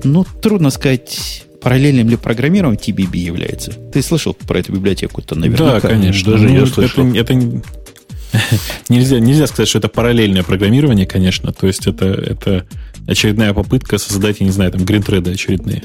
Ну, 0.05 0.25
трудно 0.25 0.71
сказать, 0.71 1.45
параллельным 1.61 2.09
ли 2.09 2.17
программированием 2.17 2.81
TBB 2.81 3.17
является. 3.19 3.73
Ты 3.93 4.03
слышал 4.03 4.35
про 4.35 4.59
эту 4.59 4.73
библиотеку-то 4.73 5.35
наверняка? 5.35 5.75
Да, 5.75 5.81
конечно. 5.81 6.33
Даже 6.33 6.49
ну, 6.49 6.61
я 6.61 6.67
слышал. 6.67 7.07
Это, 7.07 7.19
это 7.19 7.63
нельзя, 8.89 9.21
нельзя 9.21 9.47
сказать, 9.47 9.69
что 9.69 9.79
это 9.79 9.89
параллельное 9.89 10.43
программирование, 10.43 11.07
конечно. 11.07 11.53
То 11.53 11.67
есть 11.67 11.87
это, 11.87 12.07
это 12.07 12.67
очередная 13.07 13.53
попытка 13.55 13.99
создать, 13.99 14.41
я 14.41 14.47
не 14.47 14.53
знаю, 14.53 14.73
там, 14.73 14.85
гринтреды 14.85 15.33
очередные. 15.33 15.85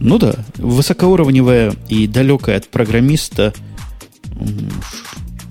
Ну 0.00 0.18
да, 0.18 0.34
высокоуровневая 0.56 1.74
и 1.88 2.06
далекая 2.06 2.58
от 2.58 2.68
программиста, 2.68 3.54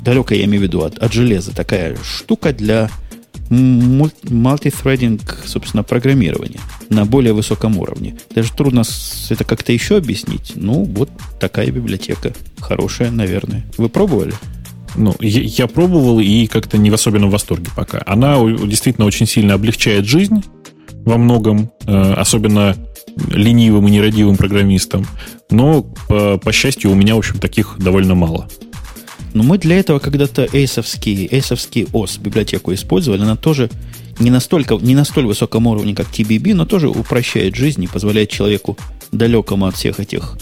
далекая, 0.02 0.40
я 0.40 0.46
имею 0.46 0.62
в 0.62 0.64
виду, 0.64 0.84
от, 0.84 0.98
от 0.98 1.14
железа, 1.14 1.56
такая 1.56 1.96
штука 2.04 2.54
для 2.54 2.90
мультithreading, 3.50 5.22
собственно, 5.46 5.84
программирования 5.84 6.60
на 6.90 7.06
более 7.06 7.34
высоком 7.34 7.78
уровне. 7.78 8.18
Даже 8.34 8.52
трудно 8.54 8.84
это 9.30 9.44
как-то 9.44 9.72
еще 9.72 9.98
объяснить. 9.98 10.54
Ну, 10.56 10.84
вот 10.84 11.10
такая 11.40 11.72
библиотека. 11.72 12.34
Хорошая, 12.60 13.12
наверное. 13.12 13.64
Вы 13.78 13.90
пробовали? 13.90 14.34
Ну, 14.96 15.16
я, 15.20 15.42
я 15.42 15.68
пробовал 15.68 16.20
и 16.20 16.48
как-то 16.48 16.78
не 16.78 16.90
в 16.90 16.94
особенном 16.94 17.30
восторге 17.30 17.70
пока. 17.76 18.02
Она 18.06 18.38
действительно 18.66 19.08
очень 19.08 19.26
сильно 19.26 19.56
облегчает 19.56 20.06
жизнь 20.06 20.44
во 21.06 21.18
многом, 21.18 21.72
э, 21.86 22.14
особенно 22.14 22.76
ленивым 23.30 23.88
и 23.88 23.92
нерадивым 23.92 24.38
программистам. 24.38 25.06
Но, 25.50 25.84
по, 26.08 26.38
по 26.38 26.52
счастью, 26.52 26.92
у 26.92 26.96
меня, 26.96 27.16
в 27.16 27.20
общем, 27.20 27.40
таких 27.40 27.76
довольно 27.80 28.16
мало. 28.16 28.48
Но 29.34 29.44
мы 29.44 29.58
для 29.58 29.80
этого 29.80 30.00
когда-то 30.00 30.48
эйсовский, 30.52 31.28
эйсовский 31.32 31.88
ОС 31.92 32.18
библиотеку 32.18 32.74
использовали. 32.74 33.22
Она 33.22 33.36
тоже 33.36 33.70
не 34.20 34.30
настолько, 34.30 34.76
не 34.76 34.96
на 34.96 35.06
столь 35.06 35.26
высоком 35.26 35.68
уровне, 35.68 35.96
как 35.96 36.08
TBB, 36.08 36.54
но 36.54 36.66
тоже 36.66 36.88
упрощает 36.88 37.56
жизнь 37.56 37.84
и 37.84 37.88
позволяет 37.88 38.30
человеку 38.30 38.78
далекому 39.12 39.66
от 39.66 39.76
всех 39.76 40.00
этих 40.00 40.38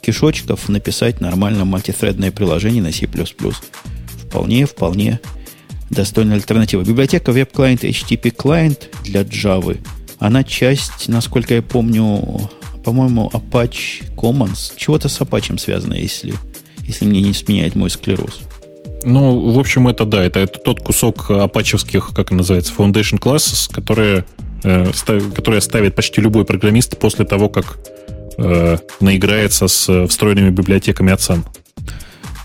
кишочков 0.00 0.68
написать 0.68 1.20
нормально 1.20 1.64
мультithreadное 1.64 2.30
приложение 2.30 2.82
на 2.82 2.92
C++. 2.92 3.06
Вполне, 3.06 4.66
вполне 4.66 5.20
достойная 5.90 6.36
альтернатива. 6.36 6.82
Библиотека 6.82 7.32
веб-клиент 7.32 7.84
HTTP 7.84 8.30
клиент 8.30 8.90
для 9.04 9.22
Java. 9.22 9.78
Она 10.18 10.44
часть, 10.44 11.08
насколько 11.08 11.54
я 11.54 11.62
помню, 11.62 12.50
по-моему, 12.84 13.30
Apache 13.32 14.14
Commons. 14.14 14.72
Чего-то 14.76 15.08
с 15.08 15.20
Apache 15.20 15.58
связано, 15.58 15.94
если 15.94 16.34
если 16.90 17.04
мне 17.04 17.22
не 17.22 17.32
сменяет 17.32 17.76
мой 17.76 17.88
склероз. 17.88 18.40
Ну, 19.04 19.52
в 19.52 19.58
общем, 19.58 19.88
это 19.88 20.04
да, 20.04 20.24
это, 20.24 20.40
это 20.40 20.58
тот 20.58 20.80
кусок 20.80 21.30
апачевских, 21.30 22.10
как 22.14 22.32
называется, 22.32 22.72
Foundation 22.76 23.18
Classes, 23.18 23.72
которые, 23.72 24.24
э, 24.64 24.92
став, 24.92 25.32
которые 25.32 25.60
ставит 25.60 25.94
почти 25.94 26.20
любой 26.20 26.44
программист 26.44 26.98
после 26.98 27.24
того, 27.24 27.48
как 27.48 27.78
э, 28.38 28.78
наиграется 29.00 29.68
с 29.68 30.06
встроенными 30.06 30.50
библиотеками 30.50 31.12
от 31.12 31.20
Sun. 31.20 31.44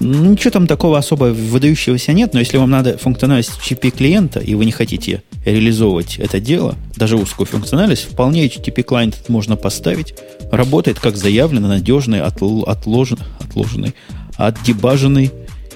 Ничего 0.02 0.52
там 0.52 0.68
такого 0.68 0.98
особо 0.98 1.26
выдающегося 1.26 2.12
нет, 2.12 2.34
но 2.34 2.40
если 2.40 2.58
вам 2.58 2.70
надо 2.70 2.98
функциональность 2.98 3.52
HTTP 3.62 3.92
клиента, 3.92 4.40
и 4.40 4.54
вы 4.54 4.66
не 4.66 4.72
хотите 4.72 5.24
реализовывать 5.46 6.18
это 6.18 6.42
дело, 6.42 6.76
даже 6.98 7.16
узкую 7.16 7.48
функциональность, 7.48 8.04
вполне 8.12 8.46
HTTP 8.46 8.84
клиент 8.84 9.30
можно 9.30 9.56
поставить. 9.56 10.16
Работает 10.52 11.00
как 11.00 11.16
заявлено, 11.16 11.70
надежный, 11.70 12.22
отложен, 12.22 13.20
отложенный, 13.40 13.96
отдебаженный. 14.36 15.32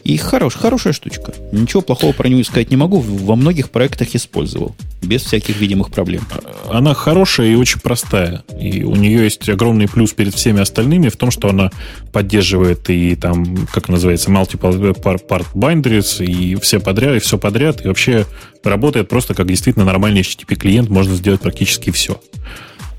И 0.10 0.18
хорош, 0.18 0.56
хорошая 0.56 0.92
штучка. 0.92 1.36
Ничего 1.52 1.84
плохого 1.84 2.14
про 2.14 2.28
нее 2.28 2.44
сказать 2.44 2.72
не 2.72 2.78
могу. 2.78 3.00
Во 3.00 3.36
многих 3.36 3.70
проектах 3.70 4.16
использовал. 4.16 4.76
Без 5.04 5.22
всяких 5.22 5.58
видимых 5.60 5.92
проблем. 5.92 6.24
Она 6.68 6.96
хорошая 6.96 7.50
и 7.50 7.56
очень 7.56 7.80
простая. 7.80 8.44
И 8.60 8.84
у 8.84 8.96
нее 8.96 9.26
есть 9.26 9.48
огромный 9.48 9.88
плюс 9.88 10.14
перед 10.14 10.34
всеми 10.34 10.62
остальными 10.62 11.10
в 11.10 11.16
том, 11.16 11.30
что 11.30 11.50
она 11.50 11.70
поддерживает 12.12 12.90
и 12.90 13.16
там, 13.16 13.68
как 13.72 13.88
называется, 13.88 14.32
multiple 14.32 15.00
part 15.00 15.46
binaries, 15.54 16.26
и 16.26 16.56
все 16.56 16.80
подряд, 16.80 17.18
и 17.18 17.20
все 17.20 17.38
подряд. 17.38 17.86
И 17.86 17.88
вообще 17.88 18.26
работает 18.64 19.10
просто 19.10 19.36
как 19.36 19.46
действительно 19.46 19.86
нормальный 19.86 20.22
HTTP 20.22 20.56
клиент. 20.56 20.90
Можно 20.90 21.18
сделать 21.18 21.42
практически 21.42 21.92
все. 21.92 22.20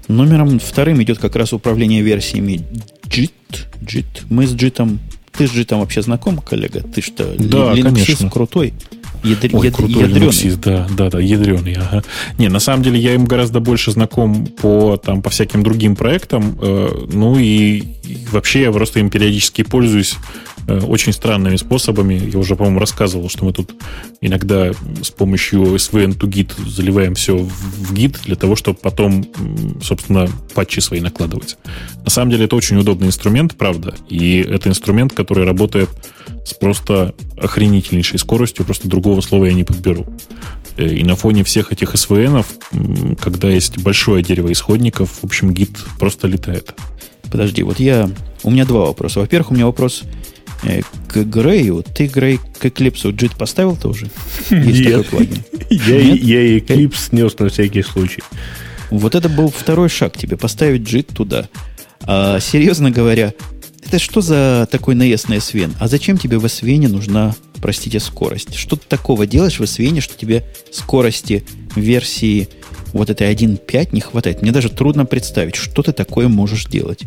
Номером 0.06 0.60
вторым 0.60 1.02
идет 1.02 1.18
как 1.18 1.34
раз 1.34 1.52
управление 1.52 2.02
версиями 2.02 2.64
JIT. 3.08 3.32
JIT. 3.80 4.26
Мы 4.30 4.46
с 4.46 4.54
JIT 4.54 4.98
ты 5.32 5.46
же 5.46 5.64
там 5.64 5.80
вообще 5.80 6.02
знаком, 6.02 6.38
коллега? 6.38 6.82
Ты 6.82 7.00
что, 7.00 7.34
да, 7.38 7.74
конечно. 7.74 8.30
крутой? 8.30 8.74
Ядр, 9.22 9.50
Ой, 9.52 9.70
крутой 9.70 10.02
ядреный. 10.02 10.28
Linux, 10.28 10.60
да, 10.62 10.86
да, 10.96 11.10
да, 11.10 11.20
ядреный. 11.20 11.74
Ага. 11.74 12.02
Не, 12.38 12.48
на 12.48 12.58
самом 12.58 12.82
деле 12.82 12.98
я 12.98 13.14
им 13.14 13.26
гораздо 13.26 13.60
больше 13.60 13.90
знаком 13.90 14.46
по, 14.46 14.96
там, 14.96 15.20
по 15.20 15.28
всяким 15.28 15.62
другим 15.62 15.94
проектам. 15.94 16.58
Э, 16.60 17.06
ну 17.12 17.38
и, 17.38 17.82
и 18.04 18.26
вообще 18.32 18.62
я 18.62 18.72
просто 18.72 19.00
им 19.00 19.10
периодически 19.10 19.62
пользуюсь 19.62 20.16
очень 20.68 21.12
странными 21.12 21.56
способами. 21.56 22.14
Я 22.14 22.38
уже, 22.38 22.56
по-моему, 22.56 22.78
рассказывал, 22.78 23.28
что 23.28 23.44
мы 23.44 23.52
тут 23.52 23.74
иногда 24.20 24.72
с 25.02 25.10
помощью 25.10 25.62
SVN 25.74 26.16
to 26.18 26.28
Git 26.28 26.52
заливаем 26.68 27.14
все 27.14 27.36
в 27.36 27.92
Git 27.92 28.18
для 28.24 28.36
того, 28.36 28.56
чтобы 28.56 28.78
потом, 28.80 29.26
собственно, 29.82 30.28
патчи 30.54 30.80
свои 30.80 31.00
накладывать. 31.00 31.56
На 32.04 32.10
самом 32.10 32.30
деле 32.30 32.44
это 32.44 32.56
очень 32.56 32.76
удобный 32.76 33.08
инструмент, 33.08 33.56
правда, 33.56 33.94
и 34.08 34.38
это 34.38 34.68
инструмент, 34.68 35.12
который 35.12 35.44
работает 35.44 35.88
с 36.44 36.54
просто 36.54 37.14
охренительнейшей 37.36 38.18
скоростью, 38.18 38.64
просто 38.64 38.88
другого 38.88 39.20
слова 39.20 39.46
я 39.46 39.54
не 39.54 39.64
подберу. 39.64 40.06
Э, 40.76 40.86
и 40.86 41.04
на 41.04 41.16
фоне 41.16 41.44
всех 41.44 41.72
этих 41.72 41.94
SVN, 41.94 42.44
когда 43.20 43.48
есть 43.48 43.78
большое 43.78 44.22
дерево 44.22 44.52
исходников, 44.52 45.18
в 45.22 45.24
общем, 45.24 45.52
гид 45.52 45.78
просто 45.98 46.26
летает. 46.26 46.74
Подожди, 47.30 47.62
вот 47.62 47.78
я... 47.80 48.10
У 48.42 48.50
меня 48.50 48.64
два 48.64 48.86
вопроса. 48.86 49.20
Во-первых, 49.20 49.50
у 49.50 49.54
меня 49.54 49.66
вопрос 49.66 50.02
Э, 50.02 50.19
к 51.08 51.24
Грею. 51.24 51.84
Ты, 51.94 52.06
Грей, 52.06 52.38
к 52.38 52.64
Eclipse 52.64 53.12
JIT 53.12 53.36
поставил 53.36 53.76
тоже? 53.76 54.10
Есть 54.50 54.80
Нет. 54.80 54.84
такой 54.86 55.04
плагин? 55.04 55.42
Я, 55.70 56.02
Нет? 56.02 56.22
я 56.22 56.58
Eclipse 56.58 57.08
снес 57.08 57.38
на 57.38 57.48
всякий 57.48 57.82
случай. 57.82 58.22
Вот 58.90 59.14
это 59.14 59.28
был 59.28 59.48
второй 59.48 59.88
шаг 59.88 60.16
тебе, 60.16 60.36
поставить 60.36 60.82
JIT 60.82 61.14
туда. 61.14 61.48
А, 62.02 62.40
серьезно 62.40 62.90
говоря, 62.90 63.32
это 63.84 63.98
что 63.98 64.20
за 64.20 64.68
такой 64.70 64.94
наезд 64.94 65.28
на 65.28 65.34
SVN? 65.34 65.74
А 65.78 65.88
зачем 65.88 66.18
тебе 66.18 66.38
в 66.38 66.44
SVN 66.44 66.88
нужна, 66.88 67.34
простите, 67.60 68.00
скорость? 68.00 68.54
Что 68.54 68.76
ты 68.76 68.86
такого 68.86 69.26
делаешь 69.26 69.58
в 69.58 69.62
SVN, 69.62 70.00
что 70.00 70.16
тебе 70.16 70.44
скорости 70.72 71.44
версии 71.76 72.48
вот 72.92 73.10
этой 73.10 73.32
1.5 73.32 73.88
не 73.92 74.00
хватает? 74.00 74.42
Мне 74.42 74.52
даже 74.52 74.68
трудно 74.68 75.06
представить, 75.06 75.54
что 75.56 75.82
ты 75.82 75.92
такое 75.92 76.28
можешь 76.28 76.66
делать 76.66 77.04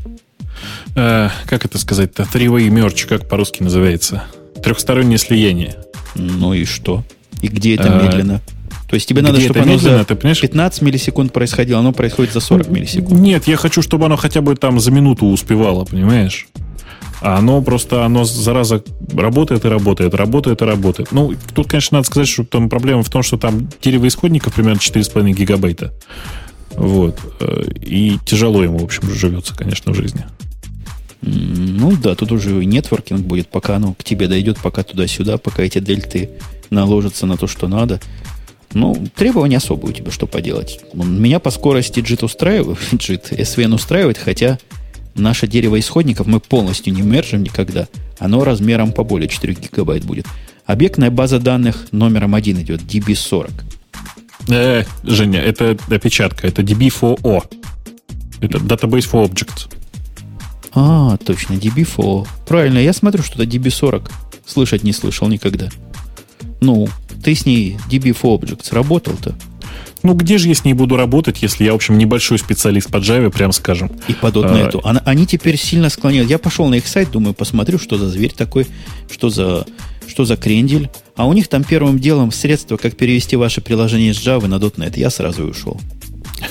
э, 0.95 1.29
как 1.45 1.65
это 1.65 1.77
сказать-то, 1.77 2.23
three-way 2.23 2.67
merge, 2.69 3.07
как 3.07 3.27
по-русски 3.27 3.63
называется? 3.63 4.23
Трехстороннее 4.63 5.17
слияние. 5.17 5.75
Ну 6.15 6.53
и 6.53 6.65
что? 6.65 7.03
И 7.41 7.47
где 7.47 7.75
это 7.75 7.99
а, 7.99 8.03
медленно? 8.03 8.41
То 8.87 8.95
есть 8.95 9.07
тебе 9.09 9.21
надо, 9.21 9.41
чтобы 9.41 9.59
оно 9.59 9.73
медленно, 9.73 10.05
за 10.07 10.15
15 10.41 10.81
миллисекунд 10.83 11.33
происходило, 11.33 11.79
оно 11.79 11.93
происходит 11.93 12.33
за 12.33 12.39
40 12.39 12.69
миллисекунд. 12.69 13.19
Нет, 13.19 13.47
я 13.47 13.57
хочу, 13.57 13.81
чтобы 13.81 14.05
оно 14.05 14.17
хотя 14.17 14.41
бы 14.41 14.55
там 14.55 14.79
за 14.79 14.91
минуту 14.91 15.25
успевало, 15.25 15.83
понимаешь? 15.85 16.47
А 17.19 17.37
оно 17.37 17.61
просто, 17.61 18.03
оно, 18.03 18.25
зараза, 18.25 18.83
работает 19.13 19.63
и 19.65 19.67
работает, 19.69 20.13
работает 20.13 20.61
и 20.61 20.65
работает. 20.65 21.11
Ну, 21.11 21.33
тут, 21.55 21.67
конечно, 21.67 21.97
надо 21.97 22.07
сказать, 22.07 22.27
что 22.27 22.43
там 22.43 22.69
проблема 22.69 23.01
в 23.01 23.09
том, 23.09 23.23
что 23.23 23.37
там 23.37 23.69
дерево 23.81 24.07
исходников 24.07 24.53
примерно 24.53 24.77
4,5 24.77 25.31
гигабайта. 25.31 25.93
Вот. 26.71 27.17
Э, 27.39 27.63
и 27.81 28.19
тяжело 28.25 28.61
ему, 28.61 28.79
в 28.79 28.83
общем, 28.83 29.09
живется, 29.09 29.55
конечно, 29.55 29.93
в 29.93 29.95
жизни. 29.95 30.25
Ну 31.25 31.95
да, 31.95 32.15
тут 32.15 32.31
уже 32.31 32.65
нетворкинг 32.65 33.21
будет, 33.21 33.47
пока 33.47 33.77
оно 33.77 33.93
к 33.93 34.03
тебе 34.03 34.27
дойдет, 34.27 34.57
пока 34.61 34.83
туда-сюда, 34.83 35.37
пока 35.37 35.63
эти 35.63 35.79
дельты 35.79 36.31
наложатся 36.69 37.25
на 37.25 37.37
то, 37.37 37.47
что 37.47 37.67
надо. 37.67 38.01
Ну, 38.73 39.07
требования 39.15 39.57
особые 39.57 39.91
у 39.91 39.93
тебя, 39.93 40.11
что 40.11 40.27
поделать. 40.27 40.81
Меня 40.93 41.39
по 41.39 41.51
скорости 41.51 41.99
JIT 41.99 42.25
устраивает, 42.25 42.79
JIT 42.91 43.37
SVN 43.37 43.75
устраивает, 43.75 44.17
хотя 44.17 44.57
наше 45.15 45.47
дерево 45.47 45.79
исходников 45.79 46.27
мы 46.27 46.39
полностью 46.39 46.93
не 46.93 47.03
мержим 47.03 47.43
никогда. 47.43 47.87
Оно 48.19 48.43
размером 48.43 48.91
по 48.91 49.03
более 49.03 49.29
4 49.29 49.53
гигабайт 49.53 50.03
будет. 50.03 50.25
Объектная 50.65 51.11
база 51.11 51.39
данных 51.39 51.87
номером 51.91 52.35
один 52.35 52.59
идет, 52.61 52.81
DB40. 52.81 53.51
Э, 54.49 54.83
Женя, 55.03 55.39
это 55.39 55.77
опечатка, 55.89 56.47
это 56.47 56.63
DB4O. 56.63 57.43
Это 58.41 58.57
Database 58.57 59.09
for 59.09 59.29
Objects. 59.29 59.69
А, 60.75 61.17
точно, 61.17 61.53
DB4. 61.53 62.27
Правильно, 62.47 62.79
я 62.79 62.93
смотрю, 62.93 63.23
что 63.23 63.41
это 63.41 63.51
DB40. 63.51 64.11
Слышать 64.45 64.83
не 64.83 64.93
слышал 64.93 65.27
никогда. 65.27 65.69
Ну, 66.61 66.87
ты 67.23 67.35
с 67.35 67.45
ней 67.45 67.77
DB4 67.89 68.39
Objects 68.39 68.73
работал-то? 68.73 69.35
Ну, 70.03 70.13
где 70.15 70.37
же 70.37 70.49
я 70.49 70.55
с 70.55 70.65
ней 70.65 70.73
буду 70.73 70.97
работать, 70.97 71.41
если 71.41 71.63
я, 71.63 71.71
в 71.71 71.75
общем, 71.75 71.97
небольшой 71.97 72.37
специалист 72.37 72.91
по 72.91 72.97
Java, 72.97 73.31
прям 73.31 73.53
скажем. 73.53 73.89
И 74.09 74.13
по 74.13 74.27
.NET. 74.27 74.81
А, 74.83 75.01
они 75.05 75.25
теперь 75.25 75.57
сильно 75.57 75.89
склоняют. 75.89 76.29
Я 76.29 76.39
пошел 76.39 76.67
на 76.67 76.75
их 76.75 76.87
сайт, 76.87 77.11
думаю, 77.11 77.33
посмотрю, 77.33 77.79
что 77.79 77.97
за 77.97 78.09
зверь 78.09 78.33
такой, 78.33 78.67
что 79.09 79.29
за, 79.29 79.65
что 80.05 80.25
за 80.25 80.35
крендель. 80.35 80.89
А 81.15 81.25
у 81.25 81.31
них 81.31 81.47
там 81.47 81.63
первым 81.63 81.99
делом 81.99 82.33
средство, 82.33 82.75
как 82.75 82.97
перевести 82.97 83.37
ваше 83.37 83.61
приложение 83.61 84.13
с 84.13 84.17
Java 84.17 84.47
на 84.47 84.55
.NET. 84.55 84.99
Я 84.99 85.09
сразу 85.09 85.47
и 85.47 85.51
ушел. 85.51 85.79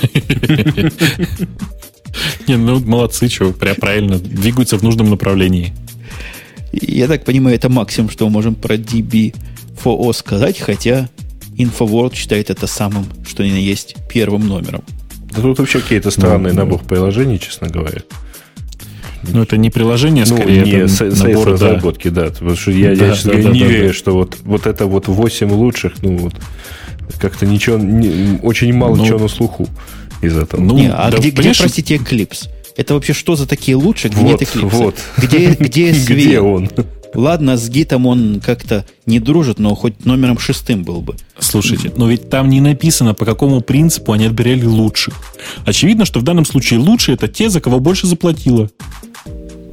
Не, 2.47 2.57
ну 2.57 2.79
молодцы, 2.79 3.29
что, 3.29 3.51
прям 3.51 3.75
правильно, 3.75 4.17
двигаются 4.17 4.77
в 4.77 4.83
нужном 4.83 5.09
направлении. 5.09 5.73
Я 6.71 7.07
так 7.07 7.23
понимаю, 7.23 7.55
это 7.55 7.69
максимум, 7.69 8.09
что 8.09 8.25
мы 8.25 8.31
можем 8.31 8.55
про 8.55 8.75
DB4O 8.75 10.13
сказать, 10.13 10.59
хотя 10.59 11.09
InfoWorld 11.57 12.15
считает 12.15 12.49
это 12.49 12.67
самым, 12.67 13.05
что 13.27 13.43
ни 13.43 13.51
на 13.51 13.57
есть, 13.57 13.95
первым 14.09 14.47
номером. 14.47 14.83
Да 15.35 15.41
тут 15.41 15.59
вообще 15.59 15.79
какие-то 15.79 16.11
странные 16.11 16.53
ну, 16.53 16.59
набор 16.59 16.81
приложений, 16.81 17.39
честно 17.39 17.67
говоря. 17.67 18.01
Ну, 19.23 19.43
это 19.43 19.55
не 19.55 19.69
приложение, 19.69 20.25
ну, 20.27 20.35
скорее, 20.35 20.63
не, 20.63 20.71
это 20.71 20.87
с, 20.87 21.23
набор, 21.23 21.47
разработки, 21.49 22.09
да. 22.09 22.25
Потому 22.25 22.55
что 22.55 22.71
я, 22.71 22.95
да, 22.95 23.07
я, 23.07 23.15
да, 23.23 23.33
я 23.33 23.43
да, 23.43 23.49
не 23.51 23.59
да, 23.61 23.65
верю, 23.65 23.87
да. 23.87 23.93
что 23.93 24.13
вот, 24.13 24.37
вот 24.43 24.67
это 24.67 24.85
вот 24.85 25.07
8 25.07 25.51
лучших, 25.51 26.01
ну, 26.01 26.17
вот, 26.17 26.33
как-то 27.19 27.45
ничего, 27.45 27.77
не, 27.77 28.39
очень 28.41 28.73
мало 28.73 28.95
ну, 28.95 29.05
чего 29.05 29.19
на 29.19 29.27
слуху 29.27 29.67
из 30.23 30.37
этого. 30.37 30.61
Ну, 30.61 30.77
не, 30.77 30.91
а 30.91 31.09
да, 31.11 31.17
где, 31.17 31.29
где, 31.29 31.53
простите, 31.53 31.95
Eclipse? 31.95 32.49
Это 32.75 32.93
вообще 32.95 33.13
что 33.13 33.35
за 33.35 33.47
такие 33.47 33.75
лучшие, 33.75 34.11
где 34.11 34.21
вот, 34.21 34.41
нет 34.41 34.41
Eclipse? 34.41 34.69
Вот. 34.69 34.95
Где, 35.17 35.49
где 35.59 35.91
SV? 35.91 36.13
Где 36.13 36.39
он? 36.39 36.69
Ладно, 37.13 37.57
с 37.57 37.69
гитом 37.69 38.07
он 38.07 38.41
как-то 38.43 38.85
не 39.05 39.19
дружит, 39.19 39.59
но 39.59 39.75
хоть 39.75 40.03
номером 40.05 40.39
шестым 40.39 40.83
был 40.83 41.01
бы. 41.01 41.15
Слушайте, 41.37 41.91
но 41.95 42.09
ведь 42.09 42.29
там 42.29 42.49
не 42.49 42.59
написано, 42.59 43.13
по 43.13 43.25
какому 43.25 43.61
принципу 43.61 44.13
они 44.13 44.25
отбирали 44.25 44.65
лучших. 44.65 45.13
Очевидно, 45.65 46.05
что 46.05 46.19
в 46.19 46.23
данном 46.23 46.45
случае 46.45 46.79
лучшие 46.79 47.15
это 47.15 47.27
те, 47.27 47.49
за 47.49 47.61
кого 47.61 47.79
больше 47.79 48.07
заплатило. 48.07 48.69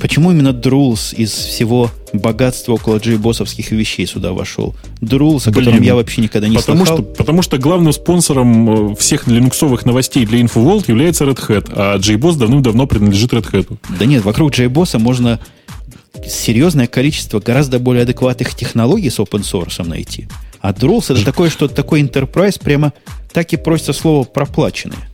Почему 0.00 0.30
именно 0.30 0.52
Друлс 0.52 1.12
из 1.12 1.30
всего 1.30 1.90
богатства 2.12 2.72
около 2.72 2.96
джейбосовских 2.96 3.70
вещей 3.70 4.06
сюда 4.06 4.32
вошел? 4.32 4.74
Друлс, 5.00 5.46
о 5.46 5.50
котором 5.50 5.72
Блин, 5.72 5.82
я 5.82 5.94
вообще 5.94 6.22
никогда 6.22 6.48
не 6.48 6.56
потому 6.56 6.86
слыхал. 6.86 6.98
Что, 6.98 7.14
потому 7.14 7.42
что 7.42 7.58
главным 7.58 7.92
спонсором 7.92 8.92
э, 8.92 8.96
всех 8.96 9.26
линуксовых 9.26 9.84
новостей 9.84 10.24
для 10.24 10.40
InfoWorld 10.40 10.84
является 10.88 11.24
Red 11.24 11.46
Hat, 11.46 11.72
а 11.76 11.98
JBoss 11.98 12.38
давным-давно 12.38 12.86
принадлежит 12.86 13.32
Red 13.32 13.50
Hat. 13.50 13.76
Да 13.98 14.06
нет, 14.06 14.24
вокруг 14.24 14.52
JBoss 14.52 14.98
можно 14.98 15.38
серьезное 16.26 16.86
количество 16.86 17.38
гораздо 17.38 17.78
более 17.78 18.02
адекватных 18.02 18.54
технологий 18.54 19.10
с 19.10 19.18
open 19.18 19.42
source 19.42 19.86
найти. 19.86 20.28
А 20.60 20.72
Drools 20.72 21.12
это 21.12 21.24
такое, 21.24 21.50
что 21.50 21.68
такой 21.68 22.02
enterprise 22.02 22.58
прямо 22.62 22.92
так 23.32 23.52
и 23.52 23.56
просится 23.56 23.92
слово 23.92 24.24
проплаченное. 24.24 25.09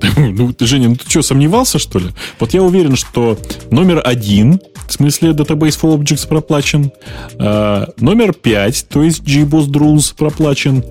Ну, 0.16 0.52
ты, 0.52 0.66
Женя, 0.66 0.88
ну 0.88 0.96
ты 0.96 1.08
что, 1.08 1.22
сомневался, 1.22 1.78
что 1.78 1.98
ли? 1.98 2.08
Вот 2.38 2.54
я 2.54 2.62
уверен, 2.62 2.96
что 2.96 3.38
номер 3.70 4.02
один, 4.04 4.60
в 4.86 4.92
смысле 4.92 5.30
Database 5.30 5.78
for 5.80 5.96
Objects 5.96 6.28
проплачен, 6.28 6.92
э, 7.38 7.86
номер 7.98 8.32
пять, 8.32 8.86
то 8.88 9.02
есть 9.02 9.22
GBoss 9.22 9.66
Drools 9.68 10.14
проплачен, 10.16 10.84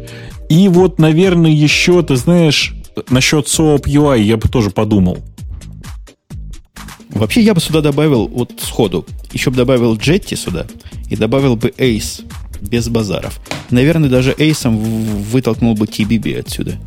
и 0.50 0.68
вот, 0.68 1.00
наверное, 1.00 1.52
еще, 1.52 2.02
ты 2.02 2.16
знаешь, 2.16 2.74
насчет 3.10 3.48
SOAP 3.48 3.84
UI 3.84 4.22
я 4.22 4.38
бы 4.38 4.48
тоже 4.48 4.72
подумал. 4.72 5.20
Вообще 7.10 7.42
я 7.42 7.54
бы 7.54 7.62
сюда 7.62 7.82
добавил 7.82 8.28
вот 8.28 8.52
сходу, 8.62 9.06
еще 9.32 9.50
бы 9.50 9.58
добавил 9.58 9.96
Jetty 9.96 10.36
сюда 10.36 10.68
и 11.10 11.16
добавил 11.16 11.56
бы 11.56 11.70
Ace 11.78 12.24
без 12.62 12.88
базаров. 12.88 13.40
Наверное, 13.72 14.10
даже 14.10 14.32
Ace 14.32 14.70
вытолкнул 14.70 15.76
бы 15.76 15.86
TBB 15.86 16.40
отсюда. 16.40 16.78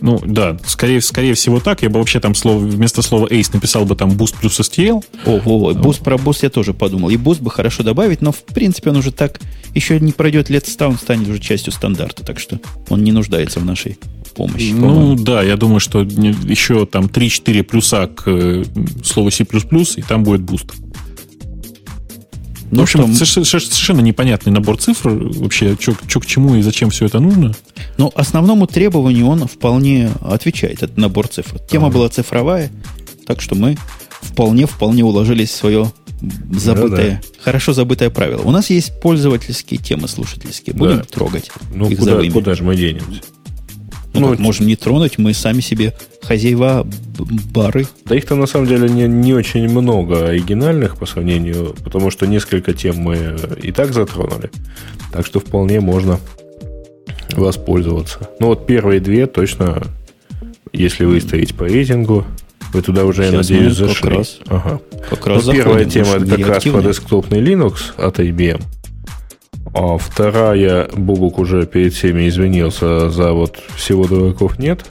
Ну, 0.00 0.20
да, 0.24 0.56
скорее, 0.66 1.00
скорее 1.00 1.34
всего 1.34 1.60
так. 1.60 1.82
Я 1.82 1.90
бы 1.90 1.98
вообще 1.98 2.20
там 2.20 2.34
слово, 2.34 2.58
вместо 2.58 3.02
слова 3.02 3.26
Ace 3.26 3.50
написал 3.52 3.84
бы 3.84 3.96
там 3.96 4.10
Boost 4.10 4.36
плюс 4.40 4.58
STL. 4.60 5.04
О, 5.24 5.40
о, 5.44 5.70
о 5.70 5.72
Boost 5.72 6.02
про 6.02 6.16
Boost 6.16 6.40
я 6.42 6.50
тоже 6.50 6.74
подумал. 6.74 7.10
И 7.10 7.16
Boost 7.16 7.42
бы 7.42 7.50
хорошо 7.50 7.82
добавить, 7.82 8.22
но 8.22 8.32
в 8.32 8.42
принципе 8.42 8.90
он 8.90 8.96
уже 8.96 9.12
так 9.12 9.40
еще 9.74 10.00
не 10.00 10.12
пройдет 10.12 10.50
лет 10.50 10.66
100, 10.66 10.88
он 10.88 10.98
станет 10.98 11.28
уже 11.28 11.38
частью 11.38 11.72
стандарта, 11.72 12.24
так 12.24 12.38
что 12.38 12.58
он 12.88 13.04
не 13.04 13.12
нуждается 13.12 13.60
в 13.60 13.64
нашей 13.64 13.98
помощи. 14.34 14.72
Ну, 14.72 15.16
да, 15.16 15.42
я 15.42 15.56
думаю, 15.56 15.80
что 15.80 16.02
еще 16.02 16.86
там 16.86 17.06
3-4 17.06 17.62
плюса 17.62 18.06
к 18.06 18.22
э, 18.26 18.64
слову 19.02 19.30
C++, 19.30 19.44
и 19.44 20.02
там 20.02 20.24
будет 20.24 20.42
Boost. 20.42 20.72
Ну, 22.76 22.82
в 22.82 22.84
общем, 22.84 23.14
что... 23.14 23.44
совершенно 23.44 24.00
непонятный 24.00 24.52
набор 24.52 24.78
цифр. 24.78 25.10
Вообще, 25.10 25.76
что 25.80 26.20
к 26.20 26.26
чему 26.26 26.56
и 26.56 26.62
зачем 26.62 26.90
все 26.90 27.06
это 27.06 27.20
нужно. 27.20 27.54
Но 27.96 28.12
основному 28.14 28.66
требованию 28.66 29.26
он 29.26 29.46
вполне 29.46 30.10
отвечает, 30.20 30.82
этот 30.82 30.96
набор 30.96 31.28
цифр. 31.28 31.58
Тема 31.58 31.86
ага. 31.86 31.94
была 31.94 32.08
цифровая, 32.08 32.70
так 33.26 33.40
что 33.40 33.54
мы 33.54 33.76
вполне-вполне 34.20 35.04
уложились 35.04 35.50
в 35.50 35.56
свое 35.56 35.92
забытое, 36.50 37.10
да, 37.10 37.20
да. 37.22 37.42
хорошо 37.42 37.72
забытое 37.72 38.10
правило. 38.10 38.42
У 38.42 38.50
нас 38.50 38.70
есть 38.70 39.00
пользовательские 39.00 39.78
темы 39.78 40.08
слушательские. 40.08 40.74
Будем 40.74 40.98
да. 40.98 41.04
трогать 41.04 41.50
ну, 41.74 41.88
их 41.88 41.98
куда, 41.98 42.22
куда 42.30 42.54
же 42.54 42.62
мы 42.62 42.76
денемся? 42.76 43.20
Ну, 44.20 44.34
ну 44.34 44.42
можем 44.42 44.66
не 44.66 44.76
тронуть, 44.76 45.18
мы 45.18 45.34
сами 45.34 45.60
себе 45.60 45.94
хозяева 46.22 46.86
бары. 47.52 47.86
Да 48.04 48.16
их 48.16 48.26
там 48.26 48.40
на 48.40 48.46
самом 48.46 48.66
деле 48.66 48.88
не, 48.88 49.06
не 49.08 49.34
очень 49.34 49.68
много 49.68 50.28
оригинальных 50.28 50.96
по 50.96 51.06
сравнению, 51.06 51.74
потому 51.84 52.10
что 52.10 52.26
несколько 52.26 52.72
тем 52.72 52.96
мы 52.96 53.36
и 53.62 53.72
так 53.72 53.92
затронули. 53.92 54.50
Так 55.12 55.26
что 55.26 55.40
вполне 55.40 55.80
можно 55.80 56.18
воспользоваться. 57.32 58.30
Ну 58.40 58.48
вот 58.48 58.66
первые 58.66 59.00
две 59.00 59.26
точно, 59.26 59.82
если 60.72 61.04
выставить 61.04 61.54
по 61.54 61.64
рейтингу, 61.64 62.24
вы 62.72 62.82
туда 62.82 63.04
уже, 63.04 63.30
Сейчас 63.30 63.50
я 63.50 63.56
надеюсь, 63.56 63.76
зашли. 63.76 64.02
Как 64.02 64.18
раз, 64.18 64.38
ага. 64.48 64.80
как 65.08 65.26
раз 65.26 65.46
ну, 65.46 65.52
первая 65.52 65.84
тема 65.84 66.16
это 66.16 66.26
как 66.26 66.46
раз 66.46 66.64
по 66.64 66.82
десктопный 66.82 67.40
Linux 67.40 67.92
от 67.96 68.18
IBM. 68.18 68.62
А 69.78 69.98
вторая, 69.98 70.88
Бубук 70.96 71.38
уже 71.38 71.66
перед 71.66 71.92
всеми 71.92 72.28
извинился 72.28 73.10
за 73.10 73.32
вот 73.32 73.58
всего 73.76 74.06
дураков 74.06 74.58
нет. 74.58 74.86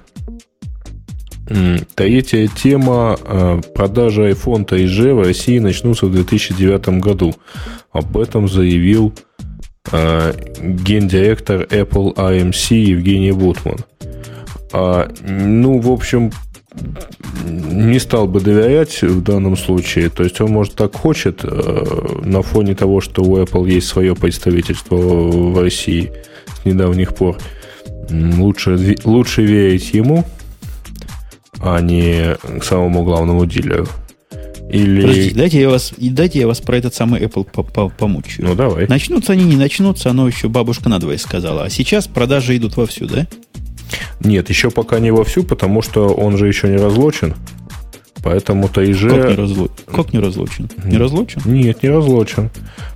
Третья 1.95 2.47
тема. 2.47 3.17
А, 3.23 3.59
продажи 3.73 4.29
iPhone 4.29 4.63
3G 4.63 5.15
в 5.15 5.23
России 5.23 5.57
начнутся 5.57 6.05
в 6.05 6.11
2009 6.11 6.99
году. 6.99 7.33
Об 7.91 8.15
этом 8.15 8.47
заявил 8.47 9.11
а, 9.91 10.35
гендиректор 10.61 11.63
Apple 11.63 12.13
AMC 12.13 12.75
Евгений 12.75 13.31
Бутман. 13.31 13.79
А, 14.71 15.11
ну, 15.27 15.79
в 15.79 15.91
общем, 15.91 16.31
не 17.45 17.99
стал 17.99 18.27
бы 18.27 18.41
доверять 18.41 19.01
в 19.01 19.21
данном 19.21 19.57
случае. 19.57 20.09
То 20.09 20.23
есть 20.23 20.39
он, 20.41 20.51
может, 20.51 20.75
так 20.75 20.95
хочет 20.95 21.41
э, 21.43 22.19
на 22.23 22.41
фоне 22.41 22.75
того, 22.75 23.01
что 23.01 23.23
у 23.23 23.37
Apple 23.37 23.69
есть 23.69 23.87
свое 23.87 24.15
представительство 24.15 24.95
в 24.95 25.59
России 25.59 26.11
с 26.61 26.65
недавних 26.65 27.15
пор. 27.15 27.37
Лучше, 28.09 28.97
лучше 29.03 29.43
верить 29.43 29.93
ему, 29.93 30.25
а 31.59 31.79
не 31.81 32.35
к 32.59 32.63
самому 32.63 33.03
главному 33.03 33.45
дилеру. 33.45 33.87
Или... 34.69 35.01
Подождите, 35.01 35.35
дайте 35.35 35.61
я 35.61 35.69
вас, 35.69 35.93
дайте 35.97 36.39
я 36.39 36.47
вас 36.47 36.59
про 36.59 36.77
этот 36.77 36.93
самый 36.93 37.21
Apple 37.21 37.91
помучаю. 37.97 38.49
Ну, 38.49 38.55
давай. 38.55 38.87
Начнутся 38.87 39.33
они, 39.33 39.43
не 39.43 39.55
начнутся, 39.55 40.09
оно 40.09 40.27
еще 40.27 40.49
бабушка 40.49 40.89
надвое 40.89 41.17
сказала. 41.17 41.63
А 41.65 41.69
сейчас 41.69 42.07
продажи 42.07 42.57
идут 42.57 42.75
вовсю, 42.75 43.05
да? 43.05 43.27
Нет, 44.19 44.49
еще 44.49 44.71
пока 44.71 44.99
не 44.99 45.11
вовсю, 45.11 45.43
потому 45.43 45.81
что 45.81 46.07
он 46.07 46.37
же 46.37 46.47
еще 46.47 46.67
не 46.67 46.77
разлочен. 46.77 47.35
Поэтому 48.23 48.69
ТАИЖ... 48.69 49.01
Как 49.01 49.29
не, 49.29 49.35
разло... 49.35 49.69
как 49.85 50.13
не 50.13 50.19
разлочен? 50.19 50.67
Не 50.83 50.97
разлочен? 50.97 51.41
Нет, 51.45 51.83
не 51.83 51.89
разлочен. 51.89 52.49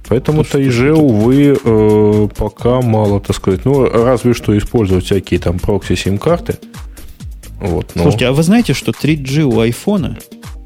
Поэтому 0.07 0.43
То 0.43 0.53
ТАИЖ, 0.53 0.97
увы, 0.97 1.55
э, 1.63 2.27
пока 2.35 2.81
мало, 2.81 3.21
так 3.21 3.35
сказать. 3.35 3.63
Ну, 3.63 3.87
разве 3.87 4.33
что 4.33 4.57
использовать 4.57 5.05
всякие 5.05 5.39
там 5.39 5.59
прокси-сим-карты. 5.59 6.57
Вот, 7.59 7.91
но... 7.93 8.03
Слушайте, 8.03 8.27
а 8.27 8.31
вы 8.31 8.41
знаете, 8.41 8.73
что 8.73 8.91
3G 8.91 9.43
у 9.43 9.59
айфона 9.59 10.17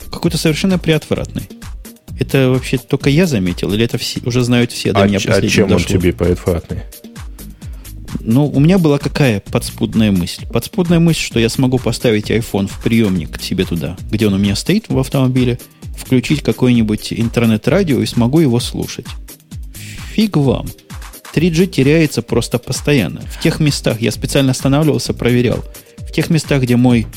какой-то 0.10 0.38
совершенно 0.38 0.80
приотвратный? 0.80 1.50
Это 2.20 2.50
вообще 2.50 2.78
только 2.78 3.10
я 3.10 3.26
заметил, 3.26 3.74
или 3.74 3.84
это 3.84 3.98
все, 3.98 4.22
уже 4.24 4.44
знают 4.44 4.72
все 4.72 4.94
до 4.94 5.02
а 5.02 5.08
меня 5.08 5.18
А 5.18 5.42
чем 5.42 5.68
дошло? 5.68 5.94
он 5.96 6.00
тебе 6.00 6.14
поэтфатный? 6.14 6.84
Ну, 8.22 8.48
у 8.48 8.60
меня 8.60 8.78
была 8.78 9.00
какая 9.00 9.40
подспудная 9.40 10.12
мысль? 10.12 10.46
Подспудная 10.46 11.00
мысль, 11.00 11.22
что 11.22 11.40
я 11.40 11.50
смогу 11.50 11.78
поставить 11.78 12.32
iPhone 12.32 12.68
в 12.68 12.82
приемник 12.82 13.42
себе 13.42 13.66
туда, 13.66 13.98
где 14.10 14.28
он 14.28 14.34
у 14.34 14.38
меня 14.38 14.56
стоит 14.56 14.90
в 14.90 14.98
автомобиле, 14.98 15.60
включить 15.98 16.42
какое-нибудь 16.42 17.14
интернет-радио 17.14 18.02
и 18.02 18.06
смогу 18.06 18.40
его 18.40 18.60
слушать. 18.60 19.08
Фиг 20.14 20.38
вам. 20.38 20.68
3G 21.34 21.66
теряется 21.68 22.22
просто 22.22 22.60
постоянно. 22.60 23.22
В 23.22 23.42
тех 23.42 23.60
местах, 23.60 24.02
я 24.02 24.12
специально 24.12 24.52
останавливался, 24.52 25.14
проверял, 25.14 25.64
в 25.98 26.12
тех 26.12 26.30
местах, 26.30 26.62
где 26.62 26.76
мой, 26.76 27.08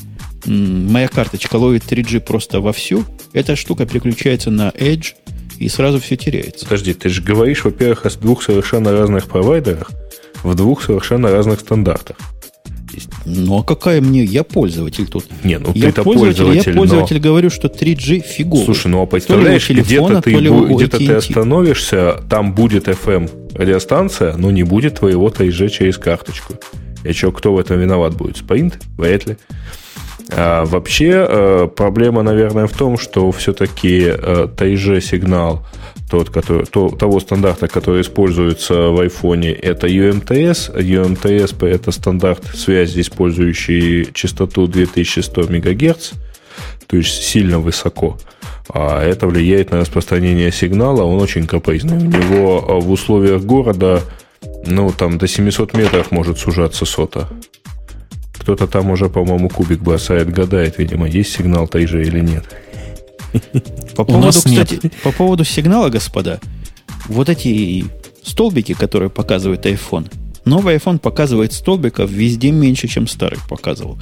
моя 0.47 1.09
карточка 1.09 1.57
ловит 1.57 1.85
3G 1.85 2.21
просто 2.21 2.61
вовсю, 2.61 3.05
эта 3.35 3.57
штука 3.57 3.85
переключается 3.85 4.51
на 4.51 4.71
Edge, 4.71 5.13
и 5.59 5.69
сразу 5.69 6.01
все 6.01 6.17
теряется. 6.17 6.65
Подожди, 6.65 6.95
ты 6.95 7.09
же 7.09 7.23
говоришь, 7.23 7.65
во-первых, 7.65 8.07
о 8.07 8.11
двух 8.11 8.43
совершенно 8.43 8.93
разных 8.93 9.27
провайдерах 9.27 9.91
в 10.47 10.55
двух 10.55 10.83
совершенно 10.83 11.31
разных 11.31 11.61
стандартах. 11.61 12.17
Ну 13.27 13.59
а 13.59 13.63
какая 13.63 14.01
мне? 14.01 14.25
Я 14.25 14.43
пользователь 14.43 15.07
тут. 15.07 15.27
Не, 15.45 15.59
ну 15.59 15.73
ты-то 15.73 16.03
пользователь. 16.03 16.45
пользователь 16.45 16.71
я 16.73 16.79
пользователь 16.79 17.17
но... 17.17 17.23
говорю, 17.23 17.51
что 17.51 17.69
3G 17.69 18.21
фиговый. 18.21 18.65
Слушай, 18.65 18.89
ну 18.89 19.03
а 19.03 19.07
представляешь, 19.07 19.69
где-то 19.69 20.23
ты, 20.23 20.33
где 20.35 20.87
ты 20.87 21.13
остановишься, 21.13 22.23
там 22.31 22.55
будет 22.55 22.89
FM 22.89 23.55
радиостанция, 23.55 24.37
но 24.37 24.51
не 24.51 24.63
будет 24.63 25.01
твоего 25.01 25.29
3G 25.29 25.69
через 25.69 25.99
карточку. 25.99 26.55
И 27.05 27.13
что, 27.13 27.33
кто 27.33 27.55
в 27.55 27.59
этом 27.59 27.79
виноват 27.79 28.15
будет? 28.15 28.39
Спринт? 28.39 28.79
Вряд 28.97 29.27
ли. 29.27 29.37
А 30.31 30.65
вообще 30.65 31.27
э, 31.29 31.69
проблема, 31.75 32.23
наверное, 32.23 32.67
в 32.67 32.73
том, 32.73 32.99
что 32.99 33.31
все-таки 33.33 34.01
3G 34.01 34.97
э, 34.97 35.01
сигнал 35.01 35.65
тот, 36.11 36.31
который, 36.31 36.67
то, 36.67 36.89
того 36.89 37.21
стандарта, 37.21 37.69
который 37.69 38.03
используется 38.03 38.75
в 38.91 39.01
iPhone, 39.01 39.53
это 39.61 39.87
UMTS. 39.87 40.77
UMTS– 40.77 41.67
это 41.67 41.91
стандарт 41.91 42.45
связи, 42.55 43.01
использующий 43.01 44.09
частоту 44.13 44.67
2100 44.67 45.43
МГц, 45.43 46.11
то 46.87 46.97
есть 46.97 47.23
сильно 47.23 47.59
высоко. 47.59 48.19
А 48.69 49.03
это 49.03 49.27
влияет 49.27 49.71
на 49.71 49.79
распространение 49.79 50.53
сигнала, 50.53 51.03
он 51.03 51.21
очень 51.21 51.47
капризный. 51.47 51.99
У 51.99 52.01
него 52.01 52.65
а, 52.69 52.75
в 52.81 52.91
условиях 52.91 53.43
города, 53.43 54.03
ну, 54.67 54.93
там 54.93 55.19
до 55.19 55.27
700 55.27 55.75
метров 55.75 56.11
может 56.11 56.39
сужаться 56.39 56.85
сота. 56.85 57.29
Кто-то 58.47 58.69
там 58.69 58.91
уже, 58.93 59.09
по-моему, 59.09 59.49
кубик 59.49 59.81
бросает, 59.81 60.33
гадает, 60.33 60.79
видимо, 60.79 61.09
есть 61.09 61.33
сигнал 61.33 61.67
3G 61.67 62.03
или 62.03 62.21
нет. 62.21 62.45
По 63.97 64.05
поводу, 64.05 64.29
кстати, 64.29 64.93
по 65.03 65.11
поводу 65.11 65.43
сигнала, 65.43 65.89
господа, 65.89 66.39
вот 67.09 67.29
эти 67.29 67.85
столбики, 68.23 68.73
которые 68.73 69.11
показывает 69.11 69.67
iPhone, 69.67 70.09
новый 70.45 70.77
iPhone 70.77 71.01
показывает 71.01 71.55
столбиков 71.55 72.09
везде 72.09 72.53
меньше, 72.53 72.87
чем 72.87 73.09
старый 73.09 73.41
показывал. 73.49 73.99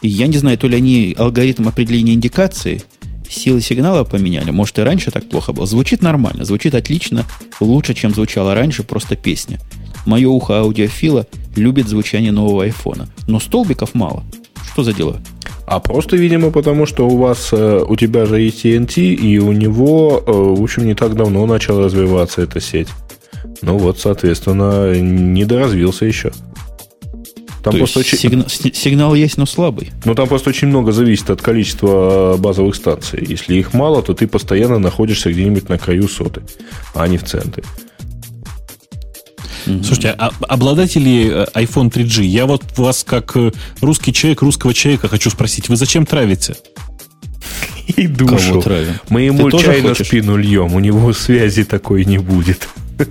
И 0.00 0.06
я 0.06 0.28
не 0.28 0.38
знаю, 0.38 0.56
то 0.58 0.68
ли 0.68 0.76
они 0.76 1.16
алгоритм 1.18 1.66
определения 1.66 2.14
индикации 2.14 2.84
силы 3.28 3.60
сигнала 3.60 4.04
поменяли. 4.04 4.52
Может, 4.52 4.78
и 4.78 4.82
раньше 4.82 5.10
так 5.10 5.28
плохо 5.28 5.52
было. 5.52 5.66
Звучит 5.66 6.02
нормально, 6.02 6.44
звучит 6.44 6.76
отлично, 6.76 7.26
лучше, 7.58 7.94
чем 7.94 8.14
звучало 8.14 8.54
раньше, 8.54 8.84
просто 8.84 9.16
песня. 9.16 9.58
Мое 10.08 10.26
ухо 10.26 10.60
аудиофила 10.60 11.26
любит 11.54 11.86
звучание 11.86 12.32
нового 12.32 12.64
айфона. 12.64 13.10
Но 13.26 13.38
столбиков 13.40 13.94
мало. 13.94 14.24
Что 14.72 14.82
за 14.82 14.94
дела? 14.94 15.18
А 15.66 15.80
просто, 15.80 16.16
видимо, 16.16 16.50
потому 16.50 16.86
что 16.86 17.06
у 17.06 17.18
вас, 17.18 17.50
э, 17.52 17.84
у 17.86 17.94
тебя 17.94 18.24
же 18.24 18.40
есть 18.40 18.64
TNT, 18.64 19.02
и 19.02 19.38
у 19.38 19.52
него, 19.52 20.24
э, 20.26 20.32
в 20.32 20.62
общем, 20.62 20.86
не 20.86 20.94
так 20.94 21.14
давно 21.14 21.44
начала 21.44 21.84
развиваться 21.84 22.40
эта 22.40 22.58
сеть. 22.58 22.88
Ну 23.60 23.76
вот, 23.76 23.98
соответственно, 23.98 24.98
недоразвился 24.98 26.06
еще. 26.06 26.32
Там 27.62 27.72
То 27.72 27.78
просто 27.80 27.98
очень... 27.98 28.16
сигнал, 28.16 28.46
сигнал 28.48 29.14
есть, 29.14 29.36
но 29.36 29.44
слабый. 29.44 29.90
Ну, 30.06 30.14
там 30.14 30.26
просто 30.26 30.48
очень 30.48 30.68
много 30.68 30.92
зависит 30.92 31.28
от 31.28 31.42
количества 31.42 32.36
базовых 32.38 32.76
станций. 32.76 33.22
Если 33.28 33.56
их 33.56 33.74
мало, 33.74 34.02
то 34.02 34.14
ты 34.14 34.26
постоянно 34.26 34.78
находишься 34.78 35.30
где-нибудь 35.30 35.68
на 35.68 35.76
краю 35.76 36.08
соты, 36.08 36.40
а 36.94 37.06
не 37.08 37.18
в 37.18 37.24
центре. 37.24 37.62
Слушайте, 39.82 40.14
а 40.16 40.30
обладатели 40.48 41.30
э, 41.30 41.46
iPhone 41.54 41.90
3G, 41.90 42.24
я 42.24 42.46
вот 42.46 42.64
вас 42.76 43.04
как 43.04 43.36
э, 43.36 43.52
русский 43.80 44.12
человек, 44.12 44.42
русского 44.42 44.72
человека 44.74 45.08
хочу 45.08 45.30
спросить, 45.30 45.68
вы 45.68 45.76
зачем 45.76 46.06
травите? 46.06 46.56
И 47.96 48.06
душу. 48.06 48.62
Мы 49.08 49.22
ему 49.22 49.50
Ты 49.50 49.58
чай 49.58 49.82
на 49.82 49.94
спину 49.94 50.36
льем, 50.36 50.74
у 50.74 50.78
него 50.78 51.12
связи 51.12 51.64
такой 51.64 52.04
не 52.04 52.18
будет. 52.18 52.68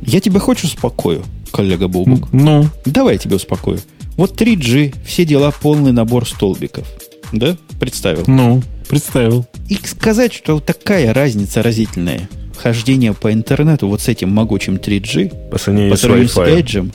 Я 0.00 0.20
тебя 0.20 0.40
хочу 0.40 0.66
успокою, 0.66 1.24
коллега 1.50 1.88
Бубук. 1.88 2.32
Ну? 2.32 2.68
Давай 2.84 3.14
я 3.14 3.18
тебя 3.18 3.36
успокою. 3.36 3.80
Вот 4.16 4.40
3G, 4.40 4.94
все 5.04 5.24
дела, 5.24 5.50
полный 5.50 5.92
набор 5.92 6.26
столбиков. 6.26 6.86
Да? 7.32 7.56
Представил? 7.80 8.24
Ну, 8.26 8.62
представил. 8.88 9.46
И 9.68 9.74
сказать, 9.84 10.32
что 10.32 10.60
такая 10.60 11.12
разница 11.12 11.62
разительная 11.62 12.28
хождение 12.58 13.14
по 13.14 13.32
интернету 13.32 13.88
вот 13.88 14.00
с 14.00 14.08
этим 14.08 14.30
могучим 14.30 14.76
3G 14.76 15.50
по 15.50 15.58
сравнению, 15.58 15.92
по 15.92 15.96
сравнению 15.96 16.28
с, 16.28 16.34
с 16.34 16.38
Edge, 16.38 16.92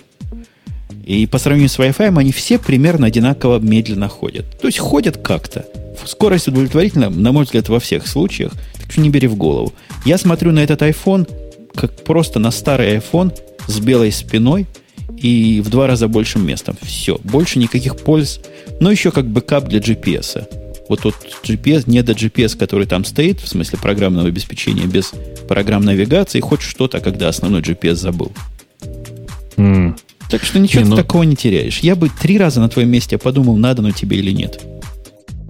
и 1.05 1.25
по 1.25 1.37
сравнению 1.37 1.69
с 1.69 1.77
Wi-Fi, 1.77 2.17
они 2.17 2.31
все 2.31 2.57
примерно 2.57 3.07
одинаково 3.07 3.59
медленно 3.59 4.07
ходят. 4.07 4.45
То 4.59 4.67
есть 4.67 4.79
ходят 4.79 5.17
как-то. 5.17 5.65
Скорость 6.05 6.47
удовлетворительна, 6.47 7.09
на 7.09 7.31
мой 7.31 7.43
взгляд, 7.43 7.69
во 7.69 7.79
всех 7.79 8.07
случаях. 8.07 8.53
Так 8.79 8.91
что 8.91 9.01
не 9.01 9.09
бери 9.09 9.27
в 9.27 9.35
голову. 9.35 9.73
Я 10.05 10.17
смотрю 10.17 10.51
на 10.51 10.59
этот 10.59 10.81
iPhone, 10.81 11.29
как 11.75 12.03
просто 12.03 12.39
на 12.39 12.51
старый 12.51 12.97
iPhone 12.97 13.37
с 13.67 13.79
белой 13.79 14.11
спиной 14.11 14.65
и 15.17 15.61
в 15.61 15.69
два 15.69 15.87
раза 15.87 16.07
большим 16.07 16.45
местом. 16.45 16.77
Все. 16.81 17.19
Больше 17.23 17.59
никаких 17.59 17.97
польз. 17.97 18.39
Но 18.79 18.91
еще 18.91 19.11
как 19.11 19.27
бэкап 19.27 19.67
для 19.67 19.79
GPS. 19.79 20.62
Вот 20.89 21.01
тот 21.01 21.15
GPS, 21.43 21.83
не 21.87 22.01
до 22.03 22.13
GPS, 22.13 22.57
который 22.57 22.87
там 22.87 23.05
стоит, 23.05 23.39
в 23.39 23.47
смысле 23.47 23.79
программного 23.79 24.27
обеспечения, 24.27 24.85
без 24.85 25.13
программ 25.47 25.83
навигации, 25.83 26.39
хоть 26.39 26.61
что-то, 26.61 26.99
когда 26.99 27.29
основной 27.29 27.61
GPS 27.61 27.95
забыл. 27.95 28.31
Мм. 29.55 29.97
Так 30.29 30.43
что 30.43 30.59
ничего 30.59 30.83
не, 30.83 30.89
ну... 30.89 30.95
такого 30.95 31.23
не 31.23 31.35
теряешь. 31.35 31.79
Я 31.79 31.95
бы 31.95 32.09
три 32.09 32.37
раза 32.37 32.59
на 32.59 32.69
твоем 32.69 32.89
месте 32.89 33.17
подумал, 33.17 33.55
надо 33.55 33.81
оно 33.81 33.91
тебе 33.91 34.17
или 34.17 34.31
нет. 34.31 34.61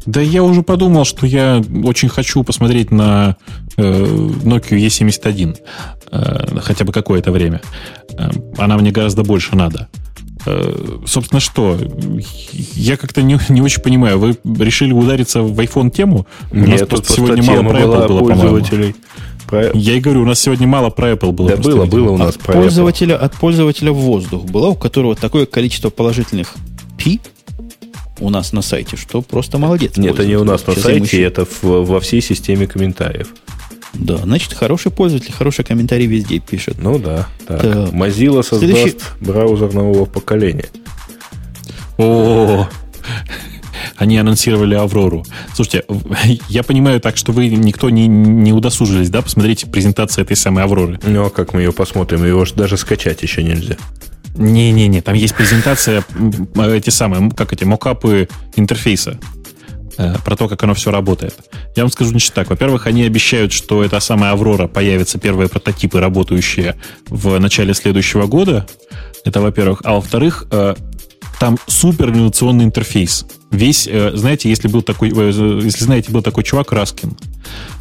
Да 0.05 0.19
я 0.19 0.43
уже 0.43 0.63
подумал, 0.63 1.05
что 1.05 1.25
я 1.25 1.63
очень 1.83 2.09
хочу 2.09 2.43
посмотреть 2.43 2.91
на 2.91 3.37
э, 3.77 3.81
Nokia 3.81 4.77
E71 4.77 5.57
э, 6.11 6.59
хотя 6.59 6.83
бы 6.83 6.91
какое-то 6.91 7.31
время. 7.31 7.61
Э, 8.17 8.29
она 8.57 8.77
мне 8.77 8.91
гораздо 8.91 9.23
больше 9.23 9.55
надо. 9.55 9.87
Э, 9.93 10.02
собственно, 11.05 11.39
что? 11.39 11.77
Я 12.73 12.97
как-то 12.97 13.21
не, 13.21 13.37
не 13.49 13.61
очень 13.61 13.81
понимаю. 13.81 14.19
Вы 14.19 14.37
решили 14.59 14.91
удариться 14.91 15.41
в 15.41 15.59
iPhone 15.59 15.89
тему? 15.89 16.27
У 16.51 16.57
Нет, 16.57 16.81
нас 16.81 16.89
просто 16.89 17.13
сегодня 17.13 17.43
мало 17.43 17.63
про 17.69 17.79
Apple 17.79 18.07
было, 18.07 18.19
пользователей. 18.19 18.95
Про... 19.47 19.71
Я 19.73 19.95
и 19.95 19.99
говорю, 19.99 20.21
у 20.23 20.25
нас 20.25 20.39
сегодня 20.39 20.67
мало 20.67 20.89
про 20.89 21.11
Apple 21.11 21.31
было. 21.31 21.49
Да 21.49 21.57
было, 21.57 21.85
было 21.85 22.11
у 22.11 22.17
нас 22.17 22.35
от 22.35 22.41
про 22.41 22.53
пользователя, 22.53 23.15
Apple. 23.15 23.19
От 23.19 23.33
пользователя 23.35 23.91
в 23.91 23.97
воздух 23.97 24.45
было, 24.45 24.67
у 24.67 24.75
которого 24.75 25.15
такое 25.15 25.45
количество 25.45 25.89
положительных 25.89 26.53
пи 26.97 27.19
у 28.19 28.29
нас 28.29 28.53
на 28.53 28.61
сайте, 28.61 28.95
что 28.95 29.21
просто 29.21 29.57
молодец. 29.57 29.97
Нет, 29.97 30.13
это 30.13 30.25
не 30.25 30.35
у 30.35 30.43
нас 30.43 30.65
на 30.65 30.73
Сейчас 30.73 30.83
сайте, 30.83 31.21
это 31.21 31.45
в, 31.45 31.63
во 31.63 31.99
всей 31.99 32.21
системе 32.21 32.67
комментариев. 32.67 33.29
Да, 33.93 34.17
значит, 34.17 34.53
хороший 34.53 34.91
пользователь, 34.91 35.31
хороший 35.31 35.63
комментарий 35.63 36.07
везде 36.07 36.39
пишет. 36.39 36.77
Ну 36.79 36.97
да. 36.97 37.27
Так. 37.47 37.61
так. 37.61 37.75
Mozilla 37.93 38.43
создаст 38.43 38.73
Следующий... 38.73 38.97
браузер 39.19 39.73
нового 39.73 40.05
поколения. 40.05 40.65
О, 41.97 42.67
они 43.97 44.17
анонсировали 44.17 44.75
Аврору. 44.75 45.23
Слушайте, 45.53 45.83
я 46.49 46.63
понимаю 46.63 46.99
так, 46.99 47.17
что 47.17 47.31
вы 47.31 47.47
никто 47.49 47.89
не, 47.89 48.07
не 48.07 48.51
удосужились, 48.51 49.09
да, 49.09 49.21
посмотреть 49.21 49.71
презентацию 49.71 50.25
этой 50.25 50.35
самой 50.35 50.63
Авроры. 50.63 50.99
Ну, 51.03 51.25
а 51.25 51.29
как 51.29 51.53
мы 51.53 51.61
ее 51.61 51.71
посмотрим? 51.71 52.25
Его 52.25 52.45
же 52.45 52.55
даже 52.55 52.77
скачать 52.77 53.21
еще 53.21 53.43
нельзя. 53.43 53.75
Не-не-не, 54.35 55.01
там 55.01 55.13
есть 55.13 55.35
презентация, 55.35 56.03
эти 56.57 56.89
самые, 56.89 57.29
как 57.31 57.53
эти, 57.53 57.65
мокапы 57.65 58.27
интерфейса. 58.55 59.19
Э, 59.97 60.15
про 60.25 60.35
то, 60.35 60.47
как 60.47 60.63
оно 60.63 60.73
все 60.73 60.91
работает. 60.91 61.35
Я 61.75 61.83
вам 61.83 61.91
скажу, 61.91 62.09
значит, 62.09 62.33
так. 62.33 62.49
Во-первых, 62.49 62.87
они 62.87 63.03
обещают, 63.03 63.51
что 63.51 63.83
эта 63.83 63.99
самая 63.99 64.31
Аврора 64.31 64.67
появится, 64.67 65.19
первые 65.19 65.49
прототипы, 65.49 65.99
работающие 65.99 66.75
в 67.07 67.37
начале 67.39 67.73
следующего 67.73 68.25
года. 68.25 68.65
Это, 69.23 69.41
во-первых. 69.41 69.81
А 69.83 69.93
во-вторых, 69.93 70.47
э, 70.51 70.75
там 71.39 71.57
супер 71.67 72.09
инновационный 72.09 72.65
интерфейс. 72.65 73.25
Весь, 73.51 73.87
э, 73.87 74.11
знаете, 74.15 74.49
если 74.49 74.67
был 74.67 74.81
такой, 74.81 75.09
если 75.09 75.83
знаете, 75.83 76.11
был 76.11 76.23
такой 76.23 76.43
чувак 76.43 76.71
Раскин, 76.71 77.15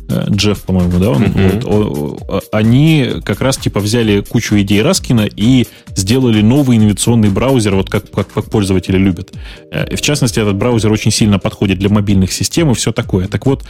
Джефф, 0.08 0.62
по-моему, 0.62 0.98
да, 0.98 1.10
он, 1.10 1.22
uh-huh. 1.24 2.16
вот, 2.26 2.44
они 2.52 3.08
как 3.24 3.40
раз 3.40 3.56
типа 3.56 3.80
взяли 3.80 4.20
кучу 4.20 4.56
идей 4.60 4.82
Раскина 4.82 5.26
и 5.26 5.66
сделали 5.96 6.42
новый 6.42 6.76
инновационный 6.76 7.30
браузер, 7.30 7.74
вот 7.76 7.88
как, 7.88 8.10
как, 8.10 8.32
как 8.32 8.44
пользователи 8.46 8.98
любят. 8.98 9.32
Э, 9.70 9.94
в 9.94 10.00
частности, 10.00 10.40
этот 10.40 10.56
браузер 10.56 10.92
очень 10.92 11.10
сильно 11.10 11.38
подходит 11.38 11.78
для 11.78 11.88
мобильных 11.88 12.32
систем 12.32 12.70
и 12.70 12.74
все 12.74 12.92
такое. 12.92 13.28
Так 13.28 13.46
вот, 13.46 13.64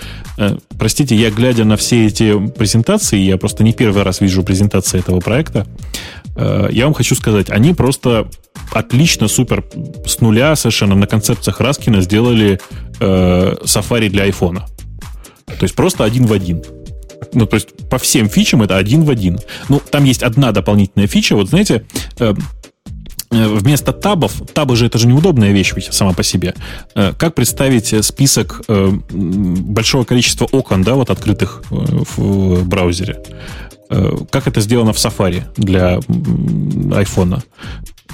простите, 0.79 1.15
я 1.15 1.31
глядя 1.31 1.65
на 1.65 1.77
все 1.77 2.07
эти 2.07 2.49
презентации, 2.49 3.19
я 3.19 3.37
просто 3.37 3.63
не 3.63 3.73
первый 3.73 4.03
раз 4.03 4.21
вижу 4.21 4.43
презентации 4.43 4.99
этого 4.99 5.21
проекта, 5.21 5.67
я 6.37 6.85
вам 6.85 6.95
хочу 6.95 7.15
сказать, 7.15 7.51
они 7.51 7.75
просто 7.75 8.29
отлично, 8.73 9.29
супер, 9.29 9.65
с 10.07 10.21
нуля 10.21 10.57
совершенно 10.57 10.95
на 10.95 11.07
концепциях 11.07 11.61
Раскина 11.61 12.01
сделали 12.01 12.61
э, 13.01 13.55
Safari 13.65 14.09
для 14.09 14.25
айфона. 14.25 14.67
То 15.59 15.65
есть 15.65 15.75
просто 15.75 16.05
один 16.05 16.27
в 16.27 16.33
один. 16.33 16.63
Ну, 17.33 17.47
то 17.47 17.55
есть 17.55 17.69
по 17.89 17.99
всем 17.99 18.29
фичам 18.29 18.63
это 18.63 18.77
один 18.77 19.05
в 19.05 19.11
один. 19.11 19.39
Ну, 19.69 19.81
там 19.91 20.05
есть 20.05 20.23
одна 20.23 20.53
дополнительная 20.53 21.07
фича. 21.07 21.37
Вот 21.37 21.49
знаете, 21.49 21.85
э, 22.19 22.35
э 23.31 23.49
вместо 23.49 23.93
табов, 23.93 24.33
табы 24.53 24.77
же 24.77 24.87
это 24.87 24.99
же 24.99 25.07
неудобная 25.07 25.53
вещь 25.53 25.73
ведь 25.75 25.93
сама 25.93 26.13
по 26.13 26.23
себе. 26.23 26.55
Э, 26.95 27.13
как 27.17 27.35
представить 27.35 28.05
список 28.05 28.63
большого 29.09 30.05
количества 30.05 30.47
окон, 30.51 30.83
да, 30.83 30.95
вот 30.95 31.11
открытых 31.11 31.63
в 31.71 32.67
браузере? 32.67 33.23
Как 34.31 34.47
это 34.47 34.61
сделано 34.61 34.93
в 34.93 34.97
Safari 34.97 35.43
для 35.57 36.01
айфона? 36.97 37.43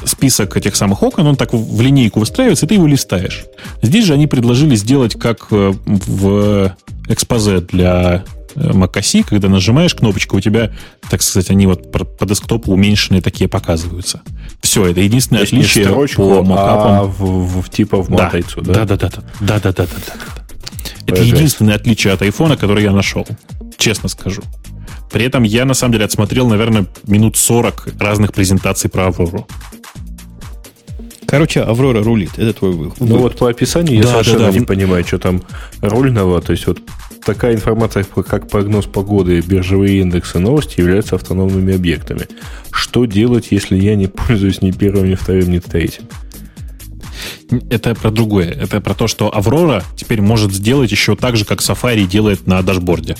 список 0.05 0.57
этих 0.57 0.77
самых 0.77 1.03
окон, 1.03 1.27
он 1.27 1.37
так 1.37 1.53
в 1.53 1.81
линейку 1.81 2.21
выстраивается, 2.21 2.67
и 2.67 2.69
ты 2.69 2.75
его 2.75 2.87
листаешь. 2.87 3.45
Здесь 3.83 4.05
же 4.05 4.15
они 4.15 4.27
предложили 4.27 4.77
сделать 4.77 5.19
как 5.19 5.49
э, 5.51 5.75
в 5.87 6.77
экспозе 7.09 7.61
для 7.61 8.25
э, 8.55 8.71
macOS, 8.71 9.25
когда 9.25 9.49
нажимаешь 9.49 9.95
кнопочку, 9.95 10.37
у 10.37 10.41
тебя, 10.41 10.73
так 11.11 11.23
сказать, 11.23 11.51
они 11.51 11.67
вот 11.67 11.91
по 11.91 12.27
десктопу 12.27 12.73
уменьшенные 12.73 13.23
такие 13.23 13.49
показываются. 13.49 14.23
Все, 14.61 14.87
это 14.87 15.01
единственное 15.01 15.41
То 15.41 15.47
отличие 15.49 15.85
не 15.85 15.91
строчку, 15.91 16.29
по 16.29 16.43
макапам. 16.43 16.93
А 16.93 17.03
в, 17.05 17.63
в, 17.63 17.71
типа 17.71 18.03
в 18.03 18.09
матрицу, 18.09 18.61
да? 18.63 18.75
Да, 18.75 18.85
да, 18.85 18.97
да, 18.97 19.09
да, 19.09 19.23
да, 19.41 19.59
да, 19.61 19.73
да, 19.73 19.87
да. 19.87 20.15
Это 21.07 21.23
единственное 21.23 21.75
отличие 21.75 22.13
от 22.13 22.23
айфона, 22.23 22.57
которое 22.57 22.85
я 22.85 22.93
нашел. 22.93 23.27
Честно 23.79 24.09
скажу. 24.09 24.43
При 25.11 25.25
этом 25.25 25.43
я, 25.43 25.65
на 25.65 25.75
самом 25.75 25.93
деле, 25.93 26.05
отсмотрел, 26.05 26.49
наверное, 26.49 26.87
минут 27.07 27.37
40 27.37 27.89
разных 27.99 28.33
презентаций 28.33 28.91
про 28.91 29.07
Аврору. 29.07 29.47
Короче, 31.27 31.61
Аврора 31.61 32.03
рулит. 32.03 32.39
Это 32.39 32.55
твой 32.55 32.73
вывод. 32.73 33.01
Ну 33.01 33.19
вот 33.19 33.37
по 33.37 33.51
описанию 33.51 33.97
я 33.97 34.03
да, 34.03 34.09
совершенно 34.13 34.47
да, 34.47 34.53
да. 34.53 34.59
не 34.59 34.65
понимаю, 34.65 35.05
что 35.05 35.19
там 35.19 35.43
рульного. 35.83 36.41
То 36.41 36.53
есть 36.53 36.67
вот 36.67 36.81
такая 37.23 37.55
информация, 37.55 38.03
как 38.05 38.49
прогноз 38.49 38.87
погоды, 38.87 39.41
биржевые 39.41 40.01
индексы, 40.01 40.39
новости 40.39 40.81
являются 40.81 41.17
автономными 41.17 41.75
объектами. 41.75 42.27
Что 42.71 43.05
делать, 43.05 43.49
если 43.51 43.77
я 43.77 43.95
не 43.95 44.07
пользуюсь 44.07 44.63
ни 44.63 44.71
первым, 44.71 45.11
ни 45.11 45.17
вторым, 45.17 45.51
ни 45.51 45.59
третьим? 45.59 46.05
Это 47.69 47.95
про 47.95 48.11
другое. 48.11 48.51
Это 48.51 48.81
про 48.81 48.95
то, 48.95 49.07
что 49.07 49.35
Аврора 49.35 49.85
теперь 49.97 50.23
может 50.23 50.53
сделать 50.53 50.91
еще 50.91 51.15
так 51.15 51.37
же, 51.37 51.45
как 51.45 51.61
Safari 51.61 52.07
делает 52.07 52.47
на 52.47 52.63
дашборде. 52.63 53.17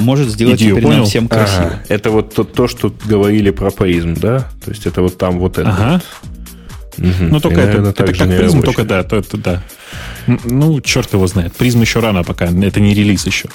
Может 0.00 0.28
сделать 0.28 0.60
Идею, 0.60 0.72
теперь 0.72 0.84
понял? 0.84 0.98
нам 0.98 1.06
всем 1.06 1.28
красиво. 1.28 1.66
Ага. 1.66 1.82
Это 1.88 2.10
вот 2.10 2.34
то, 2.34 2.44
то, 2.44 2.68
что 2.68 2.92
говорили 3.04 3.50
про 3.50 3.70
призм, 3.70 4.14
да? 4.14 4.50
То 4.64 4.70
есть 4.70 4.86
это 4.86 5.02
вот 5.02 5.16
там 5.18 5.38
вот 5.38 5.58
это. 5.58 5.68
Ага. 5.68 6.02
Вот. 6.96 7.06
Угу. 7.06 7.24
Ну, 7.30 7.40
только 7.40 7.60
это, 7.60 7.82
это 7.88 8.12
как 8.12 8.28
призм, 8.28 8.62
только 8.62 8.84
да, 8.84 9.02
то, 9.02 9.16
это, 9.16 9.36
да. 9.36 9.62
Ну, 10.44 10.80
черт 10.80 11.12
его 11.12 11.26
знает. 11.26 11.54
Призм 11.54 11.80
еще 11.80 12.00
рано 12.00 12.24
пока, 12.24 12.46
это 12.46 12.80
не 12.80 12.94
релиз 12.94 13.26
еще. 13.26 13.48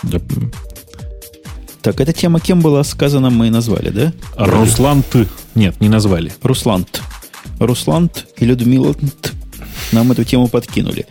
Так, 1.82 2.02
эта 2.02 2.14
тема 2.14 2.40
кем 2.40 2.62
была 2.62 2.84
сказана, 2.84 3.30
мы 3.30 3.52
назвали, 3.52 3.90
да? 3.90 4.14
Руслан 4.38 5.04
Т. 5.04 5.28
Нет, 5.54 5.80
не 5.80 5.90
назвали. 5.90 6.32
Руслант. 6.42 7.02
Руслант 7.60 8.26
и 8.38 8.46
Людмила 8.46 8.96
нам 9.92 10.12
эту 10.12 10.24
тему 10.24 10.48
подкинули. 10.48 11.06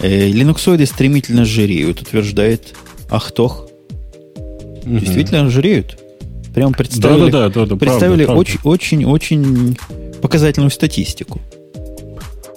Э, 0.00 0.28
линуксоиды 0.28 0.86
стремительно 0.86 1.44
жиреют, 1.44 2.00
утверждает 2.00 2.74
Ахтох. 3.10 3.66
Угу. 4.84 4.98
Действительно 4.98 5.48
жиреют. 5.48 5.98
Прям 6.54 6.72
представили, 6.74 7.30
да, 7.30 7.48
да, 7.48 7.60
да, 7.60 7.66
да, 7.66 7.76
представили 7.76 8.24
очень-очень 8.24 9.78
показательную 10.20 10.70
статистику. 10.70 11.40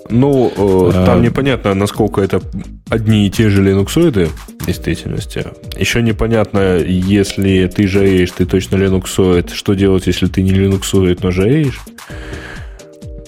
Ну, 0.09 0.51
э, 0.55 0.91
а... 0.93 1.05
там 1.05 1.21
непонятно, 1.21 1.73
насколько 1.73 2.21
это 2.21 2.41
одни 2.89 3.25
и 3.25 3.31
те 3.31 3.49
же 3.49 3.63
линуксоиды 3.63 4.29
в 4.59 4.65
действительности. 4.65 5.45
Еще 5.77 6.01
непонятно, 6.03 6.77
если 6.77 7.67
ты 7.67 7.87
жареешь, 7.87 8.31
ты 8.31 8.45
точно 8.45 8.75
линуксоид. 8.75 9.49
Что 9.49 9.73
делать, 9.73 10.05
если 10.05 10.27
ты 10.27 10.43
не 10.43 10.51
линуксоид, 10.51 11.23
но 11.23 11.31
жареешь? 11.31 11.79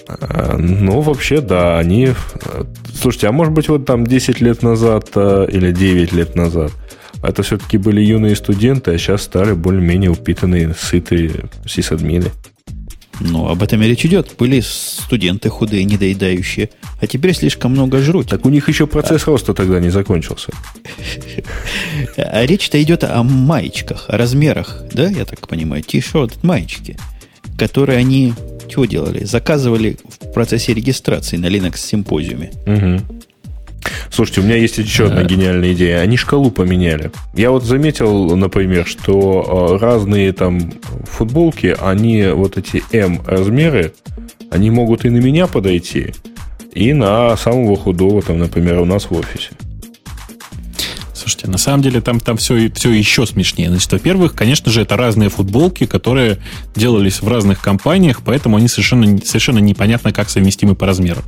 А, 0.06 0.56
ну, 0.56 1.00
вообще, 1.00 1.40
да, 1.40 1.78
они... 1.78 2.10
Слушайте, 2.94 3.28
а 3.28 3.32
может 3.32 3.52
быть, 3.52 3.68
вот 3.68 3.84
там 3.84 4.06
10 4.06 4.40
лет 4.40 4.62
назад 4.62 5.10
э, 5.16 5.46
или 5.50 5.72
9 5.72 6.12
лет 6.12 6.36
назад 6.36 6.72
это 7.22 7.42
все-таки 7.42 7.78
были 7.78 8.00
юные 8.00 8.36
студенты, 8.36 8.92
а 8.92 8.98
сейчас 8.98 9.22
стали 9.22 9.52
более-менее 9.52 10.10
упитанные, 10.10 10.74
сытые 10.78 11.50
сисадмины. 11.66 12.30
Ну, 13.20 13.48
об 13.48 13.62
этом 13.62 13.82
и 13.82 13.86
речь 13.88 14.04
идет. 14.06 14.34
Были 14.38 14.60
студенты 14.60 15.48
худые, 15.48 15.84
недоедающие, 15.84 16.70
а 17.00 17.06
теперь 17.06 17.34
слишком 17.34 17.72
много 17.72 17.98
жрут. 17.98 18.28
Так 18.28 18.46
у 18.46 18.48
них 18.48 18.68
еще 18.68 18.86
процесс 18.86 19.26
а... 19.26 19.30
роста 19.30 19.54
тогда 19.54 19.80
не 19.80 19.90
закончился. 19.90 20.52
А 22.16 22.46
речь-то 22.46 22.80
идет 22.80 23.02
о 23.04 23.22
маечках, 23.22 24.04
о 24.08 24.16
размерах, 24.16 24.82
да, 24.92 25.08
я 25.08 25.24
так 25.24 25.48
понимаю, 25.48 25.82
t-shirt, 25.82 26.34
маечки, 26.42 26.96
которые 27.58 27.98
они 27.98 28.34
чего 28.68 28.84
делали? 28.84 29.24
Заказывали 29.24 29.96
в 30.20 30.32
процессе 30.32 30.74
регистрации 30.74 31.36
на 31.36 31.46
Linux 31.46 31.78
симпозиуме. 31.78 32.52
Угу. 32.66 33.17
Слушайте, 34.10 34.40
у 34.40 34.44
меня 34.44 34.56
есть 34.56 34.78
еще 34.78 35.06
одна 35.06 35.22
гениальная 35.22 35.72
идея. 35.72 36.00
Они 36.00 36.16
шкалу 36.16 36.50
поменяли. 36.50 37.10
Я 37.34 37.50
вот 37.50 37.64
заметил, 37.64 38.36
например, 38.36 38.86
что 38.86 39.76
э, 39.78 39.82
разные 39.82 40.32
там 40.32 40.72
футболки, 41.04 41.76
они 41.80 42.26
вот 42.28 42.56
эти 42.56 42.82
М 42.92 43.20
размеры, 43.26 43.92
они 44.50 44.70
могут 44.70 45.04
и 45.04 45.10
на 45.10 45.18
меня 45.18 45.46
подойти, 45.46 46.14
и 46.72 46.92
на 46.92 47.36
самого 47.36 47.76
худого, 47.76 48.22
там, 48.22 48.38
например, 48.38 48.80
у 48.80 48.84
нас 48.84 49.10
в 49.10 49.12
офисе. 49.12 49.50
Слушайте, 51.28 51.50
на 51.50 51.58
самом 51.58 51.82
деле 51.82 52.00
там, 52.00 52.20
там 52.20 52.38
все, 52.38 52.72
все 52.72 52.90
еще 52.90 53.26
смешнее. 53.26 53.68
Значит, 53.68 53.92
во-первых, 53.92 54.32
конечно 54.32 54.72
же, 54.72 54.80
это 54.80 54.96
разные 54.96 55.28
футболки, 55.28 55.84
которые 55.84 56.38
делались 56.74 57.20
в 57.20 57.28
разных 57.28 57.60
компаниях, 57.60 58.22
поэтому 58.24 58.56
они 58.56 58.66
совершенно, 58.66 59.18
совершенно 59.18 59.58
непонятно, 59.58 60.10
как 60.10 60.30
совместимы 60.30 60.74
по 60.74 60.86
размеру. 60.86 61.20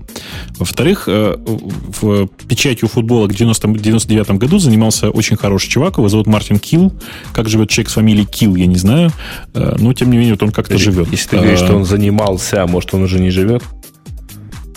Во-вторых, 0.58 1.04
э, 1.06 1.36
в 1.36 2.28
печатью 2.48 2.88
футболок 2.88 3.32
в 3.32 3.34
99 3.34 4.30
году 4.38 4.58
занимался 4.58 5.10
очень 5.10 5.36
хороший 5.36 5.68
чувак, 5.68 5.98
его 5.98 6.08
зовут 6.08 6.26
Мартин 6.26 6.58
Килл. 6.58 6.94
Как 7.34 7.50
живет 7.50 7.68
человек 7.68 7.90
с 7.90 7.92
фамилией 7.92 8.24
Килл, 8.24 8.56
я 8.56 8.64
не 8.64 8.76
знаю. 8.76 9.10
Э, 9.52 9.76
но, 9.78 9.92
тем 9.92 10.10
не 10.10 10.16
менее, 10.16 10.32
вот 10.32 10.42
он 10.44 10.50
как-то 10.50 10.78
живет. 10.78 11.08
Если 11.12 11.28
ты 11.28 11.36
говоришь, 11.36 11.58
что 11.58 11.76
он 11.76 11.84
занимался, 11.84 12.62
а 12.62 12.66
может, 12.66 12.94
он 12.94 13.02
уже 13.02 13.20
не 13.20 13.28
живет? 13.28 13.62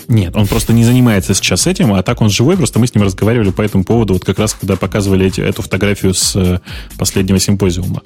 Нет, 0.07 0.35
он 0.35 0.47
просто 0.47 0.73
не 0.73 0.83
занимается 0.83 1.33
сейчас 1.33 1.67
этим, 1.67 1.93
а 1.93 2.03
так 2.03 2.21
он 2.21 2.29
живой, 2.29 2.57
просто 2.57 2.79
мы 2.79 2.87
с 2.87 2.95
ним 2.95 3.03
разговаривали 3.03 3.51
по 3.51 3.61
этому 3.61 3.83
поводу, 3.83 4.13
вот 4.13 4.25
как 4.25 4.39
раз 4.39 4.53
когда 4.53 4.75
показывали 4.75 5.25
эти, 5.25 5.41
эту 5.41 5.61
фотографию 5.61 6.13
с 6.13 6.35
э, 6.35 6.59
последнего 6.97 7.39
симпозиума. 7.39 8.01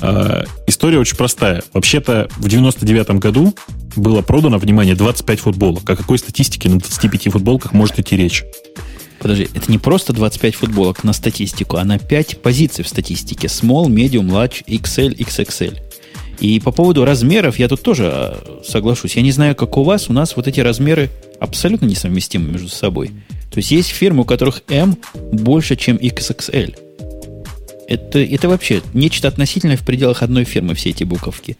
Э, 0.00 0.44
история 0.66 0.98
очень 0.98 1.16
простая. 1.16 1.62
Вообще-то 1.72 2.28
в 2.36 2.48
99 2.48 3.10
году 3.18 3.54
было 3.96 4.22
продано, 4.22 4.58
внимание, 4.58 4.94
25 4.94 5.40
футболок. 5.40 5.88
О 5.90 5.96
какой 5.96 6.18
статистике 6.18 6.68
на 6.68 6.78
25 6.78 7.32
футболках 7.32 7.72
может 7.72 7.98
идти 7.98 8.16
речь? 8.16 8.44
Подожди, 9.20 9.48
это 9.52 9.70
не 9.70 9.78
просто 9.78 10.12
25 10.14 10.54
футболок 10.54 11.04
на 11.04 11.12
статистику, 11.12 11.76
а 11.76 11.84
на 11.84 11.98
5 11.98 12.40
позиций 12.40 12.84
в 12.84 12.88
статистике. 12.88 13.48
Small, 13.48 13.86
Medium, 13.86 14.28
Large, 14.30 14.64
XL, 14.66 15.14
XXL. 15.16 15.78
И 16.40 16.58
по 16.58 16.72
поводу 16.72 17.04
размеров 17.04 17.58
я 17.58 17.68
тут 17.68 17.82
тоже 17.82 18.10
э, 18.12 18.62
соглашусь. 18.64 19.16
Я 19.16 19.22
не 19.22 19.30
знаю, 19.30 19.54
как 19.54 19.76
у 19.76 19.82
вас, 19.82 20.08
у 20.08 20.14
нас 20.14 20.36
вот 20.36 20.48
эти 20.48 20.60
размеры 20.60 21.10
абсолютно 21.38 21.86
несовместимы 21.86 22.50
между 22.50 22.68
собой. 22.68 23.08
То 23.50 23.58
есть 23.58 23.70
есть 23.70 23.90
фирмы, 23.90 24.22
у 24.22 24.24
которых 24.24 24.62
M 24.68 24.96
больше, 25.32 25.76
чем 25.76 25.96
XXL. 25.96 26.76
Это, 27.88 28.20
это 28.20 28.48
вообще 28.48 28.82
нечто 28.94 29.28
относительное 29.28 29.76
в 29.76 29.84
пределах 29.84 30.22
одной 30.22 30.44
фирмы, 30.44 30.74
все 30.74 30.90
эти 30.90 31.04
буковки. 31.04 31.58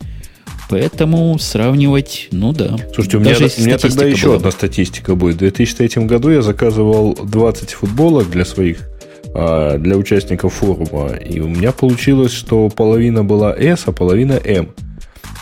Поэтому 0.70 1.36
сравнивать, 1.38 2.28
ну 2.30 2.52
да. 2.52 2.76
Слушайте, 2.94 3.16
у 3.16 3.20
меня, 3.20 3.36
у 3.36 3.60
меня 3.62 3.76
тогда 3.76 4.04
еще 4.06 4.26
была. 4.26 4.36
одна 4.36 4.50
статистика 4.52 5.16
будет. 5.16 5.34
В 5.34 5.38
2003 5.38 6.04
году 6.04 6.30
я 6.30 6.42
заказывал 6.42 7.14
20 7.14 7.70
футболок 7.72 8.30
для 8.30 8.44
своих 8.44 8.89
для 9.32 9.96
участников 9.96 10.54
форума. 10.54 11.14
И 11.14 11.40
у 11.40 11.48
меня 11.48 11.72
получилось, 11.72 12.32
что 12.32 12.68
половина 12.68 13.24
была 13.24 13.54
S, 13.54 13.84
а 13.86 13.92
половина 13.92 14.32
M. 14.32 14.70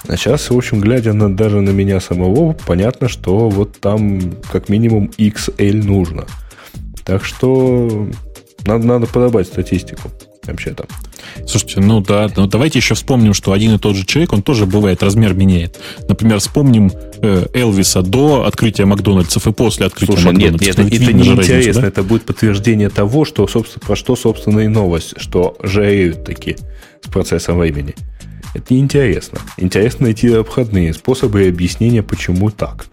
А 0.06 0.16
сейчас, 0.16 0.51
в 0.51 0.56
общем, 0.56 0.81
глядя 0.81 1.12
на, 1.12 1.35
даже 1.35 1.60
на 1.60 1.70
меня 1.70 2.01
самого, 2.01 2.56
понятно, 2.66 3.09
что 3.09 3.48
вот 3.48 3.78
там 3.81 4.35
как 4.51 4.69
минимум 4.69 5.10
XL 5.19 5.85
нужно. 5.85 6.27
Так 7.05 7.24
что 7.24 8.09
надо, 8.66 8.86
надо 8.86 9.06
подобать 9.06 9.47
статистику 9.47 10.10
вообще-то. 10.52 10.86
Слушайте, 11.46 11.80
ну 11.80 12.00
да, 12.00 12.30
но 12.36 12.46
давайте 12.46 12.78
еще 12.78 12.94
вспомним, 12.94 13.34
что 13.34 13.52
один 13.52 13.74
и 13.74 13.78
тот 13.78 13.96
же 13.96 14.04
человек, 14.04 14.32
он 14.32 14.42
тоже 14.42 14.66
бывает, 14.66 15.02
размер 15.02 15.34
меняет. 15.34 15.78
Например, 16.08 16.38
вспомним 16.38 16.90
э, 17.20 17.46
Элвиса 17.54 18.02
до 18.02 18.44
открытия 18.44 18.84
Макдональдсов 18.84 19.46
и 19.46 19.52
после 19.52 19.86
открытия 19.86 20.12
Слушай, 20.12 20.32
Макдональдсов. 20.32 20.78
нет, 20.78 20.90
нет, 20.90 21.02
это, 21.02 21.12
не 21.12 21.28
интересно, 21.28 21.82
да? 21.82 21.88
это 21.88 22.02
будет 22.02 22.24
подтверждение 22.24 22.88
того, 22.88 23.24
что, 23.24 23.46
собственно, 23.46 23.84
про 23.86 23.96
что, 23.96 24.16
собственно, 24.16 24.60
и 24.60 24.68
новость, 24.68 25.14
что 25.16 25.56
жареют 25.62 26.24
таки 26.24 26.56
с 27.04 27.08
процессом 27.08 27.58
времени. 27.58 27.94
Это 28.54 28.74
не 28.74 28.80
интересно. 28.80 29.38
Интересно 29.56 30.06
найти 30.06 30.28
обходные 30.28 30.94
способы 30.94 31.44
и 31.44 31.48
объяснения, 31.48 32.02
почему 32.02 32.50
так. 32.50 32.86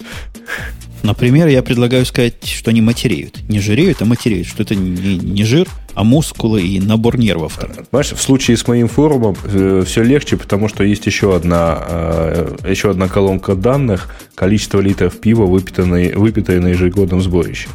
Например, 1.03 1.47
я 1.47 1.61
предлагаю 1.61 2.05
сказать, 2.05 2.45
что 2.45 2.71
они 2.71 2.81
матереют. 2.81 3.47
Не 3.47 3.59
жиреют, 3.59 4.01
а 4.01 4.05
матереют. 4.05 4.47
Что 4.47 4.63
это 4.63 4.75
не, 4.75 5.17
не 5.17 5.43
жир, 5.43 5.67
а 5.95 6.03
мускулы 6.03 6.61
и 6.61 6.79
набор 6.79 7.17
нервов. 7.17 7.59
Знаешь, 7.89 8.11
в 8.11 8.21
случае 8.21 8.57
с 8.57 8.67
моим 8.67 8.87
форумом 8.87 9.35
э, 9.45 9.83
все 9.85 10.03
легче, 10.03 10.37
потому 10.37 10.67
что 10.67 10.83
есть 10.83 11.05
еще 11.05 11.35
одна, 11.35 11.83
э, 11.87 12.57
еще 12.69 12.91
одна 12.91 13.07
колонка 13.07 13.55
данных. 13.55 14.13
Количество 14.35 14.79
литров 14.81 15.19
пива, 15.19 15.45
выпитое, 15.45 16.15
выпитое 16.15 16.59
на 16.59 16.67
ежегодном 16.67 17.21
сборище 17.21 17.69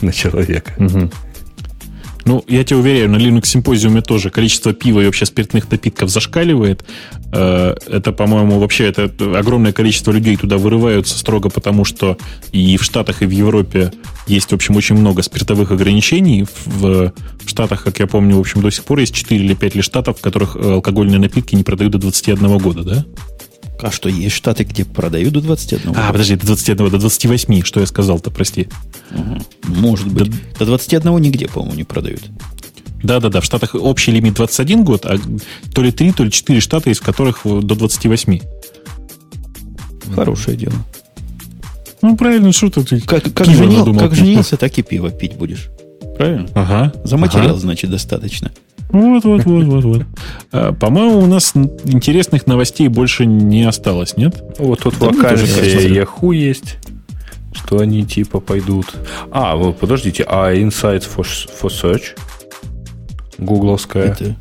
на 0.00 0.12
человека. 0.12 0.72
Угу. 0.78 1.10
Ну, 2.24 2.42
я 2.48 2.64
тебе 2.64 2.78
уверяю, 2.78 3.10
на 3.10 3.16
Linux 3.16 3.46
симпозиуме 3.46 4.00
тоже 4.00 4.30
количество 4.30 4.72
пива 4.72 5.00
и 5.00 5.06
вообще 5.06 5.26
спиртных 5.26 5.70
напитков 5.70 6.08
зашкаливает. 6.08 6.84
Э, 7.32 7.74
это, 7.86 8.12
по-моему, 8.12 8.58
вообще 8.58 8.86
это 8.86 9.10
огромное 9.36 9.72
количество 9.72 10.10
людей 10.10 10.36
туда 10.36 10.56
вырываются 10.56 11.18
строго 11.18 11.50
потому, 11.50 11.84
что 11.84 12.16
и 12.52 12.76
в 12.78 12.82
Штатах, 12.82 13.22
и 13.22 13.26
в 13.26 13.30
Европе 13.30 13.92
есть, 14.26 14.50
в 14.50 14.54
общем, 14.54 14.76
очень 14.76 14.96
много 14.96 15.22
спиртовых 15.22 15.70
ограничений. 15.70 16.46
В 16.64 17.12
Штатах, 17.46 17.84
как 17.84 17.98
я 17.98 18.06
помню, 18.06 18.36
в 18.36 18.40
общем, 18.40 18.62
до 18.62 18.70
сих 18.70 18.84
пор 18.84 19.00
есть 19.00 19.14
4 19.14 19.44
или 19.44 19.54
5 19.54 19.74
ли 19.74 19.82
штатов, 19.82 20.18
в 20.18 20.22
которых 20.22 20.56
э, 20.56 20.72
алкогольные 20.72 21.18
напитки 21.18 21.54
не 21.54 21.62
продают 21.62 21.92
до 21.92 21.98
21 21.98 22.58
года, 22.58 22.82
да? 22.82 23.04
А 23.80 23.90
что, 23.90 24.08
есть 24.08 24.34
штаты, 24.34 24.64
где 24.64 24.84
продают 24.84 25.34
до 25.34 25.40
21? 25.40 25.92
А, 25.96 26.12
подожди, 26.12 26.36
до 26.36 26.46
21, 26.46 26.90
до 26.90 26.98
28, 26.98 27.62
что 27.64 27.80
я 27.80 27.86
сказал-то, 27.86 28.30
прости. 28.30 28.68
Угу. 29.10 29.74
Может 29.74 30.08
быть. 30.08 30.30
До, 30.30 30.60
до 30.60 30.66
21 30.66 31.18
нигде, 31.18 31.48
по-моему, 31.48 31.74
не 31.74 31.84
продают. 31.84 32.22
Да-да-да, 33.02 33.40
в 33.40 33.44
Штатах 33.44 33.74
общий 33.74 34.12
лимит 34.12 34.34
21 34.34 34.84
год, 34.84 35.04
а 35.04 35.18
то 35.74 35.82
ли 35.82 35.92
3, 35.92 36.12
то 36.12 36.24
ли 36.24 36.30
4 36.30 36.60
штата, 36.60 36.88
из 36.90 37.00
которых 37.00 37.40
до 37.44 37.74
28. 37.74 38.40
Хорошее 40.14 40.56
дело. 40.56 40.74
Ну, 42.00 42.16
правильно, 42.16 42.52
что 42.52 42.70
ты... 42.70 43.00
Как, 43.00 43.32
как, 43.32 43.46
женил, 43.46 43.94
как 43.96 44.14
женился, 44.14 44.56
так 44.56 44.76
и 44.78 44.82
пиво 44.82 45.10
пить 45.10 45.36
будешь. 45.36 45.68
Правильно? 46.16 46.48
Ага. 46.54 46.92
Заматериал, 47.04 47.50
ага. 47.50 47.58
значит, 47.58 47.90
достаточно. 47.90 48.52
Вот, 48.90 49.24
вот, 49.24 49.44
вот, 49.44 49.64
вот, 49.64 49.84
вот. 49.84 50.02
А, 50.52 50.72
по-моему, 50.72 51.18
у 51.18 51.26
нас 51.26 51.52
интересных 51.84 52.46
новостей 52.46 52.88
больше 52.88 53.26
не 53.26 53.64
осталось, 53.64 54.16
нет? 54.16 54.42
Вот 54.58 54.80
тут 54.80 54.98
да 54.98 55.06
вакансия 55.06 55.88
Yahoo 55.88 56.34
есть, 56.34 56.76
что 57.52 57.78
они 57.78 58.04
типа 58.04 58.40
пойдут. 58.40 58.94
А, 59.30 59.56
вот, 59.56 59.78
подождите, 59.78 60.24
а 60.28 60.52
Insights 60.54 61.04
for, 61.14 61.24
for 61.24 61.70
Search? 61.70 62.16
Гугловская. 63.38 64.12
Это... 64.12 64.36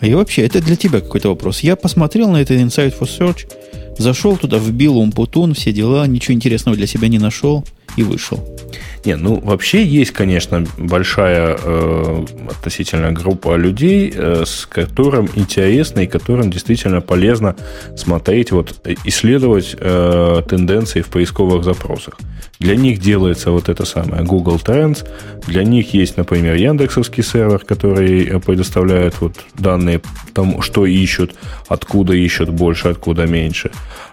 А 0.00 0.06
я 0.06 0.16
вообще, 0.16 0.42
это 0.42 0.60
для 0.60 0.76
тебя 0.76 1.00
какой-то 1.00 1.30
вопрос. 1.30 1.60
Я 1.60 1.74
посмотрел 1.74 2.30
на 2.30 2.36
это 2.36 2.54
Insight 2.54 2.94
for 2.98 3.08
Search, 3.08 3.50
зашел 3.98 4.36
туда, 4.36 4.58
вбил 4.58 4.96
Умпутун, 4.98 5.54
все 5.54 5.72
дела, 5.72 6.06
ничего 6.06 6.34
интересного 6.34 6.76
для 6.76 6.86
себя 6.86 7.08
не 7.08 7.18
нашел 7.18 7.64
и 7.96 8.04
вышел. 8.04 8.38
Не, 9.04 9.16
ну 9.16 9.40
вообще 9.40 9.84
есть, 9.84 10.12
конечно, 10.12 10.64
большая 10.76 11.56
э, 11.62 12.24
относительно 12.50 13.12
группа 13.12 13.56
людей, 13.56 14.12
э, 14.14 14.44
с 14.44 14.66
которым 14.66 15.28
интересно 15.34 16.00
и 16.00 16.06
которым 16.06 16.50
действительно 16.50 17.00
полезно 17.00 17.56
смотреть, 17.96 18.52
вот 18.52 18.74
исследовать 19.04 19.76
э, 19.78 20.42
тенденции 20.48 21.00
в 21.00 21.08
поисковых 21.08 21.64
запросах. 21.64 22.18
Для 22.58 22.74
них 22.74 22.98
делается 22.98 23.52
вот 23.52 23.68
это 23.68 23.84
самое 23.84 24.24
Google 24.24 24.56
Trends, 24.56 25.06
для 25.46 25.62
них 25.62 25.94
есть, 25.94 26.16
например, 26.16 26.56
Яндексовский 26.56 27.22
сервер, 27.22 27.60
который 27.60 28.24
э, 28.24 28.40
предоставляет 28.40 29.20
вот 29.20 29.34
данные 29.54 30.00
тому, 30.34 30.60
что 30.60 30.84
ищут, 30.84 31.34
откуда 31.68 32.14
ищут 32.14 32.50
больше, 32.50 32.88
откуда 32.88 33.26
меньше. 33.26 33.70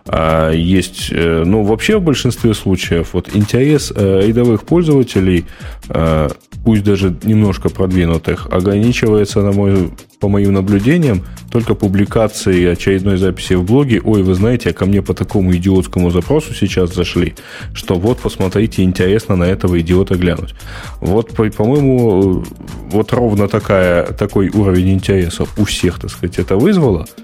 А 0.07 0.51
есть, 0.51 1.09
э, 1.11 1.43
ну, 1.45 1.63
вообще 1.63 1.97
в 1.97 2.03
большинстве 2.03 2.53
случаев 2.53 3.09
вот 3.13 3.35
интерес 3.35 3.91
э, 3.95 4.21
рядовых 4.27 4.63
пользователей, 4.75 5.45
э, 5.87 6.29
пусть 6.65 6.83
даже 6.83 7.15
немножко 7.23 7.69
продвинутых, 7.69 8.47
ограничивается, 8.51 9.41
на 9.41 9.53
мой, 9.53 9.89
по 10.19 10.27
моим 10.27 10.51
наблюдениям, 10.53 11.21
только 11.49 11.75
публикацией 11.75 12.73
очередной 12.73 13.17
записи 13.17 13.53
в 13.53 13.63
блоге. 13.63 14.01
Ой, 14.03 14.21
вы 14.23 14.33
знаете, 14.33 14.73
ко 14.73 14.85
мне 14.85 15.01
по 15.01 15.13
такому 15.13 15.55
идиотскому 15.55 16.11
запросу 16.11 16.53
сейчас 16.53 16.93
зашли, 16.93 17.35
что 17.73 17.95
вот, 17.95 18.17
посмотрите, 18.17 18.83
интересно 18.83 19.37
на 19.37 19.45
этого 19.45 19.79
идиота 19.79 20.15
глянуть. 20.15 20.53
Вот, 20.99 21.29
по-моему, 21.57 22.43
вот 22.91 23.13
ровно 23.13 23.47
такая, 23.47 24.03
такой 24.11 24.49
уровень 24.49 24.89
интереса 24.89 25.45
у 25.57 25.63
всех, 25.63 25.99
так 25.99 26.11
сказать, 26.11 26.39
это 26.39 26.57
вызвало– 26.57 27.05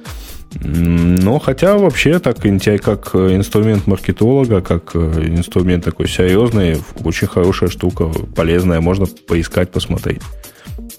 но 0.59 1.39
хотя 1.39 1.77
вообще 1.77 2.19
так 2.19 2.37
как 2.41 3.15
инструмент 3.15 3.87
маркетолога, 3.87 4.61
как 4.61 4.91
э, 4.95 5.27
инструмент 5.27 5.85
такой 5.85 6.09
серьезный, 6.09 6.77
очень 7.03 7.27
хорошая 7.27 7.69
штука, 7.69 8.07
полезная, 8.07 8.81
можно 8.81 9.05
поискать, 9.05 9.71
посмотреть. 9.71 10.21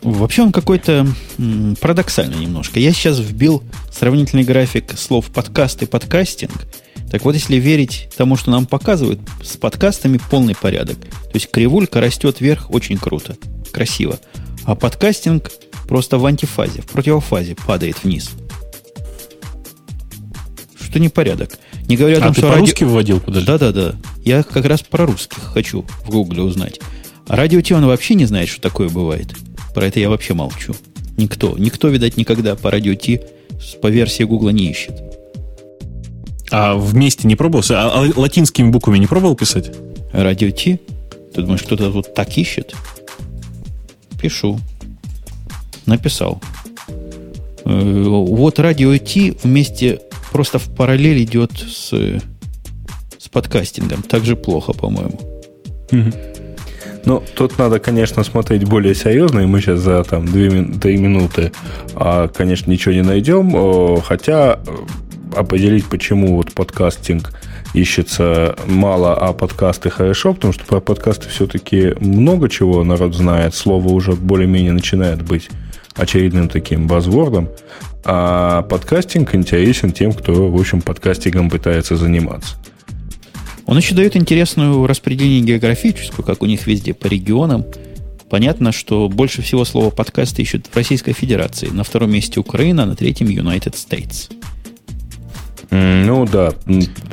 Вообще 0.02 0.42
он 0.42 0.52
какой-то 0.52 1.06
парадоксальный 1.80 2.38
немножко. 2.38 2.80
Я 2.80 2.92
сейчас 2.92 3.20
вбил 3.20 3.62
сравнительный 3.90 4.42
график 4.42 4.98
слов 4.98 5.26
подкаст 5.26 5.82
и 5.82 5.86
подкастинг. 5.86 6.52
Так 7.10 7.24
вот, 7.24 7.34
если 7.34 7.56
верить 7.56 8.08
тому, 8.16 8.36
что 8.36 8.50
нам 8.50 8.64
показывают, 8.64 9.20
с 9.42 9.58
подкастами 9.58 10.18
полный 10.30 10.54
порядок. 10.54 10.96
То 10.98 11.34
есть 11.34 11.50
кривулька 11.50 12.00
растет 12.00 12.40
вверх 12.40 12.70
очень 12.70 12.96
круто, 12.96 13.36
красиво. 13.70 14.18
А 14.64 14.74
подкастинг 14.74 15.52
просто 15.86 16.16
в 16.18 16.24
антифазе, 16.24 16.80
в 16.80 16.86
противофазе 16.86 17.54
падает 17.54 18.02
вниз– 18.02 18.30
что 20.92 21.00
непорядок. 21.00 21.58
Не 21.88 21.96
говоря 21.96 22.16
о 22.16 22.18
а 22.18 22.22
том, 22.24 22.34
ты 22.34 22.40
что 22.42 22.50
по-русски 22.50 22.84
ради... 22.84 22.92
вводил? 22.92 23.20
Подожди. 23.20 23.46
Да-да-да. 23.46 23.94
Я 24.22 24.42
как 24.42 24.66
раз 24.66 24.82
про 24.82 25.06
русских 25.06 25.42
хочу 25.42 25.86
в 26.04 26.10
Гугле 26.10 26.42
узнать. 26.42 26.80
А 27.26 27.36
радио 27.36 27.62
Ти 27.62 27.72
он 27.72 27.86
вообще 27.86 28.14
не 28.14 28.26
знает, 28.26 28.50
что 28.50 28.60
такое 28.60 28.90
бывает. 28.90 29.28
Про 29.74 29.86
это 29.86 30.00
я 30.00 30.10
вообще 30.10 30.34
молчу. 30.34 30.74
Никто. 31.16 31.56
Никто, 31.56 31.88
видать, 31.88 32.18
никогда 32.18 32.56
по 32.56 32.70
радио 32.70 32.94
Ти 32.94 33.22
по 33.80 33.86
версии 33.86 34.24
Гугла 34.24 34.50
не 34.50 34.70
ищет. 34.70 34.92
А 36.50 36.74
вместе 36.74 37.26
не 37.26 37.36
пробовал? 37.36 37.64
А, 37.70 38.04
а 38.04 38.20
латинскими 38.20 38.68
буквами 38.68 38.98
не 38.98 39.06
пробовал 39.06 39.34
писать? 39.34 39.74
Радио 40.12 40.50
Ти? 40.50 40.78
Ты 41.34 41.40
думаешь, 41.40 41.62
кто-то 41.62 41.88
вот 41.88 42.12
так 42.12 42.36
ищет? 42.36 42.74
Пишу. 44.20 44.60
Написал. 45.86 46.42
Э, 47.64 48.02
вот 48.04 48.58
радио 48.58 48.94
Ти 48.98 49.34
вместе 49.42 50.02
просто 50.32 50.58
в 50.58 50.74
параллель 50.74 51.22
идет 51.22 51.52
с, 51.52 51.90
с 51.90 53.28
подкастингом. 53.30 54.02
Так 54.02 54.24
же 54.24 54.36
плохо, 54.36 54.72
по-моему. 54.72 55.18
Ну, 57.04 57.22
тут 57.34 57.58
надо, 57.58 57.80
конечно, 57.80 58.22
смотреть 58.22 58.64
более 58.64 58.94
серьезно, 58.94 59.40
и 59.40 59.46
мы 59.46 59.60
сейчас 59.60 59.80
за 59.80 60.04
там 60.04 60.24
2-3 60.24 60.96
минуты, 60.98 61.52
а, 61.94 62.28
конечно, 62.28 62.70
ничего 62.70 62.94
не 62.94 63.02
найдем, 63.02 64.00
хотя 64.02 64.60
э, 64.64 65.36
определить, 65.36 65.86
почему 65.86 66.36
вот 66.36 66.52
подкастинг 66.52 67.32
ищется 67.74 68.54
мало, 68.66 69.14
а 69.14 69.32
подкасты 69.32 69.90
хорошо, 69.90 70.34
потому 70.34 70.52
что 70.52 70.64
про 70.64 70.80
подкасты 70.80 71.28
все-таки 71.28 71.94
много 71.98 72.48
чего 72.48 72.84
народ 72.84 73.16
знает, 73.16 73.54
слово 73.54 73.88
уже 73.88 74.12
более-менее 74.12 74.72
начинает 74.72 75.22
быть 75.22 75.50
очередным 75.96 76.48
таким 76.48 76.86
базвордом. 76.86 77.48
А 78.04 78.62
подкастинг 78.62 79.34
интересен 79.34 79.92
тем, 79.92 80.12
кто, 80.12 80.50
в 80.50 80.60
общем, 80.60 80.80
подкастингом 80.80 81.50
пытается 81.50 81.96
заниматься. 81.96 82.56
Он 83.66 83.76
еще 83.76 83.94
дает 83.94 84.16
интересную 84.16 84.86
распределение 84.86 85.40
географическую, 85.40 86.24
как 86.24 86.42
у 86.42 86.46
них 86.46 86.66
везде, 86.66 86.94
по 86.94 87.06
регионам. 87.06 87.64
Понятно, 88.28 88.72
что 88.72 89.08
больше 89.08 89.42
всего 89.42 89.64
слова 89.64 89.90
подкасты 89.90 90.42
ищут 90.42 90.66
в 90.66 90.76
Российской 90.76 91.12
Федерации. 91.12 91.68
На 91.68 91.84
втором 91.84 92.10
месте 92.10 92.40
Украина, 92.40 92.86
на 92.86 92.96
третьем 92.96 93.28
United 93.28 93.74
States. 93.74 94.32
Ну 95.70 96.26
да. 96.26 96.52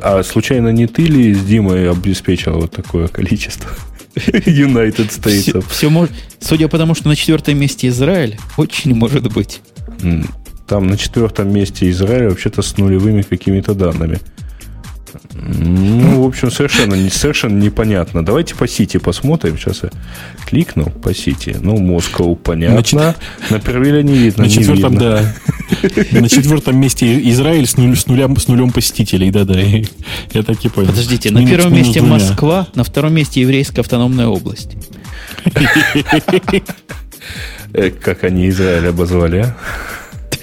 А 0.02 0.22
случайно 0.22 0.68
не 0.68 0.86
ты 0.86 1.02
ли 1.02 1.32
с 1.32 1.44
Димой 1.44 1.90
обеспечил 1.90 2.54
вот 2.54 2.72
такое 2.72 3.08
количество? 3.08 3.70
United 4.16 5.08
States. 5.08 5.42
Все, 5.42 5.60
все 5.60 5.88
может, 5.88 6.12
судя 6.40 6.68
по 6.68 6.76
тому, 6.78 6.94
что 6.94 7.08
на 7.08 7.16
четвертом 7.16 7.58
месте 7.58 7.88
Израиль, 7.88 8.38
очень 8.56 8.94
может 8.94 9.32
быть. 9.32 9.60
Там 10.70 10.86
на 10.86 10.96
четвертом 10.96 11.52
месте 11.52 11.90
Израиль 11.90 12.28
вообще-то 12.28 12.62
с 12.62 12.78
нулевыми 12.78 13.22
какими-то 13.22 13.74
данными. 13.74 14.20
Ну, 15.32 16.22
в 16.22 16.26
общем, 16.28 16.52
совершенно, 16.52 17.10
совершенно 17.10 17.60
непонятно. 17.60 18.24
Давайте 18.24 18.54
по 18.54 18.68
Сити 18.68 18.98
посмотрим. 18.98 19.58
Сейчас 19.58 19.82
я 19.82 19.90
кликну 20.46 20.84
по 20.88 21.12
Сити. 21.12 21.56
Ну, 21.60 21.76
Москву 21.78 22.36
понятно. 22.36 23.16
На, 23.50 23.56
на 23.56 23.60
первиле 23.60 24.04
не 24.04 24.14
видно. 24.14 24.44
На 24.44 24.46
не 24.46 24.54
четвертом, 24.54 24.92
видно. 24.92 25.34
да. 26.12 26.20
На 26.20 26.28
четвертом 26.28 26.78
месте 26.78 27.20
Израиль 27.30 27.66
с, 27.66 27.76
нуль, 27.76 27.96
с, 27.96 28.06
нулем, 28.06 28.36
с 28.36 28.46
нулем 28.46 28.70
посетителей. 28.70 29.32
Да-да. 29.32 29.58
Я 29.58 30.42
так 30.44 30.64
и 30.64 30.68
понял. 30.68 30.90
Подождите, 30.90 31.32
на 31.32 31.44
первом 31.44 31.74
месте 31.74 32.00
Москва, 32.00 32.68
на 32.76 32.84
втором 32.84 33.12
месте 33.12 33.40
Еврейская 33.40 33.80
автономная 33.80 34.28
область. 34.28 34.76
Э, 37.72 37.90
как 37.90 38.24
они 38.24 38.48
Израиль 38.48 38.88
обозвали, 38.88 39.38
а? 39.38 39.56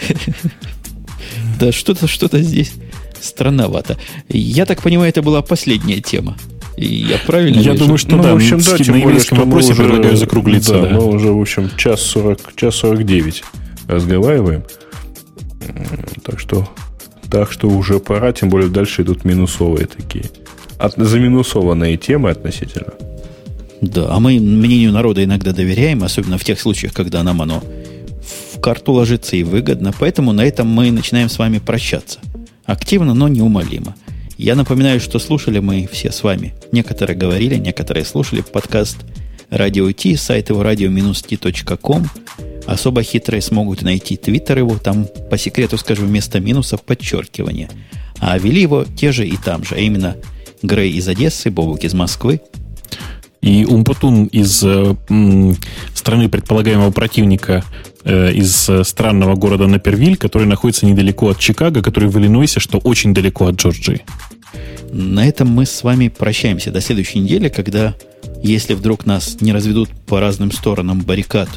Да 1.59 1.71
что-то 1.71 2.07
что-то 2.07 2.41
здесь 2.41 2.73
странновато. 3.19 3.97
Я 4.29 4.65
так 4.65 4.81
понимаю, 4.83 5.09
это 5.09 5.21
была 5.21 5.41
последняя 5.41 5.99
тема. 6.01 6.37
Я 6.77 7.17
правильно 7.25 7.59
Я 7.59 7.71
вижу? 7.71 7.83
думаю, 7.85 7.97
что 7.97 8.15
Ну, 8.15 8.23
да. 8.23 8.33
в 8.33 8.35
общем, 8.35 8.59
да, 8.59 8.77
тем 8.77 9.01
более, 9.01 9.19
что 9.19 9.35
мы 9.35 9.45
вопросе 9.45 9.71
уже- 9.73 9.83
предлагаю 9.83 10.15
закруглиться. 10.17 10.73
Да, 10.73 10.81
Да, 10.83 10.89
мы 10.95 11.05
уже, 11.07 11.31
в 11.31 11.41
общем, 11.41 11.71
час 11.75 12.01
40, 12.01 12.55
час 12.55 12.75
49 12.75 13.43
разговариваем. 13.87 14.63
Так 16.23 16.39
что, 16.39 16.69
так 17.31 17.51
что 17.51 17.67
уже 17.69 17.99
пора, 17.99 18.31
тем 18.31 18.49
более 18.49 18.69
дальше 18.69 19.01
идут 19.01 19.25
минусовые 19.25 19.87
такие. 19.87 20.25
От, 20.77 20.93
заминусованные 20.97 21.97
темы 21.97 22.29
относительно. 22.29 22.93
Да, 23.81 24.07
а 24.09 24.19
мы 24.19 24.39
мнению 24.39 24.91
народа 24.91 25.23
иногда 25.23 25.51
доверяем, 25.53 26.03
особенно 26.03 26.37
в 26.37 26.43
тех 26.43 26.59
случаях, 26.59 26.93
когда 26.93 27.23
нам 27.23 27.41
оно 27.41 27.63
карту 28.57 28.93
ложится 28.93 29.35
и 29.35 29.43
выгодно. 29.43 29.93
Поэтому 29.97 30.31
на 30.31 30.45
этом 30.45 30.67
мы 30.67 30.91
начинаем 30.91 31.29
с 31.29 31.37
вами 31.37 31.59
прощаться. 31.59 32.19
Активно, 32.65 33.13
но 33.13 33.27
неумолимо. 33.27 33.95
Я 34.37 34.55
напоминаю, 34.55 34.99
что 34.99 35.19
слушали 35.19 35.59
мы 35.59 35.87
все 35.91 36.11
с 36.11 36.23
вами. 36.23 36.53
Некоторые 36.71 37.17
говорили, 37.17 37.55
некоторые 37.55 38.05
слушали 38.05 38.41
подкаст 38.41 38.97
Радио 39.49 39.91
Ти, 39.91 40.15
сайт 40.15 40.49
его 40.49 40.63
radio-t.com. 40.63 42.07
Особо 42.65 43.01
хитрые 43.01 43.41
смогут 43.41 43.81
найти 43.81 44.17
твиттер 44.17 44.57
его, 44.59 44.77
там, 44.77 45.07
по 45.29 45.37
секрету 45.37 45.77
скажу, 45.77 46.05
вместо 46.05 46.39
минусов 46.39 46.83
подчеркивание. 46.83 47.69
А 48.19 48.37
вели 48.37 48.61
его 48.61 48.83
те 48.83 49.11
же 49.11 49.25
и 49.25 49.37
там 49.37 49.63
же, 49.63 49.75
а 49.75 49.79
именно 49.79 50.17
Грей 50.61 50.91
из 50.91 51.07
Одессы, 51.07 51.49
Бобук 51.49 51.83
из 51.83 51.93
Москвы, 51.93 52.41
И 53.41 53.65
Умпутун 53.65 54.25
из 54.25 54.63
э, 54.63 54.95
м, 55.09 55.55
страны 55.93 56.27
предполагаемого 56.27 56.91
противника 56.91 57.63
из 58.05 58.69
э, 58.69 58.83
странного 58.83 59.35
города 59.35 59.67
Напервиль, 59.67 60.17
который 60.17 60.47
находится 60.47 60.85
недалеко 60.85 61.29
от 61.29 61.39
Чикаго, 61.39 61.81
который 61.81 62.09
в 62.09 62.17
Иллинойсе, 62.17 62.59
что 62.59 62.77
очень 62.79 63.13
далеко 63.13 63.47
от 63.47 63.55
Джорджии. 63.55 64.03
На 64.91 65.27
этом 65.27 65.49
мы 65.49 65.65
с 65.65 65.83
вами 65.83 66.07
прощаемся 66.07 66.71
до 66.71 66.79
следующей 66.79 67.19
недели, 67.19 67.49
когда, 67.49 67.95
если 68.41 68.73
вдруг 68.73 69.05
нас 69.05 69.41
не 69.41 69.51
разведут 69.51 69.89
по 70.05 70.19
разным 70.19 70.51
сторонам 70.51 71.01
баррикад 71.01 71.49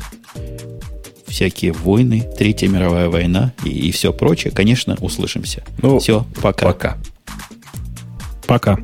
всякие 1.26 1.72
войны, 1.72 2.26
Третья 2.36 2.68
мировая 2.68 3.08
война 3.08 3.52
и, 3.64 3.70
и 3.70 3.92
все 3.92 4.12
прочее, 4.12 4.52
конечно, 4.52 4.96
услышимся. 5.00 5.62
Ну, 5.80 5.98
все, 5.98 6.26
пока. 6.42 6.66
Пока. 6.66 6.98
Пока. 8.46 8.78